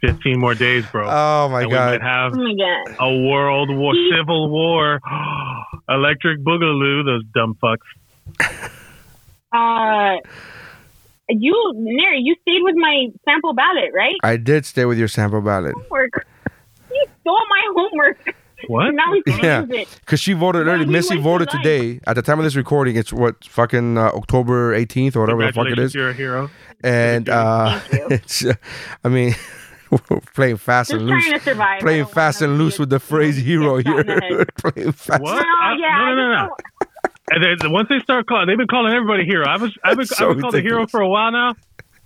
Fifteen 0.00 0.38
more 0.38 0.54
days, 0.54 0.84
bro. 0.92 1.06
Oh 1.08 1.48
my 1.48 1.62
and 1.62 1.70
we 1.70 1.76
might 1.76 1.98
god. 1.98 2.02
have 2.02 2.32
Oh 2.34 2.36
my 2.36 2.54
god. 2.54 2.96
a 3.00 3.26
world 3.26 3.70
war, 3.74 3.94
civil 4.14 4.50
war, 4.50 5.00
electric 5.88 6.40
boogaloo. 6.40 7.04
Those 7.06 7.22
dumb 7.34 7.56
fucks. 7.62 7.78
Uh, 9.52 10.16
you, 11.30 11.72
Neri, 11.76 12.18
you 12.22 12.34
stayed 12.42 12.60
with 12.62 12.74
my 12.76 13.06
sample 13.24 13.54
ballot, 13.54 13.90
right? 13.94 14.16
I 14.22 14.36
did 14.36 14.66
stay 14.66 14.84
with 14.84 14.98
your 14.98 15.08
sample 15.08 15.40
ballot 15.40 15.74
Homework. 15.74 16.26
You 16.90 17.06
stole 17.20 17.40
my 17.48 17.62
homework. 17.74 18.34
What? 18.68 18.92
Now 18.94 19.12
we 19.12 19.22
can 19.26 19.44
Yeah. 19.70 19.84
because 20.00 20.20
she 20.20 20.32
voted 20.32 20.66
early. 20.66 20.86
Missy 20.86 21.18
voted 21.18 21.48
your 21.52 21.62
today. 21.62 22.00
At 22.06 22.14
the 22.16 22.22
time 22.22 22.38
of 22.38 22.44
this 22.44 22.56
recording, 22.56 22.96
it's 22.96 23.12
what 23.12 23.44
fucking 23.44 23.98
uh, 23.98 24.10
October 24.14 24.74
18th 24.78 25.16
or 25.16 25.20
whatever 25.20 25.46
the 25.46 25.52
fuck 25.52 25.66
it 25.68 25.78
is. 25.78 25.94
You're 25.94 26.10
a 26.10 26.14
hero. 26.14 26.50
And 26.82 27.28
uh, 27.28 27.78
Thank 27.80 27.92
you. 28.02 28.06
it's, 28.16 28.44
uh, 28.44 28.54
I 29.04 29.08
mean, 29.08 29.34
we're 29.90 29.98
playing 30.34 30.56
fast 30.56 30.90
Just 30.90 31.00
and 31.00 31.10
loose. 31.10 31.30
to 31.30 31.40
survive. 31.40 31.80
Playing 31.80 32.06
fast 32.06 32.42
and 32.42 32.58
loose 32.58 32.78
with 32.78 32.90
the 32.90 33.00
phrase 33.00 33.36
hero 33.36 33.76
get 33.82 33.86
shot 33.86 34.00
in 34.00 34.06
the 34.06 34.22
here. 34.28 34.46
playing 34.56 34.92
fast. 34.92 35.22
What? 35.22 35.34
No, 35.36 35.42
I- 35.60 35.76
yeah, 35.78 35.98
no, 35.98 36.14
no, 36.14 36.28
no, 36.34 36.46
no. 36.46 36.56
And 37.30 37.42
then 37.42 37.72
once 37.72 37.88
they 37.88 38.00
start 38.00 38.26
calling, 38.26 38.46
they've 38.46 38.58
been 38.58 38.66
calling 38.66 38.92
everybody 38.92 39.24
hero. 39.24 39.46
I 39.48 39.56
was, 39.56 39.74
I've 39.82 39.96
been, 39.96 40.06
so 40.06 40.28
I've 40.28 40.34
been 40.36 40.42
called 40.42 40.54
a 40.56 40.60
hero 40.60 40.86
for 40.86 41.00
a 41.00 41.08
while 41.08 41.32
now. 41.32 41.54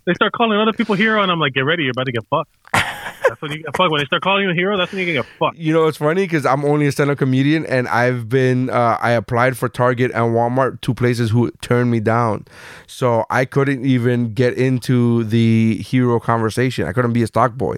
They 0.09 0.15
start 0.15 0.33
calling 0.33 0.59
other 0.59 0.73
people 0.73 0.95
hero, 0.95 1.23
and 1.23 1.31
I'm 1.31 1.39
like, 1.39 1.53
get 1.53 1.67
ready, 1.67 1.83
you're 1.83 1.91
about 1.91 2.07
to 2.07 2.13
get 2.13 2.25
fucked. 2.31 2.51
That's 2.73 3.43
when 3.43 3.53
you 3.53 3.63
get 3.63 3.77
fucked. 3.77 3.91
When 3.91 4.01
they 4.01 4.07
start 4.07 4.23
calling 4.23 4.45
you 4.45 4.51
a 4.53 4.55
hero, 4.55 4.79
that's 4.79 4.91
when 4.91 5.07
you 5.07 5.13
get 5.13 5.27
fucked. 5.39 5.59
You 5.59 5.75
know, 5.75 5.87
it's 5.87 5.99
funny 5.99 6.25
because 6.25 6.47
I'm 6.47 6.65
only 6.65 6.87
a 6.87 6.93
stand-up 6.93 7.19
comedian, 7.19 7.67
and 7.67 7.87
I've 7.89 8.27
been 8.27 8.71
uh, 8.71 8.97
I 9.03 9.11
applied 9.11 9.59
for 9.59 9.69
Target 9.69 10.11
and 10.13 10.35
Walmart, 10.35 10.81
two 10.81 10.95
places 10.95 11.31
who 11.31 11.51
turned 11.61 11.91
me 11.91 12.01
down, 12.01 12.47
so 12.87 13.27
I 13.29 13.45
couldn't 13.45 13.85
even 13.85 14.33
get 14.33 14.55
into 14.55 15.25
the 15.25 15.77
hero 15.83 16.19
conversation. 16.21 16.89
I 16.89 16.95
couldn't 16.95 17.13
be 17.13 17.23
a 17.23 17.27
stock 17.27 17.57
boy. 17.57 17.77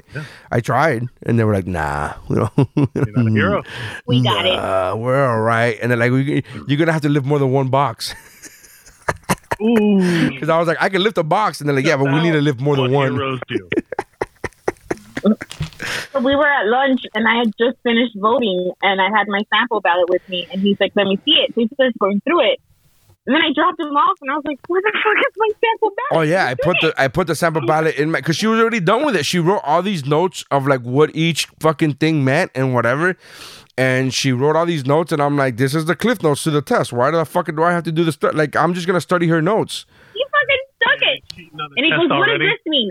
I 0.52 0.60
tried, 0.60 1.08
and 1.24 1.36
they 1.36 1.42
were 1.42 1.52
like, 1.52 1.66
"Nah, 1.66 2.14
we 2.28 2.36
don't. 2.36 2.52
You're 2.76 3.12
not 3.16 3.26
a 3.26 3.30
hero. 3.32 3.62
We 4.06 4.22
got 4.22 4.46
it. 4.46 4.54
Nah, 4.54 4.94
we're 4.94 5.26
all 5.26 5.40
right." 5.40 5.76
And 5.82 5.90
they're 5.90 5.98
like, 5.98 6.12
we, 6.12 6.44
"You're 6.68 6.78
gonna 6.78 6.92
have 6.92 7.02
to 7.02 7.08
lift 7.08 7.26
more 7.26 7.40
than 7.40 7.50
one 7.50 7.70
box." 7.70 8.14
Ooh. 9.62 10.30
Because 10.30 10.48
I 10.48 10.58
was 10.58 10.68
like, 10.68 10.78
"I 10.80 10.88
can 10.88 11.02
lift 11.02 11.18
a 11.18 11.22
box," 11.22 11.60
and 11.60 11.68
they're 11.68 11.76
like, 11.76 11.84
"Yeah, 11.84 11.96
but 11.96 12.04
we 12.04 12.20
need 12.20 12.32
to 12.32 12.40
lift 12.40 12.60
more 12.60 12.76
than 12.76 12.92
one." 12.92 13.12
heroes 13.12 13.40
do. 13.48 13.68
So 15.22 16.20
we 16.20 16.34
were 16.34 16.48
at 16.48 16.66
lunch 16.66 17.02
and 17.14 17.28
I 17.28 17.38
had 17.38 17.52
just 17.58 17.78
finished 17.82 18.16
voting 18.16 18.72
and 18.82 19.00
I 19.00 19.16
had 19.16 19.28
my 19.28 19.42
sample 19.52 19.80
ballot 19.80 20.08
with 20.08 20.26
me 20.28 20.46
and 20.52 20.60
he's 20.60 20.78
like, 20.80 20.92
let 20.94 21.06
me 21.06 21.18
see 21.24 21.32
it. 21.32 21.54
So 21.54 21.60
he 21.60 21.68
starts 21.74 21.96
going 21.98 22.20
through 22.22 22.52
it. 22.52 22.60
And 23.26 23.36
then 23.36 23.42
I 23.42 23.52
dropped 23.54 23.78
him 23.78 23.88
off 23.88 24.18
and 24.22 24.30
I 24.30 24.34
was 24.34 24.44
like, 24.46 24.58
where 24.66 24.80
the 24.80 24.92
fuck 24.92 25.18
is 25.18 25.34
my 25.36 25.48
sample 25.60 25.90
ballot? 25.90 26.20
Oh 26.20 26.22
yeah, 26.22 26.46
I 26.46 26.54
put 26.54 26.76
the 26.80 26.94
I 26.96 27.08
put 27.08 27.26
the 27.26 27.34
sample 27.34 27.64
ballot 27.66 27.96
in 27.96 28.10
my 28.10 28.20
because 28.20 28.36
she 28.36 28.46
was 28.46 28.58
already 28.58 28.80
done 28.80 29.04
with 29.04 29.14
it. 29.14 29.26
She 29.26 29.38
wrote 29.38 29.60
all 29.62 29.82
these 29.82 30.06
notes 30.06 30.44
of 30.50 30.66
like 30.66 30.80
what 30.80 31.14
each 31.14 31.46
fucking 31.60 31.94
thing 31.94 32.24
meant 32.24 32.50
and 32.54 32.72
whatever. 32.74 33.16
And 33.80 34.12
she 34.12 34.30
wrote 34.32 34.56
all 34.56 34.66
these 34.66 34.84
notes, 34.84 35.10
and 35.10 35.22
I'm 35.22 35.36
like, 35.38 35.56
"This 35.56 35.74
is 35.74 35.86
the 35.86 35.96
cliff 35.96 36.22
notes 36.22 36.42
to 36.44 36.50
the 36.50 36.60
test. 36.60 36.92
Why 36.92 37.10
the 37.10 37.24
fuck 37.24 37.46
do 37.46 37.62
I 37.62 37.72
have 37.72 37.84
to 37.84 37.92
do 37.92 38.04
this? 38.04 38.14
Stu- 38.16 38.30
like, 38.32 38.54
I'm 38.54 38.74
just 38.74 38.86
gonna 38.86 39.00
study 39.00 39.26
her 39.28 39.40
notes." 39.40 39.86
He 40.12 40.22
fucking 40.34 40.62
stuck 40.76 41.00
it. 41.12 41.18
Cheating 41.34 41.60
on 41.60 41.70
the 41.70 41.74
And 41.78 41.84
he 41.86 41.90
test 41.90 42.00
goes, 42.02 42.10
what 42.10 42.26
does 42.28 42.38
this 42.40 42.60
mean? 42.66 42.90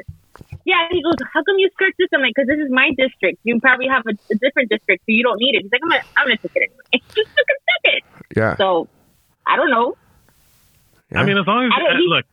Yeah, 0.66 0.88
he 0.90 1.04
goes, 1.04 1.14
how 1.34 1.44
come 1.44 1.58
you 1.60 1.70
scratched 1.74 1.98
this? 2.00 2.08
I'm 2.14 2.22
like, 2.22 2.34
because 2.36 2.48
this 2.48 2.60
is 2.60 2.72
my 2.72 2.90
district. 2.98 3.38
You 3.44 3.60
probably 3.60 3.88
have 3.88 4.04
a, 4.08 4.14
a 4.34 4.36
different 4.38 4.70
district, 4.70 5.02
so 5.02 5.12
you 5.14 5.22
don't 5.24 5.38
need 5.40 5.54
it. 5.56 5.62
He's 5.64 5.72
like, 5.72 5.82
I'm 5.84 5.90
gonna, 5.90 6.04
I'm 6.18 6.26
gonna 6.26 6.38
take 6.38 6.56
it 6.56 6.64
anyway. 6.70 7.04
Just 7.16 7.30
fucking 7.38 7.60
took 7.70 7.84
it. 7.94 8.04
Yeah, 8.38 8.56
So, 8.58 8.88
I 9.46 9.56
don't 9.58 9.70
know. 9.70 9.96
yeah. 11.12 11.22
I 11.22 11.26
mean, 11.26 11.38
as 11.38 11.46
long 11.46 11.66
as 11.66 11.72
I 11.76 11.80
don't- 11.80 11.98
uh, 11.98 12.16
look. 12.16 12.26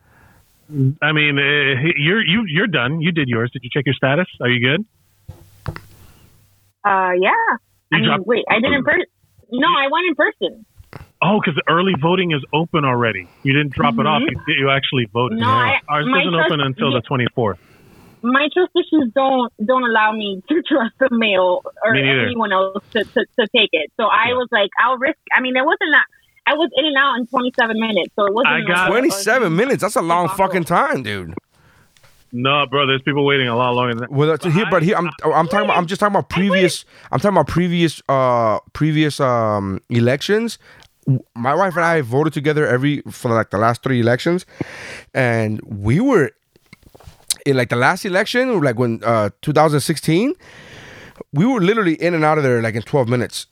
I 1.01 1.11
mean, 1.13 1.37
uh, 1.37 1.91
you're 1.95 2.21
you 2.25 2.43
you're 2.47 2.67
done. 2.67 3.01
You 3.01 3.11
did 3.11 3.29
yours. 3.29 3.51
Did 3.51 3.63
you 3.63 3.69
check 3.71 3.85
your 3.85 3.95
status? 3.95 4.27
Are 4.41 4.49
you 4.49 4.59
good? 4.67 5.75
Uh, 6.83 7.11
yeah. 7.19 7.31
You 7.91 7.97
I 7.97 8.01
mean, 8.01 8.09
dropped- 8.09 8.27
wait, 8.27 8.45
I 8.49 8.55
didn't 8.55 8.73
in 8.73 8.83
person. 8.83 9.05
No, 9.51 9.67
I 9.67 9.87
went 9.91 10.05
in 10.07 10.15
person. 10.15 10.65
Oh, 11.21 11.39
because 11.41 11.55
the 11.55 11.63
early 11.71 11.93
voting 11.99 12.31
is 12.31 12.43
open 12.53 12.85
already. 12.85 13.27
You 13.43 13.53
didn't 13.53 13.73
drop 13.73 13.97
it 13.97 14.05
off. 14.05 14.21
You, 14.21 14.37
you 14.53 14.69
actually 14.69 15.05
voted. 15.11 15.39
Mm-hmm. 15.39 15.47
No, 15.47 15.51
I- 15.51 15.79
Ours 15.89 16.05
my 16.07 16.19
doesn't 16.19 16.33
trust- 16.33 16.51
open 16.51 16.61
until 16.61 16.91
the 16.91 17.01
24th. 17.01 17.57
My 18.23 18.49
trust 18.53 18.71
issues 18.75 19.11
don't 19.15 19.53
don't 19.63 19.83
allow 19.83 20.11
me 20.11 20.41
to 20.49 20.61
trust 20.67 20.93
the 20.99 21.09
mail 21.11 21.61
or 21.85 21.95
anyone 21.95 22.51
else 22.51 22.83
to, 22.91 23.03
to, 23.03 23.25
to 23.39 23.47
take 23.55 23.69
it. 23.73 23.91
So 23.95 24.03
I 24.05 24.33
was 24.33 24.47
like, 24.51 24.69
I'll 24.83 24.97
risk. 24.97 25.17
I 25.35 25.39
mean, 25.41 25.55
it 25.55 25.63
wasn't 25.63 25.91
that. 25.93 26.05
I 26.49 26.53
was 26.55 26.69
in 26.77 26.85
and 26.85 26.95
out 26.97 27.15
in 27.19 27.27
27 27.27 27.79
minutes, 27.79 28.13
so 28.15 28.25
it 28.25 28.33
wasn't. 28.33 28.53
I 28.53 28.61
got- 28.61 28.87
27 28.87 29.55
minutes. 29.55 29.81
That's 29.81 29.95
a 29.97 30.01
long 30.01 30.29
fucking 30.29 30.63
time, 30.63 31.03
dude. 31.03 31.33
No, 32.31 32.65
bro. 32.65 32.85
There's 32.85 33.01
people 33.01 33.25
waiting 33.25 33.47
a 33.47 33.55
lot 33.55 33.71
longer 33.71 33.93
than 33.93 34.01
that. 34.01 34.11
Well, 34.11 34.27
that's, 34.27 34.45
here, 34.45 34.65
but 34.69 34.83
here 34.83 34.95
I'm 34.97 35.09
I'm 35.23 35.47
talking 35.47 35.65
about 35.65 35.77
I'm 35.77 35.85
just 35.87 35.99
talking 35.99 36.15
about 36.15 36.29
previous 36.29 36.85
I'm 37.11 37.19
talking 37.19 37.35
about 37.35 37.47
previous 37.47 38.01
uh 38.09 38.59
previous 38.73 39.19
um 39.19 39.81
elections. 39.89 40.57
My 41.35 41.55
wife 41.55 41.75
and 41.77 41.85
I 41.85 42.01
voted 42.01 42.33
together 42.33 42.67
every 42.67 43.01
for 43.09 43.31
like 43.31 43.49
the 43.51 43.57
last 43.57 43.81
three 43.81 44.01
elections, 44.01 44.45
and 45.13 45.61
we 45.61 46.01
were 46.01 46.31
in 47.45 47.55
like 47.55 47.69
the 47.69 47.77
last 47.77 48.03
election, 48.03 48.59
like 48.61 48.77
when 48.77 49.01
uh 49.05 49.29
2016, 49.41 50.33
we 51.31 51.45
were 51.45 51.61
literally 51.61 51.93
in 51.95 52.13
and 52.13 52.25
out 52.25 52.37
of 52.37 52.43
there 52.43 52.61
like 52.61 52.75
in 52.75 52.81
12 52.81 53.07
minutes. 53.07 53.47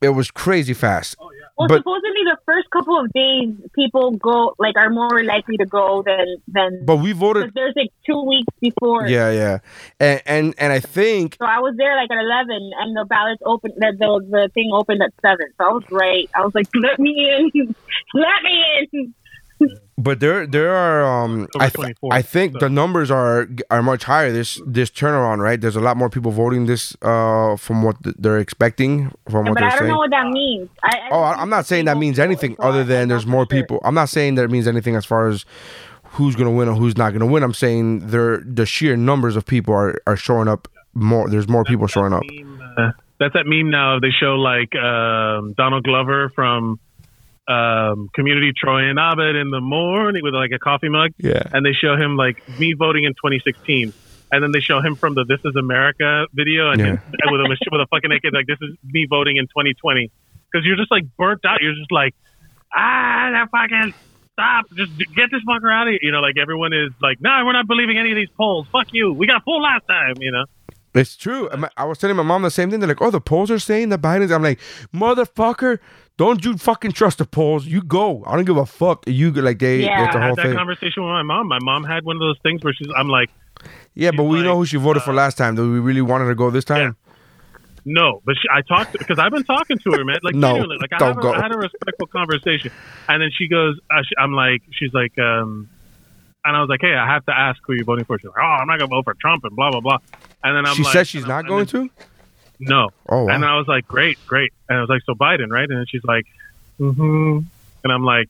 It 0.00 0.10
was 0.10 0.30
crazy 0.30 0.74
fast. 0.74 1.16
Well, 1.58 1.66
But- 1.66 1.78
supposedly 1.78 2.22
the 2.24 2.38
first 2.46 2.70
couple 2.70 2.96
of 2.98 3.12
days, 3.12 3.50
people 3.74 4.12
go 4.12 4.54
like 4.58 4.76
are 4.76 4.90
more 4.90 5.24
likely 5.24 5.56
to 5.56 5.66
go 5.66 6.02
than 6.06 6.36
than. 6.46 6.84
But 6.86 6.96
we 6.98 7.10
voted. 7.12 7.50
There's 7.52 7.74
like 7.74 7.90
two 8.06 8.22
weeks 8.22 8.46
before. 8.60 9.08
Yeah, 9.08 9.32
yeah, 9.32 9.58
and 9.98 10.22
and 10.24 10.54
and 10.56 10.72
I 10.72 10.78
think 10.78 11.36
So 11.38 11.46
I 11.46 11.58
was 11.58 11.74
there 11.76 11.96
like 11.96 12.10
at 12.12 12.18
eleven, 12.18 12.70
and 12.78 12.96
the 12.96 13.04
ballots 13.06 13.42
opened. 13.44 13.74
The, 13.76 13.90
the 13.98 14.10
the 14.30 14.48
thing 14.54 14.70
opened 14.72 15.02
at 15.02 15.12
seven. 15.20 15.46
So 15.58 15.64
I 15.68 15.72
was 15.72 15.84
right. 15.90 16.30
I 16.32 16.44
was 16.44 16.54
like, 16.54 16.68
let 16.74 17.00
me 17.00 17.12
in, 17.52 17.74
let 18.14 18.42
me 18.44 18.88
in. 18.92 19.14
But 20.00 20.20
there, 20.20 20.46
there 20.46 20.74
are. 20.76 21.04
Um, 21.24 21.48
I, 21.58 21.68
th- 21.70 21.96
I 22.12 22.22
think 22.22 22.60
the 22.60 22.68
numbers 22.70 23.10
are 23.10 23.48
are 23.70 23.82
much 23.82 24.04
higher. 24.04 24.30
This 24.30 24.60
this 24.64 24.90
turnaround, 24.90 25.38
right? 25.38 25.60
There's 25.60 25.74
a 25.74 25.80
lot 25.80 25.96
more 25.96 26.08
people 26.08 26.30
voting 26.30 26.66
this 26.66 26.96
uh, 27.02 27.56
from 27.56 27.82
what 27.82 28.02
th- 28.04 28.14
they're 28.18 28.38
expecting, 28.38 29.10
from 29.28 29.46
what 29.46 29.54
but 29.54 29.60
they're 29.60 29.66
I 29.66 29.70
don't 29.70 29.78
saying. 29.80 29.90
know 29.90 29.98
what 29.98 30.10
that 30.10 30.28
means. 30.28 30.68
I, 30.84 30.96
I 30.96 31.08
oh, 31.10 31.20
I- 31.20 31.34
I'm 31.42 31.50
not 31.50 31.66
saying 31.66 31.86
that 31.86 31.96
means 31.98 32.18
anything 32.20 32.54
other 32.60 32.84
than 32.84 33.08
there's 33.08 33.26
more 33.26 33.44
people. 33.44 33.80
I'm 33.82 33.94
not 33.94 34.08
saying 34.08 34.36
that 34.36 34.44
it 34.44 34.50
means 34.52 34.68
anything 34.68 34.94
as 34.94 35.04
far 35.04 35.26
as 35.26 35.44
who's 36.12 36.36
gonna 36.36 36.52
win 36.52 36.68
or 36.68 36.74
who's 36.74 36.96
not 36.96 37.12
gonna 37.12 37.26
win. 37.26 37.42
I'm 37.42 37.52
saying 37.54 38.06
there 38.08 38.38
the 38.46 38.66
sheer 38.66 38.96
numbers 38.96 39.34
of 39.34 39.46
people 39.46 39.74
are 39.74 40.00
are 40.06 40.16
showing 40.16 40.46
up 40.46 40.68
more. 40.94 41.28
There's 41.28 41.48
more 41.48 41.64
people 41.64 41.88
showing 41.88 42.12
up. 42.12 42.22
Uh, 42.78 42.92
that's 43.18 43.34
that 43.34 43.46
meme 43.46 43.68
now. 43.70 43.98
They 43.98 44.10
show 44.10 44.36
like 44.36 44.76
um, 44.76 45.54
Donald 45.54 45.82
Glover 45.82 46.30
from 46.36 46.78
um, 47.48 48.08
Community 48.14 48.52
Troy 48.56 48.88
and 48.90 48.98
Abed 48.98 49.34
in 49.36 49.50
the 49.50 49.60
morning 49.60 50.22
with 50.22 50.34
like 50.34 50.50
a 50.54 50.58
coffee 50.58 50.88
mug. 50.88 51.10
Yeah. 51.18 51.42
And 51.52 51.64
they 51.64 51.72
show 51.72 51.96
him 51.96 52.16
like 52.16 52.46
me 52.58 52.74
voting 52.74 53.04
in 53.04 53.12
2016. 53.14 53.92
And 54.30 54.42
then 54.44 54.52
they 54.52 54.60
show 54.60 54.80
him 54.82 54.94
from 54.94 55.14
the 55.14 55.24
This 55.24 55.40
Is 55.44 55.56
America 55.56 56.26
video 56.34 56.70
and 56.70 56.78
Yeah. 56.80 56.86
him 56.86 57.00
with 57.32 57.40
a 57.40 57.56
with 57.72 57.80
a 57.80 57.86
fucking 57.90 58.10
naked 58.10 58.34
like 58.34 58.46
this 58.46 58.58
is 58.60 58.76
me 58.84 59.06
voting 59.08 59.38
in 59.38 59.46
2020 59.46 60.10
because 60.52 60.66
you're 60.66 60.76
just 60.76 60.90
like 60.90 61.04
burnt 61.16 61.44
out. 61.46 61.62
You're 61.62 61.74
just 61.74 61.90
like 61.90 62.14
ah 62.74 63.30
that 63.32 63.48
fucking 63.50 63.94
stop 64.34 64.66
just 64.76 64.92
get 65.16 65.30
this 65.30 65.40
fucker 65.48 65.72
out 65.72 65.88
of 65.88 65.92
here. 65.92 65.98
You 66.02 66.12
know 66.12 66.20
like 66.20 66.36
everyone 66.38 66.74
is 66.74 66.90
like 67.00 67.20
nah 67.22 67.42
we're 67.44 67.54
not 67.54 67.66
believing 67.66 67.96
any 67.96 68.10
of 68.12 68.16
these 68.16 68.28
polls. 68.36 68.66
Fuck 68.70 68.88
you. 68.92 69.12
We 69.14 69.26
got 69.26 69.42
full 69.44 69.62
last 69.62 69.86
time. 69.88 70.16
You 70.20 70.32
know. 70.32 70.44
It's 70.94 71.16
true. 71.16 71.48
I 71.76 71.84
was 71.84 71.98
telling 71.98 72.16
my 72.16 72.22
mom 72.22 72.42
the 72.42 72.50
same 72.50 72.70
thing. 72.70 72.80
They're 72.80 72.88
like, 72.88 73.00
"Oh, 73.02 73.10
the 73.10 73.20
polls 73.20 73.50
are 73.50 73.58
saying 73.58 73.90
that 73.90 74.00
Biden's." 74.00 74.32
I'm 74.32 74.42
like, 74.42 74.58
"Motherfucker, 74.92 75.78
don't 76.18 76.44
you 76.44 76.58
fucking 76.58 76.92
trust 76.92 77.16
the 77.18 77.24
polls? 77.24 77.64
You 77.66 77.80
go. 77.82 78.22
I 78.26 78.36
don't 78.36 78.44
give 78.44 78.58
a 78.58 78.66
fuck. 78.66 79.04
You 79.06 79.30
like 79.32 79.58
they. 79.58 79.88
I 79.88 80.04
It's 80.06 80.14
a 80.14 80.20
had 80.20 80.36
that 80.36 80.42
thing. 80.42 80.54
conversation 80.54 81.02
with 81.02 81.10
my 81.10 81.22
mom. 81.22 81.48
My 81.48 81.58
mom 81.62 81.84
had 81.84 82.04
one 82.04 82.16
of 82.16 82.20
those 82.20 82.38
things 82.42 82.62
where 82.62 82.74
she's, 82.74 82.88
I'm 82.96 83.08
like, 83.08 83.30
Yeah, 83.94 84.10
but 84.10 84.24
we 84.24 84.42
know 84.42 84.56
who 84.56 84.66
she 84.66 84.76
voted 84.76 85.00
uh, 85.02 85.06
for 85.06 85.14
last 85.14 85.38
time. 85.38 85.54
Do 85.54 85.72
we 85.72 85.78
really 85.78 86.02
want 86.02 86.22
her 86.24 86.28
to 86.28 86.34
go 86.34 86.50
this 86.50 86.64
time? 86.66 86.96
no, 87.84 88.20
but 88.26 88.34
she, 88.34 88.46
I 88.52 88.60
talked 88.62 88.92
because 88.92 89.18
I've 89.18 89.32
been 89.32 89.44
talking 89.44 89.78
to 89.78 89.92
her, 89.92 90.04
man. 90.04 90.18
Like, 90.22 90.34
No, 90.46 90.56
like 90.56 90.92
I, 90.92 90.98
don't 90.98 91.14
have 91.14 91.22
go. 91.22 91.32
I 91.32 91.40
had 91.40 91.54
a 91.54 91.58
respectful 91.58 92.06
conversation, 92.08 92.70
and 93.08 93.22
then 93.22 93.30
she 93.32 93.48
goes, 93.48 93.78
uh, 93.90 94.02
she, 94.02 94.14
I'm 94.18 94.32
like, 94.34 94.60
she's 94.72 94.92
like, 94.92 95.18
um, 95.18 95.70
and 96.44 96.54
I 96.56 96.60
was 96.60 96.68
like, 96.68 96.80
hey, 96.82 96.94
I 96.94 97.06
have 97.06 97.24
to 97.26 97.32
ask 97.38 97.58
who 97.66 97.72
you're 97.74 97.84
voting 97.86 98.04
for. 98.04 98.18
She's 98.18 98.26
like, 98.28 98.36
oh, 98.38 98.42
I'm 98.60 98.66
not 98.66 98.78
gonna 98.78 98.88
vote 98.90 99.04
for 99.04 99.14
Trump 99.14 99.44
and 99.44 99.54
blah 99.56 99.70
blah 99.70 99.80
blah. 99.80 99.98
And 100.44 100.54
then 100.56 100.66
I'm 100.66 100.74
she 100.76 100.82
like, 100.82 100.92
says 100.92 101.08
she's 101.08 101.26
not 101.26 101.46
going 101.46 101.64
then- 101.66 101.88
to. 101.88 101.90
No. 102.60 102.90
Oh, 103.08 103.24
wow. 103.24 103.34
And 103.34 103.44
I 103.44 103.56
was 103.56 103.68
like, 103.68 103.86
great, 103.86 104.18
great. 104.26 104.52
And 104.68 104.78
I 104.78 104.80
was 104.80 104.90
like, 104.90 105.02
so 105.04 105.14
Biden, 105.14 105.50
right? 105.50 105.68
And 105.68 105.78
then 105.78 105.86
she's 105.88 106.04
like, 106.04 106.26
mm-hmm. 106.78 107.40
And 107.84 107.92
I'm 107.92 108.04
like, 108.04 108.28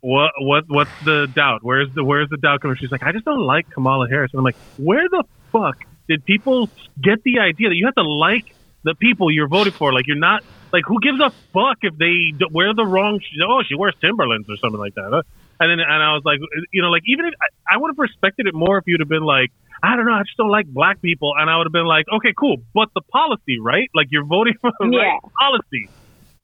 what, 0.00 0.32
what, 0.38 0.64
what's 0.68 0.90
the 1.04 1.26
doubt? 1.26 1.62
Where's 1.62 1.92
the, 1.92 2.04
where's 2.04 2.28
the 2.28 2.36
doubt 2.36 2.60
coming? 2.60 2.76
She's 2.76 2.92
like, 2.92 3.02
I 3.02 3.12
just 3.12 3.24
don't 3.24 3.40
like 3.40 3.68
Kamala 3.70 4.08
Harris. 4.08 4.32
And 4.32 4.38
I'm 4.38 4.44
like, 4.44 4.56
where 4.76 5.08
the 5.08 5.24
fuck 5.50 5.84
did 6.08 6.24
people 6.24 6.70
get 7.00 7.22
the 7.24 7.40
idea 7.40 7.68
that 7.68 7.74
you 7.74 7.86
have 7.86 7.96
to 7.96 8.02
like 8.02 8.54
the 8.84 8.94
people 8.94 9.30
you're 9.30 9.48
voting 9.48 9.72
for? 9.72 9.92
Like, 9.92 10.06
you're 10.06 10.16
not, 10.16 10.44
like, 10.72 10.84
who 10.86 11.00
gives 11.00 11.20
a 11.20 11.30
fuck 11.52 11.78
if 11.82 11.96
they 11.98 12.32
wear 12.52 12.72
the 12.74 12.86
wrong, 12.86 13.20
oh, 13.42 13.62
she 13.68 13.74
wears 13.74 13.94
Timberlands 14.00 14.48
or 14.48 14.56
something 14.56 14.78
like 14.78 14.94
that. 14.94 15.10
Huh? 15.12 15.22
And 15.60 15.70
then, 15.70 15.80
and 15.80 16.02
I 16.02 16.14
was 16.14 16.22
like, 16.24 16.38
you 16.72 16.82
know, 16.82 16.90
like, 16.90 17.02
even 17.06 17.26
if 17.26 17.34
I, 17.40 17.74
I 17.74 17.76
would 17.78 17.88
have 17.88 17.98
respected 17.98 18.46
it 18.46 18.54
more 18.54 18.78
if 18.78 18.84
you'd 18.86 19.00
have 19.00 19.08
been 19.08 19.24
like, 19.24 19.50
I 19.82 19.96
don't 19.96 20.06
know, 20.06 20.12
I 20.12 20.22
just 20.22 20.36
don't 20.36 20.50
like 20.50 20.66
black 20.66 21.00
people. 21.00 21.32
And 21.38 21.48
I 21.48 21.56
would 21.56 21.66
have 21.66 21.72
been 21.72 21.86
like, 21.86 22.06
okay, 22.16 22.32
cool. 22.38 22.56
But 22.74 22.88
the 22.94 23.02
policy, 23.12 23.58
right? 23.60 23.88
Like, 23.94 24.08
you're 24.10 24.24
voting 24.24 24.54
for 24.60 24.70
the 24.80 24.86
right 24.98 25.20
policy. 25.40 25.90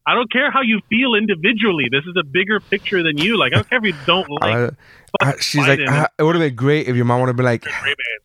I 0.06 0.14
don't 0.14 0.30
care 0.30 0.50
how 0.50 0.60
you 0.60 0.80
feel 0.90 1.14
individually. 1.14 1.86
This 1.90 2.04
is 2.04 2.14
a 2.20 2.24
bigger 2.24 2.60
picture 2.60 3.02
than 3.02 3.16
you. 3.16 3.38
Like, 3.38 3.52
I 3.52 3.56
don't 3.56 3.68
care 3.70 3.78
if 3.78 3.84
you 3.84 3.94
don't 4.06 4.28
like. 4.40 4.54
I- 4.54 4.70
I- 5.20 5.36
she's 5.38 5.66
like, 5.66 5.78
Biden. 5.78 5.86
ah, 5.88 6.08
it 6.18 6.22
would 6.24 6.34
have 6.34 6.42
been 6.42 6.56
great 6.56 6.88
if 6.88 6.96
your 6.96 7.04
mom 7.04 7.20
would 7.20 7.28
have 7.28 7.36
been 7.36 7.46
like, 7.46 7.64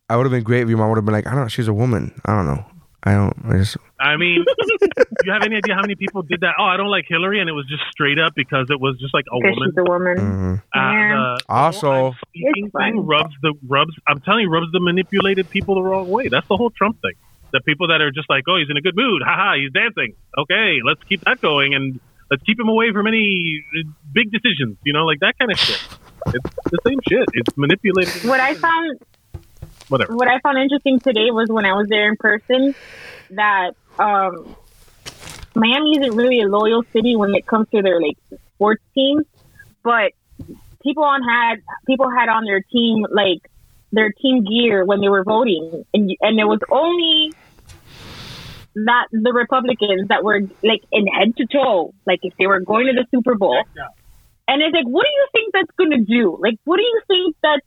I 0.09 0.15
would 0.17 0.23
have 0.25 0.31
been 0.31 0.43
great 0.43 0.63
if 0.63 0.69
your 0.69 0.77
mom 0.79 0.89
would 0.89 0.97
have 0.97 1.05
been 1.05 1.13
like, 1.13 1.27
I 1.27 1.31
don't 1.31 1.41
know, 1.41 1.47
she's 1.47 1.67
a 1.67 1.73
woman. 1.73 2.19
I 2.25 2.35
don't 2.35 2.47
know. 2.47 2.65
I 3.03 3.13
don't. 3.13 3.33
I 3.47 3.57
just. 3.59 3.77
I 3.99 4.15
mean, 4.17 4.45
do 4.45 5.05
you 5.25 5.31
have 5.33 5.43
any 5.43 5.57
idea 5.57 5.75
how 5.75 5.81
many 5.81 5.95
people 5.95 6.21
did 6.21 6.41
that? 6.41 6.53
Oh, 6.57 6.63
I 6.63 6.77
don't 6.77 6.87
like 6.89 7.05
Hillary, 7.07 7.39
and 7.41 7.49
it 7.49 7.53
was 7.53 7.65
just 7.67 7.83
straight 7.91 8.17
up 8.17 8.33
because 8.35 8.67
it 8.69 8.79
was 8.79 8.97
just 8.99 9.13
like 9.13 9.25
a 9.31 9.37
Because 9.41 9.55
woman. 9.57 9.69
she's 9.69 9.77
a 9.77 9.83
woman. 9.83 10.17
Mhm. 10.17 10.57
Uh, 10.73 11.37
the, 11.37 11.43
Also, 11.49 12.15
speaking 12.29 12.71
thing 12.71 13.05
rubs 13.05 13.35
the 13.41 13.53
rubs. 13.67 13.91
I'm 14.07 14.21
telling 14.21 14.43
you, 14.43 14.49
rubs 14.49 14.71
the 14.71 14.79
manipulated 14.79 15.49
people 15.49 15.75
the 15.75 15.83
wrong 15.83 16.07
way. 16.09 16.29
That's 16.29 16.47
the 16.47 16.55
whole 16.57 16.69
Trump 16.69 17.01
thing. 17.01 17.13
The 17.51 17.59
people 17.61 17.87
that 17.87 17.99
are 17.99 18.11
just 18.11 18.29
like, 18.29 18.43
oh, 18.47 18.57
he's 18.57 18.69
in 18.69 18.77
a 18.77 18.81
good 18.81 18.95
mood. 18.95 19.21
Haha, 19.25 19.55
he's 19.57 19.71
dancing. 19.73 20.13
Okay, 20.37 20.79
let's 20.85 21.03
keep 21.03 21.21
that 21.25 21.41
going 21.41 21.73
and 21.73 21.99
let's 22.31 22.43
keep 22.43 22.59
him 22.59 22.69
away 22.69 22.91
from 22.93 23.07
any 23.07 23.63
uh, 23.77 23.89
big 24.13 24.31
decisions. 24.31 24.77
You 24.85 24.93
know, 24.93 25.03
like 25.05 25.19
that 25.21 25.37
kind 25.39 25.51
of 25.51 25.57
shit. 25.59 25.81
It's 26.27 26.43
the 26.69 26.77
same 26.85 26.99
shit. 27.09 27.25
It's 27.33 27.57
manipulated. 27.57 28.23
What 28.29 28.39
I 28.39 28.53
found 28.53 28.99
Whatever. 29.87 30.15
what 30.15 30.27
I 30.27 30.39
found 30.41 30.57
interesting 30.59 30.99
today 30.99 31.31
was 31.31 31.47
when 31.49 31.65
I 31.65 31.73
was 31.73 31.87
there 31.87 32.07
in 32.09 32.17
person 32.17 32.75
that 33.31 33.71
um, 33.99 34.55
Miami 35.55 35.97
isn't 35.97 36.15
really 36.15 36.41
a 36.41 36.47
loyal 36.47 36.83
city 36.93 37.15
when 37.15 37.35
it 37.35 37.45
comes 37.45 37.67
to 37.69 37.81
their 37.81 38.01
like 38.01 38.17
sports 38.55 38.83
teams, 38.95 39.25
but 39.83 40.11
people 40.83 41.03
on 41.03 41.21
had 41.23 41.61
people 41.85 42.09
had 42.09 42.29
on 42.29 42.45
their 42.45 42.61
team 42.61 43.05
like 43.11 43.49
their 43.91 44.11
team 44.11 44.45
gear 44.45 44.85
when 44.85 45.01
they 45.01 45.09
were 45.09 45.23
voting, 45.23 45.83
and 45.93 46.15
and 46.21 46.37
there 46.37 46.47
was 46.47 46.59
only 46.71 47.33
that 48.75 49.07
the 49.11 49.33
Republicans 49.33 50.07
that 50.09 50.23
were 50.23 50.41
like 50.63 50.83
in 50.91 51.07
head 51.07 51.35
to 51.37 51.45
toe, 51.45 51.93
like 52.05 52.19
if 52.23 52.33
they 52.37 52.47
were 52.47 52.59
going 52.59 52.87
to 52.87 52.93
the 52.93 53.05
Super 53.13 53.35
Bowl. 53.35 53.63
And 54.47 54.63
it's 54.63 54.73
like, 54.73 54.87
what 54.87 55.05
do 55.05 55.11
you 55.11 55.27
think 55.31 55.53
that's 55.53 55.71
going 55.77 55.91
to 55.91 56.03
do? 56.03 56.37
Like, 56.39 56.55
what 56.63 56.77
do 56.77 56.83
you 56.83 57.01
think 57.07 57.35
that's 57.43 57.65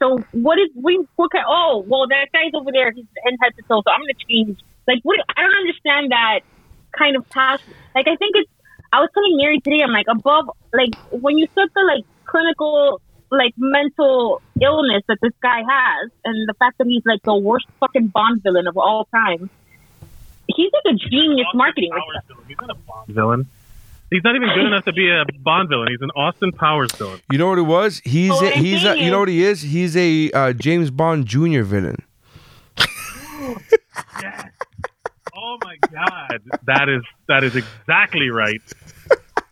so? 0.00 0.18
What 0.32 0.58
is 0.58 0.68
we? 0.74 1.04
What 1.16 1.30
kind? 1.30 1.44
Oh, 1.48 1.84
well, 1.86 2.08
that 2.08 2.26
guy's 2.32 2.52
over 2.54 2.72
there. 2.72 2.90
He's 2.90 3.06
in 3.26 3.36
head 3.40 3.52
to 3.56 3.62
toe, 3.62 3.82
so 3.86 3.90
I'm 3.92 4.00
going 4.00 4.14
to 4.14 4.26
change. 4.26 4.58
Like, 4.86 5.00
what? 5.02 5.18
I 5.36 5.42
don't 5.42 5.54
understand 5.54 6.10
that 6.12 6.40
kind 6.98 7.16
of 7.16 7.28
passion. 7.30 7.72
Like, 7.94 8.06
I 8.08 8.16
think 8.16 8.32
it's. 8.36 8.50
I 8.92 9.00
was 9.00 9.08
telling 9.14 9.36
Mary 9.36 9.60
today. 9.60 9.80
I'm 9.82 9.90
like, 9.92 10.06
above, 10.08 10.50
like, 10.72 10.94
when 11.10 11.36
you 11.38 11.46
set 11.54 11.68
the 11.74 11.80
like 11.82 12.04
clinical, 12.26 13.00
like 13.30 13.52
mental 13.56 14.40
illness 14.60 15.02
that 15.08 15.18
this 15.20 15.32
guy 15.42 15.58
has, 15.68 16.10
and 16.24 16.48
the 16.48 16.54
fact 16.54 16.78
that 16.78 16.86
he's 16.86 17.02
like 17.04 17.22
the 17.22 17.34
worst 17.34 17.66
fucking 17.80 18.08
Bond 18.08 18.42
villain 18.42 18.66
of 18.68 18.76
all 18.76 19.06
time. 19.06 19.50
He's 20.46 20.70
like 20.84 20.94
a 20.94 21.08
genius 21.10 21.46
marketing. 21.54 21.90
Bond 22.86 23.06
villain. 23.08 23.46
He's 24.10 24.22
not 24.22 24.36
even 24.36 24.48
good 24.54 24.66
enough 24.66 24.84
to 24.84 24.92
be 24.92 25.08
a 25.10 25.24
Bond 25.40 25.70
villain. 25.70 25.88
He's 25.88 26.02
an 26.02 26.10
Austin 26.14 26.52
Powers 26.52 26.92
villain. 26.92 27.20
you 27.32 27.38
know 27.38 27.48
what 27.48 27.58
it 27.58 27.62
was? 27.62 28.00
He's 28.04 28.30
Oh, 28.30 28.44
a, 28.44 28.52
I'm 28.52 28.62
he's 28.62 28.82
a, 28.82 28.92
saying 28.92 29.04
you 29.04 29.10
know 29.10 29.20
what 29.20 29.28
he 29.28 29.42
is? 29.42 29.62
He's 29.62 29.96
a 29.96 30.30
uh, 30.32 30.52
James 30.52 30.90
Bond 30.90 31.26
Jr. 31.26 31.62
villain. 31.62 31.96
Oh 35.46 35.58
my 35.62 35.76
god, 35.92 36.40
that 36.64 36.88
is 36.88 37.02
that 37.28 37.44
is 37.44 37.54
exactly 37.54 38.30
right. 38.30 38.62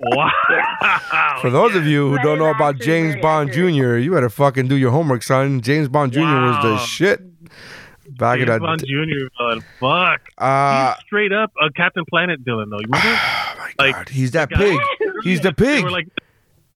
Wow. 0.00 1.38
For 1.42 1.50
those 1.50 1.76
of 1.76 1.84
you 1.86 2.10
who 2.10 2.18
don't 2.22 2.38
know 2.38 2.50
about 2.50 2.78
James 2.78 3.14
Bond 3.20 3.52
Jr., 3.52 3.96
you 3.96 4.10
better 4.10 4.30
fucking 4.30 4.68
do 4.68 4.76
your 4.76 4.90
homework, 4.90 5.22
son. 5.22 5.60
James 5.60 5.88
Bond 5.88 6.12
Jr. 6.12 6.20
was 6.20 6.62
the 6.62 6.78
shit. 6.78 7.20
Back 8.16 8.38
James 8.38 8.42
in 8.42 8.48
that. 8.48 8.60
Bond 8.60 8.80
Jr. 8.80 9.28
villain. 9.38 9.64
Fuck. 9.78 10.28
Uh, 10.38 10.94
he's 10.94 11.04
straight 11.04 11.32
up 11.32 11.52
a 11.60 11.70
Captain 11.72 12.04
Planet 12.08 12.40
villain, 12.40 12.70
though. 12.70 12.80
You 12.80 12.86
remember? 12.86 13.20
like 13.78 14.08
he's 14.08 14.30
that 14.30 14.48
pig. 14.48 14.80
He's 15.22 15.42
the 15.42 15.52
pig. 15.52 15.84
like, 15.84 16.08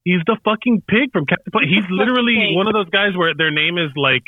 he's 0.05 0.21
the 0.27 0.37
fucking 0.45 0.83
pig 0.87 1.11
from 1.13 1.25
Captain 1.25 1.51
Planet. 1.51 1.71
He's 1.71 1.91
literally 1.91 2.55
one 2.55 2.69
of 2.69 2.75
those 2.75 2.91
guys 2.91 3.17
where 3.17 3.35
their 3.35 3.51
name 3.51 3.79
is 3.79 3.91
like, 3.97 4.25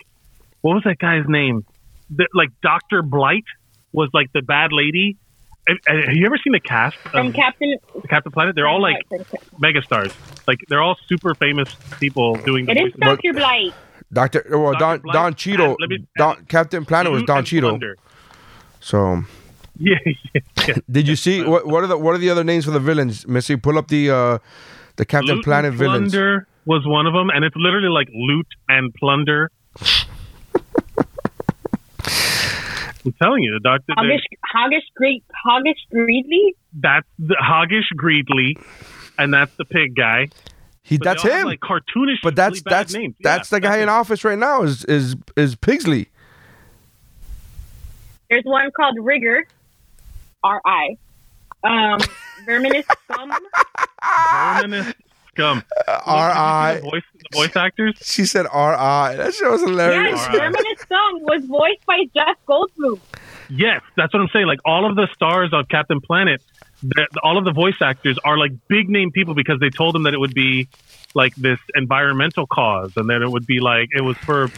what 0.62 0.74
was 0.74 0.84
that 0.84 0.98
guy's 0.98 1.28
name? 1.28 1.66
The, 2.10 2.26
like 2.34 2.48
Doctor 2.62 3.02
Blight 3.02 3.44
was 3.92 4.10
like 4.12 4.32
the 4.32 4.42
bad 4.42 4.72
lady. 4.72 5.16
Have, 5.66 5.76
have 6.06 6.14
you 6.16 6.24
ever 6.26 6.38
seen 6.38 6.52
the 6.52 6.60
cast 6.60 6.96
From 6.96 7.28
of 7.28 7.34
Captain. 7.34 7.76
Captain 8.08 8.32
Planet? 8.32 8.54
They're 8.54 8.68
all 8.68 8.80
like 8.80 8.96
megastars. 9.60 10.12
Like 10.46 10.58
they're 10.68 10.80
all 10.82 10.96
super 11.06 11.34
famous 11.34 11.68
people 12.00 12.36
doing. 12.36 12.64
the 12.66 12.72
It 12.72 12.76
is 12.78 12.82
voices. 12.94 13.00
Doctor 13.00 13.32
Blight. 13.34 13.74
Doctor, 14.10 14.46
well, 14.58 14.72
Don 14.78 15.00
Blight 15.00 15.12
Don 15.14 15.34
Cheeto, 15.34 15.76
me- 15.86 16.06
Don, 16.16 16.44
Captain 16.46 16.84
Planet 16.86 17.12
was 17.12 17.22
Don 17.24 17.38
and 17.38 17.46
Cheeto. 17.46 17.68
Plunder. 17.68 17.96
So, 18.80 19.22
Yeah, 19.80 19.96
yeah, 20.34 20.40
yeah. 20.66 20.74
did 20.90 21.06
you 21.06 21.14
see 21.14 21.42
what? 21.44 21.66
What 21.66 21.84
are 21.84 21.86
the 21.86 21.98
what 21.98 22.14
are 22.14 22.18
the 22.18 22.30
other 22.30 22.42
names 22.44 22.64
for 22.64 22.70
the 22.72 22.80
villains, 22.80 23.26
Missy? 23.28 23.56
Pull 23.56 23.76
up 23.78 23.88
the 23.88 24.10
uh 24.10 24.38
the 24.96 25.04
Captain 25.04 25.36
Loot 25.36 25.44
Planet 25.44 25.70
and 25.70 25.78
villains. 25.78 26.12
Plunder 26.12 26.46
was 26.64 26.84
one 26.86 27.06
of 27.06 27.12
them, 27.12 27.28
and 27.30 27.44
it's 27.44 27.54
literally 27.56 27.88
like 27.90 28.08
loot 28.12 28.46
and 28.68 28.92
plunder. 28.94 29.50
I'm 33.08 33.14
telling 33.22 33.42
you, 33.42 33.52
the 33.52 33.60
doctor. 33.60 33.92
Hoggish, 33.96 34.20
Hoggish, 34.54 34.82
Great, 34.94 35.24
Hoggish 35.46 35.78
Greedly. 35.94 36.54
That's 36.74 37.06
the 37.18 37.36
Hoggish 37.42 37.86
Greedly, 37.96 38.62
and 39.18 39.32
that's 39.32 39.54
the 39.56 39.64
pig 39.64 39.94
guy. 39.96 40.28
He 40.82 40.96
But 40.98 41.04
that's 41.04 41.24
all 41.24 41.30
have, 41.30 41.40
him. 41.42 41.46
like 41.46 41.60
cartoonish, 41.60 42.16
but 42.22 42.34
that's 42.36 42.52
really 42.56 42.60
bad 42.62 42.72
that's 42.72 42.94
names. 42.94 43.14
Yeah, 43.18 43.36
that's 43.36 43.50
the 43.50 43.60
guy 43.60 43.78
in 43.78 43.88
office 43.88 44.24
right 44.24 44.38
now 44.38 44.62
is 44.62 44.84
is 44.86 45.16
is 45.36 45.54
Pigsley. 45.54 46.08
There's 48.30 48.44
one 48.44 48.70
called 48.72 48.96
Rigger, 49.00 49.46
R 50.42 50.60
I. 50.66 50.96
Um, 51.64 51.98
Verminous 52.46 52.86
Skumm. 53.10 53.30
Verminous 54.60 54.92
scum. 55.38 55.62
R 56.06 56.30
I. 56.30 56.74
The 56.76 56.80
voice, 56.82 57.02
the 57.14 57.38
voice 57.38 57.56
actors. 57.56 57.94
She 58.02 58.24
said 58.26 58.46
R 58.50 58.74
I. 58.74 59.14
That 59.16 59.34
shit 59.34 59.50
was 59.50 59.62
hilarious. 59.62 60.18
Yes, 60.20 60.36
Verminous 60.36 60.84
Skumm 60.84 61.20
was 61.22 61.44
voiced 61.44 61.86
by 61.86 62.04
Jeff 62.14 62.36
Goldblum. 62.46 63.00
Yes, 63.50 63.80
that's 63.96 64.12
what 64.12 64.20
I'm 64.20 64.28
saying. 64.32 64.46
Like 64.46 64.60
all 64.64 64.88
of 64.88 64.96
the 64.96 65.08
stars 65.14 65.50
of 65.52 65.68
Captain 65.68 66.00
Planet, 66.00 66.42
the- 66.82 67.06
all 67.22 67.38
of 67.38 67.44
the 67.44 67.52
voice 67.52 67.80
actors 67.80 68.18
are 68.24 68.36
like 68.36 68.52
big 68.68 68.88
name 68.88 69.10
people 69.10 69.34
because 69.34 69.58
they 69.60 69.70
told 69.70 69.94
them 69.94 70.02
that 70.02 70.14
it 70.14 70.18
would 70.20 70.34
be 70.34 70.68
like 71.14 71.34
this 71.36 71.58
environmental 71.74 72.46
cause, 72.46 72.92
and 72.96 73.08
then 73.08 73.22
it 73.22 73.30
would 73.30 73.46
be 73.46 73.60
like 73.60 73.88
it 73.92 74.02
was 74.02 74.16
for, 74.18 74.48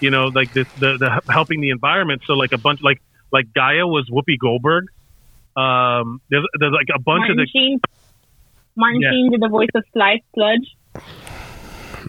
you 0.00 0.10
know, 0.10 0.26
like 0.26 0.52
this 0.52 0.66
the, 0.78 0.96
the 0.98 1.32
helping 1.32 1.60
the 1.60 1.70
environment. 1.70 2.22
So 2.26 2.34
like 2.34 2.52
a 2.52 2.58
bunch 2.58 2.82
like 2.82 3.00
like 3.30 3.52
Gaia 3.54 3.86
was 3.86 4.10
Whoopi 4.10 4.36
Goldberg. 4.40 4.86
Um, 5.56 6.20
there's 6.30 6.44
there's 6.58 6.72
like 6.72 6.88
a 6.94 6.98
bunch 6.98 7.20
Martin 7.20 7.38
of 7.40 7.46
the 7.46 7.50
Sheen. 7.50 7.80
Martin 8.76 9.00
Yeah. 9.00 9.10
Sheen 9.10 9.30
did 9.32 9.40
the 9.40 9.48
voice 9.48 9.68
of 9.74 9.84
Sly 9.92 10.20
Sludge. 10.34 10.76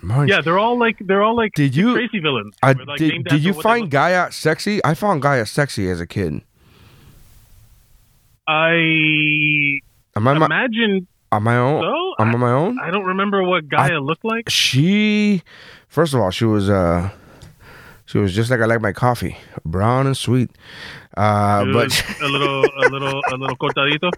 Marge, 0.02 0.30
yeah, 0.30 0.42
they're 0.42 0.60
all 0.60 0.78
like 0.78 0.98
they're 1.02 1.22
all 1.24 1.36
like 1.36 1.54
Did 1.54 1.76
you- 1.76 1.94
crazy 1.94 2.20
villains. 2.20 2.56
I, 2.62 2.74
like, 2.74 2.98
did, 2.98 3.24
did 3.26 3.44
you 3.44 3.54
find 3.54 3.90
Gaia 3.90 4.32
sexy? 4.32 4.84
I 4.84 4.96
found 4.96 5.22
Gaia 5.22 5.46
sexy 5.46 5.90
as 5.90 6.02
a 6.02 6.08
kid. 6.08 6.42
I 8.48 9.80
Am 10.16 10.28
I 10.28 10.34
my, 10.34 10.46
imagine 10.46 11.08
on 11.32 11.44
my 11.44 11.58
own? 11.58 11.82
so. 11.84 12.14
I'm 12.20 12.34
on 12.34 12.40
my 12.40 12.52
own. 12.52 12.80
I 12.80 12.92
don't 12.92 13.06
remember 13.06 13.44
what 13.44 13.68
Gaia 13.70 14.00
looked 14.00 14.26
like. 14.26 14.50
she 14.50 15.42
first 15.88 16.14
of 16.14 16.20
all 16.20 16.32
she 16.32 16.46
was 16.46 16.70
uh 16.70 17.10
she 18.06 18.18
was 18.18 18.34
just 18.36 18.50
like 18.52 18.60
i 18.60 18.66
like 18.66 18.82
my 18.82 18.92
coffee 18.92 19.38
brown 19.64 20.06
and 20.08 20.18
sweet 20.18 20.50
uh 21.16 21.64
but 21.66 22.04
a 22.22 22.28
little, 22.28 22.66
a 22.66 22.90
little, 22.90 23.22
a 23.32 23.36
little 23.38 23.56
cortadito. 23.62 24.12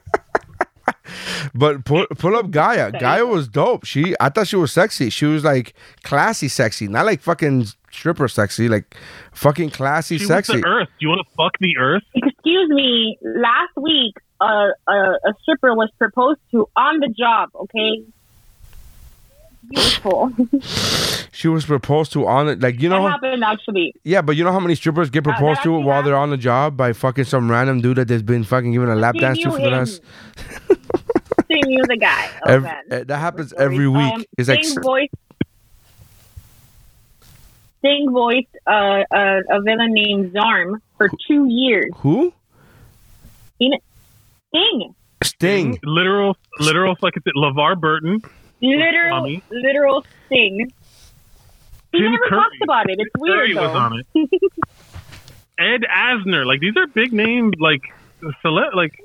But 1.54 1.86
pull, 1.86 2.06
pull 2.18 2.36
up 2.36 2.52
gaia 2.52 2.92
gaia 2.92 3.26
was 3.26 3.48
dope 3.48 3.86
she 3.86 4.16
i 4.20 4.30
thought 4.30 4.48
she 4.48 4.56
was 4.56 4.72
sexy 4.72 5.10
she 5.10 5.26
was 5.26 5.44
like 5.44 5.74
classy 6.04 6.48
sexy 6.48 6.88
not 6.88 7.06
like 7.06 7.22
fucking 7.22 7.66
stripper 7.92 8.28
sexy 8.28 8.68
like 8.68 8.96
fucking 9.34 9.70
classy 9.70 10.18
She 10.18 10.26
sexy 10.26 10.54
was 10.54 10.62
the 10.62 10.68
Earth. 10.68 10.88
Do 11.00 11.06
you 11.06 11.10
want 11.10 11.26
to 11.28 11.36
fuck 11.36 11.54
the 11.60 11.78
Earth? 11.78 12.04
Excuse 12.14 12.70
me. 12.70 13.18
Last 13.22 13.76
week, 13.78 14.16
uh, 14.42 14.70
a, 14.88 14.94
a 14.94 15.34
stripper 15.42 15.74
was 15.74 15.90
proposed 15.98 16.40
to 16.52 16.68
on 16.76 17.00
the 17.00 17.08
job. 17.08 17.50
Okay. 17.56 18.04
Beautiful. 19.70 20.32
she 21.32 21.48
was 21.48 21.66
proposed 21.66 22.12
to 22.14 22.26
on 22.28 22.48
it 22.50 22.60
like 22.62 22.82
you 22.82 22.90
that 22.90 22.98
know 22.98 23.08
happened 23.08 23.44
actually. 23.44 23.94
yeah 24.04 24.22
but 24.22 24.36
you 24.36 24.44
know 24.44 24.52
how 24.52 24.60
many 24.60 24.76
strippers 24.76 25.10
get 25.10 25.24
that 25.24 25.32
proposed 25.36 25.62
to 25.64 25.74
actually 25.76 25.84
while 25.86 26.02
they're 26.04 26.16
on 26.18 26.30
the 26.30 26.38
job 26.38 26.76
by 26.78 26.94
fucking 26.94 27.24
some 27.26 27.50
random 27.52 27.82
dude 27.82 27.98
that 27.98 28.08
they've 28.08 28.26
been 28.26 28.44
fucking 28.44 28.72
giving 28.72 28.90
a 28.90 28.96
lap 28.96 29.16
She 29.16 29.22
dance 29.22 29.40
to 29.40 29.46
knew 29.46 29.52
for 29.52 29.58
the 29.60 29.66
him. 29.68 29.72
last 29.74 30.02
She 31.52 31.60
knew 31.62 31.84
the 31.88 31.98
guy. 31.98 32.30
Oh, 32.48 32.52
Ev- 32.54 32.64
man. 32.64 32.84
uh, 32.92 33.04
that 33.06 33.18
happens 33.20 33.54
every 33.54 33.88
week 33.88 34.14
Um, 34.14 34.26
it's 34.38 34.50
like 34.50 34.64
Sting 34.64 34.82
voiced. 34.82 35.14
Sting 37.80 38.10
voiced 38.12 38.48
uh, 38.68 39.04
a, 39.14 39.40
a 39.52 39.62
villain 39.62 39.94
named 39.94 40.34
Zarm 40.34 40.80
for 40.98 41.10
two 41.28 41.46
years. 41.48 41.86
who 41.98 42.34
Sting, 43.60 44.96
sting 45.24 45.80
Literal, 45.84 46.36
literal 46.60 46.96
fucking 46.96 47.22
thing. 47.24 47.34
LeVar 47.36 47.80
Burton. 47.80 48.22
Literal, 48.62 49.18
Tommy. 49.20 49.44
literal 49.52 50.06
Sting. 50.28 50.72
He 51.92 52.00
Tim 52.00 52.12
never 52.12 52.24
Curry. 52.30 52.40
talks 52.42 52.58
about 52.64 52.90
it. 52.90 52.98
It's 53.00 53.12
weird 53.18 53.38
Curry 53.38 53.54
though. 53.54 53.68
was 53.68 53.76
on 53.76 54.00
it. 54.00 54.52
Ed 55.58 55.82
Asner. 55.90 56.46
Like 56.46 56.60
these 56.60 56.76
are 56.78 56.88
big 56.88 57.14
name 57.14 57.52
like 57.60 57.82
cele- 58.42 58.76
like 58.76 59.00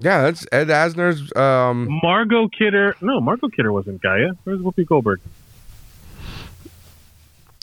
yeah 0.00 0.22
that's 0.22 0.46
ed 0.52 0.68
asner's 0.68 1.34
um 1.36 1.88
Margot 2.02 2.48
Kidder. 2.48 2.96
No, 3.00 3.20
Margot 3.20 3.48
Kidder 3.48 3.72
wasn't 3.72 4.00
Gaia. 4.02 4.32
Where's 4.44 4.60
Whoopi 4.60 4.86
Goldberg? 4.86 5.20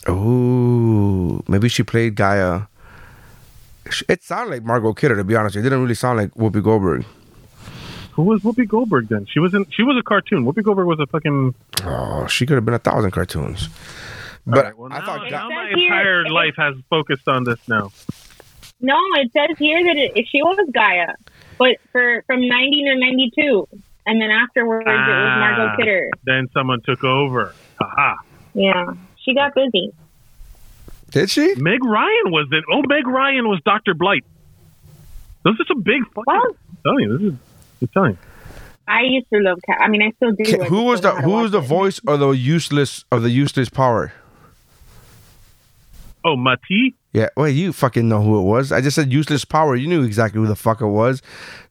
Oh, 0.06 1.42
maybe 1.48 1.68
she 1.68 1.82
played 1.82 2.14
Gaia. 2.14 2.62
It 4.08 4.22
sounded 4.22 4.50
like 4.50 4.62
Margot 4.64 4.92
Kidder, 4.94 5.16
to 5.16 5.24
be 5.24 5.36
honest. 5.36 5.56
It 5.56 5.62
didn't 5.62 5.80
really 5.82 5.94
sound 5.94 6.18
like 6.18 6.32
Whoopi 6.34 6.62
Goldberg. 6.62 7.04
Who 8.16 8.22
was 8.22 8.40
Whoopi 8.42 8.66
Goldberg 8.66 9.08
then? 9.08 9.26
She 9.26 9.38
was 9.40 9.52
in. 9.54 9.66
She 9.70 9.82
was 9.82 9.96
a 9.98 10.02
cartoon. 10.02 10.44
Whoopi 10.44 10.62
Goldberg 10.62 10.86
was 10.86 10.98
a 11.00 11.06
fucking. 11.06 11.54
Oh, 11.84 12.26
she 12.26 12.46
could 12.46 12.54
have 12.56 12.64
been 12.64 12.74
a 12.74 12.78
thousand 12.78 13.10
cartoons. 13.12 13.68
But 14.46 14.58
Alright, 14.58 14.78
well, 14.78 14.92
I 14.92 14.98
now, 15.00 15.04
thought 15.06 15.30
now 15.30 15.48
Ga- 15.48 15.54
my 15.54 15.62
It 15.64 15.68
says 15.70 15.74
here- 15.78 15.86
entire 16.22 16.28
life 16.30 16.54
has 16.56 16.74
focused 16.88 17.28
on 17.28 17.44
this 17.44 17.58
now. 17.68 17.90
No, 18.80 18.94
it 19.16 19.30
says 19.32 19.56
here 19.58 19.82
that 19.84 19.96
it, 19.96 20.26
she 20.28 20.42
was 20.42 20.56
Gaia, 20.72 21.14
but 21.58 21.76
for 21.92 22.22
from 22.26 22.46
ninety 22.48 22.84
to 22.84 22.94
ninety 22.98 23.30
two, 23.38 23.66
and 24.06 24.20
then 24.20 24.30
afterwards 24.30 24.86
it 24.86 24.90
was 24.90 24.98
Ah. 25.00 25.38
Margot 25.56 25.76
Kidder. 25.76 26.10
Then 26.24 26.48
someone 26.54 26.80
took 26.82 27.02
over. 27.04 27.54
Haha. 27.80 28.14
Yeah, 28.54 28.92
she 29.22 29.34
got 29.34 29.54
busy. 29.54 29.92
did 31.10 31.28
she? 31.30 31.54
Meg 31.56 31.84
Ryan 31.84 32.30
was 32.30 32.48
it? 32.52 32.64
Oh, 32.72 32.82
Meg 32.86 33.06
Ryan 33.06 33.48
was 33.48 33.60
Doctor 33.64 33.94
Blight. 33.94 34.24
Those 35.42 35.60
are 35.60 35.64
some 35.66 35.82
big 35.82 36.02
fucking. 36.14 36.24
Well, 36.26 36.42
I'm 36.70 36.76
telling 36.82 37.04
you, 37.04 37.18
this 37.18 37.32
is. 37.32 37.38
I'm 37.82 37.88
telling 37.88 38.12
you. 38.12 38.18
I 38.88 39.02
used 39.02 39.26
to 39.32 39.40
love 39.40 39.58
cat. 39.66 39.78
I 39.80 39.88
mean, 39.88 40.02
I 40.02 40.12
still 40.12 40.32
do. 40.32 40.62
I 40.62 40.66
Who 40.66 40.82
was 40.84 41.00
the 41.00 41.08
don't 41.10 41.14
know 41.16 41.20
how 41.22 41.26
to 41.26 41.26
who 41.36 41.42
was 41.42 41.50
the 41.50 41.60
it. 41.60 41.66
voice 41.66 42.00
of 42.06 42.20
the 42.20 42.30
useless 42.30 43.04
of 43.10 43.22
the 43.22 43.30
useless 43.30 43.68
power? 43.68 44.12
Oh, 46.24 46.36
Mati. 46.36 46.94
Yeah, 47.12 47.28
well, 47.36 47.48
you 47.48 47.72
fucking 47.72 48.08
know 48.08 48.20
who 48.20 48.38
it 48.38 48.42
was. 48.42 48.72
I 48.72 48.80
just 48.80 48.96
said 48.96 49.12
useless 49.12 49.44
power. 49.44 49.74
You 49.76 49.86
knew 49.86 50.02
exactly 50.02 50.40
who 50.40 50.46
the 50.46 50.56
fuck 50.56 50.80
it 50.80 50.86
was. 50.86 51.22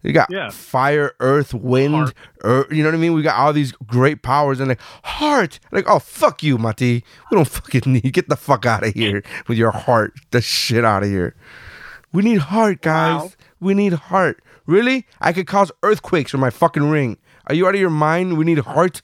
You 0.02 0.12
got 0.14 0.30
Yeah. 0.32 0.50
fire, 0.50 1.14
earth, 1.20 1.54
wind, 1.54 2.14
earth, 2.44 2.72
you 2.72 2.82
know 2.82 2.90
what 2.90 2.96
I 2.96 3.00
mean? 3.00 3.14
We 3.14 3.22
got 3.22 3.38
all 3.38 3.54
these 3.54 3.72
great 3.74 4.24
powers 4.24 4.60
and 4.60 4.70
like 4.70 4.82
heart. 5.04 5.60
Like, 5.72 5.86
oh 5.88 6.00
fuck 6.00 6.42
you, 6.42 6.58
Mati. 6.58 7.04
We 7.30 7.36
don't 7.36 7.48
fucking 7.48 7.82
need 7.94 8.14
get 8.14 8.28
the 8.30 8.36
fuck 8.38 8.66
out 8.66 8.86
of 8.88 8.94
here 8.94 9.24
with 9.48 9.58
your 9.58 9.72
heart. 9.72 10.14
The 10.32 10.42
shit 10.42 10.84
out 10.86 11.04
of 11.04 11.10
here. 11.10 11.36
We 12.14 12.24
need 12.24 12.40
heart, 12.40 12.82
guys. 12.82 13.22
Wow. 13.22 13.32
We 13.60 13.74
need 13.74 13.94
heart. 13.94 14.42
Really? 14.68 15.06
I 15.22 15.32
could 15.34 15.48
cause 15.48 15.72
earthquakes 15.84 16.34
with 16.34 16.40
my 16.42 16.50
fucking 16.50 16.90
ring. 16.90 17.18
Are 17.48 17.54
you 17.56 17.68
out 17.68 17.76
of 17.76 17.80
your 17.82 17.90
mind? 17.90 18.38
We 18.38 18.46
need 18.46 18.58
a 18.60 18.64
heart. 18.64 19.02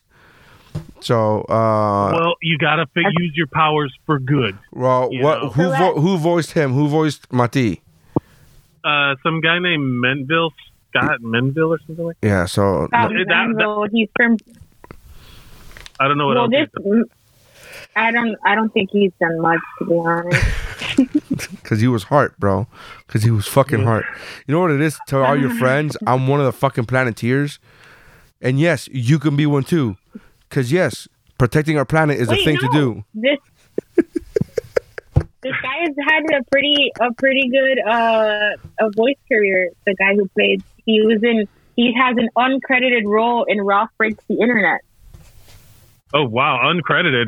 So, 1.02 1.42
uh, 1.50 2.12
Well, 2.14 2.36
you 2.42 2.58
gotta 2.58 2.86
fi- 2.94 3.02
use 3.20 3.34
your 3.36 3.48
powers 3.48 3.94
for 4.06 4.20
good. 4.20 4.58
well, 4.72 5.10
what? 5.12 5.42
know. 5.44 5.50
Who 5.50 5.64
vo- 5.70 6.00
who 6.00 6.18
voiced 6.18 6.52
him? 6.54 6.74
Who 6.74 6.88
voiced 6.88 7.32
Mati? 7.32 7.82
Uh, 8.84 9.16
some 9.22 9.42
guy 9.42 9.60
named 9.60 9.84
Menville 10.04 10.52
Scott 10.90 11.20
Menville 11.22 11.70
or 11.70 11.80
something 11.86 12.06
like. 12.06 12.18
That. 12.22 12.28
Yeah. 12.28 12.46
So 12.46 12.84
Um, 12.84 12.88
That- 12.92 13.10
that- 13.28 13.28
Manzo, 13.28 13.88
he's 13.92 14.10
from. 14.16 14.38
I 16.00 16.08
don't 16.08 16.18
know 16.18 16.28
what 16.28 16.36
Well, 16.38 16.46
else. 16.56 16.70
this. 16.74 17.04
I 17.96 18.12
don't. 18.12 18.36
I 18.46 18.56
don't 18.56 18.74
think 18.74 18.90
he's 18.92 19.12
done 19.20 19.40
much, 19.42 19.60
to 19.80 19.86
be 19.86 19.94
honest. 19.96 20.46
Cause 21.64 21.80
he 21.80 21.88
was 21.88 22.04
heart, 22.04 22.38
bro. 22.40 22.68
Cause 23.08 23.24
he 23.24 23.32
was 23.32 23.48
fucking 23.48 23.84
heart. 23.84 24.06
You 24.48 24.54
know 24.54 24.62
what 24.62 24.72
it 24.72 24.82
is? 24.82 25.00
to 25.08 25.20
all 25.20 25.38
your 25.38 25.54
friends, 25.56 25.98
I'm 26.08 26.28
one 26.28 26.40
of 26.40 26.46
the 26.46 26.52
fucking 26.52 26.86
planeteers. 26.86 27.60
And 28.42 28.60
yes, 28.60 28.88
you 28.92 29.20
can 29.20 29.36
be 29.36 29.46
one 29.46 29.64
too. 29.64 29.98
Cause 30.50 30.72
yes, 30.72 31.08
protecting 31.38 31.78
our 31.78 31.86
planet 31.86 32.20
is 32.20 32.28
Wait, 32.28 32.44
thing 32.44 32.58
to 32.58 32.70
do. 32.72 33.04
This. 33.14 33.40
this 33.96 35.56
guy 35.62 35.78
has 35.82 35.96
had 36.08 36.24
a 36.40 36.44
pretty 36.52 36.92
a 37.00 37.14
pretty 37.14 37.50
good 37.50 37.80
uh 37.88 38.56
a 38.80 38.92
voice 38.96 39.18
career. 39.28 39.70
The 39.86 39.96
guy 39.96 40.16
who 40.16 40.28
played 40.30 40.64
he 40.86 41.02
was 41.02 41.24
in 41.24 41.48
he 41.76 41.94
has 41.94 42.18
an 42.18 42.30
uncredited 42.38 43.06
role 43.06 43.46
in 43.48 43.62
Ralph 43.62 43.90
Breaks 43.98 44.24
the 44.28 44.40
Internet. 44.40 44.82
Oh 46.14 46.26
wow, 46.26 46.60
uncredited. 46.66 47.28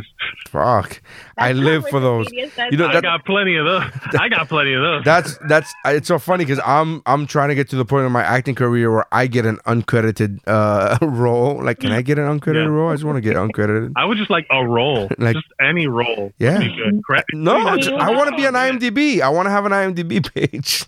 Fuck. 0.50 1.02
I 1.38 1.48
That's 1.54 1.58
not 1.60 1.66
live 1.66 1.88
for 1.90 2.00
those. 2.00 2.28
You 2.32 2.78
know 2.78 2.88
I 2.88 3.00
got 3.02 3.24
plenty 3.26 3.56
of 3.56 3.66
those. 3.66 3.84
I 4.20 4.28
got 4.30 4.50
plenty 4.50 4.74
of 4.74 4.82
those. 4.82 5.04
that's 5.06 5.38
that's 5.48 5.74
it's 5.86 6.08
so 6.08 6.20
funny 6.20 6.44
because 6.46 6.60
I'm 6.66 7.02
I'm 7.06 7.26
trying 7.26 7.50
to 7.50 7.56
get 7.56 7.70
to 7.70 7.76
the 7.78 7.86
point 7.86 8.06
in 8.06 8.12
my 8.12 8.24
acting 8.24 8.56
career 8.56 8.92
where 8.92 9.06
I 9.14 9.28
get 9.28 9.46
an 9.46 9.58
uncredited 9.66 10.40
uh 10.48 10.98
role. 11.06 11.64
Like, 11.64 11.80
can 11.80 11.92
I 11.92 12.02
get 12.02 12.20
an 12.20 12.26
uncredited 12.40 12.56
Yeah. 12.66 12.70
role? 12.70 12.90
I 12.90 12.94
just 12.96 13.06
want 13.06 13.16
to 13.18 13.22
get 13.22 13.36
uncredited. 13.36 13.94
I 13.96 14.06
would 14.06 14.18
just 14.18 14.30
like 14.30 14.48
a 14.52 14.66
role, 14.68 15.10
Like- 15.18 15.36
just 15.36 15.48
any 15.62 15.88
role. 15.88 16.34
Yeah. 16.38 16.60
would 16.60 16.68
be 16.68 16.76
good. 16.76 17.04
Cre- 17.04 17.18
No, 17.34 17.78
just- 17.78 17.90
I 17.92 18.12
want 18.12 18.30
to 18.32 18.36
be 18.36 18.46
on 18.46 18.54
know. 18.54 18.60
IMDb. 18.60 19.22
I 19.22 19.30
want 19.30 19.46
to 19.48 19.52
have 19.52 19.66
an 19.66 19.72
IMDb 19.72 20.34
page. 20.34 20.86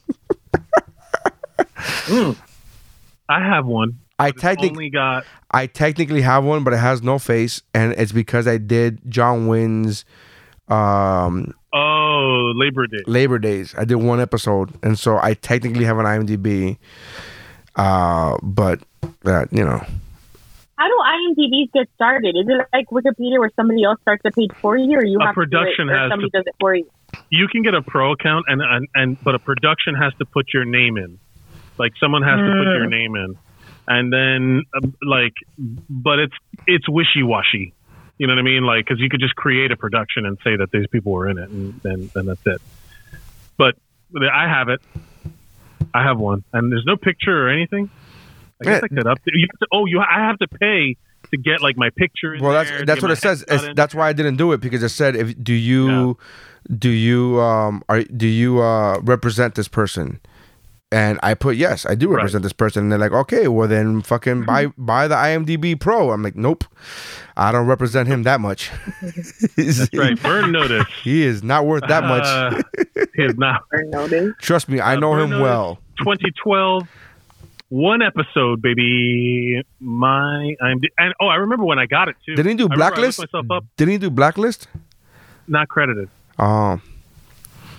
I 3.28 3.40
have 3.44 3.66
one. 3.66 4.00
I 4.18 4.32
technically 4.32 4.90
got 4.90 5.26
I 5.52 5.68
technically 5.68 6.22
have 6.22 6.44
one, 6.44 6.64
but 6.64 6.74
it 6.74 6.78
has 6.78 7.02
no 7.04 7.20
face, 7.20 7.62
and 7.74 7.92
it's 7.94 8.12
because 8.12 8.48
I 8.48 8.58
did 8.58 9.00
John 9.10 9.48
Wynn's 9.48 10.06
um, 10.68 11.54
Oh, 11.74 12.52
Labor 12.56 12.88
Day. 12.88 13.04
Labor 13.06 13.40
Days. 13.40 13.76
I 13.78 13.84
did 13.86 13.96
one 13.96 14.20
episode, 14.22 14.72
and 14.84 14.98
so 14.98 15.20
I 15.22 15.34
technically 15.34 15.84
have 15.86 15.98
an 15.98 16.06
IMDb. 16.06 16.78
Uh, 17.76 18.38
but 18.42 18.80
that 19.24 19.52
you 19.52 19.64
know, 19.66 19.84
How 20.78 20.88
do 20.88 20.98
IMDb's 21.38 21.72
get 21.74 21.90
started? 21.96 22.36
Is 22.38 22.46
it 22.48 22.68
like 22.74 22.88
Wikipedia 22.90 23.38
where 23.40 23.52
somebody 23.58 23.84
else 23.84 24.00
starts 24.02 24.24
the 24.24 24.32
page 24.32 24.52
for 24.62 24.78
you, 24.78 24.98
or 24.98 25.04
you 25.06 25.20
A 25.20 25.26
have 25.26 25.36
production 25.36 25.88
to 25.88 25.94
do 25.94 25.98
it, 25.98 25.98
or 25.98 26.00
has 26.04 26.12
somebody 26.12 26.30
to- 26.32 26.38
does 26.38 26.44
it 26.48 26.56
for 26.60 26.74
you? 26.76 26.90
You 27.30 27.48
can 27.48 27.64
get 27.64 27.74
a 27.74 27.82
pro 27.82 28.12
account, 28.14 28.46
and, 28.48 28.62
and 28.62 28.88
and 28.96 29.24
but 29.24 29.36
a 29.36 29.40
production 29.40 29.96
has 29.96 30.14
to 30.20 30.26
put 30.26 30.54
your 30.54 30.64
name 30.66 30.98
in. 30.98 31.20
Like 31.78 31.92
someone 32.00 32.22
has 32.24 32.38
to 32.40 32.46
put 32.46 32.72
your 32.72 32.88
name 32.88 33.16
in, 33.16 33.38
and 33.88 34.12
then 34.12 34.64
um, 34.76 34.96
like, 35.02 35.34
but 35.90 36.20
it's 36.20 36.36
it's 36.68 36.88
wishy 36.90 37.24
washy. 37.24 37.74
You 38.18 38.28
know 38.28 38.34
what 38.34 38.40
I 38.40 38.44
mean? 38.44 38.64
Like, 38.64 38.86
because 38.86 39.00
you 39.00 39.10
could 39.10 39.20
just 39.20 39.36
create 39.36 39.72
a 39.72 39.76
production 39.76 40.26
and 40.26 40.38
say 40.44 40.56
that 40.56 40.72
these 40.72 40.88
people 40.88 41.12
were 41.12 41.30
in 41.30 41.38
it, 41.38 41.50
and 41.50 41.80
then 41.84 42.10
then 42.14 42.26
that's 42.26 42.42
it. 42.46 42.62
But 43.58 43.76
I 44.32 44.48
have 44.48 44.70
it. 44.70 44.82
I 45.94 46.04
have 46.04 46.18
one, 46.18 46.44
and 46.54 46.72
there's 46.72 46.86
no 46.86 46.98
picture 46.98 47.48
or 47.48 47.50
anything. 47.50 47.90
I 48.62 48.66
guess 48.66 48.82
Yeah. 48.82 48.86
I 48.86 48.88
could 48.88 49.06
update. 49.06 49.34
You 49.34 49.48
have 49.52 49.60
to, 49.60 49.68
oh, 49.72 49.86
you 49.86 50.00
I 50.00 50.28
have 50.28 50.38
to 50.40 50.48
pay 50.48 50.98
to 51.32 51.38
get 51.38 51.62
like 51.62 51.78
my 51.78 51.90
picture. 51.90 52.36
in 52.36 52.44
well, 52.44 52.54
that's 52.54 52.70
there, 52.70 52.86
that's 52.86 53.02
what 53.02 53.12
it 53.12 53.18
says. 53.18 53.44
headshot 53.44 53.54
It's, 53.56 53.64
in. 53.66 53.76
that's 53.76 53.96
why 53.96 54.10
I 54.10 54.14
didn't 54.14 54.38
do 54.38 54.52
it 54.54 54.62
because 54.62 54.84
it 54.84 54.90
said 54.90 55.16
if 55.16 55.42
do 55.44 55.54
you 55.54 56.18
do 56.78 56.90
you 56.90 57.40
um 57.42 57.84
are 57.90 58.04
do 58.04 58.28
you 58.28 58.62
uh 58.62 59.00
represent 59.02 59.56
this 59.56 59.68
person. 59.68 60.20
And 60.92 61.20
I 61.24 61.34
put 61.34 61.58
yes, 61.58 61.86
I 61.86 61.96
do 61.96 62.08
Right. 62.10 62.18
represent 62.18 62.44
this 62.44 62.54
person. 62.54 62.84
And 62.84 62.92
they're 62.92 63.00
like, 63.00 63.12
okay, 63.12 63.48
well 63.48 63.68
then 63.68 64.02
fucking 64.02 64.46
buy 64.46 64.68
buy 64.78 65.08
the 65.08 65.16
IMDb 65.16 65.78
Pro. 65.80 66.12
I'm 66.12 66.22
like, 66.24 66.36
nope, 66.36 66.64
I 67.36 67.52
don't 67.52 67.66
represent 67.68 68.08
him 68.08 68.24
that 68.24 68.40
much. 68.40 68.72
That's 69.58 69.90
right. 69.94 70.22
Burn 70.22 70.52
notice. 70.52 70.86
He 71.04 71.24
is 71.24 71.44
not 71.44 71.66
worth 71.66 71.84
that 71.88 72.04
much. 72.04 72.24
Uh, 72.24 72.62
he 73.16 73.24
is 73.24 73.36
not. 73.38 73.62
Or 73.74 73.84
notice? 73.84 74.36
Trust 74.40 74.70
me, 74.70 74.80
I 74.80 74.96
know 74.96 75.16
him 75.16 75.32
Notice 75.32 75.42
well. 75.42 75.80
2012, 76.00 76.88
one 77.70 78.02
episode, 78.04 78.62
baby. 78.62 79.64
My 79.80 80.56
I'm 80.62 80.80
and 81.00 81.14
oh, 81.20 81.28
I 81.28 81.36
remember 81.38 81.66
when 81.66 81.80
I 81.80 81.88
got 81.88 82.10
it 82.10 82.16
too. 82.26 82.36
Did 82.36 82.46
he 82.46 82.54
do 82.54 82.66
I 82.70 82.76
remember 82.76 82.84
I 82.84 82.88
looked 82.88 82.96
Blacklist? 82.98 83.20
myself 83.20 83.52
up, 83.52 83.66
Did 83.76 83.88
he 83.88 83.98
do 83.98 84.10
Blacklist? 84.12 84.68
not 85.48 85.68
credited, 85.68 86.10
Oh, 86.40 86.80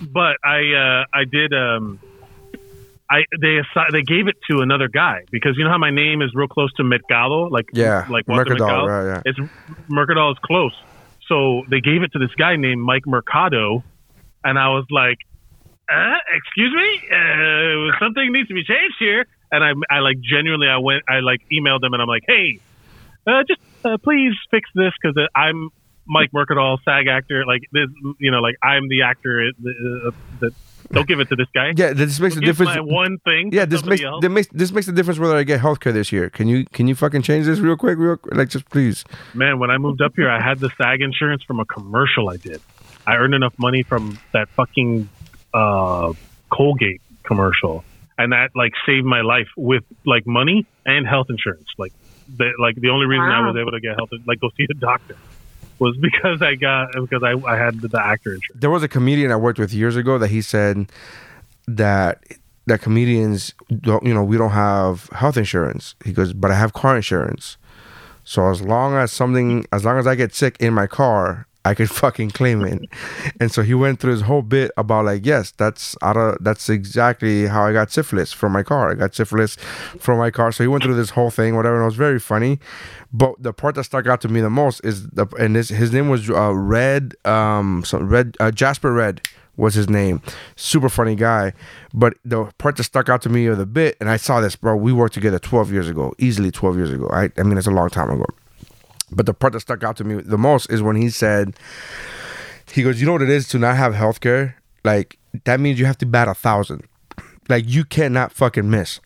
but 0.03 0.37
I 0.45 0.73
uh, 0.75 1.05
I 1.17 1.25
did. 1.25 1.53
Um, 1.55 2.01
I 3.11 3.23
they 3.41 3.61
assi- 3.63 3.93
they 3.93 4.03
gave 4.03 4.27
it 4.27 4.37
to 4.51 4.61
another 4.61 4.89
guy 4.89 5.23
because 5.31 5.57
you 5.57 5.65
know 5.65 5.71
how 5.71 5.79
my 5.79 5.91
name 5.91 6.23
is 6.23 6.31
real 6.35 6.49
close 6.49 6.73
to 6.75 6.85
Mercado, 6.85 7.45
like 7.45 7.67
Yeah, 7.73 8.05
like 8.09 8.27
Mercado? 8.27 8.87
right, 8.87 9.07
yeah. 9.07 9.23
It's 9.25 9.39
Mercadal 9.91 10.33
is 10.33 10.39
close, 10.45 10.75
so 11.29 11.63
they 11.71 11.81
gave 11.81 12.03
it 12.03 12.13
to 12.13 12.19
this 12.19 12.35
guy 12.37 12.57
named 12.57 12.83
Mike 12.83 13.07
Mercado, 13.07 13.85
and 14.45 14.59
I 14.59 14.71
was 14.71 14.87
like, 14.91 15.19
uh, 15.91 16.19
"Excuse 16.35 16.75
me, 16.75 17.01
uh, 17.15 17.99
something 18.01 18.33
needs 18.33 18.49
to 18.49 18.55
be 18.55 18.65
changed 18.65 18.97
here." 18.99 19.27
And 19.53 19.63
I, 19.63 19.71
I 19.89 20.01
like 20.01 20.17
genuinely, 20.21 20.67
I 20.67 20.79
went, 20.79 21.05
I 21.09 21.21
like 21.21 21.41
emailed 21.53 21.81
them, 21.81 21.93
and 21.93 22.03
I'm 22.03 22.09
like, 22.09 22.25
"Hey, 22.27 22.59
uh, 23.27 23.45
just 23.47 23.61
uh, 23.85 23.97
please 24.03 24.35
fix 24.51 24.69
this 24.75 24.93
because 25.01 25.17
I'm 25.35 25.71
Mike 26.07 26.31
Mercadal, 26.33 26.79
SAG 26.85 27.07
actor. 27.09 27.45
Like 27.47 27.63
this, 27.73 27.89
you 28.19 28.31
know, 28.31 28.39
like 28.39 28.57
I'm 28.63 28.89
the 28.89 29.03
actor 29.03 29.51
uh, 29.51 30.11
that 30.41 30.53
don't 30.93 31.07
give 31.09 31.21
it 31.21 31.29
to 31.29 31.37
this 31.37 31.49
guy. 31.55 31.73
yeah. 31.77 31.93
This 31.93 32.19
makes 32.21 32.37
a 32.37 32.41
Give 32.41 32.49
difference. 32.57 32.77
my 32.77 32.81
one 32.81 33.19
thing. 33.19 33.51
Yeah, 33.53 33.65
this 33.65 33.85
makes 33.85 34.03
else. 34.03 34.21
this 34.23 34.31
makes 34.31 34.49
this 34.49 34.73
makes 34.73 34.89
a 34.89 34.93
difference 34.93 35.19
whether 35.19 35.37
I 35.37 35.43
get 35.43 35.61
healthcare 35.61 35.93
this 35.93 36.13
year. 36.13 36.31
Can 36.31 36.49
you 36.49 36.65
can 36.73 36.87
you 36.89 36.95
fucking 36.95 37.23
change 37.23 37.47
this 37.47 37.59
real 37.59 37.77
quick, 37.77 37.99
real 37.99 38.17
quick? 38.17 38.35
like 38.35 38.49
just 38.49 38.69
please? 38.71 39.05
Man, 39.35 39.59
when 39.59 39.71
I 39.71 39.79
moved 39.79 40.01
up 40.03 40.13
here, 40.17 40.31
I 40.31 40.41
had 40.41 40.59
the 40.61 40.71
SAG 40.79 41.01
insurance 41.01 41.43
from 41.43 41.61
a 41.61 41.65
commercial 41.65 42.29
I 42.29 42.37
did. 42.37 42.61
I 43.07 43.17
earned 43.17 43.35
enough 43.35 43.55
money 43.59 43.83
from 43.83 44.19
that 44.33 44.49
fucking 44.51 45.09
uh, 45.55 46.13
Colgate 46.51 47.01
commercial, 47.23 47.85
and 48.19 48.33
that 48.33 48.51
like 48.55 48.73
saved 48.87 49.07
my 49.07 49.21
life 49.21 49.49
with 49.57 49.85
like 50.05 50.27
money 50.27 50.67
and 50.85 51.07
health 51.07 51.29
insurance. 51.31 51.67
Like, 51.79 51.93
the, 52.37 52.53
like 52.61 52.77
the 52.77 52.91
only 52.91 53.07
reason 53.07 53.25
I 53.25 53.41
was 53.47 53.57
able 53.57 53.73
to 53.73 53.81
get 53.81 53.97
health, 53.97 54.11
like 54.27 54.41
go 54.41 54.51
see 54.57 54.67
a 54.71 54.75
doctor, 54.75 55.17
was 55.79 55.97
because 55.97 56.43
I 56.43 56.55
got 56.55 56.93
because 56.93 57.23
I, 57.23 57.33
I 57.47 57.57
had 57.57 57.81
the, 57.81 57.89
the 57.89 58.05
actor 58.05 58.35
insurance. 58.35 58.61
There 58.61 58.71
was 58.71 58.83
a 58.83 58.89
comedian 58.89 59.31
I 59.31 59.37
worked 59.37 59.59
with 59.59 59.73
years 59.73 59.97
ago 59.97 60.19
that 60.19 60.29
he 60.29 60.43
said 60.43 60.91
that 61.67 62.23
that 62.67 62.81
comedians 62.81 63.55
don't 63.81 64.05
you 64.05 64.15
know 64.15 64.25
we 64.25 64.37
don't 64.37 64.51
have 64.51 65.09
health 65.13 65.37
insurance. 65.37 65.95
He 66.05 66.13
goes, 66.13 66.33
but 66.33 66.51
I 66.51 66.55
have 66.55 66.73
car 66.73 66.97
insurance. 66.97 67.57
So 68.25 68.51
as 68.51 68.61
long 68.61 68.95
as 68.95 69.13
something, 69.13 69.65
as 69.73 69.85
long 69.85 69.99
as 69.99 70.07
I 70.07 70.17
get 70.17 70.35
sick 70.35 70.57
in 70.59 70.75
my 70.75 70.89
car, 70.89 71.47
I 71.67 71.75
could 71.75 71.91
fucking 72.03 72.31
claim 72.31 72.65
it. 72.65 72.89
and 73.41 73.51
so 73.51 73.63
he 73.63 73.75
went 73.75 74.01
through 74.01 74.13
his 74.13 74.23
whole 74.23 74.43
bit 74.43 74.71
about 74.77 75.05
like, 75.05 75.27
yes, 75.27 75.51
that's 75.51 75.97
out 76.01 76.17
of 76.17 76.37
that's 76.41 76.69
exactly 76.69 77.47
how 77.47 77.65
I 77.65 77.73
got 77.73 77.91
syphilis 77.91 78.33
from 78.33 78.53
my 78.53 78.63
car. 78.63 78.91
I 78.93 78.95
got 78.95 79.15
syphilis 79.15 79.57
from 79.99 80.19
my 80.19 80.31
car. 80.31 80.53
So 80.53 80.63
he 80.63 80.69
went 80.69 80.85
through 80.85 80.95
this 80.95 81.11
whole 81.11 81.31
thing, 81.31 81.57
whatever. 81.57 81.77
And 81.77 81.83
it 81.83 81.87
was 81.87 81.97
very 81.97 82.21
funny. 82.21 82.61
But 83.13 83.35
the 83.43 83.53
part 83.53 83.75
that 83.75 83.85
stuck 83.85 84.07
out 84.07 84.21
to 84.23 84.29
me 84.29 84.41
the 84.41 84.51
most 84.51 84.81
is 84.85 85.09
the 85.09 85.27
and 85.39 85.57
his 85.57 85.71
his 85.71 85.93
name 85.93 86.09
was 86.09 86.31
uh, 86.31 86.55
Red, 86.55 87.15
um, 87.25 87.83
so 87.85 87.99
Red 87.99 88.37
uh, 88.41 88.51
Jasper 88.51 88.93
Red 88.93 89.21
was 89.57 89.75
his 89.75 89.89
name. 89.89 90.21
Super 90.55 90.89
funny 90.89 91.15
guy. 91.15 91.53
But 91.95 92.15
the 92.25 92.45
part 92.59 92.77
that 92.77 92.85
stuck 92.85 93.09
out 93.09 93.23
to 93.23 93.29
me 93.29 93.47
of 93.47 93.59
the 93.59 93.67
bit, 93.67 93.97
and 94.01 94.11
I 94.11 94.19
saw 94.19 94.41
this, 94.41 94.55
bro. 94.55 94.77
We 94.77 94.93
worked 94.93 95.15
together 95.15 95.39
12 95.39 95.73
years 95.73 95.89
ago, 95.89 96.13
easily 96.19 96.51
12 96.51 96.77
years 96.77 96.91
ago. 96.91 97.09
I, 97.11 97.31
I 97.39 97.43
mean, 97.43 97.57
it's 97.57 97.67
a 97.67 97.71
long 97.71 97.89
time 97.89 98.11
ago. 98.11 98.27
But 99.11 99.27
the 99.27 99.35
part 99.35 99.53
that 99.53 99.61
stuck 99.61 99.85
out 99.85 99.97
to 99.97 100.05
me 100.05 100.23
the 100.23 100.39
most 100.39 100.71
is 100.71 100.83
when 100.83 100.97
he 100.97 101.11
said, 101.11 101.57
he 102.73 102.83
goes, 102.83 103.01
you 103.01 103.07
know 103.07 103.13
what 103.13 103.23
it 103.23 103.31
is 103.31 103.49
to 103.49 103.59
not 103.59 103.77
have 103.77 103.95
health 103.95 104.21
care? 104.21 104.57
Like, 104.85 105.19
that 105.45 105.61
means 105.61 105.79
you 105.79 105.87
have 105.87 105.99
to 105.99 106.07
bat 106.07 106.29
a 106.29 106.35
thousand. 106.35 106.83
Like, 107.49 107.65
you 107.69 107.85
cannot 107.85 108.33
fucking 108.33 108.69
miss. 108.69 109.01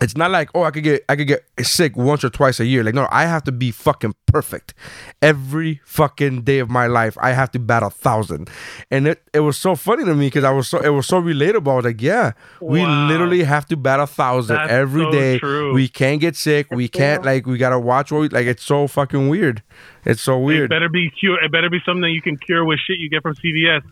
It's 0.00 0.16
not 0.16 0.30
like, 0.30 0.48
oh, 0.54 0.62
I 0.62 0.70
could 0.70 0.84
get 0.84 1.04
I 1.08 1.16
could 1.16 1.26
get 1.26 1.44
sick 1.62 1.96
once 1.96 2.22
or 2.22 2.30
twice 2.30 2.60
a 2.60 2.66
year. 2.66 2.84
Like, 2.84 2.94
no, 2.94 3.08
I 3.10 3.24
have 3.26 3.42
to 3.44 3.52
be 3.52 3.72
fucking 3.72 4.14
perfect. 4.26 4.72
Every 5.20 5.80
fucking 5.84 6.42
day 6.42 6.60
of 6.60 6.70
my 6.70 6.86
life, 6.86 7.18
I 7.20 7.32
have 7.32 7.50
to 7.52 7.58
bat 7.58 7.82
a 7.82 7.90
thousand. 7.90 8.48
And 8.92 9.08
it, 9.08 9.22
it 9.34 9.40
was 9.40 9.58
so 9.58 9.74
funny 9.74 10.04
to 10.04 10.14
me 10.14 10.26
because 10.28 10.44
I 10.44 10.50
was 10.52 10.68
so 10.68 10.78
it 10.78 10.90
was 10.90 11.06
so 11.08 11.20
relatable. 11.20 11.72
I 11.72 11.74
was 11.76 11.84
like, 11.84 12.00
yeah, 12.00 12.32
we 12.60 12.80
Wow. 12.80 13.08
literally 13.08 13.42
have 13.42 13.66
to 13.66 13.76
bat 13.76 13.98
a 13.98 14.06
thousand 14.06 14.56
That's 14.56 14.70
every 14.70 15.02
so 15.02 15.10
day. 15.10 15.38
true. 15.40 15.74
We 15.74 15.88
can't 15.88 16.20
get 16.20 16.36
sick. 16.36 16.68
We 16.70 16.86
can't 16.88 17.24
like 17.24 17.46
we 17.46 17.58
gotta 17.58 17.78
watch 17.80 18.12
what 18.12 18.20
we 18.20 18.28
like 18.28 18.46
it's 18.46 18.62
so 18.62 18.86
fucking 18.86 19.28
weird. 19.28 19.64
It's 20.04 20.22
so 20.22 20.38
weird. 20.38 20.66
It 20.66 20.70
better 20.70 20.88
be 20.88 21.10
cure. 21.10 21.42
It 21.42 21.50
better 21.50 21.68
be 21.70 21.80
something 21.84 22.02
that 22.02 22.10
you 22.10 22.22
can 22.22 22.36
cure 22.36 22.64
with 22.64 22.78
shit 22.78 22.98
you 22.98 23.10
get 23.10 23.22
from 23.22 23.34
CVS, 23.34 23.82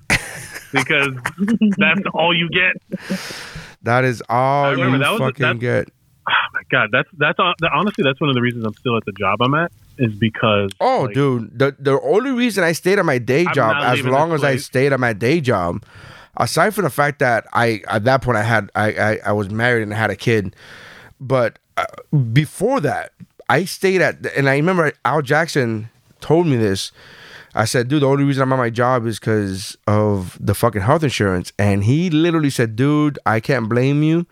because 0.72 1.14
that's 1.78 2.00
all 2.14 2.32
you 2.34 2.48
get. 2.48 3.10
That 3.82 4.04
is 4.04 4.22
all 4.28 4.76
you 4.78 4.98
that 4.98 5.10
was- 5.10 5.18
fucking 5.20 5.58
get. 5.58 5.88
God, 6.70 6.90
that's 6.92 7.08
that's 7.16 7.36
hon- 7.38 7.54
honestly 7.72 8.02
that's 8.04 8.20
one 8.20 8.28
of 8.30 8.34
the 8.34 8.42
reasons 8.42 8.64
I'm 8.64 8.74
still 8.74 8.96
at 8.96 9.04
the 9.04 9.12
job 9.12 9.40
I'm 9.40 9.54
at 9.54 9.70
is 9.98 10.12
because 10.14 10.70
Oh, 10.80 11.02
like, 11.02 11.14
dude, 11.14 11.58
the 11.58 11.76
the 11.78 12.00
only 12.00 12.32
reason 12.32 12.64
I 12.64 12.72
stayed 12.72 12.98
at 12.98 13.04
my 13.04 13.18
day 13.18 13.44
job, 13.54 13.76
as 13.82 14.04
long 14.04 14.32
as 14.32 14.42
I 14.44 14.56
stayed 14.56 14.92
at 14.92 15.00
my 15.00 15.12
day 15.12 15.40
job, 15.40 15.84
aside 16.36 16.74
from 16.74 16.84
the 16.84 16.90
fact 16.90 17.20
that 17.20 17.46
I 17.52 17.82
at 17.88 18.04
that 18.04 18.22
point 18.22 18.36
I 18.38 18.42
had 18.42 18.70
I 18.74 18.92
I, 18.92 19.18
I 19.26 19.32
was 19.32 19.50
married 19.50 19.82
and 19.82 19.94
I 19.94 19.96
had 19.96 20.10
a 20.10 20.16
kid, 20.16 20.54
but 21.20 21.58
uh, 21.76 21.84
before 22.32 22.80
that 22.80 23.12
I 23.48 23.64
stayed 23.64 24.00
at 24.02 24.26
and 24.36 24.48
I 24.48 24.56
remember 24.56 24.92
Al 25.04 25.22
Jackson 25.22 25.88
told 26.20 26.46
me 26.46 26.56
this. 26.56 26.90
I 27.56 27.64
said, 27.64 27.88
dude, 27.88 28.02
the 28.02 28.06
only 28.06 28.24
reason 28.24 28.42
I'm 28.42 28.52
at 28.52 28.56
my 28.56 28.68
job 28.68 29.06
is 29.06 29.18
because 29.18 29.78
of 29.86 30.36
the 30.38 30.54
fucking 30.54 30.82
health 30.82 31.02
insurance. 31.02 31.52
And 31.58 31.84
he 31.84 32.10
literally 32.10 32.50
said, 32.50 32.76
dude, 32.76 33.18
I 33.24 33.40
can't 33.40 33.66
blame 33.66 34.02
you. 34.02 34.26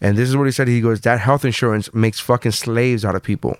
And 0.00 0.18
this 0.18 0.28
is 0.28 0.36
what 0.36 0.44
he 0.46 0.50
said. 0.50 0.66
He 0.66 0.80
goes, 0.80 1.00
that 1.02 1.20
health 1.20 1.44
insurance 1.44 1.94
makes 1.94 2.18
fucking 2.18 2.52
slaves 2.52 3.04
out 3.04 3.14
of 3.14 3.22
people. 3.22 3.56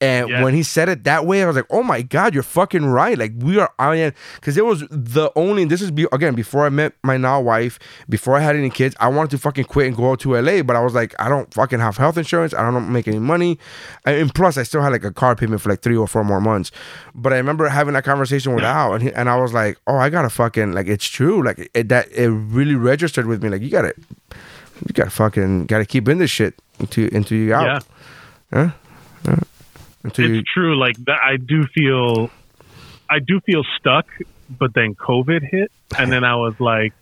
And 0.00 0.28
Yeah. 0.28 0.44
when 0.44 0.54
he 0.54 0.62
said 0.62 0.88
it 0.88 1.02
that 1.04 1.26
way, 1.26 1.42
I 1.42 1.46
was 1.46 1.56
like, 1.56 1.64
"Oh 1.70 1.82
my 1.82 2.02
god, 2.02 2.32
you're 2.32 2.44
fucking 2.44 2.86
right!" 2.86 3.18
Like 3.18 3.32
we 3.36 3.58
are, 3.58 3.68
I 3.80 3.96
am, 3.96 4.12
because 4.36 4.56
it 4.56 4.64
was 4.64 4.84
the 4.90 5.32
only. 5.34 5.64
This 5.64 5.82
is 5.82 5.90
be, 5.90 6.06
again 6.12 6.34
before 6.36 6.64
I 6.64 6.68
met 6.68 6.92
my 7.02 7.16
now 7.16 7.40
wife, 7.40 7.80
before 8.08 8.36
I 8.36 8.40
had 8.40 8.54
any 8.54 8.70
kids. 8.70 8.94
I 9.00 9.08
wanted 9.08 9.32
to 9.32 9.38
fucking 9.38 9.64
quit 9.64 9.88
and 9.88 9.96
go 9.96 10.12
out 10.12 10.20
to 10.20 10.36
LA, 10.36 10.62
but 10.62 10.76
I 10.76 10.80
was 10.84 10.94
like, 10.94 11.16
I 11.18 11.28
don't 11.28 11.52
fucking 11.52 11.80
have 11.80 11.96
health 11.96 12.16
insurance. 12.16 12.54
I 12.54 12.62
don't 12.70 12.92
make 12.92 13.08
any 13.08 13.18
money, 13.18 13.58
and 14.04 14.32
plus 14.32 14.56
I 14.56 14.62
still 14.62 14.82
had 14.82 14.92
like 14.92 15.02
a 15.04 15.10
car 15.12 15.34
payment 15.34 15.60
for 15.62 15.68
like 15.70 15.80
three 15.82 15.96
or 15.96 16.06
four 16.06 16.22
more 16.22 16.40
months. 16.40 16.70
But 17.14 17.32
I 17.32 17.36
remember 17.38 17.68
having 17.68 17.94
that 17.94 18.04
conversation 18.04 18.54
with 18.54 18.62
Al, 18.62 18.94
and 18.94 19.02
he, 19.02 19.12
and 19.12 19.28
I 19.28 19.34
was 19.34 19.52
like, 19.52 19.78
"Oh, 19.88 19.96
I 19.96 20.10
gotta 20.10 20.30
fucking 20.30 20.74
like 20.74 20.86
it's 20.86 21.06
true." 21.06 21.42
Like 21.42 21.70
it, 21.74 21.88
that 21.88 22.06
it 22.12 22.28
really 22.30 22.76
registered 22.76 23.26
with 23.26 23.42
me. 23.42 23.48
Like 23.48 23.62
you 23.62 23.70
gotta, 23.70 23.94
you 24.86 24.92
gotta 24.94 25.10
fucking 25.10 25.66
gotta 25.66 25.84
keep 25.86 26.08
in 26.08 26.18
this 26.18 26.30
shit 26.30 26.54
until 26.78 27.08
until 27.12 27.36
you 27.36 27.52
out. 27.52 27.66
yeah, 27.66 27.80
Huh? 28.52 28.70
Huh? 29.26 29.36
Until 30.04 30.34
it's 30.34 30.48
true. 30.52 30.78
Like 30.78 30.96
that, 31.06 31.18
I 31.24 31.36
do 31.36 31.66
feel, 31.74 32.30
I 33.10 33.18
do 33.18 33.40
feel 33.40 33.62
stuck. 33.78 34.06
But 34.50 34.72
then 34.74 34.94
COVID 34.94 35.42
hit, 35.42 35.70
and 35.98 36.10
then 36.10 36.24
I 36.24 36.36
was 36.36 36.54
like, 36.58 36.94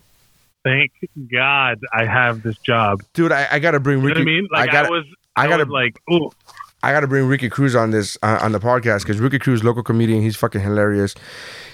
"Thank 0.65 0.91
God 1.31 1.79
I 1.93 2.05
have 2.05 2.43
this 2.43 2.57
job." 2.57 3.01
dude, 3.13 3.31
I, 3.31 3.47
I 3.51 3.59
gotta 3.59 3.79
bring 3.79 3.99
You 3.99 4.03
know 4.03 4.07
Ricky. 4.09 4.19
what 4.19 4.21
I 4.21 4.25
mean? 4.25 4.47
Like 4.51 4.69
I, 4.69 4.71
gotta, 4.73 4.91
was, 4.91 5.05
I 5.35 5.45
I, 5.45 5.47
gotta- 5.47 5.71
like, 5.71 5.97
"Ooh, 6.11 6.29
I 6.83 6.91
got 6.91 6.99
to 6.99 7.07
bring 7.07 7.25
Ricky 7.25 7.49
Cruz 7.49 7.73
on 7.75 7.91
this 7.91 8.17
uh, 8.21 8.39
on 8.41 8.51
the 8.51 8.59
podcast 8.59 8.99
because 9.03 9.19
Ricky 9.19 9.39
Cruz, 9.39 9.63
local 9.63 9.81
comedian, 9.81 10.21
he's 10.21 10.35
fucking 10.35 10.61
hilarious. 10.61 11.15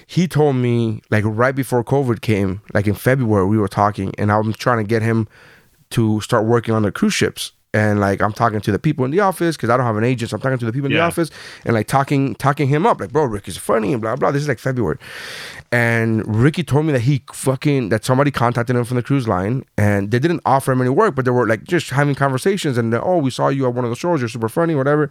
He 0.06 0.28
told 0.28 0.56
me 0.58 1.02
like 1.10 1.24
right 1.26 1.56
before 1.56 1.84
COVID 1.84 2.22
came, 2.22 2.62
like 2.74 2.86
in 2.88 2.94
February, 2.94 3.48
we 3.48 3.58
were 3.58 3.68
talking, 3.68 4.14
and 4.20 4.32
I'm 4.32 4.54
trying 4.54 4.78
to 4.78 4.84
get 4.88 5.02
him 5.02 5.28
to 5.92 6.22
start 6.22 6.46
working 6.46 6.74
on 6.76 6.84
the 6.84 6.92
cruise 6.92 7.14
ships. 7.14 7.52
And 7.74 8.00
like 8.00 8.22
I'm 8.22 8.34
talking 8.34 8.62
to 8.62 8.72
the 8.72 8.78
people 8.78 9.04
in 9.04 9.10
the 9.10 9.22
office 9.22 9.56
because 9.58 9.72
I 9.72 9.78
don't 9.78 9.86
have 9.86 9.98
an 9.98 10.04
agent, 10.04 10.30
so 10.30 10.36
I'm 10.36 10.42
talking 10.42 10.60
to 10.60 10.66
the 10.66 10.72
people 10.72 10.88
in 10.88 10.94
the 10.94 11.02
office 11.02 11.32
and 11.66 11.74
like 11.74 11.88
talking 11.88 12.36
talking 12.36 12.68
him 12.68 12.86
up, 12.86 13.00
like 13.00 13.12
bro, 13.12 13.24
Ricky's 13.24 13.58
funny 13.58 13.94
and 13.94 14.02
blah 14.02 14.16
blah. 14.16 14.32
This 14.32 14.44
is 14.44 14.48
like 14.48 14.60
February, 14.60 14.98
and 15.72 16.24
Ricky 16.28 16.64
told 16.64 16.86
me 16.86 16.92
that 16.94 17.02
he 17.02 17.24
fucking 17.34 17.90
that 17.90 18.06
somebody 18.06 18.30
contacted 18.30 18.76
him 18.76 18.86
from 18.86 18.98
the 18.98 19.02
cruise 19.02 19.28
line 19.28 19.66
and 19.76 20.12
they 20.12 20.20
didn't 20.20 20.42
offer 20.46 20.72
him 20.72 20.82
any 20.82 20.92
work, 20.92 21.16
but 21.16 21.26
they 21.26 21.32
were 21.32 21.48
like 21.48 21.64
just 21.64 21.90
having 21.90 22.14
conversations 22.14 22.78
and 22.78 22.94
oh, 22.94 23.18
we 23.18 23.32
saw 23.32 23.48
you 23.48 23.66
at 23.66 23.74
one 23.74 23.84
of 23.84 23.90
the 23.90 23.96
shows, 23.96 24.22
you're 24.22 24.30
super 24.30 24.50
funny, 24.50 24.76
whatever. 24.76 25.10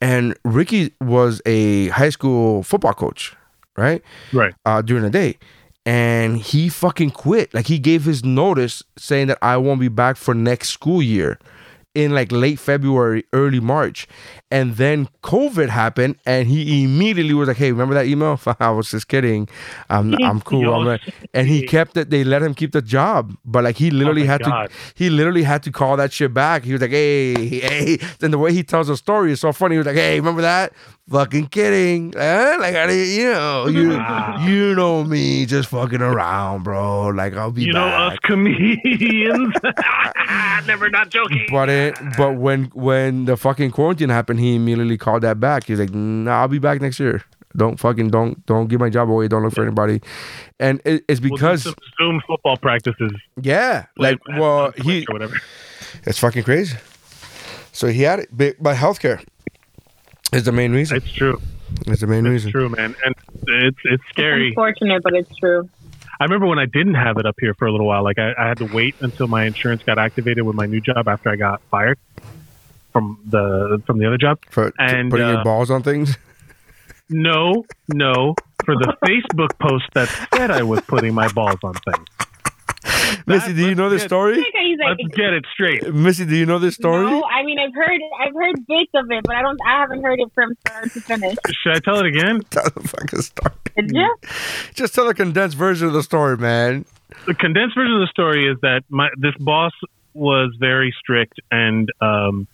And 0.00 0.36
Ricky 0.44 0.92
was 1.00 1.40
a 1.46 1.88
high 1.88 2.10
school 2.10 2.62
football 2.62 2.92
coach, 2.92 3.34
right? 3.76 4.02
Right. 4.34 4.54
Uh, 4.66 4.82
during 4.82 5.02
the 5.02 5.10
day. 5.10 5.38
And 5.86 6.36
he 6.36 6.68
fucking 6.68 7.12
quit. 7.12 7.54
Like 7.54 7.68
he 7.68 7.78
gave 7.78 8.04
his 8.04 8.24
notice 8.24 8.82
saying 8.98 9.28
that 9.28 9.38
I 9.40 9.56
won't 9.56 9.80
be 9.80 9.88
back 9.88 10.16
for 10.16 10.34
next 10.34 10.70
school 10.70 11.00
year 11.00 11.38
in 11.96 12.12
like 12.14 12.30
late 12.30 12.58
February, 12.58 13.24
early 13.32 13.58
March. 13.58 14.06
And 14.48 14.76
then 14.76 15.08
COVID 15.24 15.68
happened 15.70 16.16
and 16.24 16.46
he 16.46 16.84
immediately 16.84 17.34
was 17.34 17.48
like, 17.48 17.56
Hey, 17.56 17.72
remember 17.72 17.94
that 17.94 18.06
email? 18.06 18.38
I 18.60 18.70
was 18.70 18.90
just 18.92 19.08
kidding. 19.08 19.48
I'm 19.90 20.14
I'm 20.22 20.40
cool. 20.40 20.72
I'm 20.72 20.84
like, 20.86 21.00
and 21.34 21.48
he 21.48 21.66
kept 21.66 21.96
it, 21.96 22.10
they 22.10 22.22
let 22.22 22.42
him 22.42 22.54
keep 22.54 22.70
the 22.70 22.80
job. 22.80 23.36
But 23.44 23.64
like 23.64 23.76
he 23.76 23.90
literally 23.90 24.22
my 24.22 24.28
had 24.32 24.42
God. 24.42 24.68
to 24.70 24.74
he 24.94 25.10
literally 25.10 25.42
had 25.42 25.64
to 25.64 25.72
call 25.72 25.96
that 25.96 26.12
shit 26.12 26.32
back. 26.32 26.62
He 26.62 26.72
was 26.72 26.80
like, 26.80 26.92
Hey, 26.92 27.34
hey. 27.58 27.96
Then 28.20 28.30
the 28.30 28.38
way 28.38 28.52
he 28.52 28.62
tells 28.62 28.86
the 28.86 28.96
story 28.96 29.32
is 29.32 29.40
so 29.40 29.52
funny. 29.52 29.74
He 29.74 29.78
was 29.78 29.86
like, 29.86 29.96
Hey, 29.96 30.20
remember 30.20 30.42
that? 30.42 30.72
Fucking 31.10 31.46
kidding. 31.48 32.14
Eh? 32.16 32.56
Like 32.58 32.74
I 32.76 32.86
didn't, 32.86 33.14
you 33.16 33.32
know, 33.32 33.66
you 33.68 33.92
you 34.48 34.74
know 34.76 35.02
me 35.04 35.46
just 35.46 35.68
fucking 35.70 36.02
around, 36.02 36.62
bro. 36.64 37.08
Like 37.08 37.34
I'll 37.34 37.50
be 37.52 37.62
You 37.64 37.72
know 37.72 37.86
back. 37.86 38.12
us 38.12 38.18
comedians. 38.22 39.54
Never 40.66 40.90
not 40.90 41.10
joking. 41.10 41.46
But 41.50 41.68
it, 41.68 41.96
but 42.16 42.32
when 42.36 42.64
when 42.74 43.24
the 43.26 43.36
fucking 43.36 43.70
quarantine 43.70 44.08
happened, 44.08 44.35
he 44.38 44.56
immediately 44.56 44.98
called 44.98 45.22
that 45.22 45.38
back. 45.40 45.64
He's 45.64 45.78
like, 45.80 45.92
"Nah, 45.94 46.40
I'll 46.40 46.48
be 46.48 46.58
back 46.58 46.80
next 46.80 46.98
year. 47.00 47.22
Don't 47.56 47.78
fucking 47.80 48.08
don't 48.10 48.44
don't 48.46 48.66
give 48.68 48.80
my 48.80 48.90
job 48.90 49.08
away. 49.10 49.28
Don't 49.28 49.42
look 49.42 49.54
for 49.54 49.62
anybody." 49.62 50.00
And 50.60 50.80
it, 50.84 51.04
it's 51.08 51.20
We'll 51.20 51.30
because 51.32 51.62
some 51.62 51.74
Zoom 51.98 52.20
football 52.26 52.56
practices. 52.56 53.12
yeah, 53.40 53.86
like 53.96 54.18
well, 54.28 54.72
he 54.72 55.06
or 55.08 55.12
whatever. 55.14 55.36
it's 56.04 56.18
fucking 56.18 56.42
crazy. 56.44 56.76
So 57.72 57.88
he 57.88 58.02
had 58.02 58.20
it, 58.20 58.28
but, 58.32 58.56
but 58.60 58.74
healthcare 58.76 59.22
is 60.32 60.44
the 60.44 60.52
main 60.52 60.72
reason. 60.72 60.96
It's 60.96 61.12
true. 61.12 61.40
It's 61.86 62.00
the 62.00 62.06
main 62.06 62.24
It's 62.26 62.30
reason. 62.32 62.52
true, 62.52 62.68
man, 62.70 62.94
and 63.04 63.14
it's 63.46 63.76
it's 63.84 64.02
scary. 64.10 64.48
It's 64.48 64.52
Unfortunate, 64.52 65.02
but 65.02 65.14
it's 65.14 65.34
true. 65.36 65.68
I 66.18 66.24
remember 66.24 66.46
when 66.46 66.58
I 66.58 66.64
didn't 66.64 66.94
have 66.94 67.18
it 67.18 67.26
up 67.26 67.34
here 67.38 67.52
for 67.52 67.66
a 67.66 67.70
little 67.72 67.86
while. 67.86 68.02
Like 68.02 68.18
I, 68.18 68.32
I 68.38 68.48
had 68.48 68.56
to 68.58 68.64
wait 68.64 68.94
until 69.00 69.28
my 69.28 69.44
insurance 69.44 69.82
got 69.82 69.98
activated 69.98 70.44
with 70.44 70.56
my 70.56 70.64
new 70.64 70.80
job 70.80 71.06
after 71.08 71.28
I 71.28 71.36
got 71.36 71.60
fired 71.70 71.98
from 72.96 73.20
the 73.26 73.82
from 73.86 73.98
the 73.98 74.06
other 74.06 74.16
job. 74.16 74.38
For 74.50 74.72
And, 74.78 75.10
putting 75.10 75.28
your 75.28 75.38
uh, 75.40 75.44
balls 75.44 75.70
on 75.70 75.82
things. 75.82 76.16
No, 77.10 77.64
no, 77.92 78.34
for 78.64 78.74
the 78.74 78.96
Facebook 79.04 79.58
post 79.58 79.84
that 79.94 80.08
said 80.34 80.50
I 80.50 80.62
was 80.62 80.80
putting 80.82 81.14
my 81.14 81.28
balls 81.28 81.58
on 81.62 81.74
things. 81.74 82.06
Missy, 83.26 83.52
do 83.54 83.68
you 83.68 83.74
know 83.74 83.88
this 83.88 84.02
story? 84.02 84.36
Like, 84.38 84.98
Let's 85.00 85.16
get 85.16 85.32
it 85.32 85.44
straight. 85.52 85.92
Missy, 85.94 86.24
do 86.24 86.34
you 86.36 86.46
know 86.46 86.58
this 86.58 86.74
story? 86.74 87.04
no, 87.04 87.22
I 87.24 87.42
mean 87.44 87.58
I've 87.58 87.74
heard 87.74 88.00
I've 88.20 88.34
heard 88.34 88.54
bits 88.66 88.90
of 88.94 89.10
it, 89.10 89.24
but 89.24 89.36
I 89.36 89.42
don't 89.42 89.58
I 89.66 89.80
haven't 89.80 90.02
heard 90.02 90.18
it 90.20 90.28
from 90.34 90.54
start 90.66 90.90
to 90.92 91.00
finish. 91.00 91.36
Should 91.62 91.76
I 91.76 91.78
tell 91.80 91.98
it 92.00 92.06
again? 92.06 92.40
Tell 92.50 92.64
the 92.64 92.88
fucking 92.88 93.20
story. 93.20 93.52
Did 93.76 93.90
you? 93.92 94.16
Just 94.74 94.94
tell 94.94 95.08
a 95.08 95.14
condensed 95.14 95.56
version 95.56 95.86
of 95.86 95.92
the 95.92 96.02
story, 96.02 96.36
man. 96.38 96.84
the 97.26 97.34
condensed 97.34 97.76
version 97.76 97.94
of 97.94 98.00
the 98.00 98.08
story 98.10 98.50
is 98.50 98.56
that 98.62 98.82
my 98.88 99.08
this 99.18 99.34
boss 99.38 99.72
was 100.14 100.56
very 100.58 100.94
strict 100.98 101.34
and 101.50 101.90
um 102.00 102.46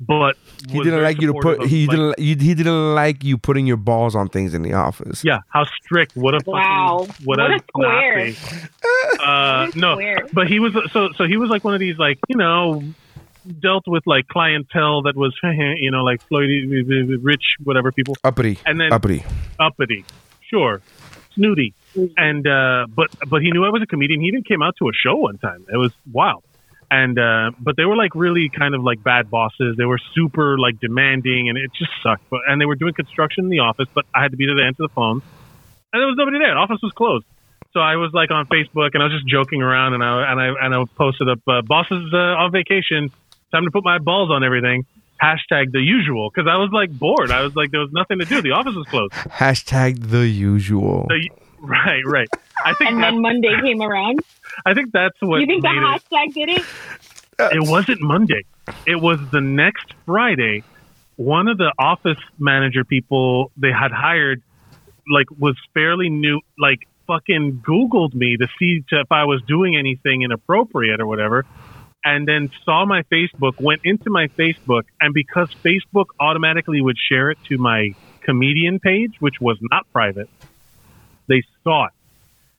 but 0.00 0.36
He 0.70 0.80
didn't 0.82 1.02
like 1.02 1.20
you 1.20 1.32
to 1.32 1.38
put. 1.40 1.66
He 1.66 1.86
like- 1.86 1.96
didn't. 1.96 2.18
He, 2.18 2.34
he 2.46 2.54
didn't 2.54 2.94
like 2.94 3.24
you 3.24 3.36
putting 3.38 3.66
your 3.66 3.76
balls 3.76 4.14
on 4.14 4.28
things 4.28 4.54
in 4.54 4.62
the 4.62 4.72
office. 4.74 5.24
yeah 5.24 5.40
how 5.48 5.64
strict 5.82 6.14
what 6.16 6.34
a 6.34 6.38
fucking, 6.40 6.52
Wow. 6.52 7.06
what, 7.24 7.38
What 7.38 7.50
a, 7.50 7.54
a 7.54 7.58
square. 7.68 8.26
Nazi. 8.26 8.68
uh 9.24 9.70
no 9.74 9.94
Square. 9.94 10.28
but 10.32 10.46
he 10.48 10.60
was 10.60 10.72
so 10.92 11.10
so 11.16 11.24
he 11.26 11.36
was 11.36 11.50
like 11.50 11.64
one 11.64 11.74
of 11.74 11.80
these 11.80 11.98
like 11.98 12.18
you 12.28 12.36
know 12.36 12.82
dealt 13.60 13.84
with 13.88 14.06
like 14.06 14.28
clientele 14.28 15.02
that 15.02 15.16
was 15.16 15.34
you 15.42 15.90
know 15.90 16.04
like 16.04 16.20
Floyd 16.28 16.48
rich 17.22 17.56
whatever 17.64 17.90
people 17.92 18.14
Uppity. 18.24 18.58
And 18.66 18.78
then- 18.80 18.92
uppity. 18.92 19.24
uppity 19.58 20.04
sure 20.50 20.80
snooty 21.34 21.74
and 22.16 22.46
uh 22.46 22.86
but 22.94 23.08
but 23.28 23.42
he 23.42 23.50
knew 23.50 23.64
I 23.64 23.70
was 23.70 23.82
a 23.82 23.86
comedian 23.86 24.20
he 24.20 24.28
even 24.28 24.42
came 24.42 24.62
out 24.62 24.76
to 24.78 24.88
a 24.88 24.92
show 24.92 25.16
one 25.16 25.38
time 25.38 25.64
it 25.72 25.76
was 25.76 25.92
wild 26.12 26.42
and 26.90 27.18
uh 27.18 27.50
but 27.58 27.76
they 27.76 27.84
were 27.84 27.96
like 27.96 28.14
really 28.14 28.48
kind 28.48 28.74
of 28.74 28.82
like 28.82 29.02
bad 29.02 29.30
bosses. 29.30 29.76
They 29.76 29.84
were 29.84 29.98
super 30.14 30.58
like 30.58 30.80
demanding 30.80 31.48
and 31.48 31.58
it 31.58 31.70
just 31.78 31.90
sucked. 32.02 32.28
But 32.30 32.40
and 32.48 32.60
they 32.60 32.66
were 32.66 32.76
doing 32.76 32.94
construction 32.94 33.44
in 33.44 33.50
the 33.50 33.60
office 33.60 33.88
but 33.94 34.04
I 34.14 34.22
had 34.22 34.30
to 34.30 34.36
be 34.36 34.46
there 34.46 34.56
to 34.56 34.64
answer 34.64 34.82
the 34.82 34.88
phone. 34.88 35.22
And 35.92 36.00
there 36.00 36.06
was 36.06 36.16
nobody 36.16 36.38
there. 36.38 36.54
The 36.54 36.60
office 36.60 36.80
was 36.82 36.92
closed. 36.92 37.24
So 37.72 37.80
I 37.80 37.96
was 37.96 38.12
like 38.14 38.30
on 38.30 38.46
Facebook 38.46 38.90
and 38.94 39.02
I 39.02 39.06
was 39.06 39.12
just 39.12 39.26
joking 39.26 39.62
around 39.62 39.94
and 39.94 40.02
I 40.02 40.32
and 40.32 40.40
I 40.40 40.46
and 40.64 40.74
I 40.74 40.84
posted 40.96 41.28
up 41.28 41.40
uh, 41.46 41.62
bosses 41.62 42.12
uh, 42.12 42.16
on 42.16 42.52
vacation. 42.52 43.10
Time 43.52 43.64
to 43.64 43.70
put 43.70 43.84
my 43.84 43.98
balls 43.98 44.30
on 44.30 44.44
everything. 44.44 44.84
Hashtag 45.22 45.72
the 45.72 45.80
usual 45.80 46.30
because 46.30 46.48
I 46.48 46.56
was 46.56 46.70
like 46.72 46.90
bored. 46.90 47.30
I 47.30 47.42
was 47.42 47.54
like 47.56 47.70
there 47.70 47.80
was 47.80 47.90
nothing 47.92 48.18
to 48.20 48.24
do. 48.24 48.40
The 48.40 48.52
office 48.52 48.74
was 48.74 48.86
closed. 48.86 49.12
Hashtag 49.12 50.10
the 50.10 50.26
usual. 50.26 51.06
the, 51.08 51.28
right, 51.60 52.02
right. 52.06 52.28
I 52.64 52.74
think 52.74 52.90
And 52.92 53.02
then 53.02 53.20
Monday 53.22 53.54
came 53.62 53.80
around. 53.80 54.20
I 54.66 54.74
think 54.74 54.92
that's 54.92 55.16
what 55.20 55.40
You 55.40 55.46
think 55.46 55.62
the 55.62 55.68
made 55.72 55.78
it. 55.78 56.02
hashtag 56.10 56.34
did 56.34 56.48
it? 56.48 56.62
Uh, 57.38 57.48
it 57.52 57.68
wasn't 57.68 58.00
Monday. 58.00 58.44
It 58.86 58.96
was 59.00 59.18
the 59.30 59.40
next 59.40 59.94
Friday. 60.06 60.64
One 61.16 61.48
of 61.48 61.58
the 61.58 61.72
office 61.78 62.18
manager 62.38 62.84
people 62.84 63.50
they 63.56 63.72
had 63.72 63.92
hired, 63.92 64.42
like, 65.10 65.26
was 65.38 65.56
fairly 65.74 66.10
new. 66.10 66.40
Like, 66.58 66.80
fucking 67.06 67.62
Googled 67.66 68.14
me 68.14 68.36
to 68.36 68.46
see 68.58 68.82
if 68.90 69.10
I 69.12 69.24
was 69.24 69.40
doing 69.48 69.76
anything 69.76 70.22
inappropriate 70.22 71.00
or 71.00 71.06
whatever, 71.06 71.46
and 72.04 72.28
then 72.28 72.50
saw 72.64 72.84
my 72.84 73.02
Facebook, 73.04 73.60
went 73.60 73.80
into 73.84 74.10
my 74.10 74.26
Facebook, 74.28 74.82
and 75.00 75.14
because 75.14 75.48
Facebook 75.64 76.06
automatically 76.20 76.80
would 76.80 76.96
share 77.08 77.30
it 77.30 77.38
to 77.48 77.56
my 77.58 77.94
comedian 78.22 78.78
page, 78.78 79.14
which 79.20 79.40
was 79.40 79.56
not 79.70 79.90
private, 79.92 80.28
they 81.28 81.42
saw 81.64 81.86
it. 81.86 81.92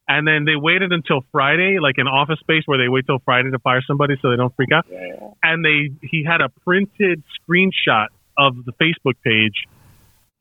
And 0.07 0.27
then 0.27 0.43
they 0.45 0.55
waited 0.55 0.91
until 0.91 1.21
Friday, 1.31 1.77
like 1.79 1.95
an 1.99 2.07
office 2.07 2.39
space 2.39 2.63
where 2.65 2.79
they 2.79 2.89
wait 2.89 3.05
till 3.05 3.19
Friday 3.19 3.51
to 3.51 3.59
fire 3.59 3.81
somebody 3.85 4.15
so 4.21 4.31
they 4.31 4.37
don't 4.37 4.55
freak 4.55 4.71
out. 4.71 4.87
And 5.43 5.63
they 5.63 5.91
he 6.01 6.23
had 6.23 6.41
a 6.41 6.49
printed 6.65 7.21
screenshot 7.37 8.07
of 8.37 8.55
the 8.65 8.71
Facebook 8.81 9.15
page. 9.23 9.65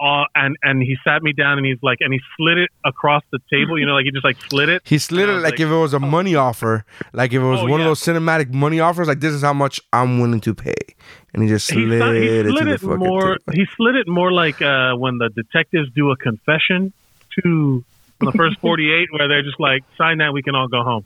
Uh, 0.00 0.24
and 0.36 0.56
and 0.62 0.80
he 0.80 0.96
sat 1.02 1.22
me 1.24 1.32
down 1.32 1.58
and 1.58 1.66
he's 1.66 1.82
like 1.82 1.98
and 2.00 2.12
he 2.14 2.20
slid 2.36 2.56
it 2.56 2.70
across 2.84 3.24
the 3.32 3.40
table 3.50 3.76
you 3.80 3.84
know 3.84 3.94
like 3.94 4.04
he 4.04 4.12
just 4.12 4.24
like 4.24 4.36
slid 4.48 4.68
it 4.68 4.80
He 4.84 4.96
slid 4.96 5.28
it 5.28 5.32
was 5.32 5.42
like, 5.42 5.58
if 5.58 5.68
it 5.68 5.74
was 5.74 5.92
a 5.92 5.98
money 5.98 6.36
offer, 6.36 6.84
like 7.12 7.32
if 7.32 7.42
it 7.42 7.44
was 7.44 7.60
Oh, 7.62 7.66
one 7.66 7.80
yeah. 7.80 7.86
of 7.86 7.90
those 7.90 8.00
cinematic 8.00 8.54
money 8.54 8.78
offers, 8.78 9.08
like 9.08 9.18
this 9.18 9.32
is 9.34 9.42
how 9.42 9.52
much 9.54 9.80
I'm 9.92 10.20
willing 10.20 10.40
to 10.42 10.54
pay, 10.54 10.76
and 11.34 11.42
he 11.42 11.48
just 11.48 11.68
he, 11.68 11.84
slid, 11.84 11.98
sta- 12.00 12.12
he 12.12 12.26
it 12.28 12.42
to 12.44 12.48
slid 12.50 12.66
the 12.68 12.70
it 12.74 12.80
fucking 12.80 12.96
more 13.00 13.38
table. 13.38 13.52
he 13.54 13.66
slid 13.76 13.96
it 13.96 14.06
more 14.06 14.30
like 14.30 14.62
uh, 14.62 14.94
when 14.94 15.18
the 15.18 15.30
detectives 15.30 15.90
do 15.96 16.12
a 16.12 16.16
confession 16.16 16.92
to 17.42 17.84
the 18.20 18.32
first 18.32 18.58
48 18.60 19.08
where 19.12 19.28
they're 19.28 19.42
just 19.42 19.60
like 19.60 19.84
sign 19.96 20.18
that 20.18 20.32
we 20.32 20.42
can 20.42 20.54
all 20.54 20.68
go 20.68 20.82
home 20.82 21.04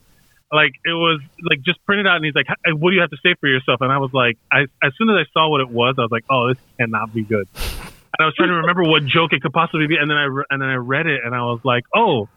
like 0.52 0.72
it 0.84 0.92
was 0.92 1.20
like 1.48 1.62
just 1.62 1.84
printed 1.84 2.06
out 2.06 2.16
and 2.16 2.24
he's 2.24 2.34
like 2.34 2.46
what 2.80 2.90
do 2.90 2.94
you 2.94 3.00
have 3.00 3.10
to 3.10 3.18
say 3.22 3.34
for 3.40 3.48
yourself 3.48 3.80
and 3.80 3.92
i 3.92 3.98
was 3.98 4.12
like 4.12 4.38
I, 4.50 4.62
as 4.82 4.92
soon 4.96 5.10
as 5.10 5.16
i 5.16 5.24
saw 5.32 5.48
what 5.48 5.60
it 5.60 5.70
was 5.70 5.96
i 5.98 6.02
was 6.02 6.10
like 6.10 6.24
oh 6.30 6.48
this 6.48 6.58
cannot 6.78 7.12
be 7.12 7.22
good 7.22 7.48
and 7.54 8.20
i 8.20 8.24
was 8.24 8.34
trying 8.34 8.48
to 8.48 8.56
remember 8.56 8.84
what 8.84 9.04
joke 9.04 9.32
it 9.32 9.42
could 9.42 9.52
possibly 9.52 9.86
be 9.86 9.96
and 9.96 10.10
then 10.10 10.16
i 10.16 10.24
re- 10.24 10.44
and 10.50 10.60
then 10.60 10.68
i 10.68 10.74
read 10.74 11.06
it 11.06 11.20
and 11.24 11.34
i 11.34 11.42
was 11.42 11.60
like 11.64 11.84
oh 11.94 12.28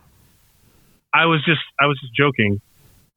i 1.14 1.26
was 1.26 1.44
just 1.46 1.62
i 1.80 1.86
was 1.86 2.00
just 2.00 2.14
joking 2.14 2.62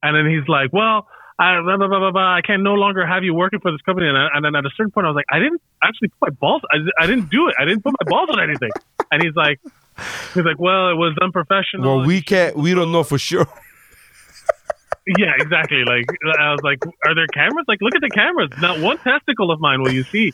and 0.03 0.17
then 0.17 0.27
he's 0.27 0.47
like 0.49 0.73
well 0.73 1.07
I, 1.41 1.61
blah, 1.61 1.77
blah, 1.77 2.11
blah. 2.11 2.35
I 2.35 2.41
can 2.45 2.65
no 2.65 2.75
longer 2.75 3.07
have 3.07 3.23
you 3.23 3.33
working 3.33 3.61
for 3.61 3.71
this 3.71 3.81
company. 3.83 4.09
And, 4.09 4.19
I, 4.19 4.27
and 4.35 4.45
then 4.45 4.57
at 4.57 4.67
a 4.67 4.71
certain 4.77 4.91
point, 4.91 5.07
I 5.07 5.11
was 5.11 5.15
like, 5.15 5.31
I 5.31 5.39
didn't 5.39 5.63
actually 5.81 6.09
put 6.09 6.31
my 6.31 6.31
balls. 6.31 6.63
I, 6.69 6.79
I 7.01 7.07
didn't 7.07 7.31
do 7.31 7.47
it. 7.47 7.55
I 7.61 7.65
didn't 7.65 7.85
put 7.85 7.95
my 8.01 8.11
balls 8.11 8.29
on 8.33 8.43
anything. 8.43 8.71
And 9.13 9.23
he's 9.23 9.37
like, 9.37 9.61
he's 10.35 10.45
like, 10.45 10.59
well, 10.59 10.91
it 10.91 10.95
was 10.97 11.17
unprofessional. 11.21 11.99
Well, 11.99 12.07
we 12.07 12.23
can't. 12.23 12.57
We 12.57 12.75
don't 12.75 12.93
know 12.93 13.03
for 13.03 13.19
sure. 13.19 13.47
yeah, 15.19 15.33
exactly. 15.39 15.85
Like 15.87 16.07
I 16.39 16.51
was 16.53 16.61
like, 16.63 16.79
are 17.07 17.15
there 17.15 17.27
cameras? 17.29 17.65
Like, 17.69 17.79
look 17.81 17.95
at 17.95 18.03
the 18.03 18.11
cameras. 18.11 18.51
Not 18.59 18.79
one 18.81 18.99
testicle 18.99 19.51
of 19.51 19.61
mine 19.61 19.83
will 19.83 19.93
you 19.93 20.05
see. 20.13 20.33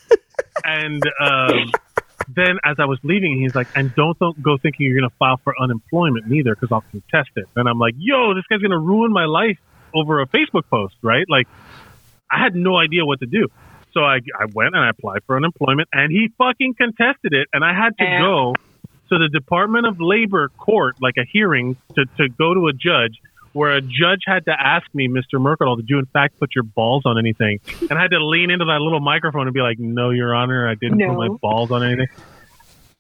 And 0.64 1.02
um, 1.20 1.70
then 2.28 2.58
as 2.64 2.76
I 2.78 2.86
was 2.86 2.98
leaving, 3.04 3.40
he's 3.40 3.54
like, 3.54 3.68
and 3.74 3.94
don't, 3.94 4.18
don't 4.18 4.40
go 4.42 4.56
thinking 4.58 4.86
you're 4.86 4.98
gonna 4.98 5.12
file 5.18 5.40
for 5.44 5.54
unemployment 5.60 6.26
neither, 6.26 6.54
because 6.54 6.70
I'll 6.72 6.84
contest 6.90 7.30
it. 7.36 7.46
And 7.56 7.68
I'm 7.68 7.78
like, 7.78 7.94
yo, 7.98 8.34
this 8.34 8.44
guy's 8.50 8.60
gonna 8.60 8.78
ruin 8.78 9.12
my 9.12 9.26
life 9.26 9.58
over 9.94 10.20
a 10.20 10.26
Facebook 10.26 10.64
post, 10.70 10.94
right? 11.02 11.24
Like, 11.28 11.46
I 12.30 12.42
had 12.42 12.54
no 12.56 12.76
idea 12.76 13.04
what 13.04 13.20
to 13.20 13.26
do. 13.26 13.46
So 13.92 14.00
I, 14.00 14.16
I 14.40 14.46
went 14.52 14.74
and 14.74 14.84
I 14.84 14.90
applied 14.90 15.20
for 15.24 15.36
unemployment, 15.36 15.88
and 15.92 16.10
he 16.10 16.30
fucking 16.36 16.74
contested 16.74 17.32
it, 17.32 17.46
and 17.52 17.64
I 17.64 17.72
had 17.74 17.96
to 17.98 18.04
Yeah. 18.04 18.18
go 18.20 18.54
to 19.10 19.18
the 19.18 19.28
Department 19.28 19.86
of 19.86 19.96
Labor 20.00 20.50
court, 20.56 20.96
like 21.00 21.14
a 21.18 21.24
hearing, 21.30 21.76
to, 21.96 22.04
to 22.18 22.28
go 22.38 22.54
to 22.54 22.68
a 22.68 22.72
judge, 22.72 23.18
where 23.52 23.76
a 23.76 23.80
judge 23.80 24.22
had 24.26 24.44
to 24.46 24.52
ask 24.58 24.84
me, 24.94 25.08
Mr. 25.08 25.34
Mercadal, 25.40 25.76
did 25.76 25.86
you 25.88 25.98
in 25.98 26.06
fact 26.06 26.38
put 26.40 26.50
your 26.54 26.64
balls 26.64 27.02
on 27.04 27.18
anything? 27.18 27.60
And 27.88 27.98
I 27.98 28.02
had 28.02 28.10
to 28.10 28.24
lean 28.24 28.50
into 28.50 28.64
that 28.64 28.80
little 28.80 29.00
microphone 29.00 29.46
and 29.46 29.54
be 29.54 29.60
like, 29.60 29.78
No, 29.78 30.10
Your 30.10 30.34
Honor, 30.34 30.68
I 30.68 30.74
didn't 30.74 30.98
No. 30.98 31.08
put 31.08 31.18
my 31.18 31.28
balls 31.40 31.70
on 31.70 31.84
anything. 31.84 32.08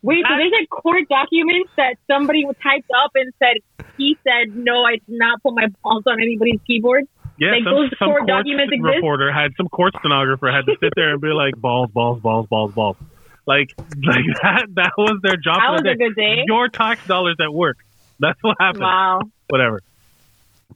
Wait, 0.02 0.22
so 0.28 0.36
there's 0.36 0.52
like 0.52 0.68
court 0.68 1.08
documents 1.08 1.70
that 1.78 1.96
somebody 2.10 2.44
typed 2.62 2.90
up 3.04 3.10
and 3.14 3.32
said 3.38 3.56
he 3.96 4.18
said 4.22 4.54
no, 4.54 4.84
I 4.84 4.92
did 4.96 5.02
not 5.08 5.42
put 5.42 5.54
my 5.54 5.68
balls 5.82 6.02
on 6.06 6.20
anybody's 6.20 6.60
keyboard. 6.66 7.04
Yeah, 7.38 7.52
Like, 7.52 7.64
some, 7.64 7.74
those 7.74 7.90
some 7.98 8.08
court 8.10 8.18
court 8.20 8.28
documents 8.28 8.70
exist? 8.72 8.94
reporter 8.96 9.32
had 9.32 9.52
some 9.56 9.66
court 9.68 9.94
stenographer 9.98 10.52
had 10.52 10.66
to 10.66 10.76
sit 10.78 10.92
there 10.94 11.10
and 11.12 11.20
be 11.20 11.28
like 11.28 11.56
balls, 11.56 11.90
balls, 11.90 12.20
balls, 12.20 12.46
balls, 12.48 12.72
balls. 12.74 12.96
Like, 13.46 13.74
like 13.78 14.24
that. 14.42 14.66
That 14.74 14.92
was 14.96 15.20
their 15.22 15.36
job. 15.36 15.56
That 15.56 15.66
for 15.66 15.72
was 15.72 15.82
the 15.82 15.90
a 15.90 15.96
good 15.96 16.14
day. 16.16 16.44
Your 16.46 16.68
tax 16.68 17.06
dollars 17.06 17.36
at 17.40 17.52
work. 17.52 17.78
That's 18.20 18.42
what 18.42 18.56
happened. 18.60 18.82
Wow. 18.84 19.20
Whatever. 19.48 19.80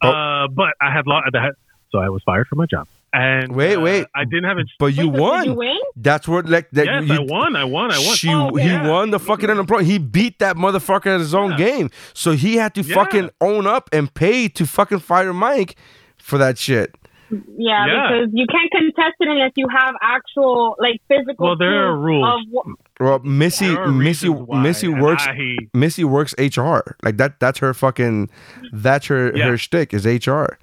Oh. 0.02 0.08
Uh, 0.10 0.48
but 0.48 0.74
I 0.80 0.92
had 0.92 1.06
lo- 1.06 1.20
that, 1.32 1.54
so 1.90 1.98
I 1.98 2.08
was 2.08 2.22
fired 2.24 2.46
from 2.48 2.58
my 2.58 2.66
job. 2.66 2.86
And 3.10 3.56
Wait, 3.56 3.76
uh, 3.76 3.80
wait. 3.80 4.06
I 4.14 4.24
didn't 4.24 4.44
have 4.44 4.58
it. 4.58 4.66
But 4.78 4.94
you 4.94 5.08
Wait, 5.08 5.16
so 5.16 5.22
won. 5.22 5.38
Did 5.44 5.46
you 5.50 5.54
win? 5.54 5.76
That's 5.96 6.28
what 6.28 6.46
like 6.46 6.70
that. 6.72 6.84
Yes, 6.84 7.04
you, 7.08 7.14
I 7.14 7.18
won. 7.20 7.56
I 7.56 7.64
won. 7.64 7.90
I 7.90 7.96
won. 7.98 8.14
She, 8.16 8.28
Oh, 8.28 8.54
he 8.54 8.66
yeah. 8.68 8.86
won 8.86 9.10
the 9.10 9.18
fucking 9.18 9.48
unemployment. 9.48 9.88
He 9.88 9.96
beat 9.98 10.38
that 10.40 10.56
motherfucker 10.56 11.06
at 11.06 11.20
his 11.20 11.34
own 11.34 11.52
Yeah. 11.52 11.56
game. 11.56 11.90
So 12.12 12.32
he 12.32 12.56
had 12.56 12.74
to 12.74 12.82
Yeah. 12.82 12.94
fucking 12.94 13.30
own 13.40 13.66
up 13.66 13.88
and 13.92 14.12
pay 14.12 14.46
to 14.48 14.66
fucking 14.66 14.98
fire 14.98 15.32
Mike 15.32 15.76
for 16.18 16.36
that 16.36 16.58
shit. 16.58 16.94
Yeah, 17.30 17.86
Yeah. 17.86 18.08
because 18.10 18.30
you 18.32 18.46
can't 18.46 18.70
contest 18.70 19.16
it 19.20 19.28
unless 19.28 19.52
you 19.56 19.66
have 19.68 19.94
actual 20.00 20.76
like 20.78 21.00
physical. 21.08 21.46
Well, 21.46 21.56
there 21.56 21.86
are 21.88 21.96
rules. 21.96 22.26
Of, 22.26 22.40
what- 22.50 22.66
Well, 23.00 23.18
Missy, 23.20 23.66
There 23.74 23.86
Missy, 23.88 24.28
why, 24.28 24.62
Missy 24.62 24.88
works. 24.88 25.26
I- 25.26 25.56
Missy 25.74 26.04
works 26.04 26.34
HR. 26.38 26.96
Like 27.02 27.16
that. 27.18 27.38
That's 27.40 27.58
her 27.58 27.74
fucking. 27.74 28.30
That's 28.72 29.06
her 29.06 29.32
Yeah. 29.36 29.46
her 29.50 29.56
shtick 29.58 29.92
is 29.94 30.06
HR. 30.06 30.58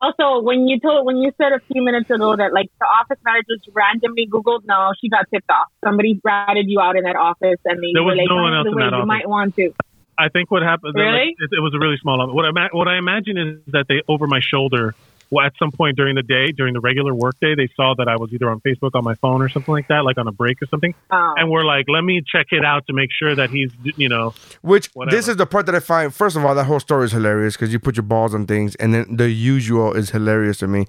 also, 0.00 0.40
when 0.42 0.66
you 0.66 0.80
told 0.80 1.06
when 1.06 1.16
you 1.18 1.30
said 1.38 1.52
a 1.52 1.60
few 1.72 1.80
minutes 1.82 2.10
ago 2.10 2.34
that 2.34 2.52
like 2.52 2.66
the 2.80 2.86
office 2.86 3.18
manager 3.24 3.46
just 3.64 3.68
randomly 3.72 4.26
Googled, 4.26 4.62
no, 4.64 4.90
she 5.00 5.08
got 5.08 5.26
tipped 5.32 5.48
off. 5.48 5.68
Somebody 5.84 6.18
ratted 6.24 6.66
you 6.68 6.80
out 6.80 6.96
in 6.96 7.04
that 7.04 7.14
office, 7.16 7.58
and 7.64 7.78
they 7.80 7.92
There 7.94 8.02
were 8.02 8.16
like, 8.16 8.26
no 8.28 8.38
"Oh, 8.38 8.42
one 8.42 8.52
else 8.54 8.64
the 8.64 8.70
in 8.70 8.76
way 8.76 8.82
that 8.82 8.90
you 8.90 8.96
office. 8.96 9.06
might 9.06 9.28
want 9.28 9.54
to." 9.56 9.72
I 10.18 10.28
think 10.28 10.50
what 10.50 10.62
happened. 10.62 10.94
that, 10.94 11.00
like, 11.00 11.06
Really? 11.12 11.36
it, 11.38 11.50
it 11.56 11.60
was 11.62 11.72
a 11.74 11.78
really 11.78 11.96
small 11.98 12.20
office. 12.20 12.34
What 12.34 12.44
I 12.46 12.68
what 12.72 12.88
I 12.88 12.96
imagine 12.98 13.38
is 13.38 13.58
that 13.68 13.86
they 13.88 14.02
over 14.08 14.26
my 14.26 14.40
shoulder. 14.40 14.94
Well, 15.32 15.46
at 15.46 15.54
some 15.58 15.72
point 15.72 15.96
during 15.96 16.14
the 16.14 16.22
day, 16.22 16.52
during 16.52 16.74
the 16.74 16.80
regular 16.80 17.14
work 17.14 17.36
day, 17.40 17.54
they 17.54 17.68
saw 17.74 17.94
that 17.96 18.06
I 18.06 18.16
was 18.16 18.32
either 18.34 18.50
on 18.50 18.60
Facebook 18.60 18.90
on 18.94 19.02
my 19.02 19.14
phone 19.14 19.40
or 19.40 19.48
something 19.48 19.72
like 19.72 19.88
that, 19.88 20.04
like 20.04 20.18
on 20.18 20.28
a 20.28 20.32
break 20.32 20.60
or 20.60 20.66
something, 20.66 20.94
Oh. 21.10 21.34
and 21.38 21.48
we're 21.50 21.64
like, 21.64 21.86
"Let 21.88 22.04
me 22.04 22.20
check 22.24 22.48
it 22.50 22.64
out 22.66 22.86
to 22.88 22.92
make 22.92 23.08
sure 23.18 23.34
that 23.34 23.48
he's, 23.48 23.70
you 23.96 24.10
know, 24.10 24.34
Which 24.60 24.90
Whatever. 24.92 25.16
this 25.16 25.28
is 25.28 25.36
the 25.36 25.46
part 25.46 25.64
that 25.66 25.74
I 25.74 25.80
find. 25.80 26.14
First 26.14 26.36
of 26.36 26.44
all, 26.44 26.54
that 26.54 26.64
whole 26.64 26.80
story 26.80 27.06
is 27.06 27.12
hilarious 27.12 27.56
because 27.56 27.72
you 27.72 27.78
put 27.78 27.96
your 27.96 28.02
balls 28.04 28.34
on 28.34 28.46
things, 28.46 28.74
and 28.76 28.92
then 28.92 29.16
the 29.16 29.30
usual 29.30 29.94
is 29.94 30.10
hilarious 30.10 30.58
to 30.58 30.68
me. 30.68 30.84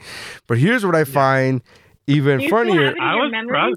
But 0.45 0.57
here's 0.57 0.85
what 0.85 0.93
I 0.95 1.05
find 1.05 1.61
even 2.05 2.41
you 2.41 2.49
funnier. 2.49 2.83
have 2.87 2.93
it 2.95 2.97
in 2.97 3.01
I 3.03 3.15
was 3.15 3.31
memory? 3.31 3.49
proud. 3.49 3.73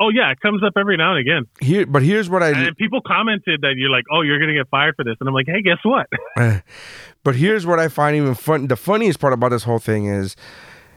Oh 0.00 0.08
yeah, 0.08 0.32
it 0.32 0.40
comes 0.40 0.60
up 0.64 0.72
every 0.76 0.96
now 0.96 1.12
and 1.14 1.20
again. 1.20 1.44
Here, 1.60 1.86
but 1.86 2.02
here's 2.02 2.28
what 2.28 2.42
I. 2.42 2.48
And 2.50 2.76
people 2.76 3.00
commented 3.00 3.60
that 3.62 3.74
you're 3.76 3.90
like, 3.90 4.04
"Oh, 4.10 4.22
you're 4.22 4.40
gonna 4.40 4.52
get 4.52 4.68
fired 4.68 4.96
for 4.96 5.04
this," 5.04 5.14
and 5.20 5.28
I'm 5.28 5.34
like, 5.34 5.46
"Hey, 5.46 5.62
guess 5.62 5.78
what?" 5.84 6.08
But 7.24 7.34
here's 7.36 7.66
what 7.66 7.78
I 7.80 7.88
find 7.88 8.16
even 8.16 8.34
fun. 8.34 8.68
The 8.68 8.76
funniest 8.76 9.18
part 9.18 9.32
about 9.32 9.48
this 9.50 9.64
whole 9.64 9.78
thing 9.78 10.06
is 10.06 10.36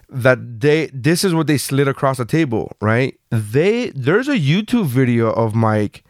that 0.09 0.59
they 0.61 0.87
this 0.93 1.23
is 1.23 1.33
what 1.33 1.47
they 1.47 1.57
slid 1.57 1.87
across 1.87 2.17
the 2.17 2.25
table, 2.25 2.71
right? 2.81 3.17
They 3.31 3.89
there's 3.95 4.27
a 4.27 4.37
YouTube 4.37 4.85
video 4.85 5.31
of 5.31 5.55
Mike 5.55 6.03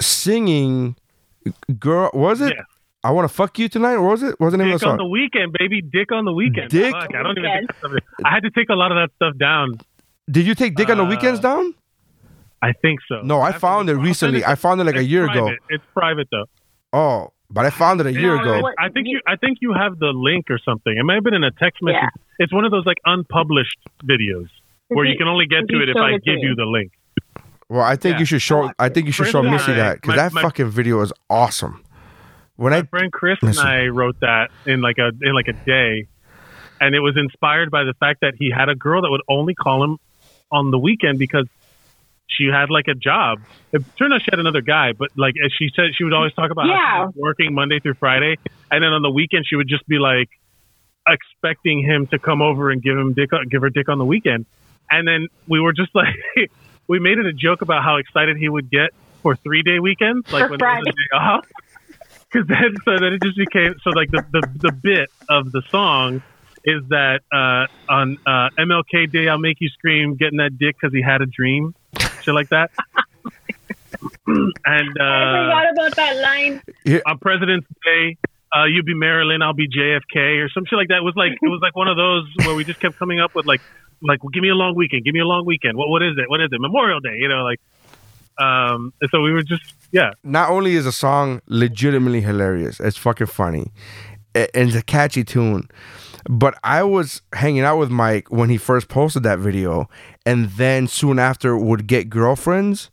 singing 0.00 0.96
girl 1.78 2.10
was 2.14 2.40
it 2.40 2.54
Yeah. 2.56 2.62
I 3.04 3.10
want 3.10 3.28
to 3.28 3.34
fuck 3.34 3.58
you 3.58 3.68
tonight 3.68 3.94
or 3.94 4.02
was 4.02 4.22
it 4.22 4.38
what 4.38 4.46
was 4.46 4.52
the 4.52 4.58
name 4.58 4.68
of 4.72 4.80
Dick 4.80 4.86
the 4.86 4.90
on 4.92 4.96
the 4.98 5.06
weekend, 5.06 5.56
baby. 5.58 5.82
Dick 5.82 6.12
on 6.12 6.24
the 6.24 6.32
weekend. 6.32 6.70
Dick- 6.70 6.92
Fuck, 6.92 7.14
I 7.14 7.22
don't 7.22 7.36
even. 7.38 7.50
Think 7.66 7.70
of 7.84 7.94
it. 7.94 8.04
I 8.24 8.30
had 8.32 8.42
to 8.44 8.50
take 8.50 8.68
a 8.68 8.74
lot 8.74 8.92
of 8.92 8.96
that 8.96 9.14
stuff 9.16 9.36
down. 9.38 9.78
Did 10.30 10.46
you 10.46 10.54
take 10.54 10.76
Dick 10.76 10.88
on 10.88 10.98
the 10.98 11.04
Uh, 11.04 11.08
weekends 11.08 11.40
down? 11.40 11.74
I 12.62 12.70
think 12.80 13.00
so. 13.08 13.20
No, 13.22 13.40
I 13.40 13.46
have 13.46 13.54
to 13.54 13.60
found 13.60 13.88
it 13.90 13.94
look. 13.94 14.06
I'll 14.06 14.14
send 14.14 14.34
recently. 14.34 14.44
I 14.44 14.54
found 14.54 14.80
it 14.80 14.84
like 14.84 14.94
a 14.94 15.00
It's 15.00 15.08
year 15.08 15.28
ago. 15.28 15.50
It's 15.68 15.82
private 15.94 16.28
though. 16.30 16.44
Oh, 16.92 17.32
but 17.52 17.66
I 17.66 17.70
found 17.70 18.00
it 18.00 18.06
a 18.06 18.12
year 18.12 18.36
No, 18.36 18.42
ago. 18.42 18.70
I 18.78 18.88
think 18.88 19.06
you. 19.08 19.20
I 19.26 19.36
think 19.36 19.58
you 19.60 19.72
have 19.74 19.98
the 19.98 20.12
link 20.14 20.46
or 20.50 20.58
something. 20.64 20.96
It 20.96 21.04
may 21.04 21.14
have 21.14 21.24
been 21.24 21.34
in 21.34 21.44
a 21.44 21.50
text 21.50 21.82
message. 21.82 22.00
Yeah. 22.02 22.08
It's 22.38 22.52
one 22.52 22.64
of 22.64 22.70
those 22.70 22.86
like 22.86 22.98
unpublished 23.04 23.78
videos 24.04 24.48
where 24.88 25.04
you 25.04 25.16
can 25.16 25.28
only 25.28 25.46
get 25.46 25.68
to 25.68 25.82
it 25.82 25.88
if 25.88 25.96
I 25.96 26.12
give 26.18 26.38
you 26.38 26.54
the 26.54 26.64
link. 26.64 26.92
Well, 27.68 27.82
I 27.82 27.96
think 27.96 28.14
Yeah. 28.14 28.20
you 28.20 28.24
should 28.26 28.42
show. 28.42 28.70
I 28.78 28.88
think 28.88 29.06
you 29.06 29.12
should 29.12 29.24
Chris 29.24 29.32
show 29.32 29.40
and 29.40 29.50
Missy 29.50 29.72
I- 29.72 29.76
that 29.76 30.00
because 30.00 30.16
that 30.16 30.32
my- 30.32 30.42
fucking 30.42 30.68
video 30.68 31.00
is 31.00 31.12
awesome. 31.30 31.82
When 32.56 32.72
My 32.72 32.78
I 32.78 32.82
friend 32.82 33.10
Chris 33.12 33.38
and 33.42 33.58
I 33.58 33.86
wrote 33.86 34.20
that 34.20 34.50
in 34.66 34.80
like 34.82 34.98
a 34.98 35.10
in 35.22 35.32
like 35.34 35.48
a 35.48 35.54
day, 35.54 36.06
and 36.80 36.94
it 36.94 37.00
was 37.00 37.16
inspired 37.16 37.70
by 37.70 37.84
the 37.84 37.94
fact 37.94 38.20
that 38.20 38.34
he 38.38 38.50
had 38.50 38.68
a 38.68 38.74
girl 38.74 39.02
that 39.02 39.10
would 39.10 39.22
only 39.28 39.54
call 39.54 39.82
him 39.82 39.98
on 40.50 40.70
the 40.70 40.78
weekend 40.78 41.18
because 41.18 41.46
she 42.36 42.46
had 42.46 42.70
like 42.70 42.86
a 42.88 42.94
job. 42.94 43.38
It 43.72 43.82
turned 43.98 44.12
out 44.12 44.20
she 44.22 44.28
had 44.30 44.40
another 44.40 44.60
guy, 44.60 44.92
but 44.92 45.08
like 45.16 45.34
as 45.44 45.50
she 45.58 45.68
said, 45.74 45.86
she 45.96 46.04
would 46.04 46.12
always 46.12 46.32
talk 46.34 46.50
about 46.50 46.66
Yeah. 46.66 47.08
working 47.14 47.54
Monday 47.54 47.80
through 47.80 47.94
Friday, 47.94 48.36
and 48.70 48.82
then 48.82 48.92
on 48.92 49.02
the 49.02 49.10
weekend 49.10 49.44
she 49.46 49.56
would 49.56 49.68
just 49.68 49.86
be 49.86 49.98
like 49.98 50.28
expecting 51.08 51.82
him 51.82 52.06
to 52.12 52.18
come 52.18 52.42
over 52.42 52.70
and 52.70 52.82
give 52.82 52.96
him 52.96 53.12
dick, 53.14 53.30
give 53.50 53.62
her 53.62 53.70
dick 53.70 53.88
on 53.88 53.98
the 53.98 54.04
weekend, 54.04 54.46
and 54.90 55.06
then 55.06 55.28
we 55.48 55.60
were 55.60 55.72
just 55.72 55.90
like, 55.94 56.14
we 56.88 56.98
made 57.00 57.18
it 57.18 57.26
a 57.26 57.32
joke 57.32 57.62
about 57.62 57.82
how 57.82 57.96
excited 57.96 58.36
he 58.36 58.48
would 58.48 58.70
get 58.70 58.90
for 59.22 59.36
three 59.36 59.62
day 59.62 59.78
weekends, 59.78 60.26
like 60.30 60.44
For 60.44 60.50
when 60.50 60.60
it 60.60 60.64
was 60.64 60.86
a 60.88 60.90
day 60.90 61.16
off. 61.16 61.44
Because 62.32 62.48
then, 62.48 62.74
so 62.86 62.92
then 62.98 63.12
it 63.12 63.20
just 63.22 63.36
became 63.36 63.74
so 63.84 63.90
like 63.90 64.10
the, 64.10 64.24
the 64.32 64.40
the 64.62 64.72
bit 64.72 65.10
of 65.28 65.52
the 65.52 65.62
song 65.70 66.22
is 66.64 66.80
that 66.88 67.20
uh, 67.30 67.92
on 67.92 68.16
uh, 68.26 68.48
MLK 68.58 69.12
Day 69.12 69.28
I'll 69.28 69.36
make 69.38 69.58
you 69.60 69.68
scream, 69.68 70.16
getting 70.16 70.38
that 70.38 70.56
dick 70.58 70.76
because 70.80 70.94
he 70.94 71.02
had 71.02 71.20
a 71.20 71.26
dream, 71.26 71.74
shit 72.22 72.34
like 72.34 72.48
that. 72.50 72.70
and 74.26 74.52
I 74.66 75.04
uh, 75.04 75.44
forgot 75.44 75.72
about 75.72 75.96
that 75.96 76.16
line. 76.16 76.62
on 77.06 77.18
President's 77.18 77.66
Day, 77.84 78.16
uh, 78.54 78.64
you 78.64 78.82
be 78.82 78.94
Marilyn, 78.94 79.42
I'll 79.42 79.54
be 79.54 79.68
JFK, 79.68 80.44
or 80.44 80.48
some 80.50 80.64
shit 80.66 80.76
like 80.76 80.88
that. 80.88 80.98
It 80.98 81.04
was 81.04 81.14
like 81.16 81.32
it 81.32 81.48
was 81.48 81.60
like 81.62 81.76
one 81.76 81.88
of 81.88 81.96
those 81.96 82.28
where 82.46 82.54
we 82.54 82.64
just 82.64 82.80
kept 82.80 82.98
coming 82.98 83.20
up 83.20 83.34
with 83.34 83.46
like 83.46 83.60
like 84.02 84.22
well, 84.22 84.30
give 84.30 84.42
me 84.42 84.50
a 84.50 84.54
long 84.54 84.74
weekend, 84.74 85.04
give 85.04 85.14
me 85.14 85.20
a 85.20 85.24
long 85.24 85.46
weekend. 85.46 85.76
What 85.76 85.88
what 85.88 86.02
is 86.02 86.14
it? 86.18 86.28
What 86.28 86.40
is 86.40 86.48
it? 86.52 86.60
Memorial 86.60 87.00
Day, 87.00 87.16
you 87.18 87.28
know, 87.28 87.44
like. 87.44 87.60
Um, 88.38 88.94
and 89.00 89.10
so 89.10 89.20
we 89.20 89.30
were 89.30 89.42
just 89.42 89.62
yeah, 89.92 90.12
not 90.24 90.50
only 90.50 90.74
is 90.74 90.86
the 90.86 90.92
song 90.92 91.42
legitimately 91.46 92.22
hilarious, 92.22 92.80
it's 92.80 92.96
fucking 92.96 93.26
funny, 93.26 93.70
and 94.34 94.48
it's 94.54 94.74
a 94.74 94.82
catchy 94.82 95.22
tune. 95.22 95.68
But 96.28 96.58
I 96.62 96.82
was 96.82 97.22
hanging 97.34 97.62
out 97.62 97.78
with 97.78 97.90
Mike 97.90 98.30
when 98.30 98.48
he 98.50 98.56
first 98.56 98.88
posted 98.88 99.22
that 99.24 99.38
video, 99.38 99.88
and 100.24 100.50
then 100.50 100.86
soon 100.86 101.18
after 101.18 101.56
would 101.56 101.86
get 101.86 102.10
girlfriends, 102.10 102.90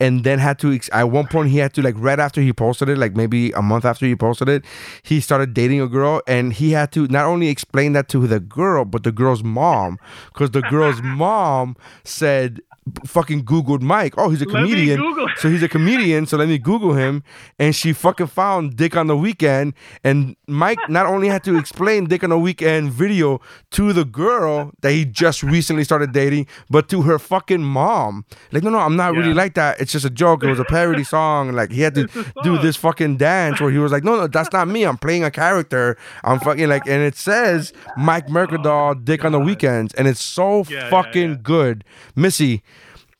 and 0.00 0.24
then 0.24 0.38
had 0.38 0.58
to. 0.60 0.72
ex- 0.72 0.90
At 0.92 1.10
one 1.10 1.26
point, 1.26 1.50
he 1.50 1.58
had 1.58 1.72
to 1.74 1.82
like 1.82 1.94
right 1.98 2.18
after 2.18 2.40
he 2.40 2.52
posted 2.52 2.88
it, 2.88 2.98
like 2.98 3.14
maybe 3.16 3.52
a 3.52 3.62
month 3.62 3.84
after 3.84 4.06
he 4.06 4.16
posted 4.16 4.48
it, 4.48 4.64
he 5.02 5.20
started 5.20 5.54
dating 5.54 5.80
a 5.80 5.88
girl, 5.88 6.22
and 6.26 6.52
he 6.52 6.72
had 6.72 6.90
to 6.92 7.06
not 7.08 7.26
only 7.26 7.48
explain 7.48 7.92
that 7.92 8.08
to 8.08 8.26
the 8.26 8.40
girl, 8.40 8.84
but 8.84 9.04
the 9.04 9.12
girl's 9.12 9.44
mom, 9.44 9.98
because 10.32 10.50
the 10.50 10.62
girl's 10.62 11.00
mom 11.04 11.76
said. 12.04 12.60
Fucking 13.06 13.44
Googled 13.46 13.80
Mike. 13.80 14.12
Oh, 14.18 14.28
he's 14.28 14.42
a 14.42 14.46
comedian. 14.46 15.00
So 15.38 15.48
he's 15.48 15.62
a 15.62 15.68
comedian, 15.68 16.26
so 16.26 16.36
let 16.36 16.48
me 16.48 16.58
Google 16.58 16.92
him. 16.92 17.22
And 17.58 17.74
she 17.74 17.94
fucking 17.94 18.26
found 18.26 18.76
Dick 18.76 18.94
on 18.94 19.06
the 19.06 19.16
Weekend. 19.16 19.72
And 20.04 20.36
Mike 20.46 20.78
not 20.90 21.06
only 21.06 21.28
had 21.28 21.42
to 21.44 21.56
explain 21.56 22.04
Dick 22.06 22.22
on 22.22 22.30
the 22.30 22.38
Weekend 22.38 22.92
video 22.92 23.40
to 23.70 23.92
the 23.94 24.04
girl 24.04 24.70
that 24.82 24.92
he 24.92 25.06
just 25.06 25.42
recently 25.42 25.82
started 25.82 26.12
dating, 26.12 26.46
but 26.68 26.88
to 26.90 27.02
her 27.02 27.18
fucking 27.18 27.62
mom. 27.64 28.26
Like, 28.52 28.62
no, 28.62 28.68
no, 28.70 28.78
I'm 28.80 28.96
not 28.96 29.14
really 29.14 29.32
like 29.34 29.54
that. 29.54 29.80
It's 29.80 29.92
just 29.92 30.04
a 30.04 30.10
joke. 30.10 30.44
It 30.44 30.48
was 30.50 30.60
a 30.60 30.64
parody 30.64 31.04
song. 31.14 31.52
Like, 31.52 31.70
he 31.72 31.80
had 31.80 31.94
to 31.94 32.06
do 32.42 32.58
this 32.58 32.76
fucking 32.76 33.16
dance 33.16 33.62
where 33.62 33.70
he 33.70 33.78
was 33.78 33.92
like, 33.92 34.04
no, 34.04 34.14
no, 34.16 34.26
that's 34.26 34.52
not 34.52 34.68
me. 34.68 34.84
I'm 34.84 34.98
playing 34.98 35.24
a 35.24 35.30
character. 35.30 35.96
I'm 36.22 36.38
fucking 36.38 36.68
like, 36.68 36.86
and 36.86 37.02
it 37.02 37.16
says 37.16 37.72
Mike 37.96 38.26
Mercadal, 38.26 39.02
Dick 39.04 39.24
on 39.24 39.32
the 39.32 39.40
Weekends. 39.40 39.94
And 39.94 40.06
it's 40.06 40.22
so 40.22 40.64
Yeah, 40.68 40.80
yeah, 40.84 40.90
fucking 40.90 41.30
yeah. 41.30 41.36
good. 41.42 41.84
Missy, 42.14 42.62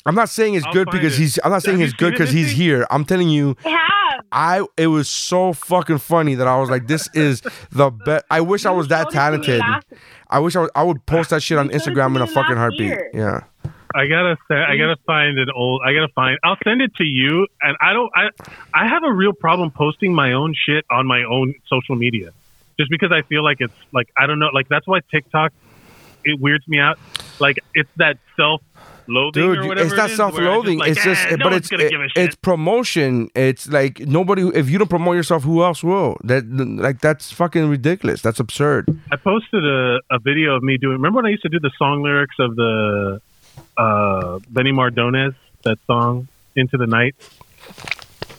I'm 0.06 0.14
not 0.14 0.28
saying 0.28 0.54
it's 0.54 0.66
I'll 0.66 0.72
good 0.72 0.88
because 0.90 1.14
it. 1.14 1.22
he's. 1.22 1.38
I'm 1.44 1.50
not 1.50 1.62
saying 1.62 1.78
Have 1.78 1.80
you 1.80 1.86
he's 1.86 1.94
good 1.94 2.06
seen 2.06 2.08
it, 2.08 2.18
because 2.18 2.32
he's 2.32 2.46
Missy? 2.46 2.56
here. 2.56 2.86
I'm 2.90 3.04
telling 3.04 3.28
you, 3.28 3.56
I. 3.64 4.20
I. 4.32 4.66
It 4.76 4.88
was 4.88 5.08
so 5.08 5.52
fucking 5.52 5.98
funny 5.98 6.34
that 6.34 6.46
I 6.46 6.58
was 6.58 6.68
like, 6.70 6.86
this 6.86 7.08
is 7.14 7.40
the 7.70 7.90
best. 7.90 8.24
I 8.30 8.40
wish 8.42 8.66
I 8.66 8.70
was 8.70 8.88
that 8.88 9.10
showed 9.10 9.14
it 9.14 9.26
to 9.26 9.36
me 9.38 9.38
talented. 9.46 9.62
I 10.28 10.38
wish 10.40 10.56
I 10.56 10.60
was. 10.60 10.70
I 10.74 10.82
would 10.82 11.06
post 11.06 11.30
that 11.30 11.42
shit 11.42 11.56
on 11.56 11.68
You 11.68 11.72
showed 11.72 11.92
it 11.92 11.94
Instagram 11.94 12.16
in 12.16 12.22
a 12.22 12.26
fucking 12.26 12.56
heartbeat. 12.56 12.98
Yeah. 13.14 13.44
I 13.94 14.08
gotta 14.08 14.36
say, 14.48 14.56
I 14.56 14.76
gotta 14.76 14.96
mm-hmm. 14.96 15.04
find 15.06 15.38
an 15.38 15.50
old. 15.54 15.82
I 15.86 15.94
gotta 15.94 16.12
find. 16.14 16.38
I'll 16.42 16.58
send 16.64 16.82
it 16.82 16.94
to 16.96 17.04
you. 17.04 17.46
And 17.62 17.76
I 17.80 17.92
don't. 17.92 18.10
I 18.14 18.30
I 18.74 18.88
have 18.88 19.04
a 19.04 19.12
real 19.12 19.32
problem 19.32 19.70
posting 19.70 20.12
my 20.12 20.32
own 20.32 20.54
shit 20.66 20.84
on 20.90 21.06
my 21.06 21.22
own 21.22 21.54
social 21.68 21.94
media, 21.94 22.32
just 22.78 22.90
because 22.90 23.12
I 23.12 23.22
feel 23.22 23.44
like 23.44 23.58
it's 23.60 23.72
like 23.92 24.10
I 24.18 24.26
don't 24.26 24.40
know. 24.40 24.48
Like 24.52 24.68
that's 24.68 24.86
why 24.86 25.00
TikTok 25.10 25.52
it 26.24 26.40
weirds 26.40 26.66
me 26.66 26.78
out. 26.78 26.98
like 27.38 27.58
it's 27.74 27.90
that 27.96 28.18
self-loathing 29.06 29.62
Dude, 29.68 29.78
it's 29.78 29.94
not 29.94 30.10
self-loathing. 30.10 30.78
like, 30.78 30.90
it's 30.92 31.04
just, 31.04 31.26
"Eh, 31.26 31.36
no 31.36 31.44
but 31.44 31.52
it's 31.54 31.70
it- 31.72 31.90
give 31.90 32.00
a 32.00 32.08
shit." 32.08 32.24
it's 32.24 32.36
promotion. 32.36 33.28
It's 33.34 33.68
like 33.68 34.00
nobody. 34.00 34.42
If 34.54 34.70
you 34.70 34.78
don't 34.78 34.88
promote 34.90 35.16
yourself, 35.16 35.44
who 35.44 35.62
else 35.62 35.82
will? 35.84 36.16
That 36.24 36.44
like 36.50 37.00
that's 37.00 37.32
fucking 37.32 37.68
ridiculous. 37.68 38.22
That's 38.22 38.40
absurd. 38.40 38.88
I 39.12 39.16
posted 39.16 39.64
a, 39.64 40.00
a 40.10 40.18
video 40.18 40.54
of 40.56 40.62
me 40.62 40.76
doing. 40.78 40.96
Remember 40.96 41.16
when 41.16 41.26
I 41.26 41.30
used 41.30 41.42
to 41.42 41.48
do 41.48 41.60
the 41.60 41.70
song 41.78 42.02
lyrics 42.02 42.36
of 42.38 42.56
the 42.56 43.20
uh, 43.76 44.38
Benny 44.50 44.72
Mardones 44.72 45.34
that 45.64 45.78
song 45.86 46.28
"Into 46.56 46.76
the 46.76 46.86
Night"? 46.86 47.14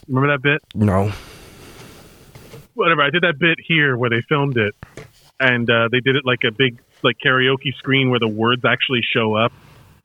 Remember 0.07 0.27
that 0.33 0.41
bit? 0.43 0.61
No. 0.75 1.11
Whatever. 2.73 3.01
I 3.01 3.09
did 3.09 3.23
that 3.23 3.39
bit 3.39 3.57
here 3.65 3.95
where 3.97 4.09
they 4.09 4.21
filmed 4.21 4.57
it, 4.57 4.75
and 5.39 5.69
uh, 5.69 5.87
they 5.91 5.99
did 6.01 6.15
it 6.15 6.25
like 6.25 6.43
a 6.43 6.51
big 6.51 6.77
like 7.03 7.17
karaoke 7.23 7.73
screen 7.77 8.09
where 8.09 8.19
the 8.19 8.27
words 8.27 8.65
actually 8.65 9.01
show 9.01 9.33
up, 9.35 9.53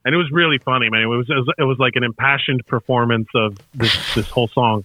and 0.04 0.14
it 0.14 0.18
was 0.18 0.30
really 0.30 0.58
funny, 0.58 0.88
man. 0.90 1.02
It 1.02 1.06
was 1.06 1.28
it 1.28 1.34
was, 1.34 1.54
it 1.58 1.64
was 1.64 1.78
like 1.78 1.96
an 1.96 2.04
impassioned 2.04 2.66
performance 2.66 3.28
of 3.34 3.58
this 3.74 4.14
this 4.14 4.28
whole 4.28 4.48
song. 4.48 4.84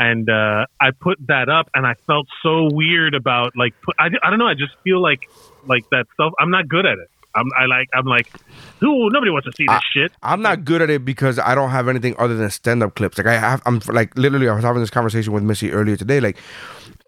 And 0.00 0.30
uh, 0.30 0.66
I 0.80 0.92
put 0.92 1.18
that 1.26 1.48
up, 1.48 1.68
and 1.74 1.84
I 1.84 1.94
felt 2.06 2.28
so 2.40 2.68
weird 2.72 3.16
about 3.16 3.56
like 3.56 3.74
put, 3.82 3.96
I, 3.98 4.06
I 4.22 4.30
don't 4.30 4.38
know. 4.38 4.46
I 4.46 4.54
just 4.54 4.76
feel 4.84 5.02
like 5.02 5.28
like 5.66 5.90
that 5.90 6.06
stuff. 6.14 6.32
I'm 6.38 6.50
not 6.50 6.68
good 6.68 6.86
at 6.86 6.98
it. 6.98 7.10
I'm 7.34 7.48
I 7.58 7.66
like 7.66 7.88
I'm 7.92 8.06
like, 8.06 8.30
who 8.78 9.10
nobody 9.10 9.30
wants 9.32 9.46
to 9.46 9.52
see 9.56 9.66
this 9.66 9.82
shit. 9.92 10.12
I'm 10.22 10.40
not 10.40 10.64
good 10.64 10.82
at 10.82 10.88
it 10.88 11.04
because 11.04 11.38
I 11.40 11.56
don't 11.56 11.70
have 11.70 11.88
anything 11.88 12.14
other 12.16 12.36
than 12.36 12.48
stand-up 12.50 12.94
clips. 12.94 13.18
Like 13.18 13.26
I 13.26 13.38
have, 13.38 13.62
I'm 13.66 13.80
like 13.88 14.16
literally. 14.16 14.48
I 14.48 14.54
was 14.54 14.64
having 14.64 14.80
this 14.80 14.90
conversation 14.90 15.32
with 15.32 15.42
Missy 15.42 15.72
earlier 15.72 15.96
today. 15.96 16.20
Like 16.20 16.36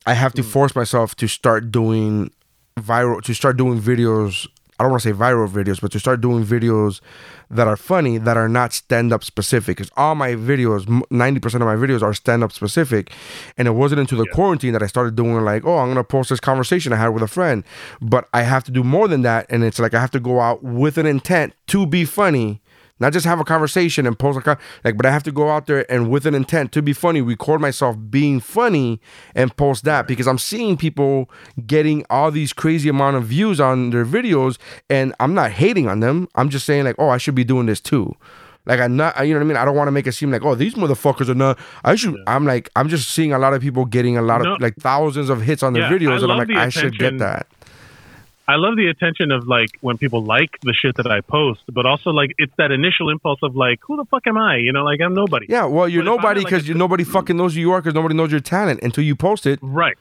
I 0.04 0.14
have 0.14 0.32
to 0.34 0.42
force 0.42 0.74
myself 0.74 1.14
to 1.16 1.28
start 1.28 1.70
doing 1.70 2.32
viral, 2.76 3.22
to 3.22 3.34
start 3.34 3.56
doing 3.56 3.80
videos. 3.80 4.48
I 4.80 4.82
don't 4.82 4.92
want 4.92 5.02
to 5.02 5.10
say 5.10 5.12
viral 5.12 5.46
videos, 5.46 5.78
but 5.78 5.92
to 5.92 6.00
start 6.00 6.22
doing 6.22 6.42
videos 6.42 7.02
that 7.50 7.68
are 7.68 7.76
funny 7.76 8.16
that 8.16 8.38
are 8.38 8.48
not 8.48 8.72
stand-up 8.72 9.22
specific. 9.22 9.76
Because 9.76 9.90
all 9.94 10.14
my 10.14 10.30
videos, 10.30 10.88
ninety 11.10 11.38
percent 11.38 11.62
of 11.62 11.66
my 11.66 11.76
videos 11.76 12.00
are 12.00 12.14
stand-up 12.14 12.50
specific, 12.50 13.12
and 13.58 13.68
it 13.68 13.72
wasn't 13.72 14.00
until 14.00 14.16
the 14.16 14.26
quarantine 14.32 14.72
that 14.72 14.82
I 14.82 14.86
started 14.86 15.16
doing 15.16 15.44
like, 15.44 15.66
oh, 15.66 15.76
I'm 15.76 15.88
gonna 15.88 16.02
post 16.02 16.30
this 16.30 16.40
conversation 16.40 16.94
I 16.94 16.96
had 16.96 17.08
with 17.08 17.22
a 17.22 17.28
friend. 17.28 17.62
But 18.00 18.26
I 18.32 18.40
have 18.40 18.64
to 18.64 18.70
do 18.70 18.82
more 18.82 19.06
than 19.06 19.20
that, 19.20 19.44
and 19.50 19.62
it's 19.62 19.78
like 19.78 19.92
I 19.92 20.00
have 20.00 20.12
to 20.12 20.20
go 20.20 20.40
out 20.40 20.64
with 20.64 20.96
an 20.96 21.04
intent 21.04 21.52
to 21.66 21.86
be 21.86 22.06
funny 22.06 22.62
not 23.00 23.12
just 23.12 23.26
have 23.26 23.40
a 23.40 23.44
conversation 23.44 24.06
and 24.06 24.18
post 24.18 24.38
a 24.38 24.42
con- 24.42 24.58
like 24.84 24.96
but 24.96 25.06
i 25.06 25.10
have 25.10 25.22
to 25.22 25.32
go 25.32 25.50
out 25.50 25.66
there 25.66 25.90
and 25.90 26.08
with 26.10 26.26
an 26.26 26.34
intent. 26.34 26.70
To 26.72 26.82
be 26.82 26.92
funny 26.92 27.20
record 27.20 27.60
myself 27.60 27.96
being 28.10 28.38
funny 28.40 29.00
and 29.34 29.54
post 29.56 29.84
that 29.84 30.06
because 30.06 30.28
i'm 30.28 30.38
seeing 30.38 30.76
people 30.76 31.30
getting 31.66 32.04
all 32.10 32.30
these 32.30 32.52
crazy 32.52 32.88
amount 32.88 33.16
of 33.16 33.24
views 33.24 33.60
on 33.60 33.90
their 33.90 34.04
videos 34.04 34.58
and 34.88 35.14
i'm 35.18 35.34
not 35.34 35.50
hating 35.52 35.88
on 35.88 36.00
them. 36.00 36.28
I'm 36.34 36.48
just 36.50 36.66
saying 36.66 36.84
like 36.84 36.96
oh 36.98 37.08
i 37.08 37.16
should 37.18 37.34
be 37.34 37.44
doing 37.44 37.66
this 37.66 37.80
too. 37.80 38.14
Like 38.66 38.78
i'm 38.78 38.94
not 38.96 39.26
you 39.26 39.32
know 39.32 39.40
what 39.40 39.44
i 39.44 39.48
mean? 39.48 39.56
I 39.56 39.64
don't 39.64 39.74
want 39.74 39.88
to 39.88 39.92
make 39.92 40.06
it 40.06 40.12
seem 40.12 40.30
like 40.30 40.44
oh 40.44 40.54
these 40.54 40.74
motherfuckers 40.74 41.28
are 41.30 41.34
not 41.34 41.58
i 41.82 41.94
should 41.94 42.14
i'm 42.26 42.44
like 42.44 42.68
i'm 42.76 42.88
just 42.90 43.08
seeing 43.08 43.32
a 43.32 43.38
lot 43.38 43.54
of 43.54 43.62
people 43.62 43.86
getting 43.86 44.18
a 44.18 44.22
lot 44.22 44.40
of 44.42 44.46
No. 44.46 44.56
like 44.60 44.76
thousands 44.76 45.30
of 45.30 45.40
hits 45.40 45.62
on 45.62 45.72
their 45.72 45.82
Yeah, 45.90 45.98
videos 45.98 46.20
I 46.20 46.22
and 46.24 46.32
i'm 46.32 46.38
like 46.38 46.50
i 46.50 46.68
should 46.68 46.98
get 46.98 47.16
that 47.18 47.46
I 48.50 48.56
love 48.56 48.74
the 48.76 48.88
attention 48.94 49.30
of 49.30 49.40
like 49.56 49.70
when 49.80 49.96
people 50.04 50.22
like 50.24 50.52
the 50.62 50.74
shit 50.80 50.94
that 50.96 51.06
I 51.06 51.20
post, 51.20 51.62
but 51.72 51.84
also 51.86 52.10
like 52.10 52.30
it's 52.38 52.52
that 52.56 52.70
initial 52.80 53.08
impulse 53.14 53.40
of 53.42 53.54
like, 53.54 53.78
who 53.86 53.96
the 53.96 54.04
fuck 54.12 54.26
am 54.26 54.36
I? 54.36 54.56
You 54.56 54.72
know, 54.72 54.84
like 54.90 55.00
I'm 55.00 55.14
nobody. 55.14 55.46
yeah 55.48 55.66
well 55.66 55.88
you're 55.88 56.02
But 56.04 56.16
nobody 56.16 56.40
at, 56.40 56.44
like, 56.44 56.64
because 56.64 56.76
nobody 56.84 57.04
fucking 57.04 57.36
knows 57.36 57.54
who 57.54 57.60
you 57.60 57.72
are 57.72 57.80
because 57.80 57.94
nobody 57.94 58.14
knows 58.18 58.30
your 58.32 58.40
talent 58.40 58.78
until 58.82 59.04
you 59.04 59.14
post 59.14 59.46
it 59.46 59.58
Right. 59.62 59.96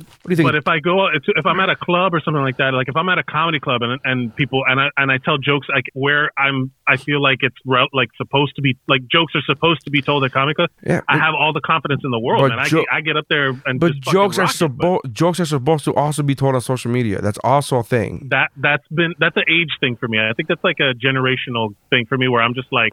What 0.00 0.24
do 0.24 0.30
you 0.30 0.36
think 0.36 0.48
But 0.48 0.54
if 0.54 0.68
I 0.68 0.80
go, 0.80 1.06
if 1.08 1.22
if 1.26 1.46
I'm 1.46 1.60
at 1.60 1.70
a 1.70 1.76
club 1.76 2.14
or 2.14 2.20
something 2.20 2.42
like 2.42 2.56
that, 2.58 2.72
like 2.74 2.88
if 2.88 2.96
I'm 2.96 3.08
at 3.08 3.18
a 3.18 3.22
comedy 3.22 3.60
club 3.60 3.82
and 3.82 4.00
and 4.04 4.34
people 4.34 4.62
and 4.66 4.80
I 4.80 4.88
and 4.96 5.10
I 5.10 5.18
tell 5.18 5.38
jokes 5.38 5.68
like 5.72 5.84
where 5.94 6.30
I'm, 6.38 6.70
I 6.86 6.96
feel 6.96 7.22
like 7.22 7.38
it's 7.42 7.56
re- 7.64 7.88
like 7.92 8.08
supposed 8.16 8.56
to 8.56 8.62
be 8.62 8.76
like 8.88 9.02
jokes 9.10 9.34
are 9.34 9.42
supposed 9.42 9.84
to 9.84 9.90
be 9.90 10.02
told 10.02 10.24
at 10.24 10.32
comedy 10.32 10.54
club. 10.54 10.70
Yeah, 10.84 11.00
I 11.08 11.18
have 11.18 11.34
all 11.34 11.52
the 11.52 11.60
confidence 11.60 12.02
in 12.04 12.10
the 12.10 12.18
world, 12.18 12.44
and 12.44 12.56
man. 12.56 12.66
I, 12.66 12.68
get, 12.68 12.84
I 12.92 13.00
get 13.00 13.16
up 13.16 13.26
there 13.28 13.48
and 13.66 13.80
But 13.80 14.00
jokes 14.00 14.38
are 14.38 14.48
supposed 14.48 15.12
jokes 15.12 15.40
are 15.40 15.46
supposed 15.46 15.84
to 15.84 15.94
also 15.94 16.22
be 16.22 16.34
told 16.34 16.54
on 16.54 16.60
social 16.60 16.90
media. 16.90 17.20
That's 17.20 17.38
also 17.44 17.78
a 17.78 17.82
thing. 17.82 18.28
that 18.30 18.50
that's 18.56 18.86
been 18.88 19.14
that's 19.18 19.36
an 19.36 19.44
age 19.48 19.70
thing 19.80 19.96
for 19.96 20.08
me. 20.08 20.18
I 20.18 20.32
think 20.32 20.48
that's 20.48 20.64
like 20.64 20.80
a 20.80 20.94
generational 20.94 21.74
thing 21.90 22.06
for 22.06 22.16
me 22.18 22.28
where 22.28 22.42
I'm 22.42 22.54
just 22.54 22.72
like, 22.72 22.92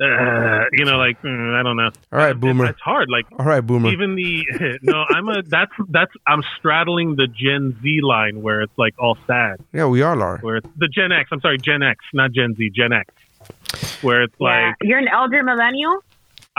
uh, 0.00 0.64
you 0.72 0.84
know, 0.84 0.98
like 0.98 1.20
mm, 1.22 1.54
I 1.58 1.62
don't 1.62 1.76
know. 1.76 1.90
All 2.12 2.18
right, 2.18 2.30
It- 2.30 2.40
boomer. 2.40 2.66
It's 2.66 2.80
hard. 2.80 3.08
Like 3.10 3.26
All 3.38 3.46
right, 3.46 3.60
boomer. 3.60 3.90
even 3.90 4.14
the 4.14 4.78
no, 4.82 5.04
I'm 5.08 5.28
a 5.28 5.42
that's 5.42 5.72
that's 5.88 6.12
I'm 6.26 6.42
straddling 6.58 7.16
the 7.16 7.26
Gen 7.26 7.76
Z 7.82 8.00
line 8.02 8.42
where 8.42 8.60
it's 8.62 8.76
like 8.78 8.94
all 8.98 9.16
sad. 9.26 9.56
yeah, 9.72 9.86
we 9.86 10.02
are, 10.02 10.16
Lar. 10.16 10.38
Where 10.38 10.56
it's 10.56 10.68
the 10.76 10.88
Gen 10.88 11.12
X. 11.12 11.28
I'm 11.32 11.40
sorry, 11.40 11.58
Gen 11.58 11.82
X, 11.82 12.04
not 12.12 12.32
Gen 12.32 12.54
Z. 12.56 12.70
Gen 12.74 12.92
X. 12.92 13.12
Where 14.02 14.22
it's 14.22 14.34
Yeah. 14.40 14.66
like 14.68 14.74
You're 14.82 14.98
an 14.98 15.08
elder 15.08 15.42
millennial? 15.42 16.02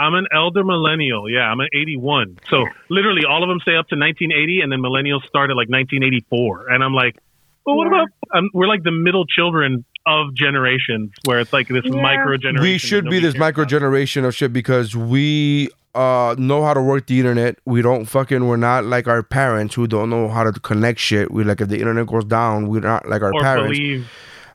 I'm 0.00 0.14
an 0.14 0.26
elder 0.32 0.62
millennial. 0.62 1.28
Yeah, 1.28 1.40
I'm 1.50 1.58
an 1.58 1.68
81. 1.72 2.38
So 2.48 2.64
literally, 2.88 3.24
all 3.24 3.42
of 3.42 3.48
them 3.48 3.58
say 3.64 3.74
up 3.74 3.88
to 3.88 3.96
1980, 3.96 4.60
and 4.60 4.70
then 4.70 4.78
millennials 4.80 5.24
start 5.26 5.50
at 5.50 5.56
like 5.56 5.68
1984. 5.68 6.68
And 6.70 6.84
I'm 6.84 6.94
like, 6.94 7.16
well, 7.66 7.76
what 7.76 7.88
Yeah. 7.90 8.02
about? 8.04 8.08
Um, 8.32 8.50
we're 8.54 8.68
like 8.68 8.84
the 8.84 8.92
middle 8.92 9.26
children 9.26 9.84
of 10.08 10.34
generations, 10.34 11.10
where 11.26 11.38
it's 11.40 11.52
like 11.52 11.68
this 11.68 11.84
Yeah. 11.84 12.00
micro 12.00 12.36
generation. 12.36 12.62
We 12.62 12.78
should 12.78 13.04
be 13.10 13.18
this 13.20 13.36
micro 13.36 13.64
generation 13.64 14.24
of 14.24 14.34
shit 14.34 14.52
because 14.52 14.96
we 14.96 15.68
uh 15.94 16.34
know 16.38 16.62
how 16.64 16.74
to 16.74 16.82
work 16.82 17.06
the 17.06 17.18
internet. 17.18 17.58
We 17.64 17.82
don't 17.82 18.04
fucking 18.04 18.46
we're 18.46 18.56
not 18.56 18.84
like 18.84 19.06
our 19.08 19.22
parents 19.22 19.74
who 19.74 19.86
don't 19.86 20.10
know 20.10 20.28
how 20.28 20.44
to 20.44 20.52
connect 20.60 20.98
shit. 21.00 21.30
We 21.30 21.44
like 21.44 21.60
if 21.60 21.68
the 21.68 21.78
internet 21.78 22.06
goes 22.06 22.24
down, 22.24 22.68
we're 22.68 22.80
not 22.80 23.08
like 23.08 23.22
our 23.22 23.32
or 23.34 23.40
parents. 23.40 23.76
believe 23.78 24.10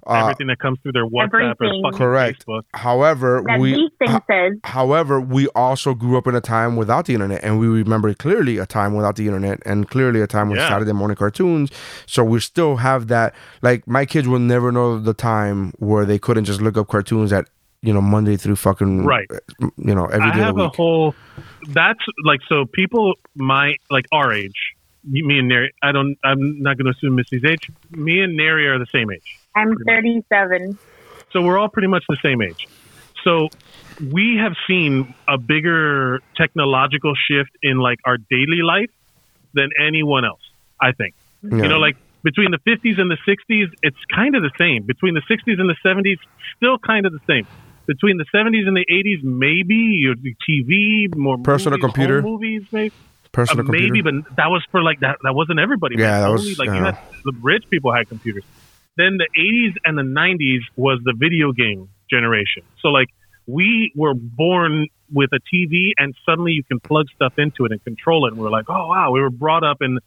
Uh, 0.06 0.22
everything 0.24 0.48
that 0.48 0.60
comes 0.60 0.78
through 0.82 0.92
their 0.92 1.06
WhatsApp 1.06 1.52
Everything. 1.52 1.82
or 1.86 1.92
fucking 1.92 1.98
Correct. 1.98 2.46
Facebook. 2.46 2.62
However, 2.74 3.44
That 3.48 3.60
we 3.60 3.90
these. 4.00 4.60
However, 4.64 5.22
we 5.22 5.48
also 5.50 5.94
grew 5.94 6.18
up 6.18 6.28
in 6.28 6.36
a 6.36 6.42
time 6.42 6.76
without 6.76 7.06
the 7.06 7.14
internet, 7.14 7.44
and 7.44 7.60
we 7.60 7.68
remember 7.68 8.14
clearly 8.14 8.58
a 8.58 8.66
time 8.66 8.96
without 8.96 9.16
the 9.16 9.26
internet, 9.28 9.60
and 9.66 9.90
clearly 9.90 10.22
a 10.22 10.28
time 10.28 10.50
with 10.50 10.58
Yeah. 10.60 10.70
Saturday 10.70 10.92
morning 10.94 11.16
cartoons. 11.16 11.72
So 12.06 12.24
we 12.24 12.40
still 12.40 12.78
have 12.78 13.08
that. 13.08 13.34
Like 13.62 13.88
my 13.88 14.06
kids 14.06 14.28
will 14.28 14.40
never 14.40 14.72
know 14.72 15.00
the 15.00 15.14
time 15.14 15.74
where 15.80 16.06
they 16.06 16.20
couldn't 16.20 16.46
just 16.46 16.62
look 16.62 16.78
up 16.78 16.88
cartoons 16.88 17.32
at 17.32 17.48
you 17.82 17.94
know 17.94 18.02
Monday 18.02 18.36
through 18.38 18.56
fucking 18.56 19.06
Right. 19.06 19.30
You 19.78 19.96
know 19.96 20.06
every 20.06 20.30
I 20.32 20.34
day 20.34 20.40
of 20.40 20.46
have 20.48 20.56
the 20.56 20.66
a 20.66 20.70
whole. 20.70 21.16
That's 21.70 22.00
like 22.26 22.42
so. 22.50 22.66
People 22.66 23.16
my 23.36 23.76
like 23.90 24.06
our 24.12 24.32
age. 24.34 24.74
Me 25.06 25.38
and 25.40 25.50
Neri. 25.50 25.74
I 25.82 25.92
don't. 25.92 26.18
I'm 26.24 26.62
not 26.62 26.78
going 26.78 26.86
to 26.86 26.92
assume 26.92 27.16
Missy's 27.16 27.44
age. 27.44 27.70
Me 27.92 28.22
and 28.22 28.38
Neri 28.38 28.68
are 28.68 28.80
the 28.80 28.86
same 28.92 29.12
age. 29.12 29.38
I'm 29.56 29.76
37. 29.86 30.78
So 31.32 31.42
we're 31.42 31.58
all 31.58 31.70
pretty 31.70 31.88
much 31.88 32.04
the 32.10 32.18
same 32.24 32.42
age. 32.42 32.68
So 33.24 33.50
we 34.12 34.38
have 34.42 34.54
seen 34.68 35.14
a 35.28 35.38
bigger 35.38 36.20
technological 36.36 37.14
shift 37.16 37.52
in 37.62 37.78
like 37.78 38.00
our 38.06 38.18
daily 38.18 38.62
life 38.64 38.90
than 39.54 39.70
anyone 39.80 40.26
else, 40.26 40.42
I 40.82 40.92
think. 40.92 41.16
Yeah. 41.42 41.58
You 41.64 41.68
know, 41.70 41.78
like 41.78 41.96
between 42.24 42.52
the 42.52 42.58
50s 42.60 43.00
and 43.00 43.10
the 43.12 43.18
60s, 43.28 43.68
it's 43.82 43.98
kind 44.14 44.36
of 44.36 44.42
the 44.44 44.52
same. 44.58 44.84
Between 44.84 45.14
the 45.14 45.22
60s 45.22 45.60
and 45.60 45.70
the 45.70 45.76
70s, 45.86 46.18
still 46.58 46.78
kind 46.80 47.06
of 47.06 47.12
the 47.14 47.20
same. 47.28 47.48
Between 47.86 48.18
the 48.18 48.26
70s 48.34 48.66
and 48.68 48.76
the 48.78 48.86
80s, 48.92 49.24
maybe 49.24 49.76
your 49.76 50.16
TV, 50.16 51.14
more 51.16 51.38
Personal 51.38 51.78
movies, 51.78 51.94
computer. 51.94 52.22
home 52.22 52.32
movies, 52.32 52.64
maybe. 52.72 52.94
Personal 53.34 53.66
Uh, 53.68 53.72
maybe, 53.72 54.02
computer. 54.02 54.22
but 54.22 54.36
that 54.38 54.48
was 54.50 54.64
for 54.72 54.82
like 54.84 55.00
that. 55.02 55.18
That 55.24 55.34
wasn't 55.36 55.60
everybody. 55.60 55.96
Yeah, 55.98 56.12
man. 56.12 56.22
that 56.22 56.30
Only, 56.30 56.50
was- 56.50 56.60
like 56.60 56.68
you 56.70 56.76
yeah. 56.76 56.92
had 56.92 56.98
the 57.26 57.34
rich 57.42 57.64
people 57.70 57.92
had 57.94 58.08
computers. 58.08 58.44
Then 58.98 59.18
the 59.18 59.28
80s 59.38 59.76
and 59.86 59.98
the 59.98 60.03
90s 60.03 60.61
was 60.76 60.99
the 61.03 61.14
video 61.18 61.52
game 61.52 61.90
generation. 62.10 62.64
So 62.82 62.90
like 62.90 63.10
we 63.48 63.91
were 63.95 64.14
born 64.14 64.88
with 65.11 65.30
a 65.32 65.40
TV, 65.53 65.91
and 65.98 66.15
suddenly 66.26 66.53
you 66.53 66.64
can 66.64 66.80
plug 66.80 67.06
stuff 67.15 67.34
into 67.38 67.65
it 67.65 67.72
and 67.72 67.84
control 67.84 68.26
it. 68.26 68.34
And 68.34 68.41
we're 68.41 68.49
like, 68.49 68.65
oh 68.68 68.88
wow, 68.88 69.11
we 69.11 69.22
were 69.22 69.30
brought 69.30 69.64
up 69.64 69.78
in 69.82 69.99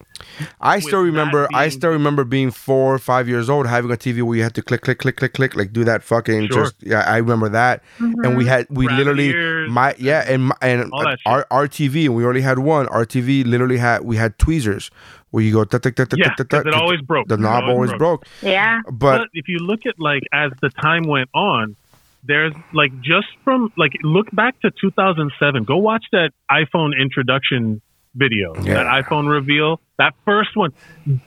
I 0.60 0.80
still 0.80 1.00
remember. 1.00 1.42
that 1.42 1.56
I 1.56 1.68
still 1.68 1.90
remember 1.90 2.24
being 2.24 2.50
four 2.50 2.94
or 2.94 2.98
five 2.98 3.28
years 3.28 3.48
old, 3.48 3.66
having 3.66 3.90
a 3.90 3.96
TV 3.96 4.22
where 4.22 4.36
you 4.36 4.42
had 4.42 4.54
to 4.54 4.62
click, 4.62 4.82
click, 4.82 4.98
click, 4.98 5.16
click, 5.16 5.34
click, 5.34 5.54
like 5.54 5.72
do 5.72 5.84
that 5.84 6.02
fucking. 6.02 6.48
Sure. 6.48 6.64
Just 6.64 6.76
yeah, 6.80 7.00
I 7.06 7.18
remember 7.18 7.48
that. 7.50 7.82
And 7.98 8.36
we 8.36 8.44
mm-hmm. 8.44 8.48
had 8.48 8.66
we 8.68 8.86
Rabbit 8.86 8.98
literally 8.98 9.28
ears 9.28 9.70
my 9.70 9.94
yeah 9.98 10.24
and 10.26 10.52
and 10.60 10.90
all 10.92 11.14
our 11.24 11.46
our 11.50 11.68
TV 11.68 12.06
and 12.06 12.16
we 12.16 12.26
only 12.26 12.40
had 12.40 12.58
one. 12.58 12.88
Our 12.88 13.06
TV 13.06 13.46
literally 13.46 13.78
had 13.78 14.02
we 14.02 14.16
had 14.16 14.38
tweezers 14.38 14.90
where 15.30 15.42
you 15.42 15.52
go. 15.52 15.64
"Tut, 15.64 15.82
tut, 15.82 15.96
tut, 15.96 16.10
tut, 16.10 16.18
Yeah, 16.18 16.34
tut, 16.34 16.48
'cause 16.48 16.62
tut, 16.64 16.66
it 16.66 16.74
always 16.74 17.00
broke. 17.00 17.28
The 17.28 17.34
It 17.34 17.40
knob 17.40 17.64
always 17.64 17.74
always 17.74 17.90
broke. 17.90 18.22
broke. 18.22 18.26
Yeah. 18.42 18.80
But 18.86 19.18
But 19.18 19.28
if 19.34 19.48
you 19.48 19.58
look 19.58 19.80
at 19.86 19.94
like 19.98 20.22
as 20.32 20.52
the 20.60 20.70
time 20.70 21.04
went 21.04 21.28
on, 21.34 21.76
there's 22.24 22.52
like 22.72 22.92
just 23.02 23.28
from 23.44 23.72
like 23.76 23.92
look 24.02 24.28
back 24.32 24.60
to 24.62 24.70
2007. 24.80 25.64
Go 25.64 25.76
watch 25.76 26.04
that 26.12 26.30
iPhone 26.50 26.92
introduction 27.00 27.80
video, 28.14 28.54
Yeah. 28.62 28.74
that 28.74 29.04
iPhone 29.04 29.28
reveal. 29.28 29.80
That 29.98 30.14
first 30.24 30.56
one, 30.56 30.72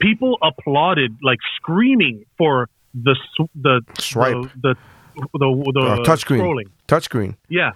people 0.00 0.38
applauded 0.42 1.16
like 1.22 1.38
screaming 1.56 2.24
for 2.36 2.68
the 2.94 3.14
sw- 3.34 3.50
the 3.54 3.82
Swipe. 3.98 4.34
the 4.60 4.74
the, 5.16 5.26
the, 5.34 5.72
the 5.74 5.80
uh, 5.80 5.96
touchscreen, 5.98 6.40
scrolling. 6.40 6.66
touchscreen. 6.88 7.36
Yeah. 7.48 7.72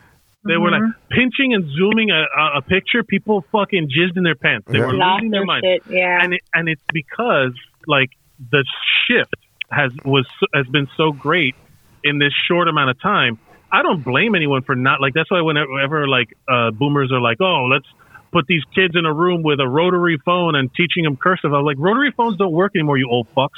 They 0.46 0.56
were 0.56 0.70
like 0.70 0.82
pinching 1.10 1.54
and 1.54 1.64
zooming 1.76 2.10
a, 2.10 2.22
a, 2.38 2.58
a 2.58 2.62
picture. 2.62 3.02
People 3.02 3.44
fucking 3.50 3.88
jizzed 3.88 4.16
in 4.16 4.22
their 4.24 4.34
pants. 4.34 4.66
They 4.70 4.78
Yeah. 4.78 4.86
were 4.86 4.92
losing 4.94 5.30
their 5.30 5.40
their 5.40 5.46
mind 5.46 5.64
shit. 5.64 5.82
Yeah. 5.88 6.18
and 6.22 6.34
it, 6.34 6.40
and 6.52 6.68
it's 6.68 6.82
because 6.92 7.52
like 7.86 8.10
the 8.50 8.64
shift 9.06 9.34
has 9.70 9.90
was 10.04 10.26
has 10.54 10.66
been 10.66 10.88
so 10.96 11.12
great 11.12 11.54
in 12.02 12.18
this 12.18 12.32
short 12.48 12.68
amount 12.68 12.90
of 12.90 13.00
time. 13.00 13.38
I 13.72 13.82
don't 13.82 14.04
blame 14.04 14.34
anyone 14.34 14.62
for 14.62 14.74
not 14.76 15.00
like. 15.00 15.14
That's 15.14 15.30
why 15.30 15.40
whenever 15.40 16.06
like 16.06 16.36
uh, 16.48 16.70
boomers 16.72 17.10
are 17.10 17.20
like, 17.20 17.40
"Oh, 17.40 17.64
let's 17.72 17.86
put 18.30 18.46
these 18.46 18.62
kids 18.74 18.94
in 18.96 19.06
a 19.06 19.12
room 19.12 19.42
with 19.42 19.58
a 19.60 19.66
rotary 19.68 20.18
phone 20.24 20.54
and 20.54 20.72
teaching 20.74 21.04
them 21.04 21.16
cursive," 21.16 21.52
I'm 21.54 21.64
like, 21.64 21.76
"Rotary 21.78 22.12
phones 22.16 22.36
don't 22.36 22.52
work 22.52 22.72
anymore, 22.76 22.98
you 22.98 23.08
old 23.10 23.26
fucks. 23.34 23.48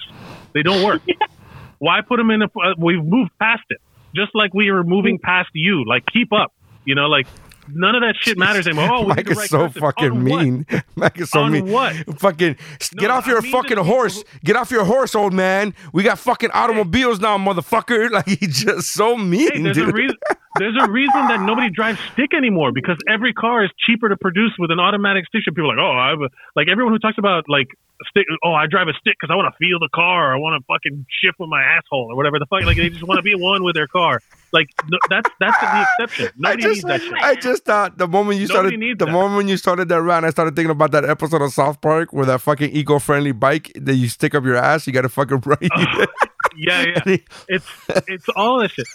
They 0.54 0.62
don't 0.62 0.82
work. 0.84 1.02
Why 1.78 2.00
put 2.00 2.16
them 2.16 2.30
in? 2.30 2.42
A, 2.42 2.46
uh, 2.46 2.74
we've 2.78 3.04
moved 3.04 3.30
past 3.38 3.64
it, 3.68 3.78
just 4.14 4.30
like 4.34 4.54
we 4.54 4.70
were 4.70 4.84
moving 4.84 5.18
past 5.18 5.50
you. 5.52 5.84
Like, 5.86 6.04
keep 6.06 6.32
up. 6.32 6.52
You 6.86 6.94
know, 6.94 7.06
like 7.08 7.26
none 7.68 7.96
of 7.96 8.02
that 8.02 8.14
shit 8.20 8.38
matters 8.38 8.66
anymore. 8.68 8.88
Oh, 8.92 9.06
Mike 9.08 9.28
is 9.28 9.48
so 9.48 9.68
fucking 9.68 10.10
On 10.12 10.24
what? 10.24 10.42
mean. 10.44 10.66
Mike 10.96 11.18
is 11.20 11.30
so 11.30 11.40
On 11.42 11.50
mean. 11.52 11.66
what? 11.70 11.96
Fucking 12.20 12.56
s- 12.80 12.90
get 12.90 13.08
No, 13.08 13.14
off 13.14 13.26
I 13.26 13.32
your 13.32 13.42
mean 13.42 13.50
fucking 13.52 13.76
horse. 13.78 14.22
Get 14.44 14.54
off 14.54 14.70
your 14.70 14.84
horse, 14.84 15.14
old 15.16 15.32
man. 15.34 15.74
We 15.92 16.04
got 16.04 16.18
fucking 16.20 16.50
automobiles 16.52 17.18
now, 17.20 17.36
motherfucker. 17.38 18.08
Like 18.16 18.26
he's 18.26 18.62
just 18.64 18.92
so 18.92 19.16
mean, 19.16 19.50
Hey, 19.52 19.62
there's 19.62 19.76
dude. 19.76 19.88
a 19.88 19.92
reason. 19.92 20.16
There's 20.58 20.76
a 20.80 20.90
reason 20.90 21.12
that 21.28 21.40
nobody 21.42 21.68
drives 21.68 21.98
stick 22.14 22.32
anymore 22.32 22.72
because 22.72 22.96
every 23.06 23.34
car 23.34 23.62
is 23.64 23.70
cheaper 23.86 24.08
to 24.08 24.16
produce 24.16 24.52
with 24.58 24.70
an 24.70 24.80
automatic 24.80 25.26
stick. 25.26 25.42
People 25.44 25.70
are 25.70 25.76
like, 25.76 25.84
oh, 25.84 25.90
I 25.92 26.08
have 26.08 26.20
a, 26.22 26.30
like 26.54 26.66
everyone 26.68 26.94
who 26.94 26.98
talks 26.98 27.18
about 27.18 27.44
like 27.46 27.66
stick. 28.08 28.24
Oh, 28.42 28.54
I 28.54 28.66
drive 28.66 28.88
a 28.88 28.94
stick 28.94 29.16
because 29.20 29.30
I 29.30 29.36
want 29.36 29.52
to 29.52 29.58
feel 29.58 29.78
the 29.78 29.90
car. 29.94 30.32
I 30.34 30.38
want 30.38 30.58
to 30.58 30.64
fucking 30.64 31.04
shift 31.20 31.38
with 31.38 31.50
my 31.50 31.62
asshole 31.62 32.08
or 32.10 32.16
whatever 32.16 32.38
the 32.38 32.46
fuck. 32.46 32.62
Like 32.64 32.78
they 32.78 32.88
just 32.88 33.02
want 33.06 33.18
to 33.18 33.22
be 33.22 33.34
one 33.34 33.64
with 33.64 33.74
their 33.74 33.86
car. 33.86 34.22
Like 34.56 34.70
no, 34.88 34.96
that's 35.10 35.28
that's 35.38 35.58
the 35.60 35.86
exception. 36.00 36.28
I 36.28 36.30
Nobody 36.38 36.62
just, 36.62 36.74
needs 36.76 36.84
that 36.84 37.00
shit. 37.02 37.12
I 37.22 37.34
just 37.34 37.64
thought 37.66 37.98
the 37.98 38.08
moment 38.08 38.40
you 38.40 38.46
Nobody 38.46 38.70
started, 38.70 38.98
the 38.98 39.04
that. 39.04 39.12
moment 39.12 39.48
you 39.50 39.58
started 39.58 39.88
that 39.90 40.00
rant, 40.00 40.24
I 40.24 40.30
started 40.30 40.56
thinking 40.56 40.70
about 40.70 40.92
that 40.92 41.04
episode 41.04 41.42
of 41.42 41.52
South 41.52 41.82
Park 41.82 42.14
where 42.14 42.24
that 42.24 42.40
fucking 42.40 42.70
eco-friendly 42.70 43.32
bike 43.32 43.70
that 43.74 43.96
you 43.96 44.08
stick 44.08 44.34
up 44.34 44.44
your 44.44 44.56
ass, 44.56 44.86
you 44.86 44.94
got 44.94 45.02
to 45.02 45.10
fucking 45.10 45.42
ride. 45.44 45.68
Yeah, 46.56 46.86
yeah. 47.04 47.16
It's 47.48 47.66
it's 48.08 48.26
all 48.34 48.60
that 48.60 48.70
shit. 48.70 48.86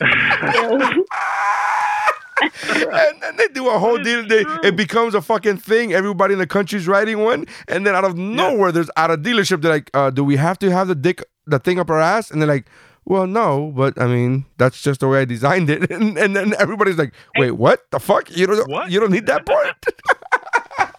and 2.40 3.22
then 3.22 3.36
they 3.36 3.48
do 3.48 3.68
a 3.68 3.78
whole 3.78 3.98
deal. 3.98 4.26
They, 4.26 4.44
it 4.62 4.74
becomes 4.76 5.14
a 5.14 5.20
fucking 5.20 5.58
thing. 5.58 5.92
Everybody 5.92 6.32
in 6.32 6.38
the 6.38 6.46
country's 6.46 6.88
riding 6.88 7.18
one, 7.18 7.44
and 7.68 7.86
then 7.86 7.94
out 7.94 8.04
of 8.04 8.16
nowhere, 8.16 8.72
there's 8.72 8.90
at 8.96 9.10
a 9.10 9.18
dealership. 9.18 9.60
They're 9.60 9.72
like, 9.72 9.90
uh, 9.92 10.10
"Do 10.10 10.24
we 10.24 10.36
have 10.36 10.58
to 10.60 10.70
have 10.70 10.88
the 10.88 10.94
dick, 10.94 11.22
the 11.46 11.58
thing 11.58 11.78
up 11.78 11.90
our 11.90 12.00
ass?" 12.00 12.30
And 12.30 12.40
they're 12.40 12.48
like, 12.48 12.66
"Well, 13.04 13.26
no, 13.26 13.72
but 13.74 14.00
I 14.00 14.06
mean, 14.06 14.44
that's 14.56 14.80
just 14.82 15.00
the 15.00 15.08
way 15.08 15.20
I 15.20 15.24
designed 15.24 15.70
it." 15.70 15.90
And, 15.94 16.16
and 16.18 16.34
then 16.36 16.54
everybody's 16.58 16.96
like, 16.98 17.12
"Wait, 17.38 17.52
what 17.52 17.90
the 17.90 18.00
fuck? 18.00 18.34
You 18.36 18.46
don't, 18.46 18.70
What? 18.70 18.90
you 18.90 19.00
don't 19.00 19.12
need 19.12 19.26
that 19.26 19.44
part." 19.46 19.76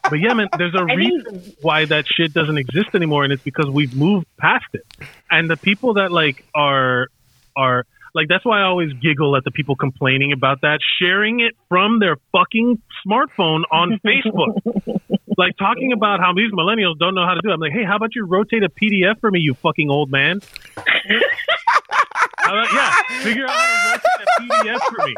But 0.08 0.20
yeah, 0.20 0.36
man, 0.36 0.48
there's 0.60 0.76
a 0.76 0.84
I 0.84 0.86
think- 0.96 1.00
reason 1.00 1.54
why 1.64 1.86
that 1.86 2.06
shit 2.08 2.32
doesn't 2.32 2.60
exist 2.60 2.90
anymore, 2.94 3.24
and 3.24 3.34
it's 3.34 3.42
because 3.42 3.66
we've 3.72 3.96
moved 3.96 4.28
past 4.38 4.66
it. 4.74 4.86
And 5.32 5.50
the 5.50 5.58
people 5.58 5.96
that 5.96 6.12
like 6.12 6.46
are 6.54 7.08
are 7.58 7.86
like 8.14 8.28
that's 8.28 8.46
why 8.46 8.60
I 8.60 8.66
always 8.66 8.94
giggle 8.94 9.36
at 9.36 9.44
the 9.46 9.50
people 9.50 9.76
complaining 9.76 10.32
about 10.32 10.62
that, 10.62 10.78
sharing 11.00 11.40
it 11.40 11.54
from 11.70 11.98
their 11.98 12.18
fucking 12.32 12.80
smartphone 13.06 13.64
on 13.72 14.00
Facebook. 14.06 14.54
like 15.38 15.58
talking 15.58 15.92
about 15.92 16.20
how 16.20 16.34
these 16.34 16.52
millennials 16.52 17.00
don't 17.00 17.16
know 17.16 17.26
how 17.26 17.34
to 17.34 17.42
do 17.42 17.50
it. 17.50 17.54
I'm 17.56 17.60
like, 17.60 17.72
hey, 17.74 17.84
how 17.84 17.96
about 17.96 18.14
you 18.14 18.26
rotate 18.28 18.64
a 18.64 18.70
PDF 18.70 19.20
for 19.20 19.32
me, 19.32 19.40
you 19.40 19.56
fucking 19.56 19.90
old 19.90 20.12
man? 20.12 20.40
How 22.46 22.60
about, 22.60 22.74
yeah, 22.74 23.22
figure 23.24 23.46
out 23.46 23.52
how 23.52 23.66
to 23.66 23.92
rotate 23.92 24.28
a 24.28 24.42
PDF 24.76 24.80
for 24.96 25.08
me. 25.08 25.16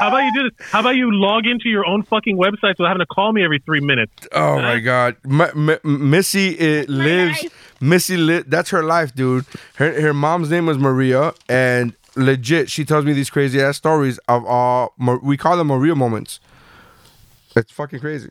How 0.00 0.08
about 0.08 0.18
you 0.24 0.32
do 0.34 0.42
this? 0.50 0.66
How 0.70 0.80
about 0.80 0.96
you 0.96 1.10
log 1.12 1.46
into 1.46 1.68
your 1.68 1.86
own 1.86 2.02
fucking 2.02 2.36
website 2.36 2.76
without 2.78 2.88
having 2.88 3.00
to 3.00 3.06
call 3.06 3.32
me 3.32 3.44
every 3.44 3.60
three 3.60 3.80
minutes? 3.80 4.26
Oh 4.32 4.56
my 4.60 4.78
god, 4.80 5.16
M- 5.24 5.70
M- 5.70 6.10
Missy 6.10 6.58
eh, 6.58 6.80
it 6.82 6.88
lives. 6.88 7.44
Missy 7.80 8.16
li- 8.16 8.42
that's 8.46 8.70
her 8.70 8.82
life, 8.82 9.14
dude. 9.14 9.44
Her 9.76 10.00
her 10.00 10.12
mom's 10.12 10.50
name 10.50 10.66
was 10.66 10.76
Maria, 10.78 11.34
and 11.48 11.94
legit, 12.16 12.68
she 12.68 12.84
tells 12.84 13.04
me 13.04 13.12
these 13.12 13.30
crazy 13.30 13.60
ass 13.60 13.76
stories 13.76 14.18
of 14.28 14.44
all. 14.44 14.92
Ma- 14.98 15.18
we 15.22 15.36
call 15.36 15.56
them 15.56 15.68
Maria 15.68 15.94
moments. 15.94 16.40
It's 17.54 17.70
fucking 17.70 18.00
crazy. 18.00 18.30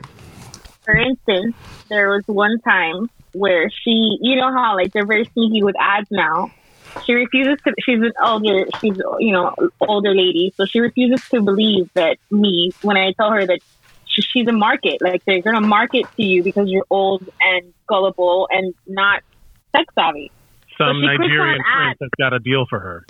For 0.84 0.96
instance, 0.96 1.56
there 1.90 2.10
was 2.10 2.24
one 2.26 2.60
time 2.62 3.10
where 3.34 3.70
she, 3.70 4.18
you 4.22 4.36
know 4.36 4.52
how 4.52 4.76
like 4.76 4.92
they're 4.92 5.06
very 5.06 5.26
sneaky 5.34 5.64
with 5.64 5.76
ads 5.80 6.08
now. 6.12 6.52
She 7.00 7.14
refuses 7.14 7.58
to. 7.66 7.74
She's 7.80 8.00
an 8.00 8.14
older. 8.24 8.66
She's 8.80 8.96
you 9.20 9.34
know 9.34 9.56
older 9.82 10.12
lady, 10.12 10.54
so 10.58 10.66
she 10.72 10.80
refuses 10.80 11.20
to 11.34 11.42
believe 11.42 11.86
that 11.96 12.18
me 12.30 12.74
when 12.82 12.98
I 12.98 13.14
tell 13.20 13.32
her 13.32 13.46
that 13.46 13.60
she, 14.06 14.22
she's 14.22 14.48
a 14.48 14.54
market. 14.54 14.98
Like 15.02 15.22
they're 15.26 15.42
gonna 15.42 15.62
market 15.62 16.08
to 16.18 16.24
you 16.24 16.44
because 16.44 16.66
you're 16.68 16.86
old 16.90 17.28
and 17.40 17.74
gullible 17.90 18.48
and 18.52 18.74
not 18.88 19.22
sex 19.76 19.86
savvy. 19.98 20.32
Some 20.78 20.88
on 20.88 21.02
Nigerian 21.02 21.62
prince 21.64 21.98
has 22.02 22.10
got 22.20 22.34
a 22.34 22.40
deal 22.40 22.66
for 22.70 22.80
her. 22.80 23.06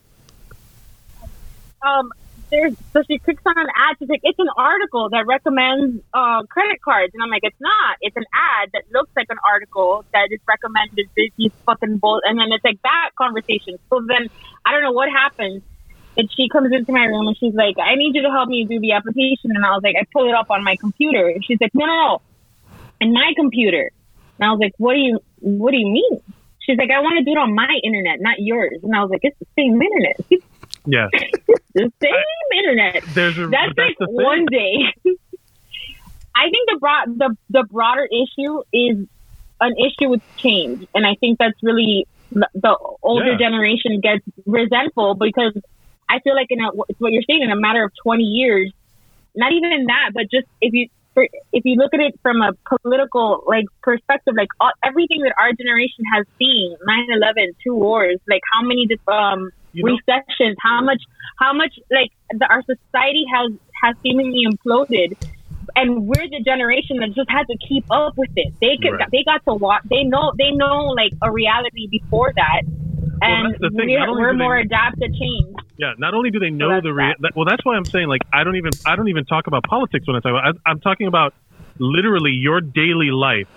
um, 1.85 2.09
there's 2.51 2.75
so 2.93 3.01
she 3.07 3.17
clicks 3.17 3.41
on 3.45 3.57
an 3.57 3.67
ad. 3.73 3.95
She's 3.97 4.09
like, 4.09 4.21
it's 4.23 4.37
an 4.37 4.51
article 4.55 5.09
that 5.09 5.25
recommends 5.25 6.03
uh, 6.13 6.43
credit 6.43 6.81
cards, 6.83 7.13
and 7.15 7.23
I'm 7.23 7.29
like, 7.29 7.43
it's 7.43 7.59
not. 7.59 7.97
It's 8.01 8.15
an 8.15 8.25
ad 8.35 8.69
that 8.73 8.83
looks 8.91 9.09
like 9.15 9.27
an 9.29 9.39
article 9.47 10.05
that 10.13 10.27
is 10.29 10.39
recommended 10.47 11.09
these 11.15 11.51
fucking 11.65 11.97
bull. 11.97 12.21
And 12.23 12.37
then 12.37 12.51
it's 12.51 12.63
like 12.63 12.81
that 12.83 13.11
conversation. 13.17 13.79
So 13.89 14.03
then 14.05 14.29
I 14.65 14.71
don't 14.71 14.83
know 14.83 14.91
what 14.91 15.09
happens. 15.09 15.63
And 16.17 16.29
she 16.35 16.49
comes 16.49 16.73
into 16.73 16.91
my 16.91 17.05
room 17.05 17.27
and 17.27 17.37
she's 17.37 17.53
like, 17.53 17.79
I 17.79 17.95
need 17.95 18.15
you 18.15 18.21
to 18.23 18.29
help 18.29 18.49
me 18.49 18.65
do 18.65 18.81
the 18.81 18.91
application. 18.91 19.55
And 19.55 19.65
I 19.65 19.71
was 19.71 19.81
like, 19.81 19.95
I 19.95 20.05
pull 20.11 20.27
it 20.27 20.35
up 20.35 20.51
on 20.51 20.61
my 20.61 20.75
computer. 20.75 21.27
And 21.27 21.43
she's 21.43 21.57
like, 21.61 21.73
No, 21.73 21.85
no, 21.85 21.95
no, 21.95 22.21
in 22.99 23.13
my 23.13 23.31
computer. 23.35 23.89
And 24.37 24.47
I 24.47 24.51
was 24.51 24.59
like, 24.59 24.73
What 24.77 24.93
do 24.93 24.99
you 24.99 25.19
What 25.39 25.71
do 25.71 25.77
you 25.77 25.87
mean? 25.87 26.21
She's 26.59 26.77
like, 26.77 26.91
I 26.91 26.99
want 26.99 27.17
to 27.17 27.23
do 27.23 27.31
it 27.31 27.37
on 27.37 27.55
my 27.55 27.79
internet, 27.81 28.19
not 28.19 28.39
yours. 28.39 28.79
And 28.83 28.93
I 28.93 29.01
was 29.01 29.09
like, 29.09 29.23
It's 29.23 29.39
the 29.39 29.47
same 29.55 29.81
internet. 29.81 30.43
Yeah, 30.85 31.07
the 31.75 31.91
same 32.01 32.59
internet. 32.59 33.03
there's 33.13 33.37
a 33.37 33.47
That's 33.51 33.73
that's 33.75 33.77
like 33.77 33.97
the 33.99 34.07
thing. 34.07 34.15
one 34.25 34.45
day. 34.49 34.75
I 36.35 36.45
think 36.49 36.69
the 36.69 36.77
broad 36.79 37.17
the 37.17 37.35
the 37.49 37.65
broader 37.69 38.07
issue 38.07 38.61
is 38.73 39.05
an 39.59 39.73
issue 39.77 40.09
with 40.09 40.21
change, 40.37 40.83
and 40.93 41.05
I 41.05 41.15
think 41.19 41.37
that's 41.37 41.57
really 41.61 42.07
the, 42.31 42.47
the 42.55 42.77
older 43.03 43.33
Yeah. 43.33 43.37
generation 43.37 43.99
gets 44.01 44.23
resentful 44.45 45.15
because 45.15 45.53
I 46.09 46.19
feel 46.23 46.35
like 46.35 46.47
in 46.49 46.59
a, 46.59 46.69
it's 46.89 46.99
what 46.99 47.11
you're 47.11 47.23
saying 47.29 47.41
in 47.43 47.51
a 47.51 47.55
matter 47.59 47.83
of 47.83 47.91
20 48.03 48.23
years, 48.23 48.71
not 49.35 49.51
even 49.53 49.85
that, 49.85 50.11
but 50.13 50.23
just 50.31 50.47
if 50.61 50.73
you 50.73 50.87
for, 51.13 51.27
if 51.51 51.63
you 51.65 51.75
look 51.75 51.93
at 51.93 51.99
it 51.99 52.15
from 52.21 52.41
a 52.41 52.51
political 52.81 53.43
like 53.47 53.65
perspective, 53.83 54.33
like 54.37 54.47
all, 54.59 54.71
everything 54.83 55.21
that 55.23 55.33
our 55.39 55.51
generation 55.53 56.05
has 56.15 56.25
seen 56.39 56.75
9/11, 56.87 57.51
two 57.63 57.75
wars, 57.75 58.17
like 58.29 58.41
how 58.53 58.61
many 58.65 58.87
um, 59.11 59.51
You 59.73 59.83
know- 59.85 59.97
recessions, 60.07 60.57
how 60.61 60.81
much 60.81 61.01
how 61.39 61.53
much 61.53 61.73
like 61.91 62.11
the, 62.31 62.45
our 62.49 62.61
society 62.63 63.25
has 63.33 63.51
has 63.83 63.95
seemingly 64.03 64.45
imploded. 64.45 65.15
And 65.73 66.05
we're 66.05 66.27
the 66.27 66.41
generation 66.43 66.97
that 66.97 67.13
just 67.15 67.29
had 67.31 67.47
to 67.47 67.55
keep 67.65 67.85
up 67.89 68.17
with 68.17 68.31
it. 68.35 68.53
They 68.59 68.75
could, 68.81 68.91
Right. 68.91 69.07
they 69.09 69.23
got 69.23 69.45
to 69.45 69.53
watch. 69.53 69.83
They 69.89 70.03
know, 70.03 70.33
they 70.37 70.51
know 70.51 70.87
like 70.87 71.13
a 71.21 71.31
reality 71.31 71.87
before 71.89 72.33
that, 72.35 72.63
and 73.21 73.55
thing. 73.57 73.71
We're, 73.87 74.11
we're 74.11 74.31
do 74.33 74.37
they- 74.37 74.43
more 74.43 74.57
adapt 74.57 74.99
to 74.99 75.07
change. 75.07 75.55
Yeah, 75.77 75.93
not 75.97 76.13
only 76.13 76.29
do 76.29 76.39
they 76.39 76.49
know 76.49 76.69
that's 76.69 76.83
the 76.83 76.91
rea- 76.93 77.15
that. 77.21 77.35
well, 77.37 77.45
that's 77.45 77.63
why 77.63 77.77
I'm 77.77 77.85
saying 77.85 78.07
like 78.09 78.21
I 78.33 78.43
don't 78.43 78.57
even 78.57 78.71
I 78.85 78.97
don't 78.97 79.07
even 79.07 79.23
talk 79.23 79.47
about 79.47 79.63
politics 79.63 80.05
when 80.07 80.17
I 80.17 80.19
talk 80.19 80.31
about. 80.31 80.55
I, 80.65 80.69
I'm 80.69 80.81
talking 80.81 81.07
about 81.07 81.33
literally 81.79 82.31
your 82.31 82.59
daily 82.59 83.11
life 83.11 83.47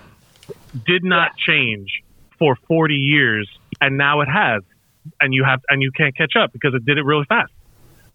did 0.86 1.02
not 1.02 1.36
change 1.36 2.02
for 2.38 2.54
40 2.68 2.94
years, 2.94 3.48
and 3.80 3.96
now 3.98 4.20
it 4.20 4.26
has, 4.28 4.62
and 5.20 5.34
you 5.34 5.44
have 5.44 5.60
and 5.68 5.82
you 5.82 5.90
can't 5.90 6.16
catch 6.16 6.32
up 6.38 6.52
because 6.52 6.74
it 6.74 6.84
did 6.84 6.98
it 6.98 7.04
really 7.04 7.24
fast. 7.28 7.52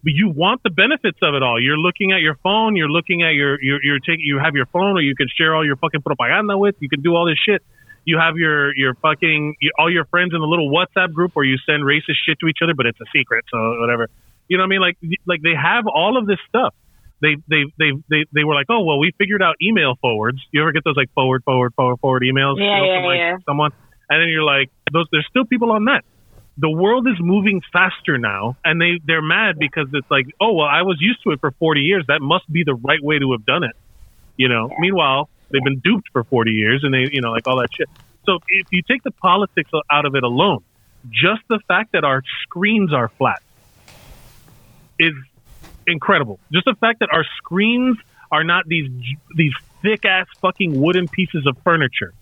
But 0.02 0.12
you 0.14 0.30
want 0.30 0.62
the 0.62 0.70
benefits 0.70 1.18
of 1.22 1.34
it 1.34 1.42
all. 1.42 1.60
You're 1.60 1.78
looking 1.78 2.12
at 2.12 2.20
your 2.20 2.36
phone. 2.42 2.74
You're 2.74 2.88
looking 2.88 3.22
at 3.22 3.34
your 3.34 3.62
you're, 3.62 3.82
you're 3.82 3.98
taking 4.00 4.24
you 4.24 4.38
have 4.38 4.54
your 4.54 4.66
phone, 4.66 4.96
or 4.96 5.02
you 5.02 5.14
can 5.14 5.28
share 5.36 5.54
all 5.54 5.64
your 5.64 5.76
fucking 5.76 6.02
propaganda 6.02 6.56
with. 6.56 6.76
You 6.80 6.88
can 6.88 7.02
do 7.02 7.14
all 7.14 7.26
this 7.26 7.38
shit. 7.38 7.62
You 8.04 8.18
have 8.18 8.36
your 8.36 8.74
your 8.74 8.94
fucking 8.94 9.56
all 9.78 9.92
your 9.92 10.06
friends 10.06 10.32
in 10.34 10.40
a 10.40 10.46
little 10.46 10.70
WhatsApp 10.70 11.12
group 11.12 11.32
where 11.34 11.44
you 11.44 11.58
send 11.66 11.82
racist 11.84 12.16
shit 12.24 12.38
to 12.40 12.46
each 12.46 12.58
other, 12.62 12.72
but 12.74 12.86
it's 12.86 13.00
a 13.00 13.04
secret, 13.12 13.44
so 13.50 13.58
whatever. 13.78 14.08
You 14.48 14.56
know 14.56 14.62
what 14.62 14.68
I 14.68 14.70
mean? 14.70 14.80
Like 14.80 14.96
like 15.26 15.42
they 15.42 15.54
have 15.54 15.86
all 15.86 16.16
of 16.16 16.26
this 16.26 16.38
stuff. 16.48 16.74
They 17.20 17.36
they 17.48 17.64
they 17.78 17.92
they 18.08 18.24
they 18.32 18.44
were 18.44 18.54
like, 18.54 18.66
oh 18.70 18.82
well, 18.82 18.98
we 18.98 19.12
figured 19.18 19.42
out 19.42 19.56
email 19.62 19.96
forwards. 20.00 20.38
You 20.50 20.62
ever 20.62 20.72
get 20.72 20.82
those 20.84 20.96
like 20.96 21.12
forward 21.12 21.44
forward 21.44 21.74
forward 21.74 21.98
forward 22.00 22.22
emails? 22.22 22.56
Yeah, 22.56 22.64
you 22.64 22.68
know, 22.68 22.84
yeah, 22.84 22.96
from, 22.96 23.04
like, 23.04 23.18
yeah. 23.18 23.36
Someone, 23.44 23.72
and 24.08 24.22
then 24.22 24.28
you're 24.28 24.42
like, 24.42 24.70
those. 24.92 25.06
There's 25.12 25.26
still 25.28 25.44
people 25.44 25.70
on 25.70 25.84
that. 25.84 26.02
The 26.58 26.70
world 26.70 27.06
is 27.08 27.16
moving 27.18 27.62
faster 27.72 28.18
now, 28.18 28.56
and 28.64 28.80
they 28.80 29.00
they're 29.04 29.22
mad 29.22 29.56
because 29.58 29.88
it's 29.94 30.10
like, 30.10 30.26
oh 30.40 30.52
well, 30.52 30.66
I 30.66 30.82
was 30.82 30.98
used 31.00 31.22
to 31.22 31.30
it 31.30 31.40
for 31.40 31.52
40 31.52 31.80
years. 31.80 32.04
That 32.08 32.20
must 32.20 32.50
be 32.50 32.64
the 32.64 32.74
right 32.74 33.02
way 33.02 33.18
to 33.18 33.32
have 33.32 33.46
done 33.46 33.64
it. 33.64 33.76
You 34.36 34.48
know. 34.48 34.70
Meanwhile, 34.78 35.28
they've 35.50 35.64
been 35.64 35.80
duped 35.80 36.08
for 36.12 36.24
40 36.24 36.50
years, 36.50 36.84
and 36.84 36.92
they 36.92 37.08
you 37.12 37.20
know 37.20 37.30
like 37.30 37.46
all 37.46 37.58
that 37.60 37.72
shit. 37.72 37.88
So 38.26 38.38
if 38.48 38.66
you 38.70 38.82
take 38.82 39.02
the 39.02 39.10
politics 39.10 39.70
out 39.90 40.04
of 40.04 40.14
it 40.14 40.22
alone, 40.22 40.62
just 41.10 41.42
the 41.48 41.60
fact 41.66 41.92
that 41.92 42.04
our 42.04 42.22
screens 42.42 42.92
are 42.92 43.08
flat 43.08 43.42
is 44.98 45.14
incredible. 45.86 46.38
Just 46.52 46.66
the 46.66 46.74
fact 46.74 47.00
that 47.00 47.08
our 47.10 47.24
screens 47.38 47.96
are 48.30 48.44
not 48.44 48.66
these 48.66 48.90
these 49.34 49.54
thick 49.82 50.04
ass 50.04 50.26
fucking 50.40 50.80
wooden 50.80 51.08
pieces 51.08 51.46
of 51.46 51.56
furniture, 51.64 52.12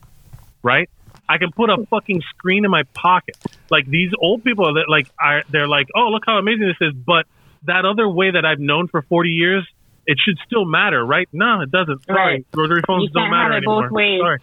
right? 0.63 0.89
I 1.29 1.39
can 1.39 1.53
put 1.53 1.71
a 1.71 1.77
hmm. 1.77 1.85
fucking 1.85 2.23
screen 2.31 2.65
in 2.65 2.71
my 2.71 2.85
pocket. 2.95 3.37
Like 3.71 3.87
these 3.87 4.13
old 4.19 4.45
people 4.45 4.75
that 4.75 4.89
like 4.89 5.09
are 5.21 5.43
they're 5.51 5.69
like, 5.69 5.89
oh 5.95 6.09
look 6.09 6.25
how 6.27 6.39
amazing 6.39 6.69
this 6.69 6.89
is, 6.89 6.95
but 6.95 7.27
that 7.65 7.85
other 7.85 8.09
way 8.09 8.31
that 8.31 8.45
I've 8.45 8.61
known 8.61 8.89
for 8.89 9.03
40 9.03 9.31
years, 9.31 9.67
it 10.11 10.19
should 10.25 10.39
still 10.47 10.65
matter, 10.65 11.05
right? 11.05 11.29
No, 11.33 11.61
it 11.61 11.71
doesn't. 11.71 12.03
Sorry, 12.07 12.17
Right. 12.37 12.47
rotary 12.57 12.83
phones 12.87 13.05
You 13.05 13.11
don't 13.11 13.25
can't 13.25 13.31
matter 13.31 13.55
have 13.55 13.63
it 13.63 13.67
both 13.67 13.85
anymore. 13.85 13.93
ways. 13.93 14.21
Sorry, 14.21 14.39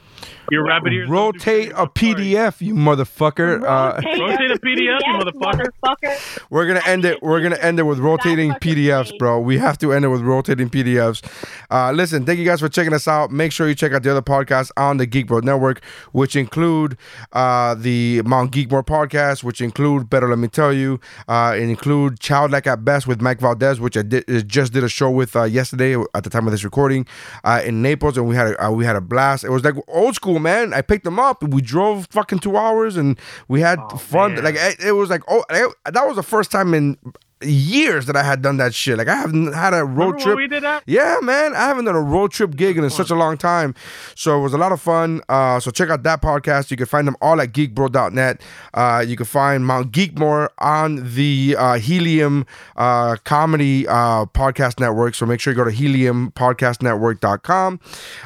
your 0.52 0.64
rabbit 0.66 0.94
ears. 0.94 1.10
Rotate 1.10 1.72
a 1.76 1.88
PDF, 1.88 2.62
you 2.62 2.76
motherfucker. 2.76 3.64
Uh, 3.64 4.00
Rotate 4.04 4.52
a 4.52 4.60
PDF, 4.60 5.00
you 5.06 5.14
motherfucker. 5.14 5.66
motherfucker. 5.84 6.40
we're 6.52 6.68
gonna 6.68 6.84
end 6.86 7.04
it. 7.04 7.22
We're 7.24 7.42
gonna 7.42 7.56
end 7.58 7.80
it 7.80 7.84
with 7.84 7.98
rotating 8.00 8.52
PDFs, 8.62 9.18
bro. 9.18 9.40
We 9.40 9.58
have 9.58 9.78
to 9.80 9.92
end 9.92 10.06
it 10.06 10.10
with 10.10 10.22
rotating 10.22 10.70
PDFs. 10.70 11.24
Uh, 11.72 11.92
listen, 11.92 12.26
thank 12.26 12.38
you 12.40 12.46
guys 12.46 12.60
for 12.60 12.70
checking 12.70 12.94
us 12.94 13.08
out. 13.08 13.32
Make 13.32 13.52
sure 13.52 13.68
you 13.68 13.74
check 13.76 13.92
out 13.92 14.04
the 14.04 14.12
other 14.12 14.22
podcasts 14.22 14.72
on 14.78 14.98
the 14.98 15.06
Geek 15.08 15.28
Bro 15.28 15.40
Network, 15.40 15.84
which 16.12 16.36
include 16.36 16.96
uh, 17.34 17.74
the 17.76 18.22
Mount 18.24 18.52
Geekmore 18.52 18.86
podcast, 18.86 19.44
which 19.44 19.62
include 19.62 20.10
Better 20.12 20.30
Let 20.30 20.38
Me 20.38 20.48
Tell 20.48 20.72
You, 20.72 21.00
uh, 21.28 21.54
and 21.56 21.72
include 21.72 22.20
Childlike 22.20 22.68
at 22.68 22.86
Best 22.86 23.08
with 23.08 23.20
Mike 23.20 23.40
Valdez, 23.40 23.80
which 23.80 23.98
I 23.98 24.04
did 24.04 24.30
uh, 24.30 24.42
just 24.42 24.72
did 24.74 24.84
a 24.84 24.90
show 24.90 25.10
with 25.10 25.36
uh, 25.36 25.44
yesterday 25.56 25.96
at 26.14 26.24
the 26.24 26.30
time 26.30 26.46
of 26.48 26.52
this 26.52 26.64
recording 26.64 27.08
uh, 27.44 27.62
in 27.66 27.82
Naples, 27.82 28.18
and 28.18 28.28
we 28.28 28.36
had 28.36 28.48
a, 28.48 28.66
uh, 28.66 28.72
we 28.72 28.86
had 28.86 28.96
a 28.96 29.02
blast. 29.02 29.44
It 29.44 29.50
was 29.50 29.64
like 29.64 29.76
old 29.88 30.14
school, 30.16 30.40
man. 30.40 30.74
I 30.74 30.82
picked 30.82 31.04
them 31.06 31.20
up. 31.20 31.42
We 31.42 31.62
drove 31.62 32.08
fucking 32.12 32.40
two 32.40 32.58
hours, 32.58 32.98
and 32.98 33.18
we 33.48 33.62
had 33.62 33.80
fun. 33.98 34.36
man. 34.36 34.44
Like 34.44 34.56
it, 34.56 34.80
it 34.80 34.92
was 34.92 35.10
like 35.10 35.24
oh, 35.28 35.44
that 35.50 36.08
was 36.08 36.16
the 36.16 36.24
first 36.24 36.52
time 36.52 36.74
in 36.74 36.98
years 37.42 38.06
that 38.06 38.16
I 38.16 38.24
had 38.24 38.42
done 38.42 38.58
that 38.58 38.74
shit. 38.74 38.98
Like 38.98 39.08
I 39.08 39.16
haven't 39.16 39.54
had 39.54 39.74
a 39.74 39.84
road 39.84 40.16
Remember 40.16 40.20
trip. 40.20 40.38
we 40.38 40.48
did 40.48 40.64
that? 40.64 40.84
Yeah, 40.86 41.18
man, 41.22 41.54
I 41.54 41.68
haven't 41.68 41.86
done 41.86 41.96
a 41.96 42.02
road 42.02 42.32
trip 42.32 42.56
gig 42.56 42.78
in 42.78 42.90
such 42.90 43.10
a 43.10 43.16
long 43.16 43.38
time, 43.38 43.76
so 44.16 44.40
it 44.40 44.42
was 44.42 44.54
a 44.54 44.58
lot 44.58 44.72
of 44.72 44.82
fun. 44.82 45.22
Uh, 45.28 45.60
so 45.60 45.72
check 45.72 45.90
out 45.90 46.04
that 46.04 46.22
podcast. 46.22 46.72
You 46.72 46.78
can 46.78 46.86
find 46.86 47.08
them 47.08 47.18
all 47.22 47.42
at 47.42 47.52
geekbro.net. 47.52 48.42
Uh, 48.74 49.04
you 49.06 49.16
can 49.16 49.26
find 49.26 49.66
Mount 49.66 49.92
Geekmore 49.92 50.50
on 50.60 51.14
the 51.14 51.56
uh, 51.58 51.78
Helium 51.78 52.46
uh, 52.78 53.18
Comedy 53.24 53.88
uh, 53.88 54.26
Podcast 54.26 54.80
Network. 54.80 55.16
So 55.16 55.26
make 55.26 55.40
sure 55.40 55.54
you 55.54 55.58
go 55.58 55.64
to 55.66 55.72
heliumpodcastnetwork.com 55.76 57.80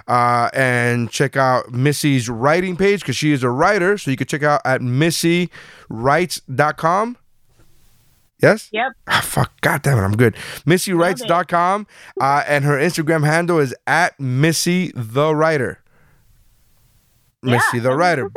uh, 0.08 0.50
and 0.54 1.10
check 1.10 1.36
out 1.36 1.72
Missy's 1.72 2.30
writing 2.30 2.76
page 2.78 3.02
because 3.02 3.16
she 3.16 3.32
is 3.32 3.44
a 3.44 3.50
writer. 3.50 3.98
So 3.98 4.12
you 4.12 4.18
can 4.18 4.28
check 4.28 4.44
out 4.44 4.62
at 4.66 4.82
missywrites.com. 4.82 7.18
Yes? 8.42 8.70
Yep. 8.72 8.94
Ah, 9.08 9.22
fuck. 9.24 9.60
God 9.62 9.82
damn 9.82 9.98
it. 9.98 10.02
I'm 10.02 10.16
good. 10.16 10.36
MissyWrites.com. 10.66 11.88
Uh, 12.20 12.44
and 12.48 12.64
her 12.64 12.78
Instagram 12.78 13.26
handle 13.26 13.60
is 13.60 13.76
at 13.86 14.20
Missy 14.20 14.92
the 14.96 15.36
Writer. 15.36 15.82
Missy 17.42 17.80
the 17.80 17.96
Writer. 17.96 18.30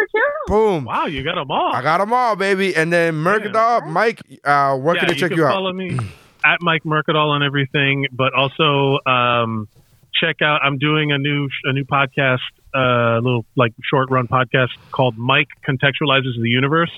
Boom. 0.46 0.84
Wow, 0.84 1.06
you 1.06 1.22
got 1.22 1.36
them 1.36 1.50
all. 1.50 1.74
I 1.74 1.82
got 1.82 1.98
them 1.98 2.12
all, 2.12 2.36
baby. 2.36 2.74
And 2.74 2.92
then 2.92 3.14
Mercadal, 3.14 3.86
Mike, 3.88 4.20
uh, 4.44 4.76
where 4.76 4.94
yeah, 4.94 5.00
can 5.00 5.08
they 5.08 5.14
you 5.14 5.20
check 5.20 5.30
can 5.30 5.38
you 5.38 5.46
out? 5.46 5.52
follow 5.52 5.72
me 5.72 5.96
at 6.44 6.58
Mike 6.60 6.82
Mercadal 6.84 7.28
on 7.28 7.42
everything, 7.42 8.06
but 8.12 8.32
also 8.34 8.98
um, 9.06 9.68
check 10.14 10.42
out. 10.42 10.60
I'm 10.62 10.78
doing 10.78 11.12
a 11.12 11.18
new 11.18 11.48
a 11.64 11.72
new 11.72 11.84
podcast, 11.84 12.40
a 12.74 12.78
uh, 12.78 13.20
little 13.20 13.44
like 13.56 13.72
short 13.82 14.10
run 14.10 14.26
podcast 14.28 14.70
called 14.90 15.16
Mike 15.16 15.48
Contextualizes 15.66 16.40
the 16.40 16.48
Universe, 16.48 16.92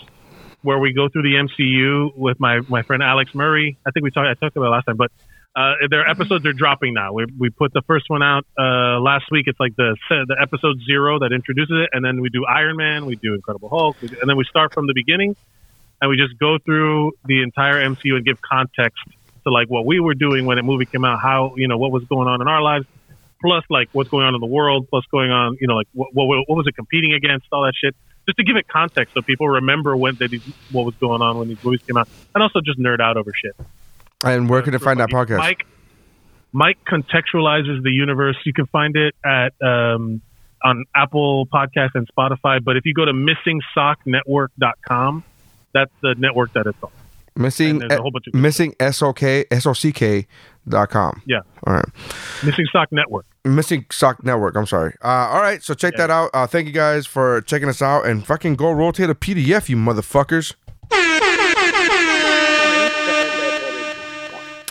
where 0.64 0.78
we 0.78 0.92
go 0.92 1.08
through 1.08 1.22
the 1.22 1.34
MCU 1.34 2.16
with 2.16 2.40
my 2.40 2.60
my 2.68 2.82
friend 2.82 3.02
Alex 3.02 3.30
Murray. 3.34 3.78
I 3.86 3.90
think 3.92 4.02
we 4.02 4.10
talked 4.10 4.26
I 4.26 4.34
talked 4.34 4.56
about 4.56 4.66
it 4.66 4.70
last 4.70 4.84
time, 4.86 4.96
but. 4.96 5.10
Uh, 5.56 5.86
their 5.88 6.04
episodes 6.10 6.44
are 6.46 6.52
dropping 6.52 6.94
now. 6.94 7.12
We, 7.12 7.26
we 7.38 7.48
put 7.48 7.72
the 7.72 7.82
first 7.86 8.06
one 8.08 8.24
out 8.24 8.44
uh, 8.58 8.98
last 8.98 9.26
week. 9.30 9.44
It's 9.46 9.60
like 9.60 9.76
the 9.76 9.96
the 10.10 10.36
episode 10.42 10.78
zero 10.84 11.20
that 11.20 11.30
introduces 11.32 11.76
it, 11.84 11.90
and 11.92 12.04
then 12.04 12.20
we 12.20 12.28
do 12.28 12.44
Iron 12.44 12.74
Man, 12.76 13.06
we 13.06 13.14
do 13.14 13.34
Incredible 13.34 13.68
Hulk, 13.68 13.96
do- 14.00 14.08
and 14.20 14.28
then 14.28 14.36
we 14.36 14.42
start 14.50 14.72
from 14.74 14.88
the 14.88 14.94
beginning 14.96 15.36
and 16.00 16.10
we 16.10 16.16
just 16.16 16.38
go 16.38 16.58
through 16.64 17.12
the 17.24 17.42
entire 17.42 17.80
MCU 17.80 18.14
and 18.14 18.24
give 18.24 18.36
context 18.40 19.00
to 19.44 19.52
like 19.52 19.68
what 19.68 19.86
we 19.86 20.00
were 20.00 20.14
doing 20.14 20.44
when 20.44 20.56
the 20.56 20.62
movie 20.62 20.86
came 20.86 21.04
out, 21.04 21.18
how 21.20 21.54
you 21.56 21.68
know 21.68 21.78
what 21.78 21.92
was 21.92 22.04
going 22.04 22.28
on 22.28 22.42
in 22.42 22.48
our 22.48 22.62
lives, 22.62 22.84
plus 23.40 23.64
like 23.70 23.88
what's 23.92 24.10
going 24.10 24.26
on 24.26 24.34
in 24.34 24.40
the 24.40 24.46
world, 24.46 24.86
plus 24.90 25.04
going 25.10 25.30
on, 25.30 25.56
you 25.60 25.66
know, 25.66 25.76
like 25.76 25.88
what 25.92 26.08
what, 26.12 26.26
what 26.46 26.56
was 26.56 26.66
it 26.66 26.74
competing 26.74 27.14
against, 27.14 27.46
all 27.52 27.62
that 27.62 27.72
shit, 27.74 27.94
just 28.26 28.36
to 28.38 28.44
give 28.44 28.56
it 28.56 28.66
context 28.68 29.14
so 29.14 29.22
people 29.22 29.48
remember 29.48 29.96
when 29.96 30.16
they, 30.16 30.26
what 30.72 30.84
was 30.84 30.94
going 30.96 31.22
on 31.22 31.38
when 31.38 31.48
these 31.48 31.62
movies 31.62 31.80
came 31.86 31.96
out, 31.96 32.08
and 32.34 32.42
also 32.42 32.60
just 32.60 32.78
nerd 32.78 33.00
out 33.00 33.16
over 33.16 33.32
shit. 33.34 33.54
And 34.22 34.48
where 34.48 34.62
can 34.62 34.72
they 34.72 34.78
find 34.78 35.00
that 35.00 35.10
podcast? 35.10 35.38
Mike 35.38 35.66
Mike 36.52 36.78
contextualizes 36.86 37.82
the 37.82 37.90
universe. 37.90 38.36
You 38.44 38.52
can 38.52 38.66
find 38.66 38.94
it 38.96 39.14
at 39.24 39.52
um, 39.60 40.20
on 40.62 40.84
Apple 40.94 41.46
Podcast 41.46 41.90
and 41.94 42.08
Spotify. 42.16 42.62
But 42.62 42.76
if 42.76 42.86
you 42.86 42.94
go 42.94 43.04
to 43.04 43.12
missingsocknetwork.com, 43.12 45.24
that's 45.72 45.90
the 46.00 46.14
network 46.16 46.52
that 46.54 46.66
it's 46.66 46.80
on. 46.82 46.90
Missing, 47.36 47.82
a 47.90 48.00
whole 48.00 48.12
bunch 48.12 48.28
of- 48.28 48.34
missing 48.34 48.76
S-O-K, 48.78 49.46
S-O-C-K 49.50 50.28
dot 50.68 50.90
com. 50.90 51.22
Yeah, 51.26 51.40
All 51.66 51.74
right. 51.74 51.84
Missing 52.44 52.66
Sock 52.72 52.90
Network. 52.92 53.26
Missing 53.44 53.86
Sock 53.90 54.24
Network. 54.24 54.56
I'm 54.56 54.66
sorry. 54.66 54.94
Uh, 55.02 55.08
all 55.30 55.40
right. 55.42 55.62
So 55.62 55.74
check 55.74 55.96
that 55.96 56.10
out. 56.10 56.30
Uh, 56.32 56.46
thank 56.46 56.66
you 56.66 56.72
guys 56.72 57.06
for 57.06 57.40
checking 57.42 57.68
us 57.68 57.82
out 57.82 58.06
and 58.06 58.24
fucking 58.26 58.54
go 58.56 58.72
rotate 58.72 59.10
a 59.10 59.14
PDF, 59.14 59.68
you 59.68 59.76
motherfuckers. 59.76 60.54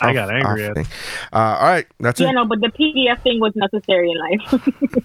I 0.02 0.12
got 0.12 0.28
angry 0.30 0.64
off 0.64 0.70
at 0.70 0.74
thing. 0.76 0.86
Uh, 1.32 1.36
all 1.60 1.66
right. 1.68 1.86
That's 2.00 2.20
Yeah, 2.20 2.28
it. 2.30 2.32
no, 2.32 2.44
but 2.44 2.60
the 2.60 2.66
PDF 2.68 3.22
thing 3.22 3.40
was 3.40 3.52
necessary 3.54 4.10
in 4.10 4.18
life. 4.18 4.68